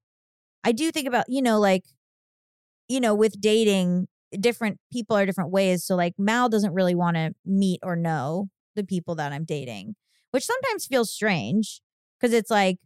I 0.62 0.72
do 0.72 0.90
think 0.90 1.08
about, 1.08 1.24
you 1.28 1.40
know, 1.40 1.58
like, 1.58 1.84
you 2.86 3.00
know, 3.00 3.14
with 3.14 3.40
dating, 3.40 4.08
different 4.38 4.78
people 4.92 5.16
are 5.16 5.24
different 5.24 5.52
ways. 5.52 5.86
So, 5.86 5.96
like, 5.96 6.12
Mal 6.18 6.50
doesn't 6.50 6.74
really 6.74 6.94
want 6.94 7.16
to 7.16 7.32
meet 7.46 7.80
or 7.82 7.96
know 7.96 8.50
the 8.76 8.84
people 8.84 9.14
that 9.14 9.32
I'm 9.32 9.46
dating, 9.46 9.94
which 10.32 10.44
sometimes 10.44 10.84
feels 10.84 11.10
strange 11.10 11.80
because 12.20 12.34
it's 12.34 12.50
like 12.50 12.76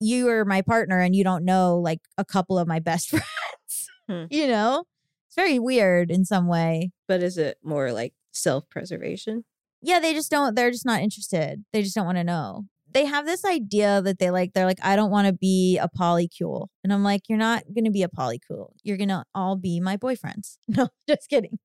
you 0.00 0.28
are 0.28 0.44
my 0.44 0.62
partner 0.62 1.00
and 1.00 1.14
you 1.16 1.24
don't 1.24 1.44
know 1.44 1.78
like 1.78 2.00
a 2.18 2.24
couple 2.24 2.58
of 2.58 2.66
my 2.68 2.78
best 2.80 3.08
friends, 3.10 3.88
Hmm. 4.08 4.24
you 4.30 4.46
know? 4.46 4.84
It's 5.26 5.34
very 5.36 5.58
weird 5.58 6.10
in 6.10 6.24
some 6.24 6.46
way. 6.46 6.90
but 7.08 7.22
is 7.22 7.36
it 7.38 7.58
more 7.64 7.92
like 7.92 8.14
self 8.32 8.68
preservation? 8.70 9.44
yeah, 9.82 10.00
they 10.00 10.12
just 10.14 10.30
don't, 10.30 10.54
they're 10.56 10.70
just 10.70 10.86
not 10.86 11.00
interested. 11.00 11.64
They 11.72 11.82
just 11.82 11.94
don't 11.94 12.06
want 12.06 12.18
to 12.18 12.24
know. 12.24 12.64
They 12.92 13.04
have 13.04 13.26
this 13.26 13.44
idea 13.44 14.00
that 14.02 14.18
they 14.18 14.30
like, 14.30 14.52
they're 14.54 14.64
like, 14.64 14.78
I 14.82 14.96
don't 14.96 15.10
want 15.10 15.26
to 15.26 15.32
be 15.32 15.76
a 15.78 15.88
polycule. 15.88 16.68
And 16.82 16.92
I'm 16.92 17.04
like, 17.04 17.22
you're 17.28 17.36
not 17.38 17.64
going 17.74 17.84
to 17.84 17.90
be 17.90 18.02
a 18.02 18.08
polycule. 18.08 18.70
You're 18.82 18.96
going 18.96 19.10
to 19.10 19.22
all 19.34 19.54
be 19.56 19.80
my 19.80 19.96
boyfriends. 19.96 20.56
No, 20.68 20.88
just 21.08 21.28
kidding. 21.28 21.58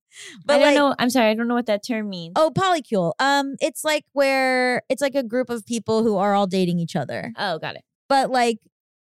But 0.45 0.55
I 0.55 0.59
don't 0.59 0.67
like, 0.67 0.75
know. 0.75 0.95
I'm 0.99 1.09
sorry. 1.09 1.29
I 1.29 1.33
don't 1.35 1.47
know 1.47 1.55
what 1.55 1.67
that 1.67 1.85
term 1.87 2.09
means. 2.09 2.33
Oh, 2.35 2.51
polycule. 2.53 3.13
Um, 3.19 3.55
it's 3.61 3.83
like 3.85 4.03
where 4.13 4.81
it's 4.89 5.01
like 5.01 5.15
a 5.15 5.23
group 5.23 5.49
of 5.49 5.65
people 5.65 6.03
who 6.03 6.17
are 6.17 6.33
all 6.33 6.47
dating 6.47 6.79
each 6.79 6.95
other. 6.97 7.31
Oh, 7.37 7.59
got 7.59 7.75
it. 7.75 7.83
But 8.11 8.29
like, 8.29 8.57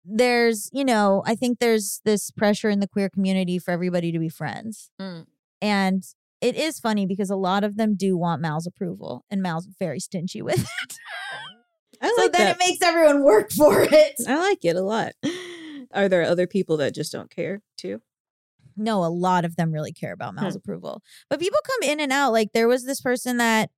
there's, 0.05 0.69
you 0.71 0.85
know, 0.85 1.23
I 1.25 1.35
think 1.35 1.59
there's 1.59 1.99
this 2.05 2.31
pressure 2.31 2.69
in 2.69 2.80
the 2.80 2.88
queer 2.88 3.09
community 3.09 3.59
for 3.59 3.71
everybody 3.71 4.13
to 4.13 4.17
be 4.19 4.30
friends. 4.30 4.91
Mm. 5.01 5.25
And 5.61 6.03
it 6.39 6.55
is 6.55 6.80
funny 6.80 7.05
because 7.05 7.30
a 7.30 7.35
lot 7.35 7.65
of 7.65 7.75
them 7.75 7.95
do 7.97 8.15
want 8.15 8.41
Mal's 8.41 8.65
approval, 8.65 9.25
and 9.30 9.41
Mal's 9.41 9.67
very 9.77 9.99
stingy 9.99 10.41
with 10.41 10.59
it. 10.84 10.93
I 12.01 12.13
so 12.15 12.30
then 12.30 12.31
that. 12.31 12.55
it 12.55 12.59
makes 12.59 12.81
everyone 12.81 13.25
work 13.25 13.51
for 13.51 13.81
it. 13.81 14.15
I 14.25 14.39
like 14.39 14.63
it 14.63 14.77
a 14.77 14.81
lot. 14.81 15.11
Are 15.93 16.07
there 16.07 16.23
other 16.23 16.47
people 16.47 16.77
that 16.77 16.95
just 16.95 17.11
don't 17.11 17.30
care 17.30 17.61
too? 17.77 17.99
No, 18.77 19.03
a 19.03 19.11
lot 19.11 19.43
of 19.43 19.57
them 19.57 19.73
really 19.73 19.91
care 19.91 20.13
about 20.13 20.34
Mal's 20.34 20.55
approval. 20.55 21.01
But 21.30 21.41
people 21.41 21.59
come 21.65 21.89
in 21.89 21.99
and 21.99 22.13
out. 22.13 22.31
Like 22.31 22.53
there 22.53 22.69
was 22.69 22.85
this 22.85 23.01
person 23.01 23.35
that 23.35 23.69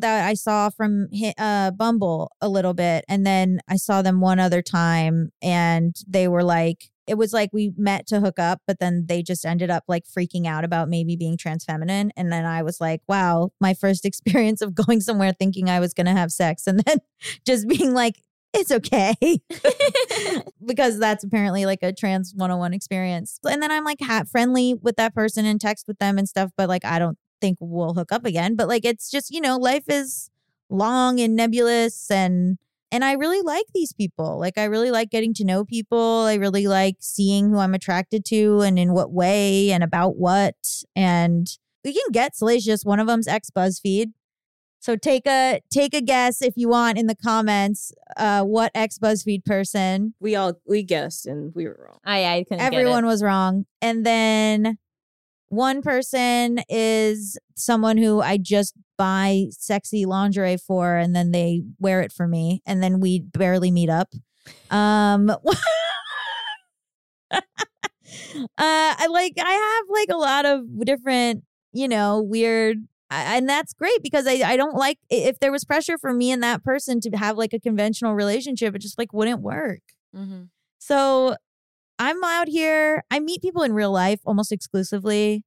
that 0.00 0.28
I 0.28 0.34
saw 0.34 0.70
from 0.70 1.08
uh 1.38 1.70
Bumble 1.72 2.32
a 2.40 2.48
little 2.48 2.74
bit 2.74 3.04
and 3.08 3.26
then 3.26 3.60
I 3.68 3.76
saw 3.76 4.02
them 4.02 4.20
one 4.20 4.38
other 4.38 4.62
time 4.62 5.30
and 5.42 5.94
they 6.06 6.28
were 6.28 6.44
like 6.44 6.90
it 7.06 7.18
was 7.18 7.34
like 7.34 7.50
we 7.52 7.72
met 7.76 8.06
to 8.08 8.20
hook 8.20 8.38
up 8.38 8.60
but 8.66 8.78
then 8.80 9.04
they 9.08 9.22
just 9.22 9.44
ended 9.44 9.70
up 9.70 9.84
like 9.88 10.04
freaking 10.04 10.46
out 10.46 10.64
about 10.64 10.88
maybe 10.88 11.16
being 11.16 11.36
trans 11.36 11.64
feminine 11.64 12.12
and 12.16 12.32
then 12.32 12.44
I 12.44 12.62
was 12.62 12.80
like 12.80 13.02
wow 13.08 13.50
my 13.60 13.74
first 13.74 14.04
experience 14.06 14.62
of 14.62 14.74
going 14.74 15.00
somewhere 15.00 15.32
thinking 15.32 15.68
I 15.68 15.80
was 15.80 15.94
going 15.94 16.06
to 16.06 16.12
have 16.12 16.32
sex 16.32 16.66
and 16.66 16.80
then 16.80 16.98
just 17.46 17.68
being 17.68 17.92
like 17.94 18.16
it's 18.54 18.70
okay 18.70 19.14
because 20.64 20.98
that's 20.98 21.24
apparently 21.24 21.66
like 21.66 21.82
a 21.82 21.92
trans 21.92 22.32
101 22.34 22.72
experience. 22.72 23.38
And 23.44 23.60
then 23.60 23.70
I'm 23.70 23.84
like 23.84 23.98
ha- 24.00 24.24
friendly 24.30 24.74
with 24.74 24.96
that 24.96 25.14
person 25.14 25.44
and 25.44 25.60
text 25.60 25.86
with 25.88 25.98
them 25.98 26.18
and 26.18 26.28
stuff, 26.28 26.52
but 26.56 26.68
like 26.68 26.84
I 26.84 26.98
don't 27.00 27.18
think 27.44 27.58
we'll 27.60 27.94
hook 27.94 28.10
up 28.10 28.24
again. 28.24 28.56
But 28.56 28.68
like 28.68 28.84
it's 28.84 29.10
just, 29.10 29.30
you 29.30 29.40
know, 29.40 29.56
life 29.56 29.84
is 29.88 30.30
long 30.70 31.20
and 31.20 31.36
nebulous 31.36 32.10
and 32.10 32.58
and 32.90 33.04
I 33.04 33.14
really 33.14 33.42
like 33.42 33.66
these 33.74 33.92
people. 33.92 34.38
Like 34.38 34.56
I 34.56 34.64
really 34.64 34.92
like 34.92 35.10
getting 35.10 35.34
to 35.34 35.44
know 35.44 35.64
people. 35.64 36.26
I 36.26 36.34
really 36.34 36.68
like 36.68 36.96
seeing 37.00 37.50
who 37.50 37.58
I'm 37.58 37.74
attracted 37.74 38.24
to 38.26 38.60
and 38.60 38.78
in 38.78 38.92
what 38.92 39.10
way 39.10 39.72
and 39.72 39.82
about 39.82 40.16
what. 40.16 40.54
And 40.94 41.48
we 41.84 41.92
can 41.92 42.12
get 42.12 42.36
salacious. 42.36 42.84
One 42.84 43.00
of 43.00 43.08
them's 43.08 43.26
ex 43.26 43.50
BuzzFeed. 43.50 44.12
So 44.78 44.96
take 44.96 45.26
a 45.26 45.60
take 45.70 45.92
a 45.94 46.00
guess 46.00 46.40
if 46.40 46.54
you 46.56 46.68
want 46.68 46.98
in 46.98 47.06
the 47.06 47.16
comments 47.16 47.92
uh 48.16 48.42
what 48.42 48.70
ex 48.74 48.98
BuzzFeed 48.98 49.44
person. 49.44 50.14
We 50.20 50.36
all 50.36 50.54
we 50.66 50.82
guessed 50.82 51.26
and 51.26 51.52
we 51.54 51.66
were 51.66 51.78
wrong. 51.86 51.98
I 52.04 52.24
I 52.24 52.44
couldn't 52.44 52.58
get 52.58 52.72
it. 52.72 52.76
Everyone 52.76 53.06
was 53.06 53.22
wrong. 53.22 53.66
And 53.82 54.06
then 54.06 54.78
One 55.48 55.82
person 55.82 56.60
is 56.68 57.38
someone 57.54 57.96
who 57.96 58.20
I 58.20 58.38
just 58.38 58.74
buy 58.96 59.46
sexy 59.50 60.04
lingerie 60.04 60.56
for 60.56 60.96
and 60.96 61.14
then 61.14 61.32
they 61.32 61.62
wear 61.78 62.00
it 62.00 62.12
for 62.12 62.26
me 62.26 62.62
and 62.66 62.82
then 62.82 63.00
we 63.00 63.20
barely 63.20 63.70
meet 63.70 63.90
up. 63.90 64.12
Um 64.70 65.30
uh 65.30 65.38
I 68.58 69.06
like 69.10 69.34
I 69.38 69.52
have 69.52 69.84
like 69.88 70.08
a 70.10 70.16
lot 70.16 70.46
of 70.46 70.84
different, 70.84 71.44
you 71.72 71.88
know, 71.88 72.22
weird 72.22 72.78
and 73.10 73.48
that's 73.48 73.72
great 73.72 74.02
because 74.02 74.26
I, 74.26 74.42
I 74.44 74.56
don't 74.56 74.76
like 74.76 74.98
if 75.08 75.38
there 75.38 75.52
was 75.52 75.64
pressure 75.64 75.98
for 75.98 76.12
me 76.12 76.30
and 76.30 76.42
that 76.42 76.64
person 76.64 77.00
to 77.00 77.10
have 77.10 77.36
like 77.36 77.52
a 77.52 77.60
conventional 77.60 78.14
relationship, 78.14 78.74
it 78.74 78.80
just 78.80 78.98
like 78.98 79.12
wouldn't 79.12 79.40
work. 79.40 79.80
Mm-hmm. 80.16 80.44
So 80.78 81.36
I'm 81.98 82.22
out 82.24 82.48
here. 82.48 83.04
I 83.10 83.20
meet 83.20 83.42
people 83.42 83.62
in 83.62 83.72
real 83.72 83.92
life 83.92 84.20
almost 84.24 84.52
exclusively, 84.52 85.44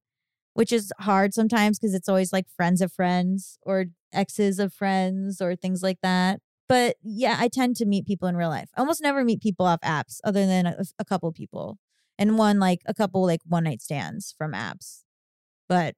which 0.54 0.72
is 0.72 0.92
hard 1.00 1.34
sometimes 1.34 1.78
because 1.78 1.94
it's 1.94 2.08
always 2.08 2.32
like 2.32 2.46
friends 2.48 2.80
of 2.80 2.92
friends 2.92 3.58
or 3.62 3.86
exes 4.12 4.58
of 4.58 4.72
friends 4.72 5.40
or 5.40 5.54
things 5.54 5.82
like 5.82 5.98
that. 6.02 6.40
But 6.68 6.96
yeah, 7.02 7.36
I 7.38 7.48
tend 7.48 7.76
to 7.76 7.86
meet 7.86 8.06
people 8.06 8.28
in 8.28 8.36
real 8.36 8.50
life. 8.50 8.68
I 8.76 8.80
almost 8.80 9.02
never 9.02 9.24
meet 9.24 9.40
people 9.40 9.66
off 9.66 9.80
apps 9.80 10.20
other 10.24 10.46
than 10.46 10.66
a, 10.66 10.84
a 10.98 11.04
couple 11.04 11.32
people 11.32 11.78
and 12.18 12.36
one 12.36 12.58
like 12.58 12.80
a 12.86 12.92
couple 12.92 13.24
like 13.24 13.40
one 13.46 13.64
night 13.64 13.80
stands 13.80 14.34
from 14.36 14.52
apps. 14.52 15.02
But 15.68 15.94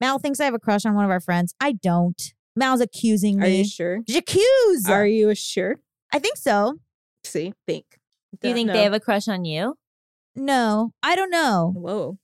Mal 0.00 0.18
thinks 0.18 0.40
I 0.40 0.44
have 0.44 0.54
a 0.54 0.58
crush 0.58 0.84
on 0.84 0.94
one 0.94 1.04
of 1.04 1.10
our 1.10 1.20
friends. 1.20 1.54
I 1.60 1.72
don't. 1.72 2.20
Mal's 2.56 2.80
accusing 2.80 3.38
me. 3.38 3.46
Are 3.46 3.48
you 3.48 3.64
sure? 3.64 4.00
J'accuse. 4.08 4.88
Are 4.88 5.06
you 5.06 5.34
sure? 5.34 5.76
I 6.12 6.18
think 6.18 6.36
so. 6.36 6.78
See, 7.24 7.52
think. 7.66 7.84
Do 8.40 8.48
you 8.48 8.54
think 8.54 8.68
know. 8.68 8.72
they 8.72 8.82
have 8.82 8.92
a 8.92 9.00
crush 9.00 9.28
on 9.28 9.44
you? 9.44 9.76
No, 10.36 10.92
I 11.02 11.16
don't 11.16 11.30
know. 11.30 11.72
Whoa, 11.74 12.18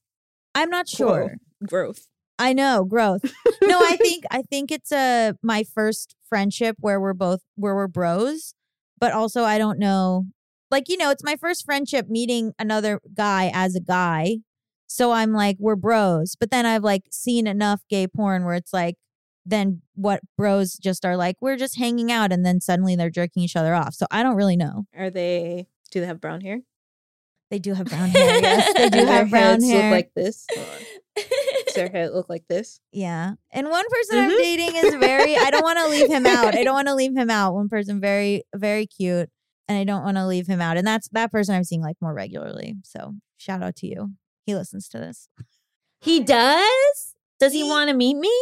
I'm 0.54 0.70
not 0.70 0.86
Whoa. 0.88 0.96
sure. 0.96 1.36
growth? 1.66 2.08
I 2.38 2.52
know 2.52 2.84
growth. 2.84 3.22
no, 3.62 3.78
I 3.80 3.96
think 3.96 4.24
I 4.30 4.42
think 4.42 4.70
it's 4.70 4.92
a 4.92 5.34
my 5.42 5.64
first 5.64 6.14
friendship 6.28 6.76
where 6.80 7.00
we're 7.00 7.14
both 7.14 7.40
where 7.54 7.74
we're 7.74 7.88
bros, 7.88 8.54
but 8.98 9.12
also 9.12 9.44
I 9.44 9.58
don't 9.58 9.78
know. 9.78 10.26
Like 10.70 10.88
you 10.88 10.96
know, 10.96 11.10
it's 11.10 11.24
my 11.24 11.36
first 11.36 11.64
friendship 11.64 12.08
meeting 12.08 12.52
another 12.58 13.00
guy 13.14 13.50
as 13.54 13.74
a 13.74 13.80
guy, 13.80 14.38
so 14.86 15.12
I'm 15.12 15.32
like 15.32 15.56
we're 15.58 15.76
bros. 15.76 16.36
But 16.38 16.50
then 16.50 16.66
I've 16.66 16.84
like 16.84 17.04
seen 17.10 17.46
enough 17.46 17.82
gay 17.88 18.06
porn 18.06 18.44
where 18.44 18.54
it's 18.54 18.72
like 18.72 18.96
then 19.46 19.80
what 19.94 20.20
bros 20.36 20.74
just 20.74 21.04
are 21.04 21.16
like 21.16 21.36
we're 21.40 21.56
just 21.56 21.78
hanging 21.78 22.10
out 22.10 22.32
and 22.32 22.44
then 22.44 22.60
suddenly 22.60 22.96
they're 22.96 23.10
jerking 23.10 23.42
each 23.44 23.56
other 23.56 23.74
off. 23.74 23.94
So 23.94 24.06
I 24.10 24.22
don't 24.22 24.36
really 24.36 24.56
know. 24.56 24.86
Are 24.96 25.08
they? 25.10 25.68
Do 25.90 26.00
they 26.00 26.06
have 26.06 26.20
brown 26.20 26.40
hair? 26.42 26.60
They 27.50 27.58
do 27.58 27.74
have 27.74 27.86
brown 27.86 28.08
hair. 28.08 28.40
Yes, 28.40 28.74
they 28.76 28.90
do 28.90 29.06
have 29.06 29.30
brown 29.30 29.62
heads 29.62 29.70
hair. 29.70 29.90
Look 29.90 29.96
like 29.96 30.10
this. 30.14 30.46
Does 31.16 31.74
their 31.74 31.88
head 31.88 32.12
look 32.12 32.28
like 32.28 32.44
this? 32.48 32.80
Yeah. 32.92 33.34
And 33.52 33.68
one 33.70 33.84
person 33.88 34.18
I'm 34.18 34.30
Mhm. 34.30 34.38
dating 34.38 34.76
is 34.76 34.94
very 34.96 35.36
I 35.36 35.50
don't 35.50 35.62
want 35.62 35.78
to 35.78 35.88
leave 35.88 36.10
him 36.10 36.26
out. 36.26 36.54
I 36.54 36.64
don't 36.64 36.74
want 36.80 36.88
to 36.88 36.94
leave 36.94 37.16
him 37.16 37.30
out. 37.30 37.54
One 37.54 37.68
person 37.68 38.00
very 38.00 38.42
very 38.54 38.86
cute 38.86 39.30
and 39.68 39.78
I 39.78 39.84
don't 39.84 40.02
want 40.04 40.16
to 40.16 40.26
leave 40.26 40.46
him 40.46 40.60
out. 40.60 40.76
And 40.76 40.86
that's 40.86 41.08
that 41.12 41.30
person 41.32 41.54
I'm 41.54 41.64
seeing 41.64 41.82
like 41.82 41.96
more 42.00 42.12
regularly. 42.14 42.74
So, 42.84 43.14
shout 43.36 43.62
out 43.62 43.76
to 43.76 43.86
you. 43.86 44.12
He 44.44 44.54
listens 44.54 44.88
to 44.90 44.98
this. 44.98 45.28
He 46.00 46.20
does? 46.20 47.14
Does 47.40 47.52
he 47.52 47.62
He- 47.64 47.68
want 47.68 47.88
to 47.90 47.96
meet 47.96 48.16
me? 48.16 48.32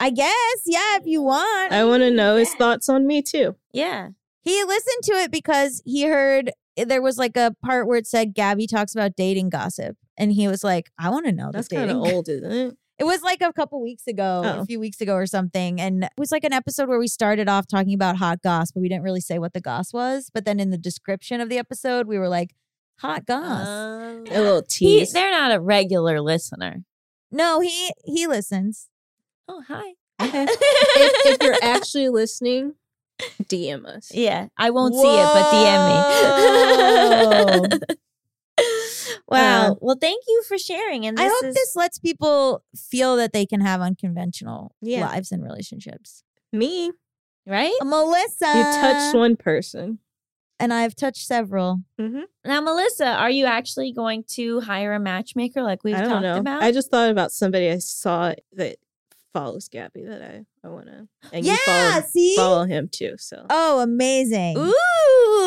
I 0.00 0.10
guess, 0.10 0.62
yeah, 0.66 0.96
if 0.96 1.06
you 1.06 1.22
want. 1.22 1.72
I 1.72 1.84
want 1.84 2.02
to 2.02 2.10
know 2.10 2.36
his 2.36 2.52
thoughts 2.54 2.88
on 2.88 3.06
me 3.06 3.22
too. 3.22 3.56
Yeah. 3.72 4.08
He 4.42 4.62
listened 4.64 5.02
to 5.04 5.12
it 5.12 5.30
because 5.30 5.80
he 5.86 6.02
heard 6.04 6.50
there 6.76 7.02
was 7.02 7.18
like 7.18 7.36
a 7.36 7.54
part 7.64 7.86
where 7.86 7.98
it 7.98 8.06
said 8.06 8.34
Gaby 8.34 8.66
talks 8.66 8.94
about 8.94 9.16
dating 9.16 9.50
gossip 9.50 9.96
and 10.16 10.32
he 10.32 10.48
was 10.48 10.64
like, 10.64 10.90
I 10.98 11.10
want 11.10 11.26
to 11.26 11.32
know 11.32 11.50
That's 11.52 11.68
kind 11.68 11.90
of 11.90 11.98
old, 11.98 12.28
isn't 12.28 12.50
it? 12.52 12.76
It 12.96 13.02
was 13.02 13.22
like 13.22 13.42
a 13.42 13.52
couple 13.52 13.82
weeks 13.82 14.06
ago, 14.06 14.42
Oh. 14.44 14.60
a 14.60 14.64
few 14.66 14.78
weeks 14.78 15.00
ago 15.00 15.14
or 15.16 15.26
something. 15.26 15.80
And 15.80 16.04
it 16.04 16.12
was 16.16 16.30
like 16.30 16.44
an 16.44 16.52
episode 16.52 16.88
where 16.88 16.98
we 17.00 17.08
started 17.08 17.48
off 17.48 17.66
talking 17.66 17.92
about 17.92 18.18
hot 18.18 18.40
goss, 18.40 18.70
but 18.70 18.82
we 18.82 18.88
didn't 18.88 19.02
really 19.02 19.20
say 19.20 19.40
what 19.40 19.52
the 19.52 19.60
goss 19.60 19.92
was. 19.92 20.30
But 20.32 20.44
then 20.44 20.60
in 20.60 20.70
the 20.70 20.78
description 20.78 21.40
of 21.40 21.48
the 21.48 21.58
episode, 21.58 22.06
we 22.06 22.18
were 22.18 22.28
like, 22.28 22.54
hot 23.00 23.26
goss. 23.26 23.66
Um, 23.66 24.24
A 24.30 24.40
little 24.40 24.62
he, 24.70 25.00
tease. 25.00 25.12
they're 25.12 25.32
not 25.32 25.50
a 25.52 25.58
regular 25.60 26.20
listener. 26.20 26.84
no, 27.32 27.58
he 27.58 27.90
he 28.04 28.28
listens. 28.28 28.88
Oh, 29.48 29.64
hi. 29.66 29.94
Okay. 30.22 30.44
if, 30.48 31.26
if 31.34 31.42
you're 31.42 31.58
actually 31.62 32.08
listening, 32.10 32.74
DM 33.44 33.84
us. 33.86 34.10
yeah, 34.14 34.48
I 34.56 34.70
won't 34.70 34.94
see 34.94 35.16
it, 35.18 35.28
but 35.32 35.44
DM 35.52 35.84
me. 35.84 37.78
wow. 39.28 39.72
Uh, 39.72 39.74
well, 39.80 39.96
thank 40.00 40.22
you 40.28 40.42
for 40.46 40.58
sharing. 40.58 41.06
And 41.06 41.18
I 41.18 41.24
hope 41.24 41.44
is, 41.44 41.54
this 41.54 41.76
lets 41.76 41.98
people 41.98 42.62
feel 42.76 43.16
that 43.16 43.32
they 43.32 43.46
can 43.46 43.60
have 43.60 43.80
unconventional 43.80 44.74
Yeah. 44.80 45.02
lives 45.08 45.32
and 45.32 45.42
relationships. 45.42 46.22
Me, 46.52 46.92
right 47.46 47.72
Melisa, 47.82 48.54
you 48.54 48.64
touched 48.80 49.14
one 49.14 49.36
person. 49.36 49.98
and 50.60 50.72
I've 50.72 50.94
touched 50.94 51.26
several. 51.26 51.80
hmm 51.98 52.20
now, 52.44 52.60
Melisa. 52.60 53.16
Are 53.18 53.30
you 53.30 53.46
actually 53.46 53.92
going 53.92 54.22
to 54.32 54.60
hire 54.60 54.92
a 54.92 55.00
matchmaker 55.00 55.62
like 55.62 55.82
we've 55.82 55.96
I 55.96 56.00
don't 56.02 56.10
talked 56.10 56.22
know. 56.22 56.36
about? 56.38 56.62
I 56.62 56.72
just 56.72 56.90
thought 56.90 57.10
about 57.10 57.32
somebody 57.32 57.70
I 57.70 57.78
saw 57.78 58.34
that 58.52 58.76
follows 59.34 59.68
Gaby 59.68 60.04
that 60.04 60.22
I, 60.22 60.44
I 60.66 60.70
want 60.70 60.86
to. 60.86 61.06
And 61.32 61.44
yeah, 61.44 61.52
you 61.52 61.58
follow, 61.66 62.02
see. 62.10 62.36
follow 62.36 62.64
him 62.64 62.88
too. 62.90 63.16
So 63.18 63.44
Oh, 63.50 63.80
amazing. 63.80 64.56
Ooh, 64.56 64.72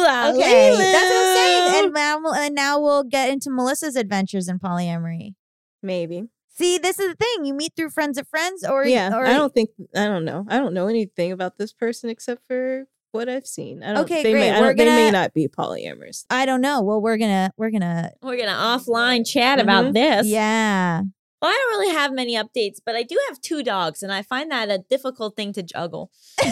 Okay, 0.06 0.76
that's 0.78 1.10
what 1.10 1.18
I'm 1.18 1.36
saying. 1.36 1.86
And 1.86 1.94
now, 1.94 2.22
and 2.34 2.54
now 2.56 2.80
we'll 2.80 3.04
get 3.04 3.30
into 3.32 3.50
Melisa's 3.50 3.96
adventures 3.96 4.48
in 4.48 4.60
polyamory. 4.60 5.34
maybe. 5.82 6.26
See, 6.50 6.78
this 6.80 7.00
is 7.00 7.10
the 7.10 7.16
thing. 7.16 7.46
You 7.46 7.54
meet 7.54 7.74
through 7.76 7.92
friends 7.92 8.18
of 8.18 8.28
friends, 8.28 8.64
or 8.64 8.84
yeah. 8.84 9.16
or 9.16 9.26
I 9.26 9.34
don't 9.34 9.54
think, 9.54 9.70
I 9.96 10.06
don't 10.06 10.26
know. 10.26 10.44
I 10.50 10.58
don't 10.58 10.74
know 10.74 10.88
anything 10.88 11.32
about 11.32 11.58
this 11.60 11.72
person 11.72 12.10
except 12.10 12.42
for 12.48 12.86
what 13.12 13.30
I've 13.30 13.46
seen. 13.46 13.84
I 13.84 13.94
don't, 13.94 14.04
Okay, 14.06 14.24
they 14.24 14.32
great. 14.32 14.42
May, 14.42 14.50
I 14.52 14.62
We're 14.62 14.68
don't, 14.74 14.78
they 14.78 14.86
may 14.86 15.12
not 15.12 15.36
be 15.36 15.48
polyamorous. 15.48 16.26
I 16.32 16.48
don't 16.48 16.62
know. 16.62 16.82
Well, 16.82 17.00
we're 17.00 17.18
gonna 17.18 17.52
we're 17.58 17.70
gonna 17.70 18.12
We're 18.24 18.38
gonna 18.38 18.52
offline 18.58 19.24
chat 19.28 19.60
Mhm. 19.60 19.64
about 19.64 19.94
this. 19.94 20.26
yeah. 20.26 21.04
Well, 21.42 21.52
I 21.52 21.54
don't 21.54 21.80
really 21.80 21.94
have 21.94 22.14
many 22.14 22.36
updates, 22.36 22.80
but 22.84 22.96
I 22.96 23.04
do 23.04 23.18
have 23.30 23.42
two 23.42 23.64
dogs, 23.64 24.02
and 24.02 24.12
I 24.12 24.24
find 24.24 24.52
that 24.52 24.70
a 24.70 24.80
difficult 24.80 25.36
thing 25.36 25.54
to 25.54 25.64
juggle. 25.64 26.12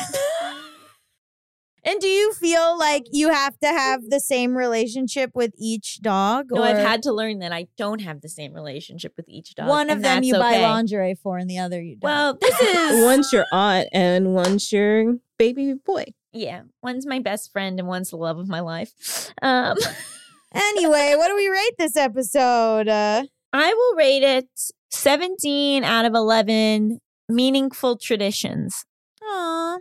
And 1.85 2.01
do 2.01 2.07
you 2.07 2.33
feel 2.33 2.77
like 2.79 3.05
you 3.11 3.29
have 3.29 3.59
to 3.59 3.67
have 3.67 4.09
the 4.09 4.19
same 4.19 4.57
relationship 4.57 5.31
with 5.35 5.53
each 5.55 6.01
dog? 6.01 6.47
No, 6.49 6.63
I've 6.63 6.77
or 6.77 6.81
had 6.81 7.03
to 7.03 7.13
learn 7.13 7.39
that 7.39 7.51
I 7.51 7.67
don't 7.77 8.01
have 8.01 8.21
the 8.21 8.27
same 8.27 8.53
relationship 8.53 9.13
with 9.15 9.29
each 9.29 9.53
dog. 9.53 9.67
one 9.67 9.91
of 9.91 10.01
them 10.01 10.23
you 10.23 10.33
buy 10.33 10.55
okay. 10.55 10.63
lingerie 10.63 11.13
for, 11.13 11.37
and 11.37 11.47
the 11.47 11.59
other 11.59 11.79
you 11.79 11.95
don't. 11.95 12.09
Well, 12.09 12.37
this 12.41 12.59
is 12.61 13.05
one's 13.05 13.31
your 13.31 13.45
aunt 13.51 13.87
and 13.91 14.33
one's 14.33 14.71
your 14.71 15.17
baby 15.37 15.73
boy. 15.73 16.05
yeah. 16.33 16.63
One's 16.81 17.05
my 17.05 17.19
best 17.19 17.51
friend, 17.51 17.77
and 17.79 17.87
one's 17.87 18.09
the 18.09 18.17
love 18.17 18.39
of 18.39 18.47
my 18.47 18.61
life. 18.61 19.31
Um, 19.43 19.77
anyway, 20.55 21.13
what 21.15 21.27
do 21.27 21.35
we 21.35 21.49
rate 21.49 21.75
this 21.77 21.95
episode? 21.95 22.87
Uh, 22.87 23.25
I 23.55 23.73
will 23.73 23.95
rate 23.95 24.23
it 24.23 24.47
seventeen 24.91 25.83
out 25.83 26.05
of 26.05 26.13
eleven. 26.13 26.99
Meaningful 27.27 27.97
traditions. 27.97 28.85
Aw. 29.23 29.79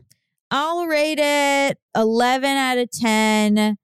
I'll 0.51 0.87
rate 0.87 1.19
it 1.21 1.79
11 1.97 2.49
out 2.49 2.79
of 2.79 2.91
10. 2.91 3.77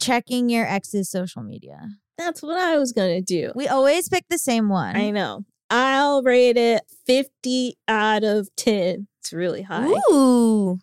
Checking 0.00 0.48
your 0.48 0.64
ex's 0.64 1.10
social 1.10 1.42
media. 1.42 1.88
That's 2.16 2.42
what 2.42 2.58
I 2.58 2.78
was 2.78 2.92
going 2.92 3.16
to 3.16 3.20
do. 3.20 3.52
We 3.54 3.68
always 3.68 4.08
pick 4.08 4.24
the 4.30 4.38
same 4.38 4.68
one. 4.68 4.96
I 4.96 5.10
know. 5.10 5.44
I'll 5.70 6.22
rate 6.22 6.56
it 6.56 6.82
50 7.06 7.74
out 7.88 8.24
of 8.24 8.48
10. 8.56 9.08
It's 9.20 9.32
really 9.32 9.62
high. 9.62 9.92
Ooh. 10.10 10.78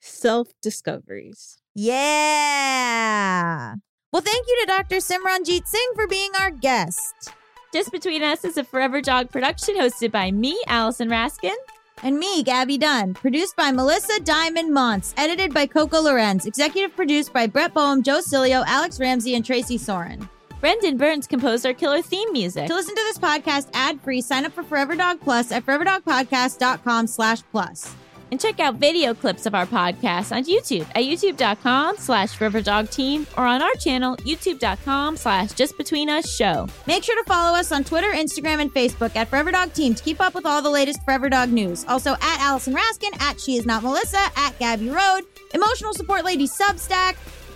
Self 0.00 0.48
discoveries. 0.60 1.58
Yeah. 1.74 3.74
Well, 4.12 4.22
thank 4.22 4.46
you 4.48 4.60
to 4.60 4.66
Dr. 4.66 4.96
Simran 4.96 5.44
Jeet 5.44 5.66
Singh 5.66 5.92
for 5.94 6.06
being 6.06 6.30
our 6.40 6.50
guest. 6.50 7.32
Just 7.74 7.90
Between 7.90 8.22
Us 8.22 8.44
is 8.44 8.56
a 8.56 8.62
Forever 8.62 9.00
Dog 9.00 9.32
production 9.32 9.74
hosted 9.74 10.12
by 10.12 10.30
me, 10.30 10.56
Allison 10.68 11.08
Raskin. 11.08 11.56
And 12.04 12.20
me, 12.20 12.44
Gaby 12.44 12.78
Dunn. 12.78 13.14
Produced 13.14 13.56
by 13.56 13.72
Melisa 13.72 14.24
Diamond 14.24 14.72
Monts. 14.72 15.12
Edited 15.16 15.52
by 15.52 15.66
Coco 15.66 16.00
Lorenz. 16.00 16.46
Executive 16.46 16.94
produced 16.94 17.32
by 17.32 17.48
Brett 17.48 17.74
Boham, 17.74 18.04
Joe 18.04 18.20
Cilio, 18.20 18.62
Alex 18.68 19.00
Ramsey, 19.00 19.34
and 19.34 19.44
Tracy 19.44 19.76
Soren. 19.76 20.28
Brendan 20.60 20.96
Burns 20.96 21.26
composed 21.26 21.66
our 21.66 21.74
killer 21.74 22.00
theme 22.00 22.32
music. 22.32 22.68
To 22.68 22.74
listen 22.74 22.94
to 22.94 23.02
this 23.08 23.18
podcast 23.18 23.70
ad-free, 23.74 24.20
sign 24.20 24.44
up 24.44 24.52
for 24.52 24.62
Forever 24.62 24.94
Dog 24.94 25.20
Plus 25.20 25.50
at 25.50 25.66
foreverdogpodcast.com 25.66 27.08
slash 27.08 27.42
plus. 27.50 27.92
And 28.34 28.40
check 28.40 28.58
out 28.58 28.74
video 28.80 29.14
clips 29.14 29.46
of 29.46 29.54
our 29.54 29.64
podcast 29.64 30.34
on 30.34 30.42
YouTube 30.42 30.88
at 30.96 31.04
youtube.com 31.04 31.98
slash 31.98 32.36
foreverdogteam 32.36 33.28
or 33.38 33.46
on 33.46 33.62
our 33.62 33.74
channel, 33.74 34.16
youtube.com 34.16 35.16
slash 35.16 35.50
justbetweenusshow. 35.50 36.68
Make 36.84 37.04
sure 37.04 37.14
to 37.14 37.28
follow 37.28 37.56
us 37.56 37.70
on 37.70 37.84
Twitter, 37.84 38.10
Instagram, 38.10 38.60
and 38.60 38.74
Facebook 38.74 39.14
at 39.14 39.28
Forever 39.28 39.52
Dog 39.52 39.72
Team 39.72 39.94
to 39.94 40.02
keep 40.02 40.20
up 40.20 40.34
with 40.34 40.46
all 40.46 40.60
the 40.60 40.68
latest 40.68 41.04
Forever 41.04 41.28
Dog 41.28 41.50
news. 41.50 41.84
Also 41.86 42.14
at 42.14 42.40
Allison 42.40 42.74
Raskin, 42.74 43.16
at 43.20 43.38
She 43.38 43.54
Is 43.54 43.66
Not 43.66 43.84
Melisa, 43.84 44.36
at 44.36 44.58
Gaby 44.58 44.90
Road, 44.90 45.22
Emotional 45.54 45.94
Support 45.94 46.24
Lady 46.24 46.48
Substack, 46.48 47.14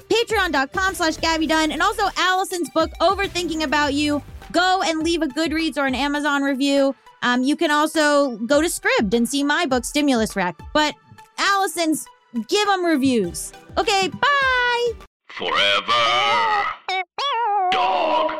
patreon.com 0.08 0.94
slash 0.94 1.16
Gaby 1.16 1.48
Dunn, 1.48 1.72
and 1.72 1.82
also 1.82 2.04
Allison's 2.18 2.70
book, 2.70 2.92
Overthinking 3.00 3.64
About 3.64 3.94
You, 3.94 4.22
go 4.52 4.82
and 4.84 5.00
leave 5.00 5.22
a 5.22 5.26
Goodreads 5.26 5.76
or 5.76 5.86
an 5.86 5.96
Amazon 5.96 6.42
review. 6.42 6.94
Um, 7.22 7.42
you 7.42 7.56
can 7.56 7.70
also 7.70 8.36
go 8.38 8.60
to 8.60 8.68
Scribd 8.68 9.14
and 9.14 9.28
see 9.28 9.42
my 9.42 9.66
book, 9.66 9.84
Stimulus 9.84 10.36
Rack. 10.36 10.60
But 10.72 10.94
Allison's, 11.38 12.06
give 12.48 12.66
them 12.68 12.84
reviews. 12.84 13.52
Okay, 13.76 14.08
bye! 14.08 14.92
Forever! 15.28 16.64
Dog! 17.70 18.32